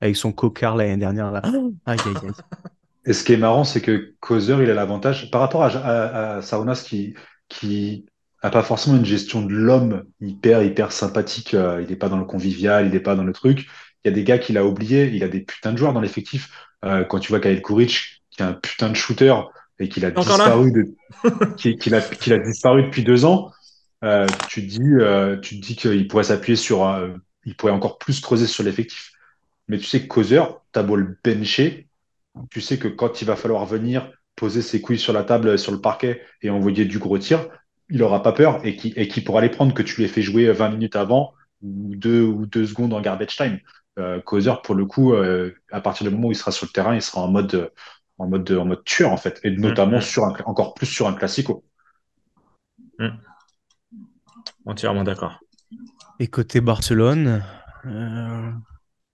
Avec 0.00 0.16
son 0.16 0.32
cocard 0.32 0.76
l'année 0.76 0.96
dernière. 0.96 1.30
Là. 1.30 1.42
Et 3.04 3.12
ce 3.12 3.24
qui 3.24 3.32
est 3.32 3.38
marrant, 3.38 3.64
c'est 3.64 3.80
que 3.80 4.14
Causeur, 4.20 4.62
il 4.62 4.70
a 4.70 4.74
l'avantage, 4.74 5.30
par 5.30 5.40
rapport 5.40 5.64
à, 5.64 6.36
à, 6.36 6.42
Saunas 6.42 6.84
qui, 6.86 7.14
qui 7.48 8.06
a 8.42 8.50
pas 8.50 8.62
forcément 8.62 8.96
une 8.96 9.04
gestion 9.04 9.42
de 9.42 9.52
l'homme 9.52 10.04
hyper, 10.20 10.62
hyper 10.62 10.92
sympathique. 10.92 11.54
Euh, 11.54 11.82
il 11.82 11.88
n'est 11.88 11.96
pas 11.96 12.08
dans 12.08 12.18
le 12.18 12.24
convivial, 12.24 12.86
il 12.86 12.92
n'est 12.92 13.00
pas 13.00 13.16
dans 13.16 13.24
le 13.24 13.32
truc. 13.32 13.68
Il 14.04 14.08
y 14.08 14.10
a 14.10 14.14
des 14.14 14.24
gars 14.24 14.38
qu'il 14.38 14.56
a 14.58 14.64
oubliés. 14.64 15.10
Il 15.12 15.24
a 15.24 15.28
des 15.28 15.40
putains 15.40 15.72
de 15.72 15.78
joueurs 15.78 15.92
dans 15.92 16.00
l'effectif. 16.00 16.50
Euh, 16.84 17.04
quand 17.04 17.18
tu 17.18 17.30
vois 17.30 17.40
Kyle 17.40 17.62
Kuric, 17.62 18.22
qui 18.30 18.42
est 18.42 18.46
un 18.46 18.52
putain 18.52 18.88
de 18.88 18.94
shooter 18.94 19.34
et 19.78 19.88
qu'il 19.88 20.04
a 20.04 20.10
disparu 20.10 20.72
de, 20.72 20.94
qu'il 21.56 21.94
a, 21.94 21.98
a 21.98 22.38
disparu 22.38 22.84
depuis 22.84 23.02
deux 23.02 23.24
ans, 23.24 23.50
euh, 24.04 24.26
tu 24.48 24.62
te 24.62 24.70
dis, 24.70 24.80
euh, 24.82 25.38
tu 25.38 25.56
dis 25.56 25.76
qu'il 25.76 26.08
pourrait 26.08 26.24
s'appuyer 26.24 26.56
sur, 26.56 26.84
un, 26.84 27.14
il 27.44 27.56
pourrait 27.56 27.72
encore 27.72 27.98
plus 27.98 28.20
creuser 28.20 28.46
sur 28.46 28.64
l'effectif. 28.64 29.12
Mais 29.68 29.78
tu 29.78 29.84
sais 29.84 30.02
que 30.02 30.08
Causeur, 30.08 30.64
t'as 30.72 30.82
beau 30.82 30.96
le 30.96 31.16
bencher, 31.24 31.86
tu 32.50 32.60
sais 32.60 32.78
que 32.78 32.88
quand 32.88 33.22
il 33.22 33.24
va 33.26 33.36
falloir 33.36 33.66
venir 33.66 34.10
poser 34.36 34.62
ses 34.62 34.80
couilles 34.80 34.98
sur 34.98 35.12
la 35.12 35.24
table, 35.24 35.58
sur 35.58 35.72
le 35.72 35.80
parquet 35.80 36.22
et 36.40 36.50
envoyer 36.50 36.84
du 36.84 36.98
gros 36.98 37.18
tir, 37.18 37.48
il 37.90 38.02
aura 38.02 38.22
pas 38.22 38.32
peur 38.32 38.64
et 38.64 38.76
qui 38.76 38.92
et 38.96 39.08
qui 39.08 39.20
pourra 39.20 39.40
les 39.40 39.50
prendre 39.50 39.74
que 39.74 39.82
tu 39.82 40.00
les 40.00 40.08
fais 40.08 40.22
jouer 40.22 40.50
20 40.50 40.70
minutes 40.70 40.96
avant 40.96 41.34
ou 41.62 41.94
deux 41.94 42.22
ou 42.22 42.46
deux 42.46 42.66
secondes 42.66 42.92
en 42.92 43.00
garbage 43.00 43.36
time. 43.36 43.58
Euh, 43.98 44.20
Causeur, 44.20 44.62
pour 44.62 44.74
le 44.74 44.86
coup, 44.86 45.12
euh, 45.12 45.54
à 45.70 45.80
partir 45.82 46.06
du 46.08 46.14
moment 46.14 46.28
où 46.28 46.32
il 46.32 46.36
sera 46.36 46.50
sur 46.50 46.66
le 46.66 46.72
terrain, 46.72 46.94
il 46.94 47.02
sera 47.02 47.20
en 47.20 47.28
mode 47.28 47.70
en 48.18 48.26
mode 48.26 48.50
en 48.52 48.64
mode 48.64 48.84
tueur 48.84 49.12
en 49.12 49.16
fait, 49.16 49.40
et 49.44 49.50
notamment 49.50 49.98
mm-hmm. 49.98 50.12
sur 50.12 50.24
un, 50.24 50.34
encore 50.46 50.74
plus 50.74 50.86
sur 50.86 51.06
un 51.06 51.12
classico. 51.12 51.64
Mm. 52.98 53.08
Entièrement 54.64 55.04
d'accord. 55.04 55.40
Et 56.18 56.28
côté 56.28 56.60
Barcelone 56.60 57.44
euh... 57.84 58.50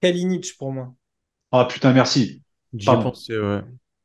Kalinic 0.01 0.57
pour 0.59 0.73
moi. 0.73 0.95
Ah 1.51 1.65
putain, 1.65 1.93
merci. 1.93 2.43
J'y 2.75 2.87
pensé, 2.87 3.39
ouais. 3.39 3.61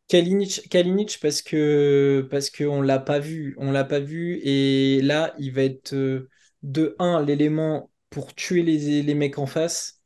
Kalinic, 0.08 0.70
Kalinic 0.70 1.18
parce 1.22 1.42
que 1.42 2.28
parce 2.30 2.50
qu'on 2.50 2.82
l'a 2.82 3.00
pas 3.00 3.20
vu, 3.20 3.56
on 3.58 3.72
l'a 3.72 3.84
pas 3.84 4.00
vu 4.00 4.40
et 4.44 5.02
là 5.02 5.34
il 5.40 5.54
va 5.54 5.64
être 5.64 5.94
euh, 5.94 6.30
de 6.62 6.96
1 7.00 7.22
l'élément 7.22 7.90
pour 8.10 8.36
tuer 8.36 8.64
les, 8.64 9.02
les 9.02 9.16
mecs 9.16 9.40
en 9.40 9.46
face 9.46 10.02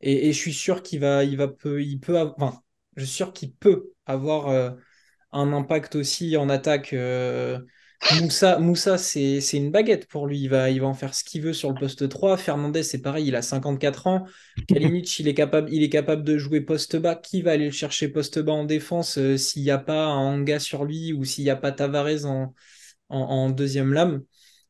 et, 0.00 0.32
je 0.32 0.38
suis 0.38 0.54
sûr 0.54 0.82
qu'il 0.82 1.00
va 1.00 1.24
il 1.24 1.36
va 1.36 1.48
peu 1.48 1.82
il 1.82 2.00
peut 2.00 2.18
enfin 2.18 2.60
je 2.96 3.04
suis 3.04 3.14
sûr 3.14 3.32
qu'il 3.32 3.52
peut 3.52 3.92
avoir 4.06 4.48
euh, 4.48 4.70
un 5.32 5.52
impact 5.52 5.96
aussi 5.96 6.36
en 6.36 6.48
attaque 6.48 6.92
euh, 6.92 7.58
Moussa, 8.20 8.58
Moussa 8.58 8.98
c'est 8.98 9.38
une 9.52 9.70
baguette 9.70 10.06
pour 10.06 10.26
lui. 10.26 10.40
Il 10.40 10.48
va, 10.48 10.70
il 10.70 10.80
va 10.80 10.86
en 10.86 10.94
faire 10.94 11.14
ce 11.14 11.22
qu'il 11.22 11.42
veut 11.42 11.52
sur 11.52 11.70
le 11.70 11.74
poste 11.74 12.08
3. 12.08 12.36
Fernandez, 12.36 12.82
c'est 12.82 13.00
pareil, 13.00 13.28
il 13.28 13.36
a 13.36 13.42
54 13.42 14.06
ans. 14.06 14.26
Kalinic, 14.68 15.20
il 15.20 15.28
est 15.28 15.34
capable, 15.34 15.72
il 15.72 15.82
est 15.82 15.88
capable 15.88 16.24
de 16.24 16.36
jouer 16.36 16.60
poste 16.60 16.96
bas. 16.96 17.14
Qui 17.14 17.42
va 17.42 17.52
aller 17.52 17.66
le 17.66 17.70
chercher 17.70 18.08
poste 18.08 18.38
bas 18.40 18.52
en 18.52 18.64
défense 18.64 19.18
euh, 19.18 19.36
s'il 19.36 19.62
n'y 19.62 19.70
a 19.70 19.78
pas 19.78 20.06
un 20.06 20.34
Anga 20.34 20.58
sur 20.58 20.84
lui 20.84 21.12
ou 21.12 21.24
s'il 21.24 21.44
n'y 21.44 21.50
a 21.50 21.56
pas 21.56 21.72
Tavares 21.72 22.26
en, 22.26 22.54
en, 23.08 23.50
deuxième 23.50 23.92
lame? 23.92 24.22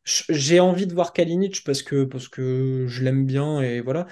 J'ai 0.05 0.61
envie 0.61 0.87
de 0.87 0.95
voir 0.95 1.13
Kalinic 1.13 1.63
parce 1.65 1.83
que, 1.83 2.05
parce 2.05 2.29
que 2.29 2.87
je 2.89 3.03
l'aime 3.03 3.25
bien 3.25 3.61
et 3.61 3.81
voilà. 3.81 4.07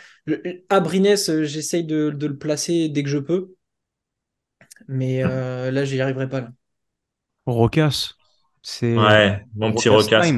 Abrines, 0.68 1.16
euh, 1.28 1.44
j'essaye 1.44 1.84
de, 1.84 2.10
de, 2.10 2.26
le 2.26 2.38
placer 2.38 2.88
dès 2.88 3.02
que 3.02 3.08
je 3.08 3.18
peux. 3.18 3.54
Mais 4.88 5.22
euh, 5.24 5.70
là, 5.70 5.84
j'y 5.84 6.00
arriverai 6.00 6.28
pas. 6.28 6.48
Rocas 7.46 8.14
c'est 8.62 8.96
ouais, 8.96 9.44
mon 9.56 9.72
petit 9.72 9.88
recasse. 9.88 10.32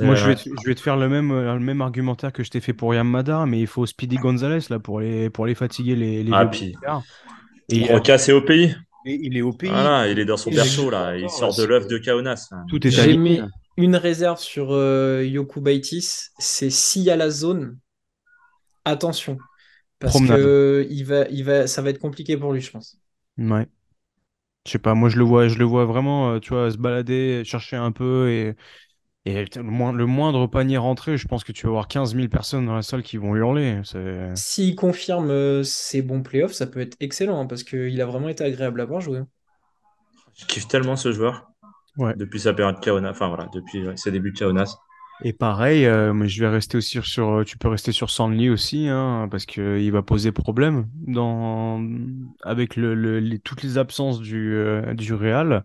Moi, 0.00 0.14
je 0.14 0.26
vais, 0.26 0.36
te, 0.36 0.42
je 0.42 0.68
vais, 0.68 0.74
te, 0.74 0.80
faire 0.80 0.96
le 0.96 1.08
même, 1.08 1.32
euh, 1.32 1.54
le 1.54 1.60
même 1.60 1.80
argumentaire 1.80 2.32
que 2.32 2.44
je 2.44 2.50
t'ai 2.50 2.60
fait 2.60 2.72
pour 2.72 2.94
Yamada, 2.94 3.44
mais 3.46 3.60
il 3.60 3.66
faut 3.66 3.86
Speedy 3.86 4.16
Gonzalez 4.16 4.60
là, 4.70 4.78
pour, 4.78 5.00
les, 5.00 5.30
pour 5.30 5.46
les 5.46 5.56
fatiguer. 5.56 5.96
Les, 5.96 6.22
les 6.22 6.30
ah, 6.32 6.46
puis... 6.46 6.76
Et 7.68 7.92
Rocas 7.92 8.24
est 8.28 8.32
au 8.32 8.42
pays. 8.42 8.74
il 9.04 9.36
est 9.36 9.42
au 9.42 9.52
pays. 9.52 9.70
Voilà, 9.70 10.08
il 10.08 10.18
est 10.18 10.24
dans 10.24 10.36
son 10.36 10.50
perso 10.50 10.90
là. 10.90 11.16
Il 11.16 11.28
sort 11.28 11.56
de 11.56 11.64
l'œuf 11.64 11.88
de 11.88 11.98
Kaunas. 11.98 12.50
Tout 12.68 12.86
est 12.86 12.90
J'ai 12.90 13.16
mis 13.16 13.40
une 13.76 13.96
réserve 13.96 14.38
sur 14.38 14.68
euh, 14.70 15.24
Yoku 15.24 15.60
Baitis. 15.60 16.28
C'est 16.38 16.70
s'il 16.70 17.02
y 17.02 17.10
a 17.10 17.16
la 17.16 17.30
zone, 17.30 17.78
attention. 18.84 19.38
Parce 19.98 20.20
que 20.20 20.86
il 20.88 21.04
va, 21.04 21.28
il 21.28 21.44
va, 21.44 21.66
ça 21.66 21.82
va 21.82 21.90
être 21.90 21.98
compliqué 21.98 22.36
pour 22.36 22.52
lui, 22.52 22.60
je 22.60 22.70
pense. 22.70 22.96
Ouais. 23.38 23.66
Je 24.66 24.72
sais 24.72 24.78
pas, 24.78 24.94
moi 24.94 25.08
je 25.08 25.16
le 25.16 25.24
vois, 25.24 25.48
je 25.48 25.58
le 25.58 25.64
vois 25.64 25.84
vraiment, 25.86 26.32
euh, 26.32 26.38
tu 26.38 26.50
vois, 26.50 26.70
se 26.70 26.76
balader, 26.76 27.42
chercher 27.44 27.76
un 27.76 27.92
peu 27.92 28.28
et, 28.30 28.54
et 29.24 29.44
le, 29.56 30.06
moindre 30.06 30.46
panier 30.46 30.76
rentré, 30.76 31.16
je 31.16 31.26
pense 31.26 31.44
que 31.44 31.52
tu 31.52 31.66
vas 31.66 31.70
avoir 31.70 31.88
15 31.88 32.14
000 32.14 32.28
personnes 32.28 32.66
dans 32.66 32.74
la 32.74 32.82
salle 32.82 33.02
qui 33.02 33.16
vont 33.16 33.34
hurler. 33.34 33.80
S'il 34.34 34.76
confirme 34.76 35.30
euh, 35.30 35.62
ses 35.62 36.02
bons 36.02 36.22
playoffs, 36.22 36.52
ça 36.52 36.66
peut 36.66 36.80
être 36.80 36.96
excellent 37.00 37.40
hein, 37.40 37.46
parce 37.46 37.64
qu'il 37.64 38.00
a 38.00 38.06
vraiment 38.06 38.28
été 38.28 38.44
agréable 38.44 38.80
à 38.80 38.84
voir 38.84 39.00
jouer. 39.00 39.20
Je 40.36 40.44
kiffe 40.46 40.68
tellement 40.68 40.96
ce 40.96 41.12
joueur. 41.12 41.50
Ouais. 41.96 42.14
Depuis 42.16 42.40
sa 42.40 42.52
période 42.52 42.80
Kaunas, 42.82 43.10
enfin 43.10 43.28
voilà, 43.28 43.48
depuis 43.52 43.84
ses 43.96 44.10
débuts 44.10 44.32
de 44.32 44.38
Kaunas. 44.38 44.76
Et 45.22 45.32
pareil, 45.32 45.84
euh, 45.84 46.14
mais 46.14 46.28
je 46.28 46.40
vais 46.40 46.48
rester 46.48 46.78
aussi 46.78 46.98
sur, 47.02 47.30
euh, 47.30 47.44
tu 47.44 47.58
peux 47.58 47.68
rester 47.68 47.92
sur 47.92 48.10
Sanli 48.10 48.48
aussi, 48.48 48.88
hein, 48.88 49.28
parce 49.30 49.44
que 49.44 49.60
euh, 49.60 49.80
il 49.80 49.92
va 49.92 50.02
poser 50.02 50.32
problème 50.32 50.86
dans 51.06 51.82
avec 52.42 52.76
le, 52.76 52.94
le 52.94 53.38
toutes 53.38 53.62
les 53.62 53.76
absences 53.76 54.20
du 54.20 54.58
du 54.94 55.14
Real. 55.14 55.64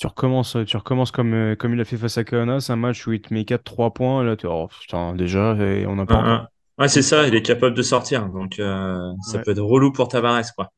Tu 0.00 0.08
recommences, 0.08 0.56
tu 0.66 0.76
recommences 0.76 1.12
comme 1.12 1.54
comme 1.56 1.74
il 1.74 1.80
a 1.80 1.84
fait 1.84 1.96
face 1.96 2.18
à 2.18 2.24
Kaunas, 2.24 2.66
un 2.70 2.76
match 2.76 3.06
où 3.06 3.12
il 3.12 3.20
te 3.20 3.32
met 3.32 3.44
4-3 3.44 3.92
points, 3.92 4.24
là 4.24 4.36
tu 4.36 4.46
oh, 4.46 4.68
putain 4.80 5.14
déjà 5.14 5.56
on 5.86 5.98
a 6.00 6.06
pas. 6.06 6.48
Ouais, 6.76 6.88
c'est 6.88 7.02
ça, 7.02 7.28
il 7.28 7.34
est 7.36 7.42
capable 7.42 7.76
de 7.76 7.82
sortir, 7.82 8.28
donc 8.30 8.54
ça 8.56 9.38
peut 9.44 9.52
être 9.52 9.62
relou 9.62 9.92
pour 9.92 10.08
Tavares 10.08 10.54
quoi. 10.56 10.70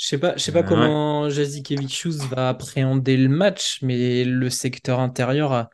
Je 0.00 0.06
sais 0.06 0.18
pas, 0.18 0.32
je 0.34 0.42
sais 0.42 0.52
pas 0.52 0.62
comment 0.62 1.28
Jazikevichus 1.28 2.26
va 2.34 2.48
appréhender 2.48 3.18
le 3.18 3.28
match, 3.28 3.80
mais 3.82 4.24
le 4.24 4.48
secteur 4.48 4.98
intérieur 4.98 5.52
a 5.52 5.68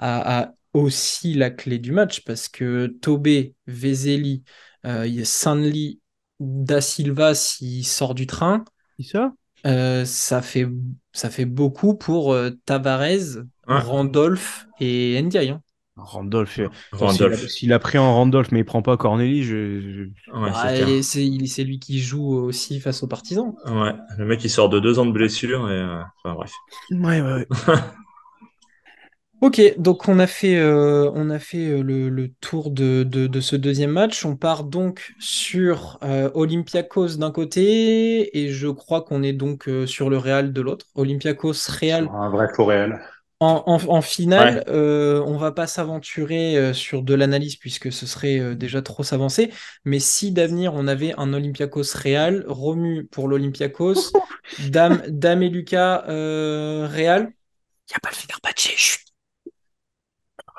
a, 0.00 0.52
aussi 0.72 1.34
la 1.34 1.50
clé 1.50 1.78
du 1.78 1.92
match 1.92 2.22
parce 2.24 2.48
que 2.48 2.86
Tobé, 2.86 3.54
Vezeli, 3.66 4.44
euh, 4.86 5.24
Sanli, 5.24 6.00
Da 6.38 6.80
Silva 6.80 7.34
s'il 7.34 7.86
sort 7.86 8.14
du 8.14 8.26
train, 8.26 8.64
ça? 9.02 9.32
euh, 9.66 10.04
ça, 10.04 10.42
fait, 10.42 10.68
ça 11.12 11.28
fait 11.28 11.44
beaucoup 11.44 11.94
pour 11.94 12.32
euh, 12.32 12.50
Tavares, 12.64 13.44
Randolph 13.66 14.66
et 14.80 15.20
Ndiaye. 15.20 15.50
Hein. 15.50 15.62
Randolph, 15.96 16.58
euh, 16.58 16.68
Randolph. 16.92 17.46
s'il 17.48 17.72
a, 17.72 17.76
a, 17.76 17.78
pris 17.78 17.98
en 17.98 18.14
Randolph, 18.14 18.52
mais 18.52 18.60
il 18.60 18.64
prend 18.64 18.80
pas 18.80 18.96
Corneli, 18.96 19.42
je. 19.44 20.08
Ouais, 20.32 20.50
bah, 20.50 21.02
c'est 21.02 21.64
lui 21.64 21.78
qui 21.78 21.98
joue 21.98 22.32
aussi 22.36 22.80
face 22.80 23.02
aux 23.02 23.06
partisans. 23.06 23.54
Ouais, 23.66 23.92
le 24.16 24.24
mec 24.24 24.42
il 24.42 24.50
sort 24.50 24.68
de 24.68 24.80
deux 24.80 24.98
ans 24.98 25.06
de 25.06 25.12
blessure 25.12 25.70
et. 25.70 25.74
Euh, 25.74 26.00
enfin, 26.24 26.34
bref. 26.34 26.52
Ouais, 26.90 27.20
ouais, 27.20 27.32
ouais. 27.32 27.46
Ok, 29.40 29.60
donc 29.78 30.06
on 30.06 30.18
a 30.18 30.26
fait, 30.26 30.56
euh, 30.58 31.10
on 31.14 31.30
a 31.30 31.38
fait 31.38 31.66
euh, 31.68 31.82
le, 31.82 32.10
le, 32.10 32.28
tour 32.42 32.70
de, 32.70 33.04
de, 33.04 33.26
de, 33.26 33.40
ce 33.40 33.56
deuxième 33.56 33.90
match. 33.90 34.26
On 34.26 34.36
part 34.36 34.64
donc 34.64 35.14
sur 35.18 35.98
euh, 36.02 36.30
Olympiakos 36.34 37.16
d'un 37.16 37.30
côté 37.30 38.36
et 38.38 38.50
je 38.50 38.68
crois 38.68 39.00
qu'on 39.02 39.22
est 39.22 39.32
donc 39.32 39.66
euh, 39.66 39.86
sur 39.86 40.10
le 40.10 40.18
Real 40.18 40.52
de 40.52 40.60
l'autre. 40.60 40.84
Olympiakos 40.94 41.54
Real. 41.68 42.10
Un 42.12 42.28
vrai 42.28 42.48
faux 42.54 42.66
Real. 42.66 43.00
En, 43.42 43.62
en, 43.66 43.78
en 43.88 44.02
finale, 44.02 44.56
ouais. 44.56 44.64
euh, 44.68 45.22
on 45.26 45.38
va 45.38 45.50
pas 45.52 45.66
s'aventurer 45.66 46.74
sur 46.74 47.02
de 47.02 47.14
l'analyse 47.14 47.56
puisque 47.56 47.90
ce 47.90 48.04
serait 48.04 48.54
déjà 48.54 48.82
trop 48.82 49.02
s'avancer. 49.02 49.50
Mais 49.86 49.98
si 49.98 50.30
d'avenir 50.32 50.74
on 50.74 50.86
avait 50.86 51.14
un 51.16 51.32
Olympiakos 51.32 51.94
Real, 51.94 52.44
Romu 52.46 53.06
pour 53.06 53.28
l'Olympiakos, 53.28 53.94
Dame, 54.58 55.02
Dame 55.08 55.42
et 55.42 55.48
Lucas 55.48 56.02
Real. 56.06 57.32
Il 57.88 57.92
n'y 57.92 57.96
a 57.96 58.00
pas 58.00 58.10
le 58.10 58.16
Fenerbahçe, 58.16 58.68
chut. 58.76 58.99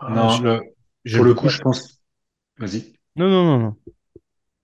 Non, 0.10 0.30
je, 0.30 0.44
le, 0.44 0.62
je 1.06 1.18
pour 1.18 1.26
le 1.26 1.34
coup, 1.34 1.50
je 1.50 1.60
pense. 1.60 2.00
Vas-y. 2.58 2.94
Non, 3.16 3.30
non, 3.30 3.44
non, 3.44 3.60
non. 3.60 3.76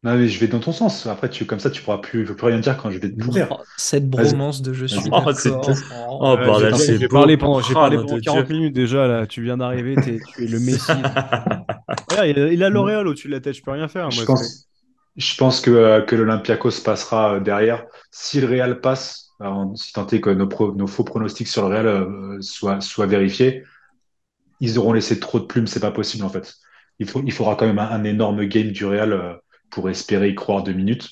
Non, 0.03 0.15
mais 0.15 0.27
je 0.27 0.39
vais 0.39 0.47
dans 0.47 0.59
ton 0.59 0.72
sens. 0.72 1.07
Après, 1.07 1.30
tu, 1.30 1.45
comme 1.45 1.59
ça, 1.59 1.72
tu 1.72 1.81
pourras 1.81 1.97
plus, 1.97 2.22
je 2.22 2.27
peux 2.27 2.35
plus 2.35 2.47
rien 2.47 2.59
dire 2.59 2.77
quand 2.77 2.91
je 2.91 2.99
vais 2.99 3.11
te 3.11 3.19
pourrir. 3.19 3.47
Oh, 3.49 3.57
cette 3.77 4.07
bromance 4.09 4.61
de 4.61 4.72
je 4.72 4.85
suis 4.85 5.09
oh, 5.11 5.19
d'accord. 5.26 5.68
Oh, 6.09 6.19
oh 6.22 6.38
bordel, 6.38 6.76
c'est 6.77 6.99
J'ai 6.99 7.07
parlé 7.07 7.35
pendant, 7.35 7.61
j'ai 7.61 7.73
parlé 7.73 7.97
pendant 7.97 8.19
40 8.19 8.49
minutes 8.49 8.73
déjà, 8.73 9.07
là. 9.07 9.26
Tu 9.26 9.41
viens 9.41 9.57
d'arriver, 9.57 9.95
tu 10.01 10.43
es 10.43 10.47
le 10.47 10.59
Messi. 10.65 10.91
ouais, 12.18 12.31
il, 12.31 12.38
il 12.53 12.64
a 12.64 12.69
L'Oréal 12.69 13.07
au-dessus 13.07 13.27
de 13.27 13.34
la 13.34 13.39
tête, 13.39 13.55
je 13.55 13.64
peux 13.64 13.72
rien 13.72 13.88
faire. 13.88 14.11
Je, 14.11 14.18
moi, 14.18 14.27
pense, 14.27 14.68
je 15.18 15.35
pense 15.35 15.61
que, 15.61 15.72
euh, 15.72 16.01
que 16.01 16.15
l'Olympiakos 16.15 16.80
passera 16.85 17.34
euh, 17.34 17.39
derrière. 17.39 17.85
Si 18.11 18.39
le 18.39 18.47
Real 18.47 18.80
passe, 18.80 19.31
alors, 19.39 19.72
si 19.76 19.91
tant 19.93 20.05
est 20.07 20.22
que 20.22 20.30
nos, 20.30 20.47
pro, 20.47 20.73
nos, 20.73 20.88
faux 20.88 21.03
pronostics 21.03 21.47
sur 21.47 21.68
le 21.68 21.76
Real 21.76 21.88
euh, 21.88 22.38
soient, 22.41 22.81
soient 22.81 23.07
vérifiés, 23.07 23.64
ils 24.60 24.80
auront 24.80 24.94
laissé 24.94 25.20
trop 25.20 25.40
de 25.40 25.46
plumes, 25.46 25.68
c'est 25.68 25.80
pas 25.80 25.92
possible 25.92 26.26
en 26.26 26.30
fait. 26.30 26.56
Il, 27.00 27.08
faut, 27.10 27.22
il 27.26 27.32
faudra 27.34 27.56
quand 27.56 27.68
même 27.68 27.80
un, 27.80 27.90
un 27.92 28.04
énorme 28.04 28.46
game 28.46 28.72
du 28.72 28.86
Real 28.86 29.14
euh, 29.14 29.36
pour 29.72 29.90
espérer 29.90 30.30
y 30.30 30.36
croire 30.36 30.64
deux 30.64 30.74
minutes. 30.74 31.10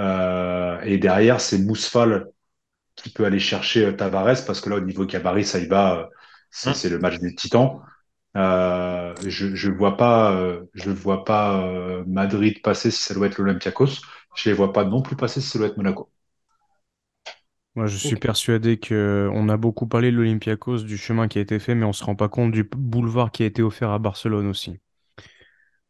Euh, 0.00 0.80
et 0.82 0.98
derrière, 0.98 1.40
c'est 1.40 1.58
Mousfal 1.58 2.26
qui 2.96 3.10
peut 3.10 3.26
aller 3.26 3.40
chercher 3.40 3.86
euh, 3.86 3.92
Tavares 3.92 4.44
parce 4.46 4.62
que 4.62 4.70
là, 4.70 4.76
au 4.78 4.82
niveau 4.82 5.06
gabarit, 5.06 5.44
ça 5.46 5.60
y 5.60 5.68
va. 5.68 6.10
C'est 6.50 6.90
le 6.90 7.00
match 7.00 7.18
des 7.20 7.34
titans. 7.34 7.80
Euh, 8.36 9.14
je 9.28 9.56
je 9.56 9.70
vois 9.72 9.96
pas, 9.98 10.34
euh, 10.34 10.64
je 10.74 10.90
vois 10.90 11.24
pas 11.26 11.62
euh, 11.66 12.04
Madrid 12.08 12.62
passer 12.62 12.92
si 12.92 13.02
ça 13.02 13.14
doit 13.14 13.28
être 13.28 13.38
l'Olympiakos. 13.38 14.02
Je 14.36 14.50
les 14.50 14.54
vois 14.56 14.74
pas 14.74 14.84
non 14.84 15.02
plus 15.02 15.16
passer 15.16 15.40
si 15.42 15.48
ça 15.50 15.60
doit 15.60 15.68
être 15.68 15.78
Monaco. 15.78 16.11
Moi, 17.74 17.86
je 17.86 17.96
suis 17.98 18.14
okay. 18.14 18.20
persuadé 18.20 18.78
que 18.78 19.28
on 19.32 19.48
a 19.48 19.56
beaucoup 19.58 19.86
parlé 19.86 20.10
de 20.10 20.16
l'Olympiakos, 20.16 20.84
du 20.84 20.96
chemin 20.98 21.28
qui 21.28 21.38
a 21.38 21.42
été 21.42 21.58
fait, 21.58 21.74
mais 21.74 21.84
on 21.86 21.92
se 21.92 22.04
rend 22.04 22.14
pas 22.16 22.28
compte 22.28 22.52
du 22.52 22.64
boulevard 22.64 23.30
qui 23.32 23.42
a 23.42 23.46
été 23.46 23.62
offert 23.62 23.90
à 23.90 23.98
Barcelone 23.98 24.46
aussi. 24.46 24.78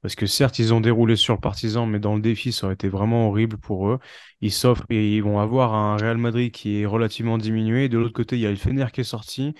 Parce 0.02 0.16
que 0.16 0.26
certes, 0.26 0.58
ils 0.58 0.74
ont 0.74 0.80
déroulé 0.80 1.14
sur 1.14 1.34
le 1.34 1.40
partisan, 1.40 1.86
mais 1.86 2.00
dans 2.00 2.16
le 2.16 2.20
défi, 2.20 2.52
ça 2.52 2.66
aurait 2.66 2.74
été 2.74 2.88
vraiment 2.88 3.28
horrible 3.28 3.56
pour 3.58 3.88
eux. 3.88 4.00
Ils 4.40 4.50
s'offrent 4.50 4.84
et 4.90 5.14
ils 5.16 5.22
vont 5.22 5.38
avoir 5.38 5.74
un 5.74 5.96
Real 5.96 6.18
Madrid 6.18 6.50
qui 6.50 6.80
est 6.82 6.86
relativement 6.86 7.38
diminué. 7.38 7.88
De 7.88 7.98
l'autre 7.98 8.12
côté, 8.12 8.36
il 8.36 8.40
y 8.42 8.46
a 8.46 8.50
le 8.50 8.56
Fener 8.56 8.86
qui 8.92 9.02
est 9.02 9.04
sorti. 9.04 9.54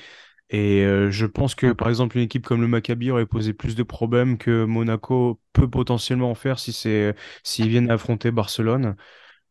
Et 0.51 0.85
euh, 0.85 1.11
je 1.11 1.27
pense 1.27 1.55
que, 1.57 1.73
par 1.73 1.89
exemple, 1.91 2.17
une 2.19 2.25
équipe 2.25 2.47
comme 2.47 2.63
le 2.63 2.69
Maccabi 2.69 3.11
aurait 3.11 3.27
posé 3.27 3.53
plus 3.55 3.77
de 3.77 3.83
problèmes 3.85 4.39
que 4.39 4.65
Monaco 4.65 5.41
peut 5.53 5.71
potentiellement 5.71 6.31
en 6.31 6.35
faire 6.37 6.59
si 6.61 6.73
c'est 6.73 7.15
s'ils 7.45 7.69
viennent 7.69 7.91
affronter 7.91 8.31
Barcelone. 8.33 8.97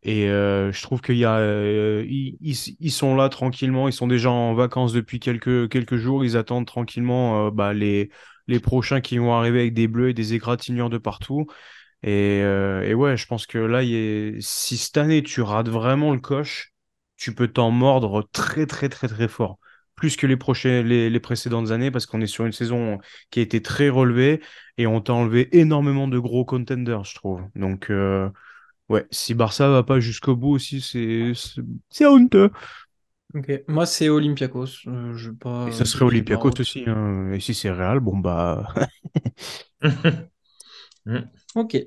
Et 0.04 0.30
euh, 0.30 0.72
je 0.72 0.82
trouve 0.82 1.00
qu'il 1.02 1.24
euh, 1.24 2.04
ils, 2.08 2.92
sont 2.92 3.16
là 3.16 3.30
tranquillement, 3.30 3.88
ils 3.88 3.94
sont 3.94 4.08
déjà 4.08 4.32
en 4.32 4.56
vacances 4.56 4.94
depuis 4.94 5.20
quelques 5.20 5.70
quelques 5.70 5.98
jours, 5.98 6.26
ils 6.26 6.38
attendent 6.38 6.66
tranquillement 6.66 7.48
euh, 7.48 7.52
bah, 7.52 7.74
les 7.74 8.10
les 8.48 8.60
prochains 8.60 9.00
qui 9.02 9.20
vont 9.20 9.34
arriver 9.34 9.60
avec 9.60 9.74
des 9.76 9.88
bleus 9.88 10.10
et 10.10 10.14
des 10.14 10.34
égratignures 10.34 10.90
de 10.90 10.98
partout. 10.98 11.46
Et, 12.04 12.40
et 12.40 12.94
ouais, 12.96 13.16
je 13.16 13.28
pense 13.28 13.46
que 13.46 13.60
là, 13.60 13.84
il 13.84 14.38
si 14.42 14.78
cette 14.78 14.98
année 14.98 15.22
tu 15.22 15.42
rates 15.42 15.70
vraiment 15.70 16.14
le 16.14 16.20
coche, 16.20 16.74
tu 17.18 17.36
peux 17.36 17.48
t'en 17.48 17.70
mordre 17.70 18.28
très 18.32 18.66
très 18.66 18.90
très 18.90 19.08
très 19.08 19.28
fort, 19.28 19.60
plus 19.96 20.18
que 20.18 20.26
les 20.26 20.38
prochaines 20.38 20.88
les, 20.88 21.12
les 21.12 21.20
précédentes 21.20 21.70
années, 21.70 21.92
parce 21.92 22.08
qu'on 22.08 22.22
est 22.22 22.28
sur 22.28 22.46
une 22.48 22.52
saison 22.54 22.98
qui 23.30 23.40
a 23.40 23.44
été 23.44 23.62
très 23.62 23.90
relevée 23.90 24.42
et 24.80 24.88
on 24.88 25.00
t'a 25.00 25.14
enlevé 25.14 25.56
énormément 25.56 26.08
de 26.08 26.18
gros 26.18 26.44
contenders, 26.44 27.04
je 27.04 27.14
trouve. 27.14 27.44
Donc 27.56 27.92
Ouais, 28.92 29.08
si 29.10 29.34
Barça 29.34 29.70
va 29.70 29.84
pas 29.84 30.02
jusqu'au 30.02 30.36
bout 30.36 30.52
aussi, 30.52 30.82
c'est 30.82 31.32
c'est 31.90 32.06
honteux. 32.06 32.52
Ok, 33.34 33.64
moi 33.70 33.86
c'est 33.86 34.10
Olympiakos. 34.10 34.86
Euh, 34.88 35.14
je 35.16 35.32
pas. 35.32 35.68
Et 35.70 35.72
ça 35.72 35.86
serait 35.86 36.04
Olympiakos 36.04 36.60
aussi. 36.60 36.84
Hein. 36.86 37.32
Et 37.32 37.40
si 37.40 37.54
c'est 37.54 37.72
Real, 37.72 38.02
bon 38.02 38.18
bah. 38.18 38.68
ok, 41.56 41.78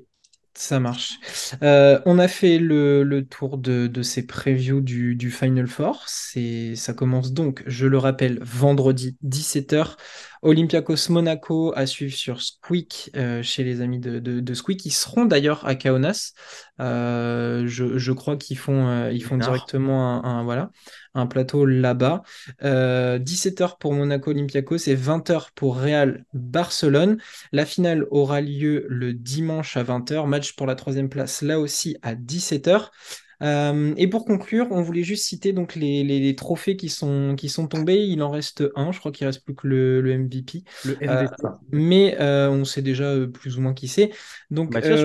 ça 0.55 0.79
marche. 0.79 1.19
Euh, 1.61 2.01
on 2.07 2.17
a 2.17 2.27
fait 2.27 2.57
le, 2.57 3.03
le 3.03 3.23
tour 3.23 3.59
de, 3.59 3.85
de, 3.85 4.01
ces 4.01 4.25
previews 4.25 4.81
du, 4.81 5.15
du 5.15 5.29
Final 5.29 5.67
Four. 5.67 6.05
Ça 6.07 6.93
commence 6.93 7.33
donc, 7.33 7.61
je 7.67 7.85
le 7.85 7.99
rappelle, 7.99 8.39
vendredi 8.41 9.15
17h. 9.21 9.97
Olympiakos 10.45 11.09
Monaco 11.09 11.73
à 11.75 11.87
suivre 11.87 12.13
sur 12.13 12.39
Squeak 12.39 13.09
euh, 13.15 13.41
chez 13.41 13.63
les 13.63 13.81
amis 13.81 13.99
de, 13.99 14.19
de, 14.19 14.39
de, 14.39 14.53
Squeak. 14.53 14.85
Ils 14.85 14.91
seront 14.91 15.25
d'ailleurs 15.25 15.65
à 15.65 15.73
Kaunas. 15.73 16.33
Euh, 16.79 17.63
je, 17.65 17.97
je, 17.97 18.11
crois 18.11 18.37
qu'ils 18.37 18.57
font, 18.57 18.87
euh, 18.87 19.11
ils 19.11 19.23
font 19.23 19.37
directement 19.37 20.23
un, 20.23 20.39
un, 20.39 20.43
voilà, 20.43 20.69
un 21.15 21.25
plateau 21.25 21.65
là-bas. 21.65 22.21
17h 22.61 23.63
euh, 23.63 23.67
pour 23.79 23.93
Monaco 23.93 24.29
Olympiakos 24.29 24.87
et 24.87 24.95
20h 24.95 25.47
pour 25.55 25.79
Real 25.79 26.25
Barcelone. 26.33 27.17
La 27.51 27.65
finale 27.65 28.05
aura 28.11 28.39
lieu 28.39 28.85
le 28.87 29.13
dimanche 29.13 29.77
à 29.77 29.83
20h. 29.83 30.27
Match 30.27 30.55
pour 30.55 30.67
la 30.67 30.75
troisième 30.75 31.09
place 31.09 31.41
là 31.41 31.59
aussi 31.59 31.97
à 32.03 32.13
17h. 32.13 32.91
Euh, 33.41 33.93
et 33.97 34.07
pour 34.07 34.25
conclure, 34.25 34.67
on 34.71 34.81
voulait 34.81 35.03
juste 35.03 35.25
citer 35.25 35.53
donc 35.53 35.75
les, 35.75 36.03
les, 36.03 36.19
les, 36.19 36.35
trophées 36.35 36.77
qui 36.77 36.89
sont, 36.89 37.35
qui 37.37 37.49
sont 37.49 37.67
tombés. 37.67 38.05
Il 38.05 38.21
en 38.23 38.29
reste 38.29 38.63
un, 38.75 38.91
je 38.91 38.99
crois 38.99 39.11
qu'il 39.11 39.27
reste 39.27 39.43
plus 39.43 39.55
que 39.55 39.67
le, 39.67 40.01
le 40.01 40.17
MVP. 40.17 40.63
Le 40.85 40.93
MVP. 40.93 41.07
Euh, 41.09 41.27
mais 41.71 42.17
euh, 42.19 42.49
on 42.49 42.65
sait 42.65 42.81
déjà 42.81 43.05
euh, 43.05 43.27
plus 43.27 43.57
ou 43.57 43.61
moins 43.61 43.73
qui 43.73 43.87
c'est. 43.87 44.11
Donc, 44.51 44.73
Mathias, 44.73 45.01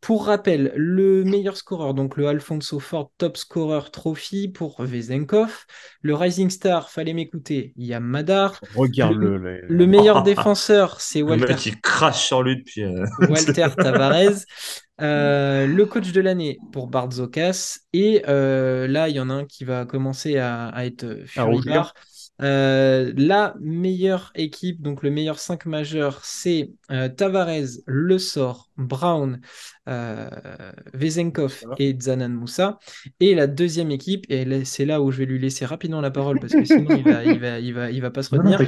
pour 0.00 0.26
rappel, 0.26 0.72
le 0.76 1.24
meilleur 1.24 1.56
scoreur, 1.56 1.92
donc 1.94 2.16
le 2.16 2.28
Alfonso 2.28 2.78
Ford 2.78 3.10
Top 3.18 3.36
Scorer 3.36 3.90
Trophy 3.90 4.48
pour 4.48 4.82
Vezenkov. 4.82 5.66
Le 6.02 6.14
Rising 6.14 6.50
Star, 6.50 6.90
fallait 6.90 7.14
m'écouter, 7.14 7.72
il 7.76 7.86
y 7.86 7.94
a 7.94 8.00
Madar. 8.00 8.60
Regarde-le. 8.74 9.36
Le, 9.36 9.60
le, 9.66 9.86
meilleur 9.86 10.22
défenseur, 10.24 11.00
c'est 11.00 11.22
Walter. 11.22 11.46
Le 11.46 11.48
mec, 11.48 11.66
il 11.66 11.80
crache 11.80 12.26
sur 12.26 12.42
lui 12.42 12.56
depuis. 12.56 12.84
Euh... 12.84 13.04
Walter 13.28 13.68
Tavares. 13.76 14.44
Euh, 15.00 15.66
le 15.66 15.86
coach 15.86 16.10
de 16.12 16.20
l'année 16.20 16.58
pour 16.72 16.88
Barzokas. 16.88 17.78
Et 17.92 18.22
euh, 18.28 18.88
là, 18.88 19.08
il 19.08 19.16
y 19.16 19.20
en 19.20 19.30
a 19.30 19.34
un 19.34 19.44
qui 19.44 19.64
va 19.64 19.84
commencer 19.84 20.38
à, 20.38 20.68
à 20.68 20.84
être 20.84 21.22
furibard. 21.26 21.94
Euh, 22.40 23.12
la 23.16 23.54
meilleure 23.60 24.30
équipe, 24.34 24.80
donc 24.80 25.02
le 25.02 25.10
meilleur 25.10 25.38
5 25.38 25.66
majeur, 25.66 26.20
c'est 26.24 26.70
euh, 26.90 27.08
Tavares, 27.08 27.80
Le 27.86 28.18
Sort, 28.18 28.70
Brown, 28.76 29.40
euh, 29.88 30.28
Vezenkov 30.94 31.64
et 31.78 31.96
Zanan 32.00 32.28
Moussa. 32.28 32.78
Et 33.20 33.34
la 33.34 33.46
deuxième 33.46 33.90
équipe, 33.90 34.24
et 34.28 34.64
c'est 34.64 34.84
là 34.84 35.02
où 35.02 35.10
je 35.10 35.18
vais 35.18 35.26
lui 35.26 35.38
laisser 35.38 35.64
rapidement 35.64 36.00
la 36.00 36.10
parole 36.10 36.38
parce 36.38 36.52
que 36.52 36.64
sinon 36.64 36.96
il 36.96 37.04
va, 37.04 37.24
il 37.24 37.40
va, 37.40 37.58
il 37.58 37.74
va, 37.74 37.90
il 37.90 38.00
va 38.00 38.10
pas 38.10 38.22
se 38.22 38.30
retenir. 38.30 38.60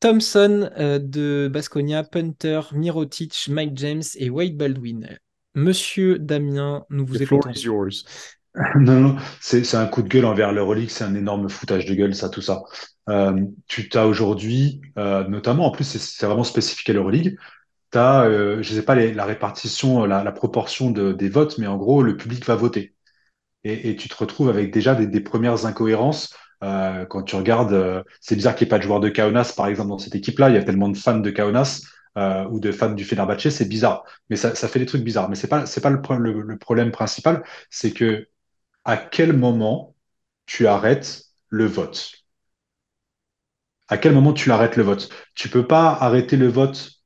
Thompson 0.00 0.70
euh, 0.78 0.98
de 0.98 1.48
Basconia, 1.50 2.04
Punter, 2.04 2.60
Mirotic, 2.72 3.48
Mike 3.48 3.72
James 3.76 4.02
et 4.16 4.30
Wade 4.30 4.56
Baldwin. 4.56 5.18
Monsieur 5.54 6.18
Damien, 6.18 6.84
nous 6.90 7.06
vous 7.06 7.22
écoutons. 7.22 7.50
Non, 8.80 9.00
non, 9.00 9.16
c'est 9.40 9.74
un 9.74 9.86
coup 9.86 10.02
de 10.02 10.08
gueule 10.08 10.24
envers 10.24 10.52
l'Euroleague, 10.52 10.88
c'est 10.88 11.04
un 11.04 11.14
énorme 11.14 11.48
foutage 11.48 11.84
de 11.86 11.94
gueule, 11.94 12.14
ça, 12.14 12.28
tout 12.28 12.40
ça. 12.40 12.62
Euh, 13.08 13.44
tu 13.66 13.88
t'as 13.88 14.06
aujourd'hui, 14.06 14.80
euh, 14.98 15.24
notamment, 15.28 15.66
en 15.66 15.70
plus, 15.70 15.84
c'est 15.84 16.26
vraiment 16.26 16.44
spécifique 16.44 16.88
à 16.90 16.92
l'Euroleague, 16.94 17.38
tu 17.92 17.98
as, 17.98 18.24
euh, 18.24 18.62
je 18.62 18.74
sais 18.74 18.82
pas, 18.82 18.94
la 18.94 19.24
répartition, 19.24 20.04
la, 20.06 20.32
proportion 20.32 20.90
de, 20.90 21.12
des 21.12 21.28
votes, 21.28 21.58
mais 21.58 21.66
en 21.66 21.76
gros, 21.76 22.02
le 22.02 22.16
public 22.16 22.44
va 22.46 22.56
voter. 22.56 22.94
Et, 23.64 23.96
tu 23.96 24.08
te 24.08 24.16
retrouves 24.16 24.48
avec 24.48 24.72
déjà 24.72 24.94
des, 24.94 25.20
premières 25.20 25.66
incohérences. 25.66 26.34
Quand 26.60 27.22
tu 27.24 27.36
regardes, 27.36 28.04
c'est 28.20 28.36
bizarre 28.36 28.54
qu'il 28.54 28.66
n'y 28.66 28.68
ait 28.68 28.70
pas 28.70 28.78
de 28.78 28.84
joueurs 28.84 29.00
de 29.00 29.08
Kaunas, 29.08 29.52
par 29.56 29.66
exemple, 29.66 29.90
dans 29.90 29.98
cette 29.98 30.14
équipe-là. 30.14 30.50
Il 30.50 30.54
y 30.54 30.58
a 30.58 30.62
tellement 30.62 30.88
de 30.88 30.96
fans 30.96 31.18
de 31.18 31.30
Kaunas 31.30 31.82
ou 32.50 32.60
de 32.60 32.72
fans 32.72 32.92
du 32.92 33.04
Fenerbahçe, 33.04 33.50
c'est 33.50 33.68
bizarre. 33.68 34.04
Mais 34.30 34.36
ça, 34.36 34.54
fait 34.54 34.78
des 34.78 34.86
trucs 34.86 35.02
bizarres. 35.02 35.28
Mais 35.28 35.36
pas, 35.48 35.66
c'est 35.66 35.80
pas 35.80 35.90
le, 35.90 36.00
le, 36.18 36.42
le 36.42 36.58
problème 36.58 36.92
principal, 36.92 37.42
c'est 37.70 37.92
que 37.92 38.28
à 38.86 38.96
quel 38.96 39.34
moment 39.34 39.94
tu 40.46 40.66
arrêtes 40.66 41.24
le 41.50 41.66
vote? 41.66 42.24
À 43.88 43.98
quel 43.98 44.12
moment 44.12 44.32
tu 44.32 44.52
arrêtes 44.52 44.76
le 44.76 44.84
vote? 44.84 45.08
Tu 45.34 45.48
peux 45.48 45.66
pas 45.66 45.90
arrêter 45.92 46.36
le 46.36 46.46
vote 46.46 47.02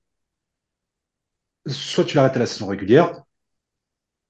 soit 1.69 2.05
tu 2.05 2.17
l'arrêtes 2.17 2.37
à 2.37 2.41
la 2.41 2.45
saison 2.47 2.67
régulière, 2.67 3.23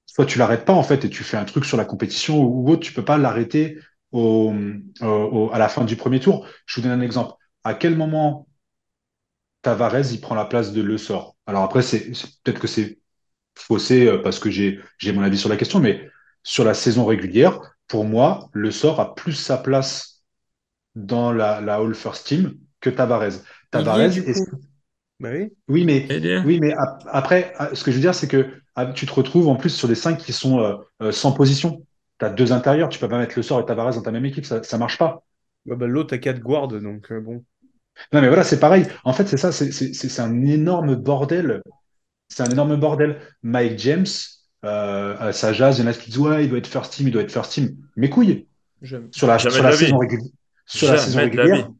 soit 0.07 0.27
tu 0.27 0.39
l'arrêtes 0.39 0.65
pas 0.65 0.73
en 0.73 0.83
fait 0.83 1.05
et 1.05 1.11
tu 1.11 1.25
fais 1.25 1.37
un 1.37 1.45
truc 1.45 1.65
sur 1.65 1.77
la 1.77 1.85
compétition 1.85 2.43
ou 2.43 2.69
autre, 2.71 2.83
tu 2.83 2.93
peux 2.93 3.05
pas 3.05 3.19
l'arrêter 3.19 3.79
au- 4.13 4.53
à 5.53 5.59
la 5.59 5.69
fin 5.69 5.85
du 5.85 5.97
premier 5.97 6.21
tour. 6.21 6.47
Je 6.67 6.81
vous 6.81 6.89
donne 6.89 6.99
un 7.01 7.05
exemple. 7.05 7.35
À 7.65 7.75
quel 7.75 7.97
moment 7.97 8.47
Tavares 9.63 10.13
il 10.13 10.21
prend 10.21 10.35
la 10.35 10.45
place 10.47 10.73
de 10.73 10.81
Le 10.83 10.97
Sort? 10.99 11.37
Alors 11.47 11.63
après, 11.65 11.83
c'est 11.83 12.11
peut-être 12.43 12.61
que 12.61 12.67
c'est 12.67 12.99
faussé 13.57 14.07
euh, 14.09 14.19
parce 14.23 14.39
que 14.39 14.51
j'ai 14.51 14.81
mon 15.13 15.23
avis 15.23 15.39
sur 15.39 15.49
la 15.49 15.57
question, 15.57 15.81
mais 15.81 16.09
sur 16.43 16.65
la 16.65 16.75
saison 16.75 17.05
régulière, 17.07 17.61
pour 17.89 18.05
moi, 18.05 18.49
Le 18.53 18.71
Sort 18.71 19.01
a 19.01 19.15
plus 19.15 19.35
sa 19.35 19.59
place 19.59 20.23
dans 20.97 21.33
la, 21.33 21.61
la 21.61 21.77
All 21.77 21.95
First 21.95 22.27
Team 22.27 22.57
que 22.81 22.91
Tavares. 22.91 23.43
Y 23.75 23.81
Tavares, 23.83 24.19
est. 24.19 24.35
Bah 25.21 25.31
oui. 25.33 25.53
oui, 25.69 25.85
mais, 25.85 26.09
Et 26.09 26.21
bien. 26.21 26.45
oui, 26.45 26.59
mais 26.61 26.73
ap- 26.73 27.03
après, 27.09 27.53
ah, 27.59 27.75
ce 27.75 27.85
que 27.85 27.91
je 27.91 27.97
veux 27.97 28.03
dire, 28.03 28.15
c'est 28.15 28.29
que 28.29 28.55
ah, 28.75 28.87
tu 28.87 29.07
te 29.07 29.13
retrouves 29.13 29.49
en 29.49 29.57
plus 29.57 29.71
sur 29.71 29.89
des 29.89 29.95
cinq 29.95 30.19
qui 30.19 30.33
sont 30.33 30.61
euh, 30.61 30.77
euh, 31.03 31.13
sans 31.13 31.33
position. 31.33 31.87
Tu 32.19 32.25
as 32.25 32.31
deux 32.31 32.53
intérieurs, 32.53 32.89
tu 32.89 32.99
peux 32.99 33.09
pas 33.09 33.19
mettre 33.19 33.35
Le 33.37 33.43
Sort 33.43 33.61
et 33.61 33.65
Tavares 33.67 33.95
dans 33.95 34.03
ta 34.03 34.11
même 34.11 34.25
équipe, 34.25 34.45
ça, 34.47 34.63
ça 34.63 34.79
marche 34.79 34.99
pas. 34.99 35.23
Bah, 35.67 35.77
bah, 35.77 35.87
l'autre 35.87 36.15
a 36.15 36.19
4 36.19 36.41
guards, 36.41 36.69
donc 36.69 37.13
euh, 37.13 37.21
bon. 37.21 37.45
Non, 38.13 38.21
mais 38.21 38.29
voilà, 38.29 38.45
c'est 38.45 38.61
pareil. 38.61 38.87
En 39.05 39.13
fait, 39.13 39.27
c'est 39.29 39.37
ça, 39.37 39.53
c'est 39.53 40.21
un 40.21 40.43
énorme 40.47 40.97
bordel. 40.97 41.63
C'est 42.29 42.43
un 42.45 42.51
énorme 42.51 42.77
bordel. 42.77 43.21
Mike 43.43 43.79
James, 43.81 44.07
euh, 44.65 45.17
à 45.19 45.33
sa 45.33 45.53
jazz, 45.53 45.79
il 45.79 45.85
y 45.85 45.85
en 45.87 45.91
a 45.91 45.95
qui 45.95 46.11
disent, 46.11 46.19
ouais, 46.19 46.45
il 46.45 46.49
doit 46.49 46.59
être 46.59 46.67
first 46.67 46.93
team, 46.93 47.09
il 47.09 47.13
doit 47.13 47.23
être 47.23 47.33
first 47.33 47.53
team. 47.53 47.77
Mes 47.97 48.11
couilles, 48.11 48.47
Je... 48.83 48.97
sur 49.11 49.27
la, 49.27 49.39
sur 49.39 49.51
saison 49.51 49.99
régulière. 49.99 50.29
Sur 50.67 50.93
la 50.93 50.99
saison 50.99 51.19
régulière, 51.19 51.67
vie. 51.69 51.75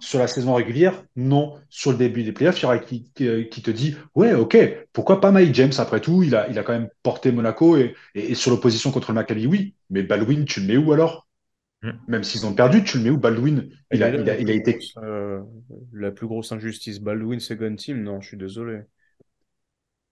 sur 0.00 0.18
la 0.18 0.26
saison 0.26 0.54
régulière, 0.54 1.04
non. 1.16 1.54
Sur 1.68 1.92
le 1.92 1.98
début 1.98 2.22
des 2.22 2.32
playoffs, 2.32 2.58
il 2.60 2.62
y 2.62 2.66
aura 2.66 2.78
qui, 2.78 3.10
qui, 3.14 3.48
qui 3.48 3.62
te 3.62 3.70
dit, 3.70 3.96
ouais, 4.14 4.34
ok, 4.34 4.56
pourquoi 4.92 5.20
pas 5.20 5.30
Mike 5.30 5.54
James 5.54 5.72
après 5.78 6.00
tout? 6.00 6.22
Il 6.22 6.34
a, 6.34 6.48
il 6.50 6.58
a 6.58 6.62
quand 6.62 6.72
même 6.72 6.88
porté 7.02 7.32
Monaco 7.32 7.76
et, 7.76 7.94
et, 8.14 8.32
et 8.32 8.34
sur 8.34 8.50
l'opposition 8.50 8.90
contre 8.90 9.10
le 9.10 9.14
Maccabi, 9.14 9.46
oui. 9.46 9.74
Mais 9.90 10.02
Baldwin, 10.02 10.44
tu 10.44 10.60
le 10.60 10.66
mets 10.66 10.76
où 10.76 10.92
alors? 10.92 11.26
Mm. 11.82 11.90
Même 12.08 12.24
s'ils 12.24 12.46
ont 12.46 12.54
perdu, 12.54 12.82
tu 12.84 12.98
le 12.98 13.04
mets 13.04 13.10
où 13.10 13.18
Baldwin? 13.18 13.68
Il 13.92 14.02
a, 14.02 14.08
Et 14.08 14.12
là, 14.12 14.18
il 14.18 14.28
a, 14.30 14.34
la 14.34 14.40
il 14.40 14.50
a 14.50 14.52
plus 14.52 14.54
été. 14.54 14.72
grosse, 14.72 14.94
euh, 15.02 15.40
la 15.92 16.10
plus 16.10 16.26
grosse 16.26 16.52
injustice, 16.52 17.00
Baldwin 17.00 17.40
second 17.40 17.76
team, 17.76 18.02
non, 18.02 18.20
je 18.20 18.28
suis 18.28 18.36
désolé. 18.36 18.80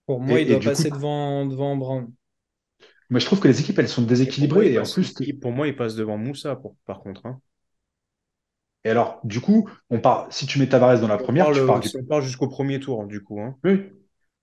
Pour 0.06 0.20
moi, 0.20 0.38
Et- 0.38 0.42
il 0.42 0.48
doit 0.48 0.60
passer 0.60 0.90
coup- 0.90 0.96
devant, 0.96 1.46
devant 1.46 1.76
Brown. 1.76 2.12
Mais 3.10 3.20
je 3.20 3.26
trouve 3.26 3.40
que 3.40 3.48
les 3.48 3.60
équipes, 3.60 3.78
elles 3.78 3.88
sont 3.88 4.02
Et 4.02 4.32
pour 4.32 4.48
moi, 4.54 4.64
déséquilibrées 4.64 4.66
il 4.66 4.74
et 4.74 4.78
en 4.78 4.82
passe, 4.82 4.94
plus, 4.94 5.14
pour 5.40 5.52
moi, 5.52 5.68
il 5.68 5.76
passe 5.76 5.94
devant 5.94 6.18
Moussa, 6.18 6.56
pour- 6.56 6.76
par 6.86 7.00
contre. 7.00 7.26
hein. 7.26 7.40
et 8.84 8.90
alors, 8.90 9.20
du 9.24 9.40
coup, 9.40 9.68
on 9.90 10.00
part, 10.00 10.26
si 10.30 10.46
tu 10.46 10.58
mets 10.58 10.68
Tavares 10.68 11.00
dans 11.00 11.08
la 11.08 11.14
On 11.14 11.24
première, 11.24 11.46
tu 11.46 11.52
parle, 11.52 11.66
pars 11.66 11.80
du, 11.80 11.88
si 11.88 11.96
on 11.96 12.04
part 12.04 12.20
jusqu'au 12.20 12.48
premier 12.48 12.80
tour, 12.80 13.06
du 13.06 13.22
coup. 13.22 13.40
hein. 13.40 13.56
Oui. 13.64 13.92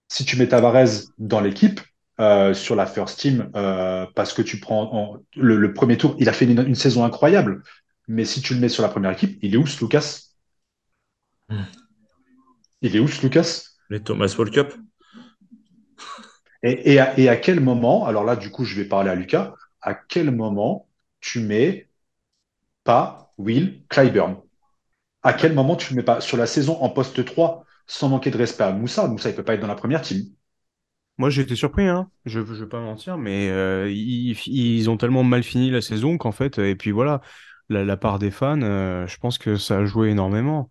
Si 0.07 0.26
tu 0.26 0.38
mets 0.38 0.48
Tavares 0.48 0.88
dans 1.18 1.41
l'équipe, 1.41 1.81
euh, 2.19 2.53
sur 2.53 2.76
la 2.76 2.86
first 2.86 3.19
team, 3.19 3.49
euh, 3.56 4.06
parce 4.15 4.34
que 4.34 4.41
tu 4.41 4.60
prends 4.60 4.94
en- 4.94 5.18
le, 5.36 5.57
le 5.57 5.73
premier 5.73 5.98
tour, 5.98 6.15
il 6.19 6.30
a 6.30 6.34
fait 6.34 6.45
une, 6.45 6.60
une 6.68 6.76
saison 6.76 7.03
incroyable. 7.06 7.64
Mais 8.07 8.26
si 8.26 8.41
tu 8.41 8.53
le 8.56 8.60
mets 8.60 8.69
sur 8.69 8.84
la 8.84 8.90
première 8.90 9.11
équipe, 9.11 9.40
il 9.41 9.53
est 9.53 9.57
où 9.57 9.68
ce 9.68 9.84
Lucas? 9.84 10.19
Hmm. 11.49 11.65
Il 12.81 12.94
est 12.95 12.99
où 12.99 13.07
ce 13.07 13.22
Lucas? 13.22 13.64
Les 13.90 14.02
Thomas 14.02 14.34
World 14.38 14.53
Cup. 14.53 14.73
Et, 16.64 16.94
et, 16.94 16.99
à, 16.99 17.18
et 17.19 17.30
à 17.30 17.38
quel 17.38 17.60
moment, 17.60 18.06
alors 18.06 18.23
là, 18.23 18.36
du 18.36 18.52
coup, 18.52 18.65
je 18.65 18.76
vais 18.76 18.86
parler 18.86 19.10
à 19.10 19.15
Lucas, 19.15 19.56
à 19.81 19.94
quel 19.94 20.31
moment 20.31 20.88
tu 21.22 21.40
mets 21.41 21.90
pas 22.84 23.34
Will 23.38 23.84
Clyburn? 23.90 24.38
À 25.23 25.34
quel 25.34 25.53
moment 25.56 25.76
tu 25.77 25.94
ne 25.94 25.99
mets 25.99 26.03
pas 26.06 26.22
sur 26.22 26.38
la 26.38 26.48
saison 26.48 26.81
en 26.81 26.90
poste 26.90 27.26
3 27.26 27.65
sans 27.88 28.10
manquer 28.10 28.31
de 28.31 28.38
respect 28.38 28.64
à 28.65 28.73
Moussa? 28.73 29.07
Moussa, 29.07 29.30
il 29.30 29.36
peut 29.36 29.44
pas 29.45 29.56
être 29.56 29.61
dans 29.61 29.68
la 29.68 29.76
première 29.76 30.02
team. 30.03 30.26
Moi, 31.18 31.30
j'ai 31.30 31.41
été 31.41 31.56
surpris, 31.56 31.86
hein. 31.88 32.10
Je 32.26 32.40
ne 32.40 32.44
vais 32.45 32.65
pas 32.68 32.80
mentir, 32.80 33.18
mais 33.18 33.49
euh, 33.49 33.91
ils, 33.91 34.38
ils 34.48 34.90
ont 34.90 34.95
tellement 34.98 35.23
mal 35.23 35.44
fini 35.44 35.69
la 35.69 35.81
saison 35.81 36.18
qu'en 36.18 36.31
fait, 36.31 36.57
et 36.60 36.76
puis 36.76 36.91
voilà, 36.91 37.22
la, 37.68 37.84
la 37.84 37.98
part 37.98 38.19
des 38.19 38.31
fans, 38.31 38.61
euh, 38.61 39.06
je 39.07 39.18
pense 39.18 39.38
que 39.38 39.57
ça 39.57 39.80
a 39.80 39.86
joué 39.86 40.10
énormément. 40.11 40.69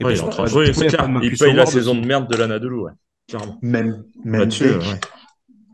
Et 0.00 0.04
Ouais, 0.04 0.14
puis, 0.14 0.14
il 0.14 0.18
est 0.18 0.22
en 0.22 0.28
train 0.30 0.44
de 0.44 0.48
jouer, 0.48 0.72
c'est 0.72 0.86
clair. 0.86 1.14
Il 1.20 1.36
paye 1.36 1.52
la 1.52 1.66
saison 1.66 1.94
de 1.94 2.00
merde 2.06 2.28
de 2.30 2.36
l'Anadolu, 2.36 2.76
ouais. 2.80 2.92
Clairement. 3.28 3.58
Même, 3.62 4.04
même 4.24 4.48
Deck, 4.48 4.60
ouais. 4.62 5.00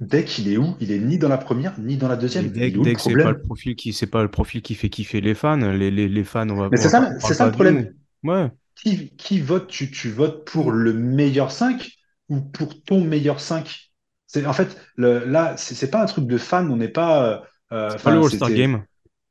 Deck, 0.00 0.38
il 0.38 0.52
est 0.52 0.56
où? 0.56 0.74
Il 0.80 0.90
est 0.90 0.98
ni 0.98 1.18
dans 1.18 1.28
la 1.28 1.38
première, 1.38 1.78
ni 1.78 1.96
dans 1.96 2.08
la 2.08 2.16
deuxième. 2.16 2.52
que 2.52 3.00
c'est 3.00 3.12
pas 3.14 3.30
le 3.30 3.40
profil 3.40 3.76
qui, 3.76 3.92
c'est 3.92 4.06
pas 4.06 4.22
le 4.22 4.30
profil 4.30 4.62
qui 4.62 4.74
fait 4.74 4.88
kiffer 4.88 5.20
les 5.20 5.34
fans, 5.34 5.56
les, 5.56 5.90
les, 5.90 6.08
les 6.08 6.24
fans, 6.24 6.48
on 6.48 6.56
va, 6.56 6.68
Mais 6.70 6.76
c'est 6.76 6.88
ça, 6.88 7.10
c'est 7.20 7.44
le 7.44 7.52
problème. 7.52 7.94
Ouais. 8.24 8.50
Qui, 8.74 9.10
qui 9.16 9.40
vote 9.40 9.68
tu, 9.68 9.90
tu 9.90 10.10
votes 10.10 10.44
pour 10.46 10.72
le 10.72 10.92
meilleur 10.92 11.52
5 11.52 11.88
ou 12.28 12.40
pour 12.40 12.82
ton 12.82 13.04
meilleur 13.04 13.38
5? 13.38 13.92
C'est, 14.26 14.46
en 14.46 14.52
fait, 14.54 14.76
le, 14.96 15.24
là, 15.26 15.54
c'est 15.58 15.90
pas 15.90 16.02
un 16.02 16.06
truc 16.06 16.26
de 16.26 16.38
fan, 16.38 16.70
on 16.70 16.76
n'est 16.76 16.88
pas, 16.88 17.44
euh, 17.72 17.90
C'est 17.90 18.02
pas 18.02 18.10
le 18.10 18.18
All-Star 18.18 18.48
c'était, 18.48 18.60
Game. 18.60 18.82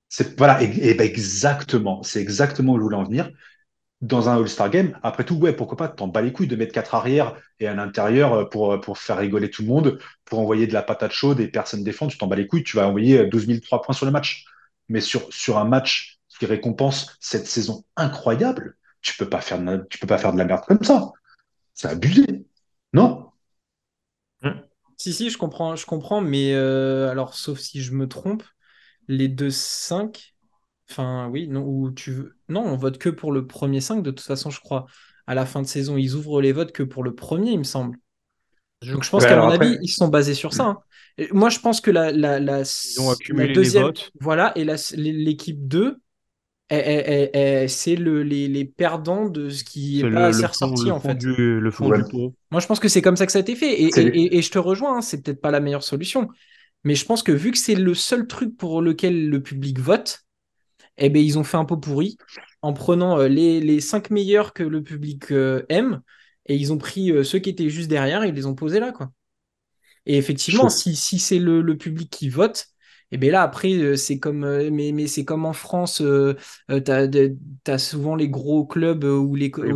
c'est, 0.10 0.38
voilà, 0.38 0.62
et, 0.62 0.90
et 0.90 0.94
ben 0.94 1.06
exactement, 1.08 2.04
c'est 2.04 2.22
exactement 2.22 2.74
où 2.74 2.78
je 2.78 2.84
voulais 2.84 2.98
en 2.98 3.04
venir. 3.04 3.30
Dans 4.02 4.30
un 4.30 4.38
All-Star 4.38 4.70
Game, 4.72 4.98
après 5.04 5.24
tout, 5.24 5.36
ouais, 5.36 5.54
pourquoi 5.54 5.78
pas, 5.78 5.88
t'en 5.88 6.08
bats 6.08 6.22
les 6.24 6.34
couilles 6.34 6.48
de 6.48 6.56
mettre 6.56 6.74
quatre 6.74 6.96
arrières 6.96 7.36
et 7.60 7.68
un 7.68 7.78
intérieur 7.78 8.34
euh, 8.34 8.46
pour, 8.46 8.80
pour 8.82 8.98
faire 8.98 9.18
rigoler 9.18 9.52
tout 9.52 9.62
le 9.62 9.68
monde, 9.68 10.00
pour 10.26 10.40
envoyer 10.40 10.66
de 10.66 10.74
la 10.74 10.82
patate 10.82 11.12
chaude 11.12 11.40
et 11.40 11.48
personne 11.48 11.84
défend, 11.84 12.08
tu 12.08 12.18
t'en 12.18 12.28
bats 12.28 12.36
les 12.36 12.48
couilles, 12.48 12.64
tu 12.64 12.78
vas 12.78 12.88
envoyer 12.88 13.26
12 13.28 13.62
003 13.62 13.84
points 13.84 13.94
sur 13.94 14.08
le 14.08 14.12
match. 14.12 14.46
Mais 14.90 15.02
sur, 15.02 15.32
sur 15.32 15.60
un 15.60 15.66
match 15.66 16.20
qui 16.40 16.46
récompense 16.48 17.16
cette 17.20 17.46
saison 17.46 17.84
incroyable, 17.96 18.76
tu 19.02 19.16
peux 19.18 19.30
pas 19.30 19.42
faire 19.42 19.60
de, 19.62 19.86
tu 19.90 20.00
peux 20.00 20.08
pas 20.08 20.18
faire 20.18 20.34
de 20.34 20.38
la 20.40 20.46
merde 20.46 20.64
comme 20.66 20.84
ça. 20.84 21.12
C'est 21.76 21.90
abusé. 21.90 22.46
Non? 22.94 23.32
Si, 24.98 25.14
si, 25.14 25.30
je 25.32 25.38
comprends, 25.38 25.76
je 25.76 25.86
comprends, 25.86 26.22
mais 26.22 26.54
euh, 26.54 27.10
alors, 27.10 27.34
sauf 27.34 27.60
si 27.60 27.82
je 27.82 27.92
me 27.92 28.08
trompe, 28.08 28.44
les 29.08 29.28
deux 29.28 29.50
5, 29.50 30.31
enfin, 30.90 31.30
oui, 31.32 31.48
non, 31.48 31.64
ou 31.66 31.92
tu 31.92 32.12
veux... 32.12 32.36
Non, 32.50 32.62
on 32.66 32.76
vote 32.78 32.98
que 32.98 33.10
pour 33.10 33.32
le 33.32 33.46
premier 33.48 33.82
5, 33.82 34.02
de 34.04 34.12
toute 34.12 34.26
façon, 34.26 34.50
je 34.50 34.60
crois. 34.60 34.86
À 35.28 35.36
la 35.36 35.46
fin 35.46 35.62
de 35.62 35.68
saison, 35.68 35.98
ils 35.98 36.16
ouvrent 36.16 36.42
les 36.42 36.52
votes 36.52 36.72
que 36.72 36.84
pour 36.84 37.04
le 37.04 37.14
premier, 37.16 37.52
il 37.52 37.60
me 37.60 37.64
semble. 37.64 37.98
Donc, 38.82 39.04
je 39.04 39.10
pense 39.10 39.24
Ouais, 39.24 39.30
qu'à 39.30 39.38
mon 39.38 39.50
après- 39.50 39.68
avis, 39.68 39.78
ils 39.82 39.88
se 39.90 39.96
sont 39.96 40.08
basés 40.08 40.34
sur 40.34 40.54
ça. 40.54 40.66
hein. 40.66 40.78
Et 41.18 41.28
Moi, 41.32 41.50
je 41.50 41.60
pense 41.60 41.82
que 41.82 41.92
la, 41.92 42.12
la, 42.12 42.40
la, 42.40 42.62
Ils 42.62 43.00
ont 43.02 43.08
la 43.08 43.12
accumulé 43.14 43.48
les 43.50 43.54
deuxième, 43.54 43.84
votes. 43.84 44.12
voilà, 44.20 44.52
et 44.58 44.64
la- 44.64 44.76
l'équipe 44.96 45.68
2, 45.68 45.98
elle- 46.70 46.84
elle- 46.86 47.04
elle- 47.06 47.30
elle- 47.34 47.70
c'est 47.70 47.96
le, 47.96 48.24
les, 48.24 48.48
les 48.48 48.66
perdants 48.66 49.30
de 49.30 49.50
ce 49.50 49.64
qui 49.64 50.00
est 50.00 50.04
pas 50.04 50.10
le 50.10 50.18
assez 50.26 50.46
ressorti, 50.46 50.90
en 50.90 51.00
fait. 51.00 51.16
du, 51.16 51.60
le 51.60 51.72
fond 51.72 51.90
Ouais. 51.90 51.98
du 52.02 52.10
pot. 52.10 52.34
Moi, 52.50 52.60
je 52.62 52.66
pense 52.68 52.80
que 52.80 52.88
c'est 52.88 53.02
comme 53.04 53.18
ça 53.18 53.26
que 53.26 53.32
ça 53.32 53.38
a 53.40 53.42
été 53.42 53.56
fait. 53.56 53.84
Et, 53.84 53.92
C'est- 53.92 54.04
et- 54.04 54.22
et- 54.24 54.38
et 54.38 54.42
je 54.42 54.50
te 54.50 54.58
rejoins, 54.58 54.98
hein, 54.98 55.02
c'est 55.02 55.22
peut-être 55.22 55.42
pas 55.42 55.52
la 55.52 55.60
meilleure 55.60 55.84
solution. 55.84 56.28
Mais 56.84 56.96
je 56.96 57.06
pense 57.06 57.22
que 57.22 57.32
vu 57.32 57.52
que 57.52 57.58
c'est 57.60 57.76
le 57.76 57.94
seul 57.94 58.26
truc 58.26 58.58
pour 58.58 58.82
lequel 58.82 59.30
le 59.30 59.44
public 59.44 59.80
vote, 59.80 60.22
eh 61.06 61.10
ben, 61.10 61.24
ils 61.24 61.40
ont 61.40 61.44
fait 61.44 61.58
un 61.58 61.66
pot 61.66 61.78
pourri 61.78 62.18
en 62.62 62.74
prenant 62.74 63.20
euh, 63.20 63.28
les, 63.28 63.60
les 63.62 63.82
cinq 63.82 64.10
meilleurs 64.12 64.54
que 64.54 64.64
le 64.64 64.84
public 64.84 65.32
euh, 65.32 65.66
aime 65.70 66.02
et 66.48 66.56
ils 66.56 66.74
ont 66.74 66.78
pris 66.78 67.12
euh, 67.12 67.24
ceux 67.24 67.40
qui 67.40 67.50
étaient 67.50 67.70
juste 67.70 67.90
derrière 67.90 68.24
et 68.24 68.30
ils 68.30 68.36
les 68.36 68.46
ont 68.46 68.56
posés 68.56 68.80
là. 68.80 68.92
Quoi. 68.92 69.12
Et 70.06 70.18
effectivement, 70.18 70.70
si, 70.70 70.96
si 70.96 71.20
c'est 71.20 71.40
le, 71.40 71.62
le 71.62 71.78
public 71.78 72.10
qui 72.10 72.30
vote, 72.30 72.68
et 73.12 73.18
bien 73.18 73.32
là, 73.32 73.44
après, 73.44 73.98
c'est 73.98 74.20
comme, 74.20 74.40
mais, 74.70 74.92
mais 74.94 75.08
c'est 75.08 75.26
comme 75.26 75.46
en 75.46 75.54
France, 75.54 76.02
euh, 76.02 76.34
t'as, 76.68 77.08
de- 77.08 77.36
t'as 77.64 77.78
souvent 77.78 78.16
les 78.16 78.30
gros 78.30 78.66
clubs 78.66 79.04
ou 79.04 79.36
les, 79.36 79.52
Oui, 79.62 79.70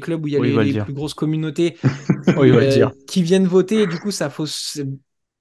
clubs 0.00 0.24
où 0.24 0.28
il 0.28 0.32
y 0.34 0.36
a 0.36 0.40
Oui, 0.40 0.50
les, 0.50 0.64
le 0.64 0.76
plus 0.76 0.92
grosses 0.92 1.14
communautés 1.14 1.78
euh, 2.36 2.86
qui 3.06 3.22
viennent 3.22 3.46
voter 3.46 3.82
et 3.82 3.86
du 3.86 3.98
coup, 3.98 4.10
ça 4.10 4.30
fausse 4.30 4.80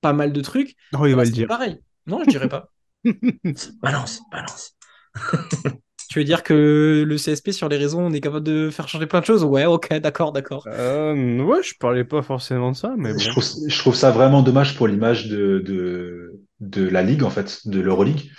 pas 0.01 0.13
mal 0.13 0.33
de 0.33 0.41
trucs. 0.41 0.75
Oh, 0.93 1.05
il 1.05 1.15
Bah, 1.15 1.15
va 1.15 1.25
le 1.25 1.31
c'est 1.31 1.31
dire. 1.31 1.49
pareil. 1.49 1.81
Non, 2.07 2.23
je 2.23 2.29
dirais 2.29 2.49
pas. 2.49 2.71
Balance, 3.81 4.21
balance. 4.31 4.74
Tu 6.07 6.19
veux 6.19 6.25
dire 6.25 6.43
que 6.43 7.03
le 7.07 7.17
CSP 7.17 7.51
sur 7.51 7.67
les 7.69 7.77
réseaux, 7.77 7.99
on 7.99 8.11
est 8.13 8.21
capable 8.21 8.45
de 8.45 8.69
faire 8.69 8.87
changer 8.87 9.07
plein 9.07 9.19
de 9.21 9.25
choses? 9.25 9.43
Ouais, 9.43 9.65
ok, 9.65 9.93
d'accord, 9.95 10.31
d'accord. 10.31 10.67
Euh, 10.67 11.43
ouais, 11.43 11.61
je 11.61 11.75
parlais 11.79 12.03
pas 12.03 12.23
forcément 12.23 12.71
de 12.71 12.75
ça, 12.75 12.95
mais 12.97 13.13
bon. 13.13 13.19
Je 13.19 13.29
trouve, 13.29 13.43
je 13.67 13.77
trouve 13.79 13.95
ça 13.95 14.09
vraiment 14.11 14.41
dommage 14.41 14.75
pour 14.75 14.87
l'image 14.87 15.27
de, 15.27 15.59
de, 15.59 16.41
de 16.59 16.87
la 16.87 17.03
Ligue, 17.03 17.23
en 17.23 17.29
fait, 17.29 17.67
de 17.67 17.79
l'Euroleague. 17.79 18.31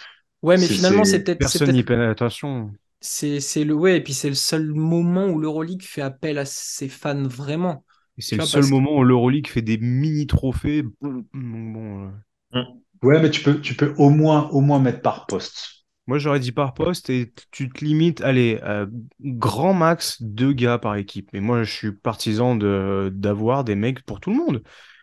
Ouais, 0.42 0.58
mais 0.58 0.68
finalement, 0.68 1.04
c'est- 1.04 1.20
peut-être, 1.24 1.46
c'est 1.46 1.58
Personne 1.58 1.72
n'y 1.72 1.82
attention. 2.10 2.72
c'est, 3.00 3.40
c'est 3.40 3.64
le, 3.64 3.74
ouais, 3.74 3.98
et 3.98 4.02
puis 4.02 4.14
c'est 4.14 4.28
le 4.28 4.34
seul 4.34 4.72
moment 4.72 5.26
où 5.28 5.38
l'Euroleague 5.38 5.82
fait 5.82 6.02
appel 6.02 6.38
à 6.38 6.44
ses 6.44 6.88
fans 6.88 7.22
vraiment. 7.28 7.84
C'est 8.18 8.36
le 8.36 8.42
vois, 8.44 8.46
seul 8.46 8.64
que- 8.64 8.66
moment 8.66 8.96
où 8.98 9.04
l'Euroleague 9.04 9.46
fait 9.46 9.62
des 9.62 9.78
mini-trophées. 9.78 10.82
Donc 10.82 11.26
bon, 11.32 12.08
euh, 12.54 12.62
Ouais, 13.02 13.20
mais 13.22 13.30
tu 13.30 13.42
peux, 13.42 13.60
tu 13.60 13.74
peux 13.74 13.94
au 13.98 14.10
moins, 14.10 14.48
au 14.50 14.60
moins 14.60 14.78
mettre 14.78 15.02
par 15.02 15.26
poste. 15.26 15.75
Moi, 16.06 16.18
j'aurais 16.18 16.38
dit 16.40 16.52
par 16.52 16.72
poste 16.74 17.10
et 17.10 17.32
tu 17.50 17.68
te 17.68 17.84
limites, 17.84 18.20
allez, 18.20 18.60
euh, 18.62 18.86
grand 19.20 19.74
max 19.74 20.22
deux 20.22 20.52
gars 20.52 20.78
par 20.78 20.94
équipe. 20.96 21.30
Mais 21.32 21.40
moi, 21.40 21.64
je 21.64 21.72
suis 21.72 21.92
partisan 21.92 22.54
de 22.54 23.10
d'avoir 23.12 23.64
des 23.64 23.74
mecs 23.74 24.02
pour 24.04 24.20
tout 24.20 24.30
le 24.30 24.36
monde. 24.36 24.62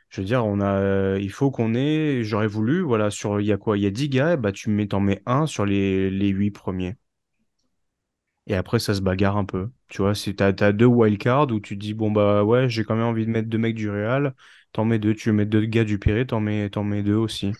Je 0.10 0.22
veux 0.22 0.26
dire, 0.28 0.46
a, 0.46 1.18
il 1.20 1.32
faut 1.32 1.52
qu'on 1.52 1.74
ait, 1.76 2.24
j'aurais 2.24 2.48
voulu, 2.48 2.82
voilà, 2.82 3.10
sur, 3.10 3.42
il 3.42 3.48
y 3.48 3.52
a 3.52 3.58
quoi? 3.58 3.78
Il 3.78 3.84
y 3.84 3.88
a 3.88 3.90
10 3.92 4.08
gars, 4.10 4.38
bah, 4.38 4.52
tu 4.54 4.70
mets, 4.70 4.88
t'en 4.88 5.00
mets 5.02 5.22
un 5.26 5.46
sur 5.48 5.66
les, 5.66 6.10
les 6.10 6.30
8 6.30 6.52
premiers. 6.52 6.96
Et 8.48 8.56
après, 8.56 8.80
ça 8.80 8.94
se 8.94 9.02
bagarre 9.02 9.38
un 9.38 9.46
peu. 9.46 9.70
Tu 9.90 10.02
vois, 10.02 10.16
si 10.16 10.36
t'as, 10.36 10.52
t'as 10.54 10.72
deux 10.74 10.86
wildcards 10.86 11.52
où 11.52 11.60
tu 11.60 11.76
dis, 11.78 11.94
bon, 11.94 12.12
bah 12.12 12.44
ouais, 12.44 12.70
j'ai 12.70 12.84
quand 12.84 12.96
même 12.96 13.06
envie 13.06 13.26
de 13.26 13.32
mettre 13.32 13.48
deux 13.50 13.58
mecs 13.58 13.76
du 13.76 13.90
Real, 13.90 14.36
t'en 14.74 14.86
mets 14.86 15.00
deux. 15.00 15.16
Tu 15.16 15.30
veux 15.30 15.36
mettre 15.36 15.50
deux 15.52 15.66
gars 15.66 15.84
du 15.86 15.98
Pirée, 16.00 16.26
t'en 16.28 16.40
mets, 16.42 16.70
t'en 16.70 16.84
mets 16.84 17.04
deux 17.04 17.16
aussi. 17.16 17.58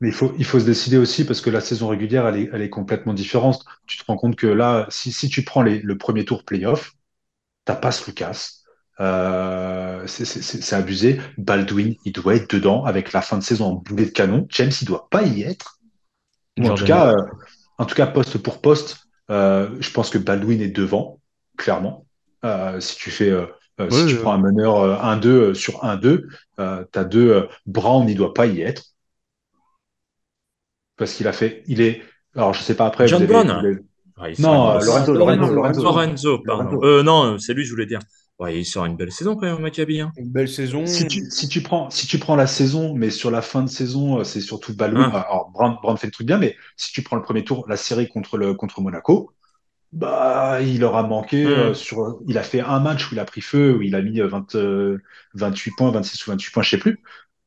Mais 0.00 0.08
il 0.08 0.14
faut, 0.14 0.32
il 0.38 0.44
faut 0.44 0.60
se 0.60 0.64
décider 0.64 0.96
aussi 0.96 1.24
parce 1.24 1.40
que 1.40 1.50
la 1.50 1.60
saison 1.60 1.88
régulière, 1.88 2.26
elle 2.28 2.36
est, 2.36 2.50
elle 2.52 2.62
est 2.62 2.70
complètement 2.70 3.14
différente. 3.14 3.64
Tu 3.86 3.98
te 3.98 4.04
rends 4.06 4.16
compte 4.16 4.36
que 4.36 4.46
là, 4.46 4.86
si, 4.90 5.10
si 5.12 5.28
tu 5.28 5.42
prends 5.44 5.62
les, 5.62 5.80
le 5.80 5.98
premier 5.98 6.24
tour 6.24 6.44
playoff, 6.44 6.92
t'as 7.64 7.76
pas 7.76 7.90
Lucas. 8.06 8.50
Euh, 9.00 10.06
c'est- 10.06 10.74
abusé. 10.74 11.20
Baldwin, 11.38 11.94
il 12.04 12.12
doit 12.12 12.36
être 12.36 12.50
dedans 12.54 12.84
avec 12.84 13.12
la 13.12 13.22
fin 13.22 13.38
de 13.38 13.44
saison 13.44 13.66
en 13.66 13.74
boulet 13.74 14.06
de 14.06 14.10
canon. 14.10 14.46
James, 14.50 14.72
il 14.82 14.86
doit 14.86 15.08
pas 15.10 15.22
y 15.24 15.42
être. 15.42 15.80
En 16.62 16.70
tout 16.72 16.84
cas, 16.84 17.12
euh, 17.14 17.22
en 17.78 17.86
tout 17.86 17.94
cas, 17.94 18.06
poste 18.06 18.38
pour 18.38 18.60
poste, 18.60 18.98
euh, 19.30 19.76
je 19.80 19.90
pense 19.92 20.10
que 20.10 20.18
Baldwin 20.18 20.60
est 20.60 20.68
devant, 20.70 21.20
clairement. 21.56 22.06
Euh, 22.44 22.80
si 22.80 22.96
tu 22.96 23.10
fais, 23.10 23.32
si 23.90 24.06
tu 24.06 24.16
prends 24.18 24.32
un 24.32 24.38
meneur 24.38 24.76
euh, 24.80 24.96
1-2 25.00 25.50
euh, 25.50 25.54
sur 25.54 25.84
1-2, 25.84 26.28
euh, 26.60 26.84
t'as 26.92 27.04
deux. 27.04 27.48
Brown, 27.66 28.08
il 28.08 28.16
doit 28.16 28.34
pas 28.34 28.46
y 28.46 28.62
être 28.62 28.84
parce 30.98 31.14
qu'il 31.14 31.26
a 31.28 31.32
fait, 31.32 31.62
il 31.66 31.80
est. 31.80 32.02
Alors, 32.34 32.52
je 32.52 32.62
sais 32.62 32.74
pas 32.74 32.86
après. 32.86 33.08
John 33.08 33.24
Brown. 33.24 33.48
avez- 33.50 33.78
Ouais, 34.20 34.34
Non, 34.40 34.70
euh, 34.72 34.80
Lorenzo, 34.84 35.14
Lorenzo, 35.14 35.14
Lorenzo, 35.14 35.54
Lorenzo. 35.54 35.82
Lorenzo, 35.84 36.38
pardon. 36.44 36.64
Lorenzo. 36.72 36.84
Euh, 36.84 37.02
non, 37.04 37.38
c'est 37.38 37.54
lui, 37.54 37.64
je 37.64 37.70
voulais 37.70 37.86
dire. 37.86 38.00
Ouais, 38.40 38.58
il 38.58 38.64
sort 38.64 38.84
une 38.84 38.96
belle 38.96 39.12
saison 39.12 39.34
quand 39.36 39.46
même, 39.46 39.60
Maccabi. 39.60 40.00
Hein. 40.00 40.10
Une 40.16 40.28
belle 40.30 40.48
saison. 40.48 40.86
Si 40.86 41.06
tu, 41.06 41.24
si 41.30 41.48
tu 41.48 41.60
prends, 41.60 41.88
si 41.90 42.06
tu 42.08 42.18
prends 42.18 42.34
la 42.36 42.48
saison, 42.48 42.94
mais 42.94 43.10
sur 43.10 43.30
la 43.30 43.42
fin 43.42 43.62
de 43.62 43.68
saison, 43.68 44.18
euh, 44.18 44.24
c'est 44.24 44.40
surtout 44.40 44.74
Baldwin. 44.74 45.08
Ah. 45.12 45.20
Alors, 45.20 45.50
Brown, 45.54 45.76
Brown 45.82 45.96
fait 45.96 46.08
le 46.08 46.12
truc 46.12 46.26
bien, 46.26 46.38
mais 46.38 46.56
si 46.76 46.90
tu 46.92 47.02
prends 47.02 47.14
le 47.16 47.22
premier 47.22 47.44
tour, 47.44 47.64
la 47.68 47.76
série 47.76 48.08
contre 48.08 48.38
le, 48.38 48.54
contre 48.54 48.80
Monaco, 48.80 49.30
bah, 49.92 50.58
il 50.62 50.82
aura 50.84 51.02
manqué 51.04 51.44
Mm. 51.44 51.48
euh, 51.48 51.74
sur, 51.74 52.18
il 52.26 52.38
a 52.38 52.42
fait 52.42 52.60
un 52.60 52.80
match 52.80 53.10
où 53.10 53.14
il 53.14 53.18
a 53.20 53.24
pris 53.24 53.40
feu, 53.40 53.76
où 53.76 53.82
il 53.82 53.94
a 53.94 54.02
mis 54.02 54.20
euh, 54.20 54.26
20, 54.28 54.54
euh, 54.56 54.98
28 55.34 55.72
points, 55.76 55.90
26 55.90 56.26
ou 56.26 56.30
28 56.32 56.50
points, 56.52 56.62
je 56.62 56.70
sais 56.70 56.78
plus. 56.78 57.00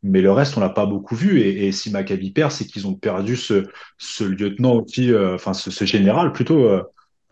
Mais 0.03 0.21
le 0.21 0.31
reste, 0.31 0.57
on 0.57 0.61
l'a 0.61 0.69
pas 0.69 0.85
beaucoup 0.85 1.15
vu. 1.15 1.39
Et, 1.41 1.67
et 1.67 1.71
si 1.71 1.91
Maccabi 1.91 2.31
perd, 2.31 2.51
c'est 2.51 2.65
qu'ils 2.65 2.87
ont 2.87 2.95
perdu 2.95 3.35
ce, 3.37 3.65
ce 3.97 4.23
lieutenant 4.23 4.75
aussi, 4.77 5.11
euh, 5.13 5.35
enfin, 5.35 5.53
ce, 5.53 5.71
ce 5.71 5.85
général 5.85 6.33
plutôt. 6.33 6.65
euh, 6.65 6.83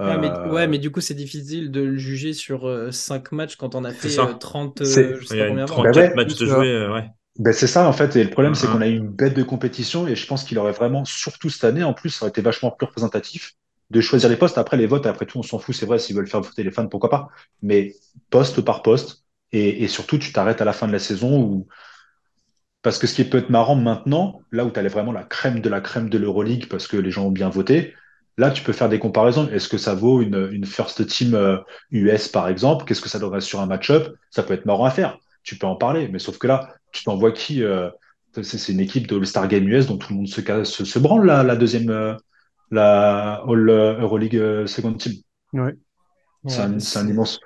Ouais, 0.06 0.18
mais, 0.18 0.40
euh, 0.46 0.46
ouais, 0.46 0.68
mais 0.68 0.80
du 0.80 0.92
coup, 0.92 1.02
c'est 1.02 1.14
difficile 1.14 1.72
de 1.72 1.82
le 1.82 1.98
juger 1.98 2.34
sur 2.34 2.94
5 2.94 3.32
matchs 3.34 3.56
quand 3.58 3.76
on 3.76 3.84
a 3.84 3.94
fait 3.94 4.10
ça. 4.10 4.28
euh, 4.32 4.34
30, 4.34 4.82
euh, 4.82 5.14
C'est- 5.14 5.20
je 5.20 5.26
sais 5.26 5.36
pas 5.36 5.46
une 5.48 5.64
combien. 5.66 5.66
34 5.66 5.84
Bah 5.94 5.94
ouais, 5.94 6.16
matchs 6.16 6.36
de 6.38 6.46
jouer, 6.46 6.68
euh, 6.68 6.94
ouais. 6.94 7.10
Ben 7.38 7.54
c'est 7.54 7.68
ça 7.68 7.88
en 7.88 7.94
fait, 7.94 8.16
et 8.18 8.24
le 8.24 8.30
problème 8.32 8.54
c'est 8.56 8.68
qu'on 8.70 8.82
a 8.82 8.88
eu 8.88 8.98
une 8.98 9.08
bête 9.10 9.34
de 9.34 9.44
compétition 9.44 10.08
et 10.08 10.16
je 10.16 10.28
pense 10.28 10.44
qu'il 10.44 10.58
aurait 10.60 10.74
vraiment, 10.74 11.06
surtout 11.06 11.50
cette 11.50 11.64
année 11.64 11.84
en 11.86 11.94
plus, 11.94 12.10
ça 12.10 12.26
aurait 12.26 12.30
été 12.32 12.42
vachement 12.42 12.70
plus 12.72 12.86
représentatif 12.86 13.54
de 13.92 14.02
choisir 14.02 14.30
les 14.30 14.36
postes. 14.36 14.58
Après 14.58 14.76
les 14.78 14.88
votes, 14.88 15.06
après 15.06 15.26
tout, 15.26 15.40
on 15.40 15.44
s'en 15.44 15.58
fout, 15.60 15.74
c'est 15.76 15.86
vrai, 15.86 16.00
s'ils 16.00 16.16
veulent 16.18 16.28
faire 16.28 16.42
voter 16.42 16.64
les 16.64 16.72
fans, 16.72 16.88
pourquoi 16.88 17.10
pas. 17.10 17.30
Mais 17.62 17.96
poste 18.30 18.62
par 18.62 18.82
poste, 18.84 19.24
et, 19.54 19.84
et 19.84 19.88
surtout 19.88 20.18
tu 20.18 20.34
t'arrêtes 20.34 20.62
à 20.62 20.66
la 20.66 20.74
fin 20.74 20.88
de 20.88 20.92
la 20.92 21.00
saison 21.00 21.42
où 21.42 21.68
parce 22.82 22.98
que 22.98 23.08
ce 23.08 23.16
qui 23.16 23.24
peut 23.26 23.40
être 23.40 23.50
marrant 23.50 23.76
maintenant, 23.76 24.42
là 24.52 24.66
où 24.66 24.72
tu 24.72 24.80
as 24.80 24.88
vraiment 24.88 25.12
la 25.12 25.24
crème 25.24 25.60
de 25.62 25.70
la 25.70 25.82
crème 25.82 26.10
de 26.10 26.18
l'Euroleague 26.18 26.68
parce 26.70 26.88
que 26.88 26.98
les 26.98 27.12
gens 27.12 27.26
ont 27.28 27.32
bien 27.32 27.50
voté, 27.50 27.94
là 28.38 28.52
tu 28.52 28.64
peux 28.64 28.74
faire 28.74 28.90
des 28.90 29.00
comparaisons. 29.00 29.50
Est-ce 29.50 29.68
que 29.70 29.78
ça 29.78 29.94
vaut 29.96 30.22
une, 30.22 30.50
une 30.52 30.66
first 30.66 31.06
team 31.08 31.34
euh, 31.36 31.58
US 31.92 32.28
par 32.30 32.48
exemple? 32.48 32.86
Qu'est-ce 32.86 33.02
que 33.02 33.10
ça 33.10 33.20
donnerait 33.20 33.42
sur 33.42 33.60
un 33.62 33.66
match-up? 33.66 34.16
Ça 34.30 34.44
peut 34.44 34.54
être 34.54 34.66
marrant 34.66 34.86
à 34.86 34.92
faire. 34.92 35.18
Tu 35.44 35.58
peux 35.58 35.68
en 35.68 35.76
parler, 35.76 36.08
mais 36.10 36.20
sauf 36.20 36.38
que 36.38 36.48
là, 36.48 36.74
tu 36.92 37.04
t'envoies 37.04 37.32
qui? 37.34 37.64
euh, 37.64 37.90
c'est 38.42 38.72
une 38.72 38.80
équipe 38.80 39.08
de 39.08 39.18
All-Star 39.18 39.48
Game 39.48 39.68
US 39.68 39.88
dont 39.88 39.98
tout 39.98 40.14
le 40.14 40.18
monde 40.18 40.28
se, 40.28 40.42
ca- 40.42 40.64
se, 40.64 40.86
se 40.86 41.00
branle 41.00 41.26
la, 41.26 41.44
la 41.44 41.56
deuxième, 41.56 41.90
euh, 41.90 42.16
la 42.72 43.44
All 43.48 43.70
euh, 43.70 44.00
Euroleague 44.02 44.38
euh, 44.38 44.68
Second 44.68 44.94
Team. 44.94 45.14
Ouais. 45.54 45.76
C'est 46.48 46.62
Ouais, 46.62 46.68
un, 46.98 47.08
immense. 47.08 47.40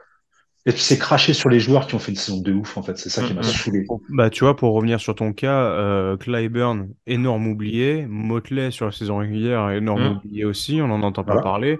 Et 0.65 0.71
puis 0.71 0.79
c'est 0.81 0.97
craché 0.97 1.33
sur 1.33 1.49
les 1.49 1.59
joueurs 1.59 1.87
qui 1.87 1.95
ont 1.95 1.99
fait 1.99 2.11
une 2.13 2.17
saison 2.17 2.39
de 2.39 2.53
ouf 2.53 2.77
en 2.77 2.83
fait. 2.83 2.97
C'est 2.97 3.09
ça 3.09 3.21
qui 3.23 3.33
m'a 3.33 3.41
Mhm. 3.41 3.47
saoulé. 3.47 3.85
Bah, 4.09 4.29
tu 4.29 4.45
vois, 4.45 4.55
pour 4.55 4.73
revenir 4.73 4.99
sur 5.01 5.13
ton 5.13 5.33
cas, 5.33 5.59
euh, 5.59 6.15
Clyburn, 6.15 6.87
énorme 7.05 7.47
oublié. 7.47 8.05
Motley 8.07 8.71
sur 8.71 8.85
la 8.85 8.93
saison 8.93 9.17
régulière, 9.17 9.71
énorme 9.71 10.03
Mm. 10.03 10.17
oublié 10.17 10.45
aussi. 10.45 10.81
On 10.81 10.87
n'en 10.87 11.01
entend 11.03 11.23
pas 11.25 11.33
Voilà. 11.33 11.43
parler. 11.43 11.79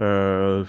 Euh, 0.00 0.64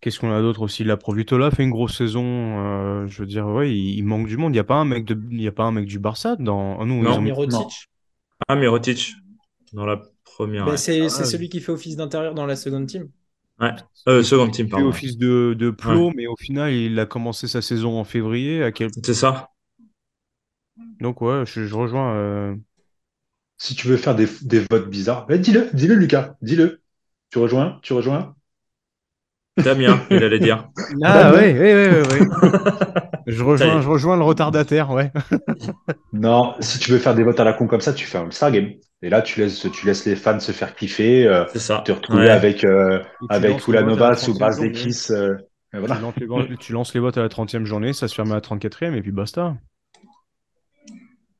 Qu'est-ce 0.00 0.18
qu'on 0.18 0.32
a 0.32 0.40
d'autre 0.40 0.62
aussi? 0.62 0.82
La 0.82 0.96
Provitola 0.96 1.52
fait 1.52 1.62
une 1.62 1.70
grosse 1.70 1.96
saison. 1.96 2.24
euh, 2.24 3.06
je 3.06 3.20
veux 3.20 3.26
dire, 3.26 3.46
ouais, 3.46 3.70
il, 3.70 3.98
il 3.98 4.02
manque 4.04 4.26
du 4.26 4.36
monde. 4.36 4.50
Il 4.50 4.54
n'y 4.54 4.58
a 4.58 4.64
pas 4.64 4.74
un 4.74 4.84
mec 4.84 5.04
de, 5.04 5.16
il 5.30 5.40
y 5.40 5.46
a 5.46 5.52
pas 5.52 5.62
un 5.62 5.70
mec 5.72 5.84
du 5.86 6.00
Barça 6.00 6.34
dans. 6.40 6.80
Ah 6.80 6.84
non, 6.84 7.02
Non. 7.02 7.20
Mirotic. 7.20 7.88
Ah, 8.48 8.56
Mirotic, 8.56 9.12
dans 9.72 9.86
la 9.86 10.00
première. 10.24 10.66
Ouais. 10.66 10.76
c'est 10.76 11.02
Ah, 11.04 11.08
celui 11.08 11.48
qui 11.48 11.60
fait 11.60 11.70
office 11.70 11.94
d'intérieur 11.96 12.34
dans 12.34 12.46
la 12.46 12.56
seconde 12.56 12.86
team. 12.88 13.08
Euh, 14.08 14.22
second 14.22 14.50
team, 14.50 14.68
pardon. 14.68 14.88
office 14.88 15.16
de, 15.16 15.54
de 15.58 15.70
plot, 15.70 16.12
mais 16.16 16.26
au 16.26 16.36
final, 16.36 16.72
il 16.72 16.98
a 16.98 17.06
commencé 17.06 17.46
sa 17.46 17.62
saison 17.62 17.98
en 17.98 18.04
février. 18.04 18.62
À 18.62 18.72
quel... 18.72 18.90
C'est 19.04 19.14
ça. 19.14 19.48
Donc, 21.00 21.20
ouais, 21.20 21.44
je, 21.46 21.64
je 21.66 21.74
rejoins. 21.74 22.14
euh, 22.14 22.54
Si 23.58 23.74
tu 23.74 23.86
veux 23.88 23.96
faire 23.96 24.14
des, 24.14 24.26
des 24.42 24.60
votes 24.70 24.90
bizarres, 24.90 25.26
bah, 25.26 25.38
dis-le, 25.38 25.70
dis-le 25.72 25.94
Lucas, 25.94 26.34
dis-le. 26.42 26.82
Tu 27.30 27.38
rejoins? 27.38 27.78
Tu 27.82 27.92
rejoins? 27.92 28.34
Damien, 29.56 30.00
il 30.10 30.22
allait 30.22 30.38
dire. 30.38 30.68
Ah, 31.04 31.32
ouais, 31.32 31.52
ouais, 31.58 31.74
ouais, 31.74 32.02
ouais, 32.02 32.08
ouais. 32.10 32.26
Je 33.26 33.44
rejoins, 33.44 33.80
je 33.80 33.88
rejoins 33.88 34.16
le 34.16 34.24
retardataire, 34.24 34.90
ouais. 34.90 35.12
Non, 36.12 36.54
si 36.60 36.78
tu 36.78 36.90
veux 36.90 36.98
faire 36.98 37.14
des 37.14 37.22
votes 37.22 37.40
à 37.40 37.44
la 37.44 37.52
con 37.52 37.66
comme 37.66 37.80
ça, 37.80 37.92
tu 37.92 38.06
fais 38.06 38.18
un 38.18 38.22
All-Star 38.24 38.50
Game. 38.50 38.72
Et 39.02 39.08
là, 39.10 39.20
tu 39.20 39.40
laisses, 39.40 39.66
tu 39.72 39.86
laisses 39.86 40.04
les 40.06 40.14
fans 40.16 40.38
se 40.38 40.52
faire 40.52 40.74
kiffer, 40.76 41.26
euh, 41.26 41.44
C'est 41.52 41.58
ça. 41.58 41.82
te 41.84 41.90
retrouver 41.92 42.24
Ouais. 42.24 42.30
avec, 42.30 42.64
euh, 42.64 43.02
avec 43.28 43.66
Ulanovas 43.66 44.26
ou 44.28 44.34
30e 44.34 44.38
Bas 44.38 44.50
journée. 44.52 44.70
Dekis. 44.70 45.06
euh, 45.10 45.36
voilà. 45.72 45.96
Tu 45.96 46.26
lances, 46.26 46.48
les, 46.48 46.56
tu 46.56 46.72
lances 46.72 46.94
les 46.94 47.00
votes 47.00 47.18
à 47.18 47.22
la 47.22 47.28
30e 47.28 47.64
journée, 47.64 47.92
ça 47.92 48.06
se 48.06 48.14
ferme 48.14 48.30
à 48.30 48.34
la 48.36 48.40
34e, 48.40 48.94
et 48.94 49.02
puis 49.02 49.10
basta. 49.10 49.56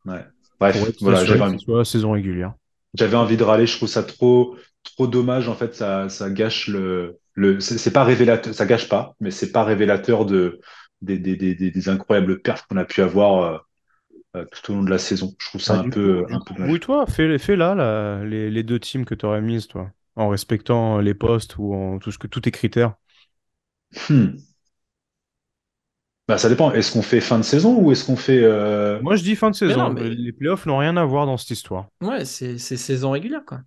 Ouais. 0.05 0.24
Bref, 0.59 0.76
être 0.89 1.01
voilà, 1.01 1.24
j'avais 1.24 1.40
envie, 1.40 1.64
saison 1.84 2.12
régulière. 2.12 2.55
j'avais 2.94 3.16
envie 3.16 3.36
de 3.36 3.44
râler. 3.44 3.66
Je 3.66 3.76
trouve 3.76 3.89
ça 3.89 4.02
trop, 4.02 4.56
trop 4.82 5.06
dommage. 5.06 5.48
En 5.48 5.55
fait, 5.55 5.74
ça, 5.74 6.09
ça 6.09 6.30
gâche 6.30 6.68
le, 6.68 7.18
le, 7.34 7.60
c'est 7.60 7.93
pas 7.93 8.05
révélateur, 8.05 8.55
ça 8.55 8.66
gâche 8.66 8.89
pas, 8.89 9.14
mais 9.20 9.30
c'est 9.30 9.52
pas 9.52 9.64
révélateur 9.64 10.24
de, 10.26 10.60
des, 11.01 11.18
des, 11.18 11.36
des, 11.36 11.55
des, 11.55 11.70
des 11.70 11.89
incroyables 11.89 12.40
perfs 12.43 12.66
qu'on 12.68 12.76
a 12.76 12.84
pu 12.84 13.02
avoir 13.02 13.64
euh, 14.36 14.44
tout 14.46 14.72
au 14.72 14.74
long 14.76 14.82
de 14.82 14.90
la 14.90 14.98
saison. 14.98 15.34
Je 15.38 15.46
trouve 15.48 15.60
ça 15.60 15.74
Bah, 15.74 15.80
un 15.80 15.90
peu, 15.90 16.24
coup, 16.26 16.34
un 16.34 16.40
peu. 16.40 16.54
Mouille-toi, 16.59 17.06
fais, 17.06 17.38
fais 17.38 17.56
là, 17.56 17.74
là, 17.74 18.24
les, 18.24 18.50
les 18.50 18.62
deux 18.62 18.78
teams 18.80 19.04
que 19.04 19.14
tu 19.14 19.26
aurais 19.26 19.40
mises, 19.40 19.68
toi, 19.68 19.90
en 20.16 20.28
respectant 20.28 20.98
les 20.98 21.14
postes 21.14 21.56
ou 21.59 21.74
en 21.74 21.98
tout 21.98 22.10
ce 22.12 22.18
que, 22.18 22.26
tous 22.26 22.40
tes 22.40 22.50
critères. 22.50 22.94
Hmm. 24.09 24.36
Bah, 26.28 26.38
ça 26.38 26.48
dépend. 26.48 26.72
Est-ce 26.72 26.92
qu'on 26.92 27.02
fait 27.02 27.20
fin 27.20 27.38
de 27.38 27.42
saison 27.42 27.78
ou 27.80 27.92
est-ce 27.92 28.04
qu'on 28.04 28.16
fait, 28.16 28.40
euh, 28.42 29.00
Moi, 29.02 29.16
je 29.16 29.22
dis 29.22 29.36
fin 29.36 29.50
de 29.50 29.56
Mais 29.60 29.74
saison. 29.74 29.88
non, 29.88 29.92
mais- 29.92 30.09
Les 30.10 30.32
playoffs 30.32 30.66
n'ont 30.66 30.78
rien 30.78 30.96
à 30.96 31.04
voir 31.04 31.26
dans 31.26 31.36
cette 31.36 31.50
histoire. 31.50 31.88
Ouais, 32.02 32.24
c'est 32.26 32.59
c'est 32.59 32.76
saison 32.76 33.12
régulière, 33.12 33.44
quoi. 33.46 33.62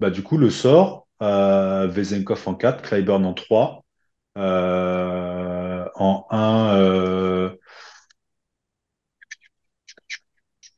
Bah, 0.00 0.10
du 0.10 0.22
coup, 0.22 0.36
le 0.38 0.50
sort, 0.50 1.08
euh, 1.22 1.86
Vezenkov 1.86 2.42
en 2.46 2.54
4, 2.54 2.82
Clyburn 2.82 3.24
en 3.24 3.34
3. 3.34 3.84
Euh, 4.38 5.86
en 5.96 6.26
1, 6.30 6.76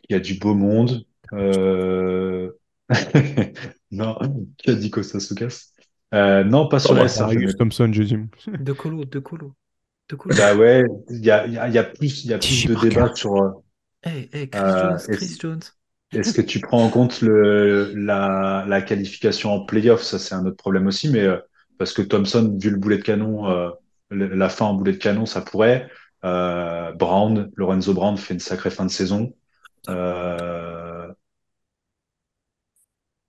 il 0.09 0.15
y 0.15 0.17
a 0.17 0.21
du 0.21 0.35
beau 0.39 0.55
monde. 0.55 1.05
Euh... 1.33 2.53
Non, 3.91 4.19
qui 4.59 4.71
a 4.71 4.75
dit 4.75 4.91
Kostas 4.91 5.29
Lukas? 5.31 5.73
Euh, 6.15 6.45
non, 6.45 6.69
pas 6.69 6.79
sur 6.79 6.95
la 6.95 7.05
Ça 7.09 7.25
SR. 7.25 7.29
je 7.29 7.39
Marius 7.39 7.55
mets- 7.55 7.57
Thompson, 7.57 7.91
je 7.93 8.03
dis. 8.03 8.17
De 8.59 8.73
colo, 8.75 9.05
de 9.07 9.21
colo, 9.21 9.57
de 10.11 10.17
colo. 10.17 10.37
Bah 10.37 10.55
ouais, 10.55 10.85
il 11.11 11.25
y 11.25 11.31
a, 11.31 11.47
y 11.47 11.57
a, 11.59 11.69
y 11.69 11.79
a 11.79 11.85
plus, 11.85 12.25
y 12.25 12.33
a 12.35 12.39
plus 12.39 12.65
de 12.65 12.75
débats 12.75 13.11
sur 13.15 13.37
euh, 13.43 13.51
Hey, 14.03 14.29
hey, 14.33 14.49
Chris 14.51 14.75
Euh, 14.75 14.75
Jones, 14.77 14.99
Chris 15.11 15.37
Jones. 15.39 15.63
est-ce 16.15 16.33
que 16.33 16.41
tu 16.43 16.61
prends 16.61 16.85
en 16.85 16.91
compte 16.91 17.21
le, 17.21 17.93
la, 17.95 18.65
la 18.67 18.83
qualification 18.83 19.53
en 19.53 19.65
playoff? 19.65 20.03
Ça, 20.03 20.19
c'est 20.19 20.35
un 20.35 20.45
autre 20.47 20.57
problème 20.57 20.87
aussi, 20.87 21.09
mais 21.11 21.21
euh, 21.21 21.39
parce 21.79 21.93
que 21.93 22.03
Thompson, 22.03 22.57
vu 22.61 22.71
le 22.71 22.77
boulet 22.79 22.99
de 22.99 23.03
canon, 23.03 23.49
euh, 23.51 23.71
la 24.11 24.49
fin 24.49 24.67
en 24.67 24.75
boulet 24.75 24.93
de 24.93 24.97
canon, 24.99 25.27
ça 25.27 25.43
pourrait. 25.43 25.89
Euh, 26.25 26.93
Brown, 26.93 27.51
Lorenzo 27.57 27.93
Brown 27.95 28.17
fait 28.17 28.35
une 28.35 28.41
sacrée 28.41 28.71
fin 28.71 28.87
de 28.87 28.91
saison. 28.91 29.35
Euh, 29.89 31.13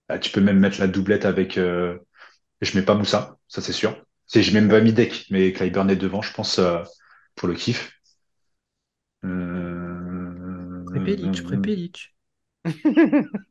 bah, 0.08 0.20
tu 0.20 0.32
peux 0.32 0.42
même 0.42 0.60
mettre 0.60 0.80
la 0.80 0.88
doublette 0.88 1.26
avec. 1.26 1.58
Euh, 1.58 1.98
je 2.62 2.78
mets 2.78 2.86
pas 2.86 2.96
Moussa, 2.96 3.38
ça 3.48 3.62
c'est 3.62 3.74
sûr. 3.74 3.96
C'est, 4.26 4.44
j'ai 4.44 4.54
même 4.54 4.70
pas 4.70 4.82
mis 4.82 4.94
Deck, 4.94 5.26
mais 5.32 5.52
Clyburn 5.54 5.90
est 5.90 5.96
devant, 5.96 6.22
je 6.22 6.34
pense, 6.34 6.60
euh, 6.60 6.84
pour 7.36 7.48
le 7.48 7.56
kiff. 7.56 7.92
Euh, 9.26 10.84
Prepelic, 10.86 11.44
Prepelic. 11.44 12.16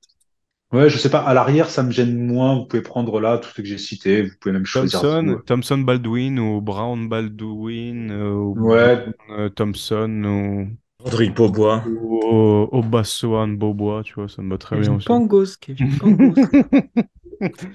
Ouais, 0.70 0.90
je 0.90 0.98
sais 0.98 1.08
pas. 1.08 1.20
À 1.20 1.32
l'arrière, 1.32 1.70
ça 1.70 1.82
me 1.82 1.90
gêne 1.90 2.26
moins. 2.26 2.58
Vous 2.58 2.66
pouvez 2.66 2.82
prendre 2.82 3.20
là 3.20 3.38
tout 3.38 3.48
ce 3.48 3.62
que 3.62 3.66
j'ai 3.66 3.78
cité. 3.78 4.22
Vous 4.22 4.34
pouvez 4.38 4.52
même 4.52 4.66
choisir. 4.66 5.00
Thompson. 5.00 5.40
Thompson 5.46 5.78
Baldwin 5.78 6.38
ou 6.38 6.60
Brown 6.60 7.08
Baldwin 7.08 8.12
ou 8.12 8.54
Ouais. 8.58 8.96
Brown, 8.96 9.14
euh, 9.30 9.48
Thompson 9.48 10.24
ou, 10.24 10.68
Rodrigue 11.04 11.34
Beaubois. 11.34 11.84
ou 11.86 12.68
Obassoan 12.72 13.56
Bobois, 13.56 14.02
tu 14.04 14.14
vois, 14.14 14.28
ça 14.28 14.42
me 14.42 14.50
va 14.50 14.58
très 14.58 14.78
bien 14.80 14.94
aussi. 14.94 15.06
Pangos, 15.06 15.56
Kevin 15.60 15.96
Pangos. 15.98 16.34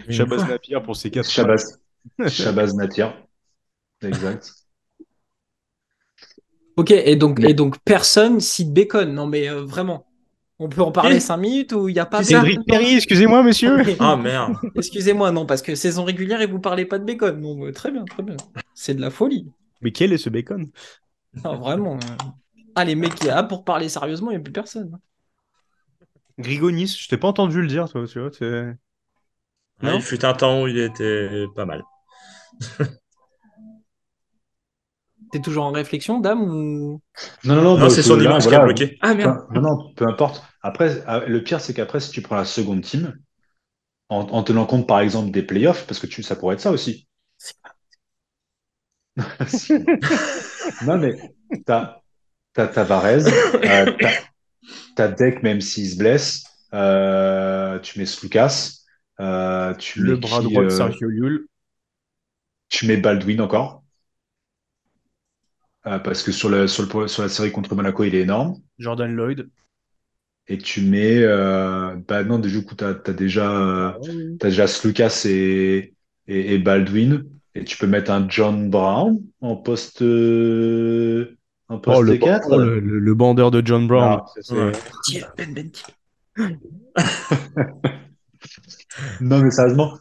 Shabazz 0.09 0.45
Napier 0.47 0.79
pour 0.83 0.95
ses 0.95 1.09
quatre 1.09 1.29
Shabazz. 1.29 1.79
Shabazz 2.27 2.75
Natir. 2.75 3.13
Exact. 4.01 4.51
Ok, 6.75 6.91
et 6.91 7.15
donc, 7.15 7.39
Mais- 7.39 7.51
et 7.51 7.53
donc 7.53 7.77
personne 7.85 8.39
cite 8.41 8.73
Bacon. 8.73 9.13
Non, 9.13 9.27
mais 9.27 9.47
euh, 9.49 9.61
vraiment. 9.63 10.05
On 10.59 10.67
peut 10.69 10.81
en 10.81 10.91
parler 10.91 11.15
Qui 11.15 11.21
5 11.21 11.37
minutes 11.37 11.71
ou 11.73 11.89
il 11.89 11.93
n'y 11.93 11.99
a 11.99 12.05
pas 12.05 12.19
Qui 12.19 12.25
ça 12.25 12.41
Cédric 12.41 12.59
Perry, 12.67 12.95
excusez-moi, 12.95 13.41
monsieur. 13.43 13.77
Ah 13.99 14.15
merde. 14.15 14.55
Excusez-moi, 14.75 15.31
non, 15.31 15.45
parce 15.45 15.61
que 15.61 15.75
saison 15.75 16.03
régulière 16.03 16.41
et 16.41 16.45
vous 16.47 16.59
parlez 16.59 16.85
pas 16.85 16.99
de 16.99 17.05
Bacon. 17.05 17.39
Non, 17.39 17.55
mais 17.55 17.71
très 17.71 17.91
bien, 17.91 18.03
très 18.05 18.21
bien. 18.23 18.35
C'est 18.73 18.93
de 18.93 19.01
la 19.01 19.09
folie. 19.09 19.47
Mais 19.81 19.91
quel 19.91 20.13
est 20.13 20.17
ce 20.17 20.29
bacon? 20.29 20.69
Non, 21.43 21.57
vraiment. 21.57 21.95
euh. 21.95 22.25
Ah, 22.75 22.85
les 22.85 22.95
mecs, 22.95 23.13
ah, 23.29 23.43
pour 23.43 23.63
parler 23.63 23.89
sérieusement, 23.89 24.31
il 24.31 24.35
n'y 24.35 24.39
a 24.39 24.43
plus 24.43 24.53
personne. 24.53 24.99
Grigonis, 26.37 26.95
je 26.99 27.07
t'ai 27.09 27.17
pas 27.17 27.27
entendu 27.29 27.59
le 27.59 27.67
dire, 27.67 27.89
toi, 27.89 28.05
tu 28.07 28.19
vois. 28.19 28.31
c'est- 28.31 28.75
Ah, 29.81 29.87
Non 29.87 29.95
il 29.97 30.01
fut 30.01 30.23
un 30.25 30.33
temps 30.33 30.61
où 30.63 30.67
il 30.67 30.77
était 30.79 31.45
pas 31.55 31.65
mal. 31.65 31.83
T'es 35.31 35.39
toujours 35.41 35.65
en 35.65 35.71
réflexion, 35.71 36.19
dame 36.19 36.43
ou... 36.43 37.01
Non, 37.43 37.55
non, 37.55 37.61
non, 37.63 37.77
Non, 37.77 37.89
c'est 37.89 38.03
son 38.03 38.19
image 38.19 38.47
qui 38.47 38.55
a 38.55 38.59
bloqué. 38.59 38.97
Ah 39.01 39.13
merde. 39.13 39.45
non, 39.53 39.61
non, 39.61 39.93
peu 39.95 40.07
importe. 40.07 40.43
Après, 40.61 41.03
ah, 41.07 41.19
le 41.27 41.43
pire, 41.43 41.59
c'est 41.59 41.73
qu'après, 41.73 41.99
si 41.99 42.11
tu 42.11 42.21
prends 42.21 42.35
la 42.35 42.45
seconde 42.45 42.81
team, 42.81 43.13
en, 44.09 44.19
en 44.21 44.43
tenant 44.43 44.65
compte, 44.65 44.87
par 44.87 44.99
exemple, 44.99 45.31
des 45.31 45.43
playoffs, 45.43 45.85
parce 45.87 45.99
que 45.99 46.07
tu, 46.07 46.23
ça 46.23 46.35
pourrait 46.35 46.55
être 46.55 46.61
ça 46.61 46.71
aussi. 46.71 47.07
non, 50.85 50.97
mais 50.97 51.17
t'as, 51.65 52.01
t'as 52.53 52.67
Tavares, 52.67 53.05
euh, 53.25 53.85
t'as, 54.95 55.07
Deck, 55.09 55.43
même 55.43 55.61
s'il 55.61 55.89
se 55.89 55.97
blesse, 55.97 56.43
euh, 56.73 57.79
tu 57.79 57.99
mets 57.99 58.05
Slucas, 58.05 58.83
euh, 59.19 59.73
tu 59.75 60.01
Le 60.01 60.13
mets 60.13 60.19
bras 60.19 60.39
qui, 60.39 60.45
droit 60.45 60.63
de 60.63 60.69
Sergio 60.69 61.09
tu 62.69 62.87
mets 62.87 62.97
Baldwin 62.97 63.39
encore. 63.41 63.83
Euh, 65.85 65.99
parce 65.99 66.23
que 66.23 66.31
sur, 66.31 66.49
le, 66.49 66.67
sur, 66.67 66.83
le, 66.83 67.07
sur 67.07 67.23
la 67.23 67.29
série 67.29 67.51
contre 67.51 67.75
Monaco, 67.75 68.03
il 68.03 68.15
est 68.15 68.21
énorme. 68.21 68.55
Jordan 68.79 69.13
Lloyd. 69.13 69.49
Et 70.47 70.57
tu 70.57 70.81
mets. 70.81 71.21
Euh, 71.21 71.95
bah 72.07 72.23
non, 72.23 72.39
du 72.39 72.65
coup, 72.65 72.75
tu 72.75 72.83
as, 72.83 72.93
déjà, 73.13 73.51
euh, 73.51 73.91
t'as 74.39 74.49
déjà 74.49 74.67
Slucas 74.67 75.23
et, 75.25 75.93
et, 76.27 76.53
et 76.55 76.57
Baldwin. 76.57 77.25
Et 77.55 77.63
tu 77.63 77.77
peux 77.77 77.85
mettre 77.85 78.09
un 78.09 78.27
John 78.27 78.71
Brown 78.71 79.21
en 79.41 79.55
poste, 79.55 80.03
poste 81.79 81.99
Oh, 81.99 82.01
le, 82.01 82.17
4. 82.17 82.47
oh, 82.51 82.57
le, 82.57 82.79
le- 82.79 82.99
le 82.99 83.13
bandeur 83.15 83.51
de 83.51 83.61
John 83.65 83.87
Brown. 83.87 84.17
Non, 84.19 84.25
Ça, 84.27 84.41
c'est- 84.41 84.53
Ouais. 84.55 84.71
Tiens, 85.05 85.27
Ben. 85.37 85.71
Non, 89.21 89.39
mais 89.39 89.49
sérieusement, 89.49 89.97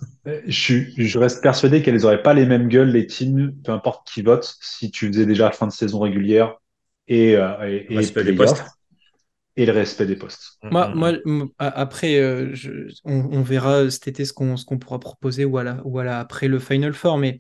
je, 0.47 0.78
je 0.97 1.19
reste 1.19 1.43
persuadé 1.43 1.81
qu'elles 1.82 2.01
n'auraient 2.03 2.23
pas 2.23 2.35
les 2.35 2.44
mêmes 2.44 2.69
gueules, 2.69 2.90
les 2.90 3.07
teams, 3.07 3.55
peu 3.65 3.73
importe 3.73 4.07
qui 4.07 4.20
vote, 4.23 4.55
si 4.61 4.90
tu 4.90 5.09
faisais 5.09 5.24
déjà 5.24 5.51
fin 5.51 5.66
de 5.66 5.73
saison 5.73 6.01
régulière 6.01 6.57
et, 7.09 7.36
euh, 7.36 7.49
et, 7.69 7.93
et 7.93 7.97
Respect 7.97 8.24
des 8.24 8.35
postes. 8.35 8.62
et 9.57 9.65
le 9.65 9.73
respect 9.73 10.05
des 10.07 10.16
postes. 10.16 10.59
Moi, 10.62 10.89
Mm, 10.89 10.93
mm, 10.93 10.99
moi, 10.99 11.12
m- 11.24 11.49
a- 11.59 11.69
après, 11.81 12.19
euh, 12.20 12.51
je- 12.55 12.93
on, 13.05 13.28
on 13.32 13.43
verra 13.43 13.89
cet 13.90 14.09
été 14.09 14.24
ce 14.27 14.32
qu'on 14.35 14.57
ce 14.59 14.66
qu'on 14.66 14.78
pourra 14.78 15.01
proposer 15.01 15.44
ou, 15.47 15.57
à 15.57 15.65
la- 15.65 15.81
ou 15.85 15.99
à 15.99 16.05
la- 16.05 16.20
après 16.20 16.49
le 16.49 16.59
Final 16.59 16.93
Four, 16.93 17.16
mais, 17.19 17.39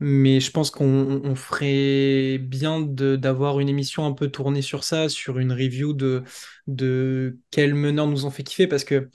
mais 0.00 0.40
je 0.40 0.50
pense 0.50 0.70
qu'on 0.70 1.20
on 1.24 1.34
ferait 1.36 2.38
bien 2.38 2.80
d'avoir 2.80 3.60
une 3.60 3.68
émission 3.68 4.06
un 4.06 4.12
peu 4.12 4.28
tournée 4.28 4.62
sur 4.62 4.84
ça, 4.84 5.08
sur 5.08 5.38
une 5.38 5.52
review 5.52 5.92
de, 5.92 6.22
de 6.66 7.38
quels 7.50 7.74
meneurs 7.74 8.06
nous 8.06 8.24
ont 8.26 8.30
fait 8.30 8.42
kiffer, 8.42 8.66
parce 8.66 8.84
que 8.84 9.10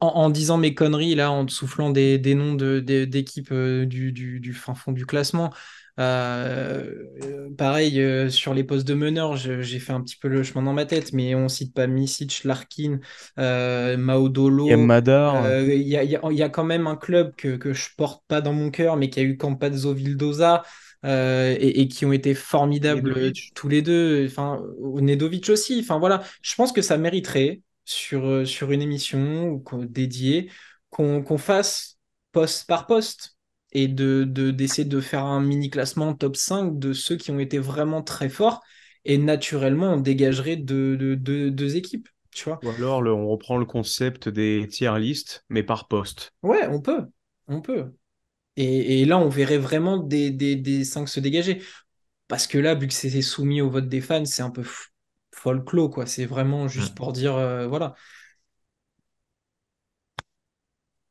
en, 0.00 0.30
disant 0.30 0.58
mes 0.58 0.74
conneries, 0.74 1.14
là, 1.14 1.30
en 1.32 1.46
soufflant 1.48 1.90
des, 1.90 2.18
noms 2.34 2.54
de- 2.54 2.80
d'équipes 2.80 3.50
euh, 3.52 3.84
du, 3.86 4.12
du, 4.12 4.40
du 4.40 4.54
fin 4.54 4.74
fond 4.74 4.92
du 4.92 5.06
classement, 5.06 5.52
euh, 6.00 7.50
pareil, 7.56 8.00
euh, 8.00 8.30
sur 8.30 8.54
les 8.54 8.64
postes 8.64 8.86
de 8.86 8.94
meneur, 8.94 9.36
j'ai 9.36 9.78
fait 9.78 9.92
un 9.92 10.00
petit 10.02 10.16
peu 10.16 10.28
le 10.28 10.42
chemin 10.42 10.62
dans 10.62 10.72
ma 10.72 10.86
tête, 10.86 11.12
mais 11.12 11.34
on 11.34 11.48
cite 11.48 11.74
pas 11.74 11.86
Misic, 11.86 12.44
Larkin, 12.44 13.00
euh, 13.38 13.96
Madar. 13.96 15.44
Euh, 15.44 15.62
Il 15.74 15.82
y 15.88 15.96
a, 15.96 16.04
il 16.04 16.10
y 16.10 16.16
a- 16.16 16.20
il 16.30 16.36
y 16.36 16.42
a 16.42 16.48
quand 16.48 16.64
même 16.64 16.86
un 16.86 16.96
club 16.96 17.34
que, 17.36 17.56
que 17.56 17.72
je 17.72 17.88
porte 17.96 18.22
pas 18.28 18.40
dans 18.40 18.52
mon 18.52 18.70
cœur, 18.70 18.96
mais 18.96 19.10
qui 19.10 19.20
a 19.20 19.22
eu 19.22 19.36
Campazzo 19.36 19.92
Vildoza 19.94 20.62
et, 21.04 21.80
et 21.80 21.88
qui 21.88 22.06
ont 22.06 22.12
été 22.12 22.34
formidables 22.34 23.10
Nedovic. 23.10 23.52
tous 23.54 23.68
les 23.68 23.82
deux. 23.82 24.26
Enfin, 24.26 24.62
Nedovic 25.00 25.48
aussi. 25.50 25.80
Enfin 25.80 25.98
voilà, 25.98 26.22
je 26.42 26.54
pense 26.54 26.72
que 26.72 26.82
ça 26.82 26.96
mériterait 26.98 27.60
sur, 27.84 28.46
sur 28.46 28.70
une 28.72 28.82
émission 28.82 29.62
dédiée 29.88 30.50
qu'on 30.90 31.22
qu'on 31.22 31.38
fasse 31.38 31.98
poste 32.32 32.66
par 32.68 32.86
poste 32.86 33.36
et 33.72 33.88
de, 33.88 34.24
de- 34.24 34.50
d'essayer 34.50 34.86
de 34.88 35.00
faire 35.00 35.24
un 35.24 35.40
mini 35.40 35.70
classement 35.70 36.14
top 36.14 36.36
5 36.36 36.78
de 36.78 36.92
ceux 36.92 37.16
qui 37.16 37.30
ont 37.30 37.38
été 37.40 37.58
vraiment 37.58 38.02
très 38.02 38.28
forts. 38.28 38.62
Et 39.04 39.18
naturellement, 39.18 39.94
on 39.94 40.00
dégagerait 40.00 40.56
deux, 40.56 40.96
deux- 40.96 41.16
deux- 41.16 41.50
deux 41.50 41.76
équipes. 41.76 42.08
Tu 42.32 42.44
vois 42.48 42.60
Ou 42.62 42.70
alors, 42.70 43.02
le- 43.02 43.12
on 43.12 43.28
reprend 43.28 43.58
le 43.58 43.66
concept 43.66 44.30
des 44.30 44.66
tier 44.66 44.98
list, 44.98 45.44
mais 45.50 45.62
par 45.62 45.86
poste. 45.86 46.32
Ouais, 46.42 46.66
on 46.68 46.80
peut. 46.80 47.06
On 47.48 47.60
peut. 47.60 47.94
Et, 48.56 49.02
et 49.02 49.06
là, 49.06 49.18
on 49.18 49.28
verrait 49.28 49.58
vraiment 49.58 49.98
des, 49.98 50.30
des, 50.30 50.56
des 50.56 50.84
5 50.84 51.08
se 51.08 51.20
dégager. 51.20 51.62
Parce 52.28 52.46
que 52.48 52.58
là, 52.58 52.74
vu 52.74 52.88
que 52.88 52.94
c'est 52.94 53.22
soumis 53.22 53.60
au 53.62 53.70
vote 53.70 53.88
des 53.88 54.00
fans, 54.00 54.24
c'est 54.26 54.42
un 54.42 54.50
peu 54.50 54.64
folklore, 55.34 55.90
quoi. 55.90 56.06
C'est 56.06 56.26
vraiment 56.26 56.68
juste 56.68 56.94
Mm. 56.94 56.96
pour 56.96 57.12
dire, 57.12 57.36
euh, 57.36 57.68
voilà. 57.68 57.94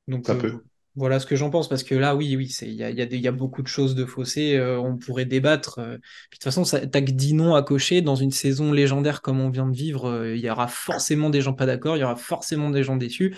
Donc, 0.08 0.30
Ça 0.30 0.34
euh, 0.34 0.36
peut. 0.36 0.64
Voilà 0.96 1.20
ce 1.20 1.26
que 1.26 1.36
j'en 1.36 1.50
pense. 1.50 1.70
Parce 1.70 1.84
que 1.84 1.96
là, 1.96 2.16
oui, 2.16 2.36
oui, 2.36 2.50
c'est- 2.50 2.68
il 2.68 2.74
y 2.76 2.84
a, 2.84 2.90
il 2.90 2.98
y 2.98 3.02
a 3.02 3.06
des- 3.06 3.18
il 3.18 3.22
y 3.24 3.28
a 3.28 3.32
beaucoup 3.32 3.62
de 3.62 3.68
choses 3.68 3.96
de 3.96 4.06
faussées. 4.06 4.56
euh, 4.58 4.80
on 4.80 4.98
pourrait 4.98 5.26
débattre. 5.26 5.80
euh. 5.80 5.98
Puis, 6.30 6.38
de 6.40 6.44
toute 6.44 6.44
façon, 6.44 6.64
ça- 6.66 6.86
t'as 6.88 7.02
que 7.02 7.12
10 7.12 7.34
noms 7.34 7.56
à 7.56 7.64
cocher. 7.64 8.02
Dans 8.02 8.16
une 8.16 8.32
saison 8.32 8.72
légendaire 8.74 9.22
comme 9.22 9.40
on 9.40 9.50
vient 9.50 9.68
de 9.68 9.76
vivre, 9.76 10.06
euh, 10.10 10.36
il 10.36 10.42
y 10.44 10.50
aura 10.50 10.68
forcément 10.68 11.30
des 11.30 11.42
gens 11.42 11.54
pas 11.54 11.66
d'accord. 11.66 11.98
Il 11.98 12.02
y 12.02 12.04
aura 12.04 12.16
forcément 12.16 12.70
des 12.70 12.84
gens 12.84 12.98
déçus. 12.98 13.36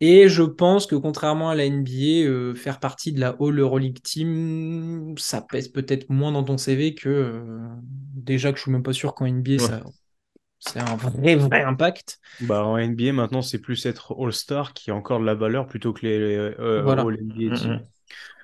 Et 0.00 0.28
je 0.28 0.42
pense 0.42 0.86
que 0.86 0.94
contrairement 0.94 1.48
à 1.50 1.54
la 1.54 1.64
NBA, 1.66 2.54
faire 2.54 2.80
partie 2.80 3.12
de 3.12 3.20
la 3.20 3.36
All 3.40 3.58
Euroleague 3.58 4.00
Team, 4.02 5.14
ça 5.18 5.40
pèse 5.40 5.68
peut-être 5.68 6.10
moins 6.10 6.32
dans 6.32 6.44
ton 6.44 6.58
CV 6.58 6.94
que 6.94 7.42
déjà 8.14 8.52
que 8.52 8.58
je 8.58 8.62
suis 8.62 8.72
même 8.72 8.82
pas 8.82 8.92
sûr 8.92 9.14
qu'en 9.14 9.26
NBA 9.26 9.58
Ouais. 9.58 9.58
ça 9.58 9.82
c'est 10.58 10.80
un 10.80 10.96
vrai 10.96 11.36
vrai 11.36 11.62
impact. 11.62 12.18
Bah, 12.40 12.64
en 12.64 12.76
NBA, 12.76 13.12
maintenant, 13.12 13.42
c'est 13.42 13.58
plus 13.60 13.86
être 13.86 14.14
All-Star 14.18 14.72
qui 14.74 14.90
a 14.90 14.94
encore 14.94 15.20
de 15.20 15.24
la 15.24 15.34
valeur 15.34 15.66
plutôt 15.66 15.92
que 15.92 16.06
les 16.06 16.18
euh, 16.36 16.82
Voilà. 16.82 17.02
All-NBA 17.02 17.54
Mm, 17.54 17.54
teams. 17.54 17.72
mm. 17.76 17.80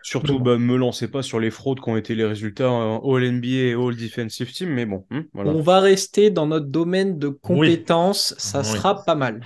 Surtout, 0.05 0.33
Donc- 0.33 0.43
bah, 0.45 0.59
me 0.59 0.77
lancez 0.77 1.09
pas 1.09 1.23
sur 1.23 1.39
les 1.39 1.51
fraudes 1.51 1.79
qui 1.81 1.89
ont 1.89 1.97
été 1.97 2.15
les 2.17 2.25
résultats 2.25 2.71
en 2.71 2.99
All-NBA 3.15 3.47
et 3.49 3.75
All-Defensive 3.75 4.51
Team, 4.53 4.71
mais 4.71 4.85
bon, 4.85 5.07
hmm, 5.11 5.21
voilà. 5.33 5.51
On 5.53 5.61
va 5.63 5.79
rester 5.79 6.31
dans 6.31 6.47
notre 6.47 6.67
domaine 6.67 7.19
de 7.21 7.29
compétences, 7.29 8.35
ça 8.37 8.61
Oui. 8.63 8.67
sera 8.67 9.05
pas 9.05 9.15
mal. 9.15 9.43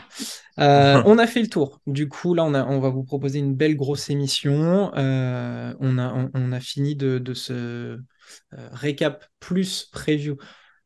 Euh, 0.59 1.03
on 1.05 1.19
a 1.19 1.27
fait 1.27 1.43
le 1.43 1.49
tour. 1.49 1.81
Du 1.87 2.09
coup, 2.09 2.33
là, 2.33 2.45
on, 2.45 2.55
a, 2.55 2.65
on 2.65 2.81
va 2.81 2.89
vous 2.89 3.05
proposer 3.05 3.39
une 3.39 3.55
belle 3.55 3.77
grosse 3.77 4.09
émission. 4.09 4.93
Euh, 4.97 5.75
on, 5.81 5.99
a, 5.99 6.13
on, 6.15 6.31
on 6.33 6.53
a 6.53 6.61
fini 6.61 6.97
de, 6.97 7.19
de 7.19 7.35
ce 7.35 7.53
euh, 7.53 7.99
récap 8.73 9.27
plus 9.41 9.85
preview 9.93 10.37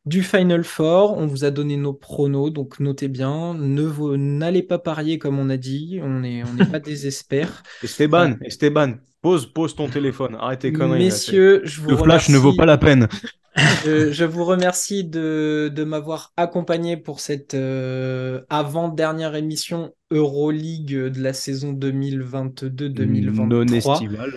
du 0.05 0.23
Final 0.23 0.63
Four. 0.63 1.17
On 1.17 1.27
vous 1.27 1.43
a 1.45 1.51
donné 1.51 1.77
nos 1.77 1.93
pronos, 1.93 2.51
donc 2.51 2.79
notez 2.79 3.07
bien. 3.07 3.53
Ne 3.53 3.83
vous- 3.83 4.17
N'allez 4.17 4.63
pas 4.63 4.79
parier 4.79 5.19
comme 5.19 5.39
on 5.39 5.49
a 5.49 5.57
dit. 5.57 5.99
On 6.03 6.19
n'est 6.21 6.43
on 6.43 6.53
n'est 6.53 6.65
pas 6.65 6.79
des 6.79 7.07
experts. 7.07 7.63
Esteban, 7.83 8.33
Esteban, 8.43 8.95
pose, 9.21 9.45
pose 9.51 9.75
ton 9.75 9.87
téléphone, 9.89 10.35
arrête 10.39 10.59
tes 10.61 10.73
conneries. 10.73 10.99
là, 10.99 11.05
Messieurs, 11.05 11.61
je 11.65 11.81
vous 11.81 11.89
le 11.89 11.97
flash 11.97 12.29
ne 12.29 12.37
vaut 12.37 12.51
remercie. 12.51 12.57
pas 12.57 12.65
la 12.65 12.77
peine. 12.77 13.07
Je, 13.85 14.13
je 14.13 14.23
vous 14.23 14.45
remercie 14.45 15.03
de, 15.03 15.69
de 15.75 15.83
m'avoir 15.83 16.31
accompagné 16.37 16.95
pour 16.95 17.19
cette 17.19 17.53
euh, 17.53 18.39
avant-dernière 18.49 19.35
émission 19.35 19.93
Euroleague 20.09 21.09
de 21.11 21.21
la 21.21 21.33
saison 21.33 21.73
2022-2023. 21.73 23.47
Non 23.49 23.65
estival. 23.65 24.31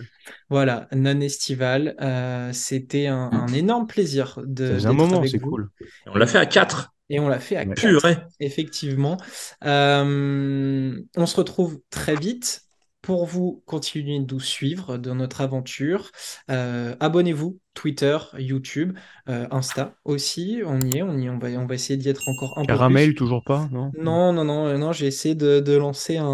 Voilà, 0.50 0.88
non 0.92 1.20
estivale. 1.20 1.96
Euh, 2.00 2.52
C'était 2.52 3.06
un, 3.06 3.30
un 3.32 3.48
énorme 3.48 3.86
plaisir 3.86 4.40
de, 4.44 4.74
faisait 4.74 4.88
un 4.88 4.92
moment, 4.92 5.24
c'est 5.26 5.38
cool. 5.38 5.68
On 6.06 6.16
l'a 6.16 6.26
fait 6.26 6.38
à 6.38 6.46
4. 6.46 6.90
Et 7.10 7.20
on 7.20 7.28
l'a 7.28 7.38
fait 7.38 7.56
à 7.56 7.66
quatre, 7.66 7.80
Purée. 7.80 8.16
effectivement. 8.40 9.18
Euh, 9.64 10.98
on 11.16 11.26
se 11.26 11.36
retrouve 11.36 11.80
très 11.90 12.16
vite. 12.16 12.62
Pour 13.04 13.26
vous, 13.26 13.62
continuez 13.66 14.20
de 14.20 14.34
nous 14.34 14.40
suivre 14.40 14.96
dans 14.96 15.14
notre 15.14 15.42
aventure. 15.42 16.10
Euh, 16.50 16.96
abonnez-vous, 17.00 17.60
Twitter, 17.74 18.16
YouTube, 18.38 18.96
euh, 19.28 19.46
Insta 19.50 19.94
aussi. 20.04 20.62
On 20.64 20.80
y 20.80 20.98
est, 20.98 21.02
on 21.02 21.18
y 21.18 21.26
est. 21.26 21.30
On 21.30 21.38
va, 21.38 21.48
on 21.50 21.66
va 21.66 21.74
essayer 21.74 21.98
d'y 21.98 22.08
être 22.08 22.28
encore 22.28 22.56
un 22.58 22.64
peu 22.66 22.78
Caramel, 22.78 23.14
plus. 23.14 23.14
toujours 23.14 23.42
pas, 23.42 23.68
non? 23.72 23.94
Non, 23.94 24.32
non, 24.32 24.44
non, 24.44 24.66
euh, 24.68 24.78
non, 24.78 24.92
j'ai 24.92 25.06
essayé 25.06 25.34
de, 25.36 25.60
de 25.60 25.72
lancer 25.76 26.16
un, 26.18 26.26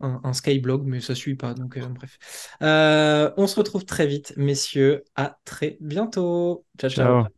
un, 0.00 0.20
un 0.24 0.32
Skyblog, 0.34 0.84
mais 0.86 1.00
ça 1.00 1.14
suit 1.14 1.36
pas, 1.36 1.54
donc 1.54 1.76
euh, 1.78 1.88
bref. 1.88 2.18
Euh, 2.62 3.32
on 3.38 3.46
se 3.46 3.56
retrouve 3.56 3.84
très 3.86 4.06
vite, 4.06 4.34
messieurs. 4.36 5.04
À 5.16 5.38
très 5.44 5.78
bientôt. 5.80 6.66
Ciao, 6.78 6.90
ciao. 6.90 7.20
Ciao. 7.20 7.32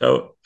Ciao. 0.00 0.39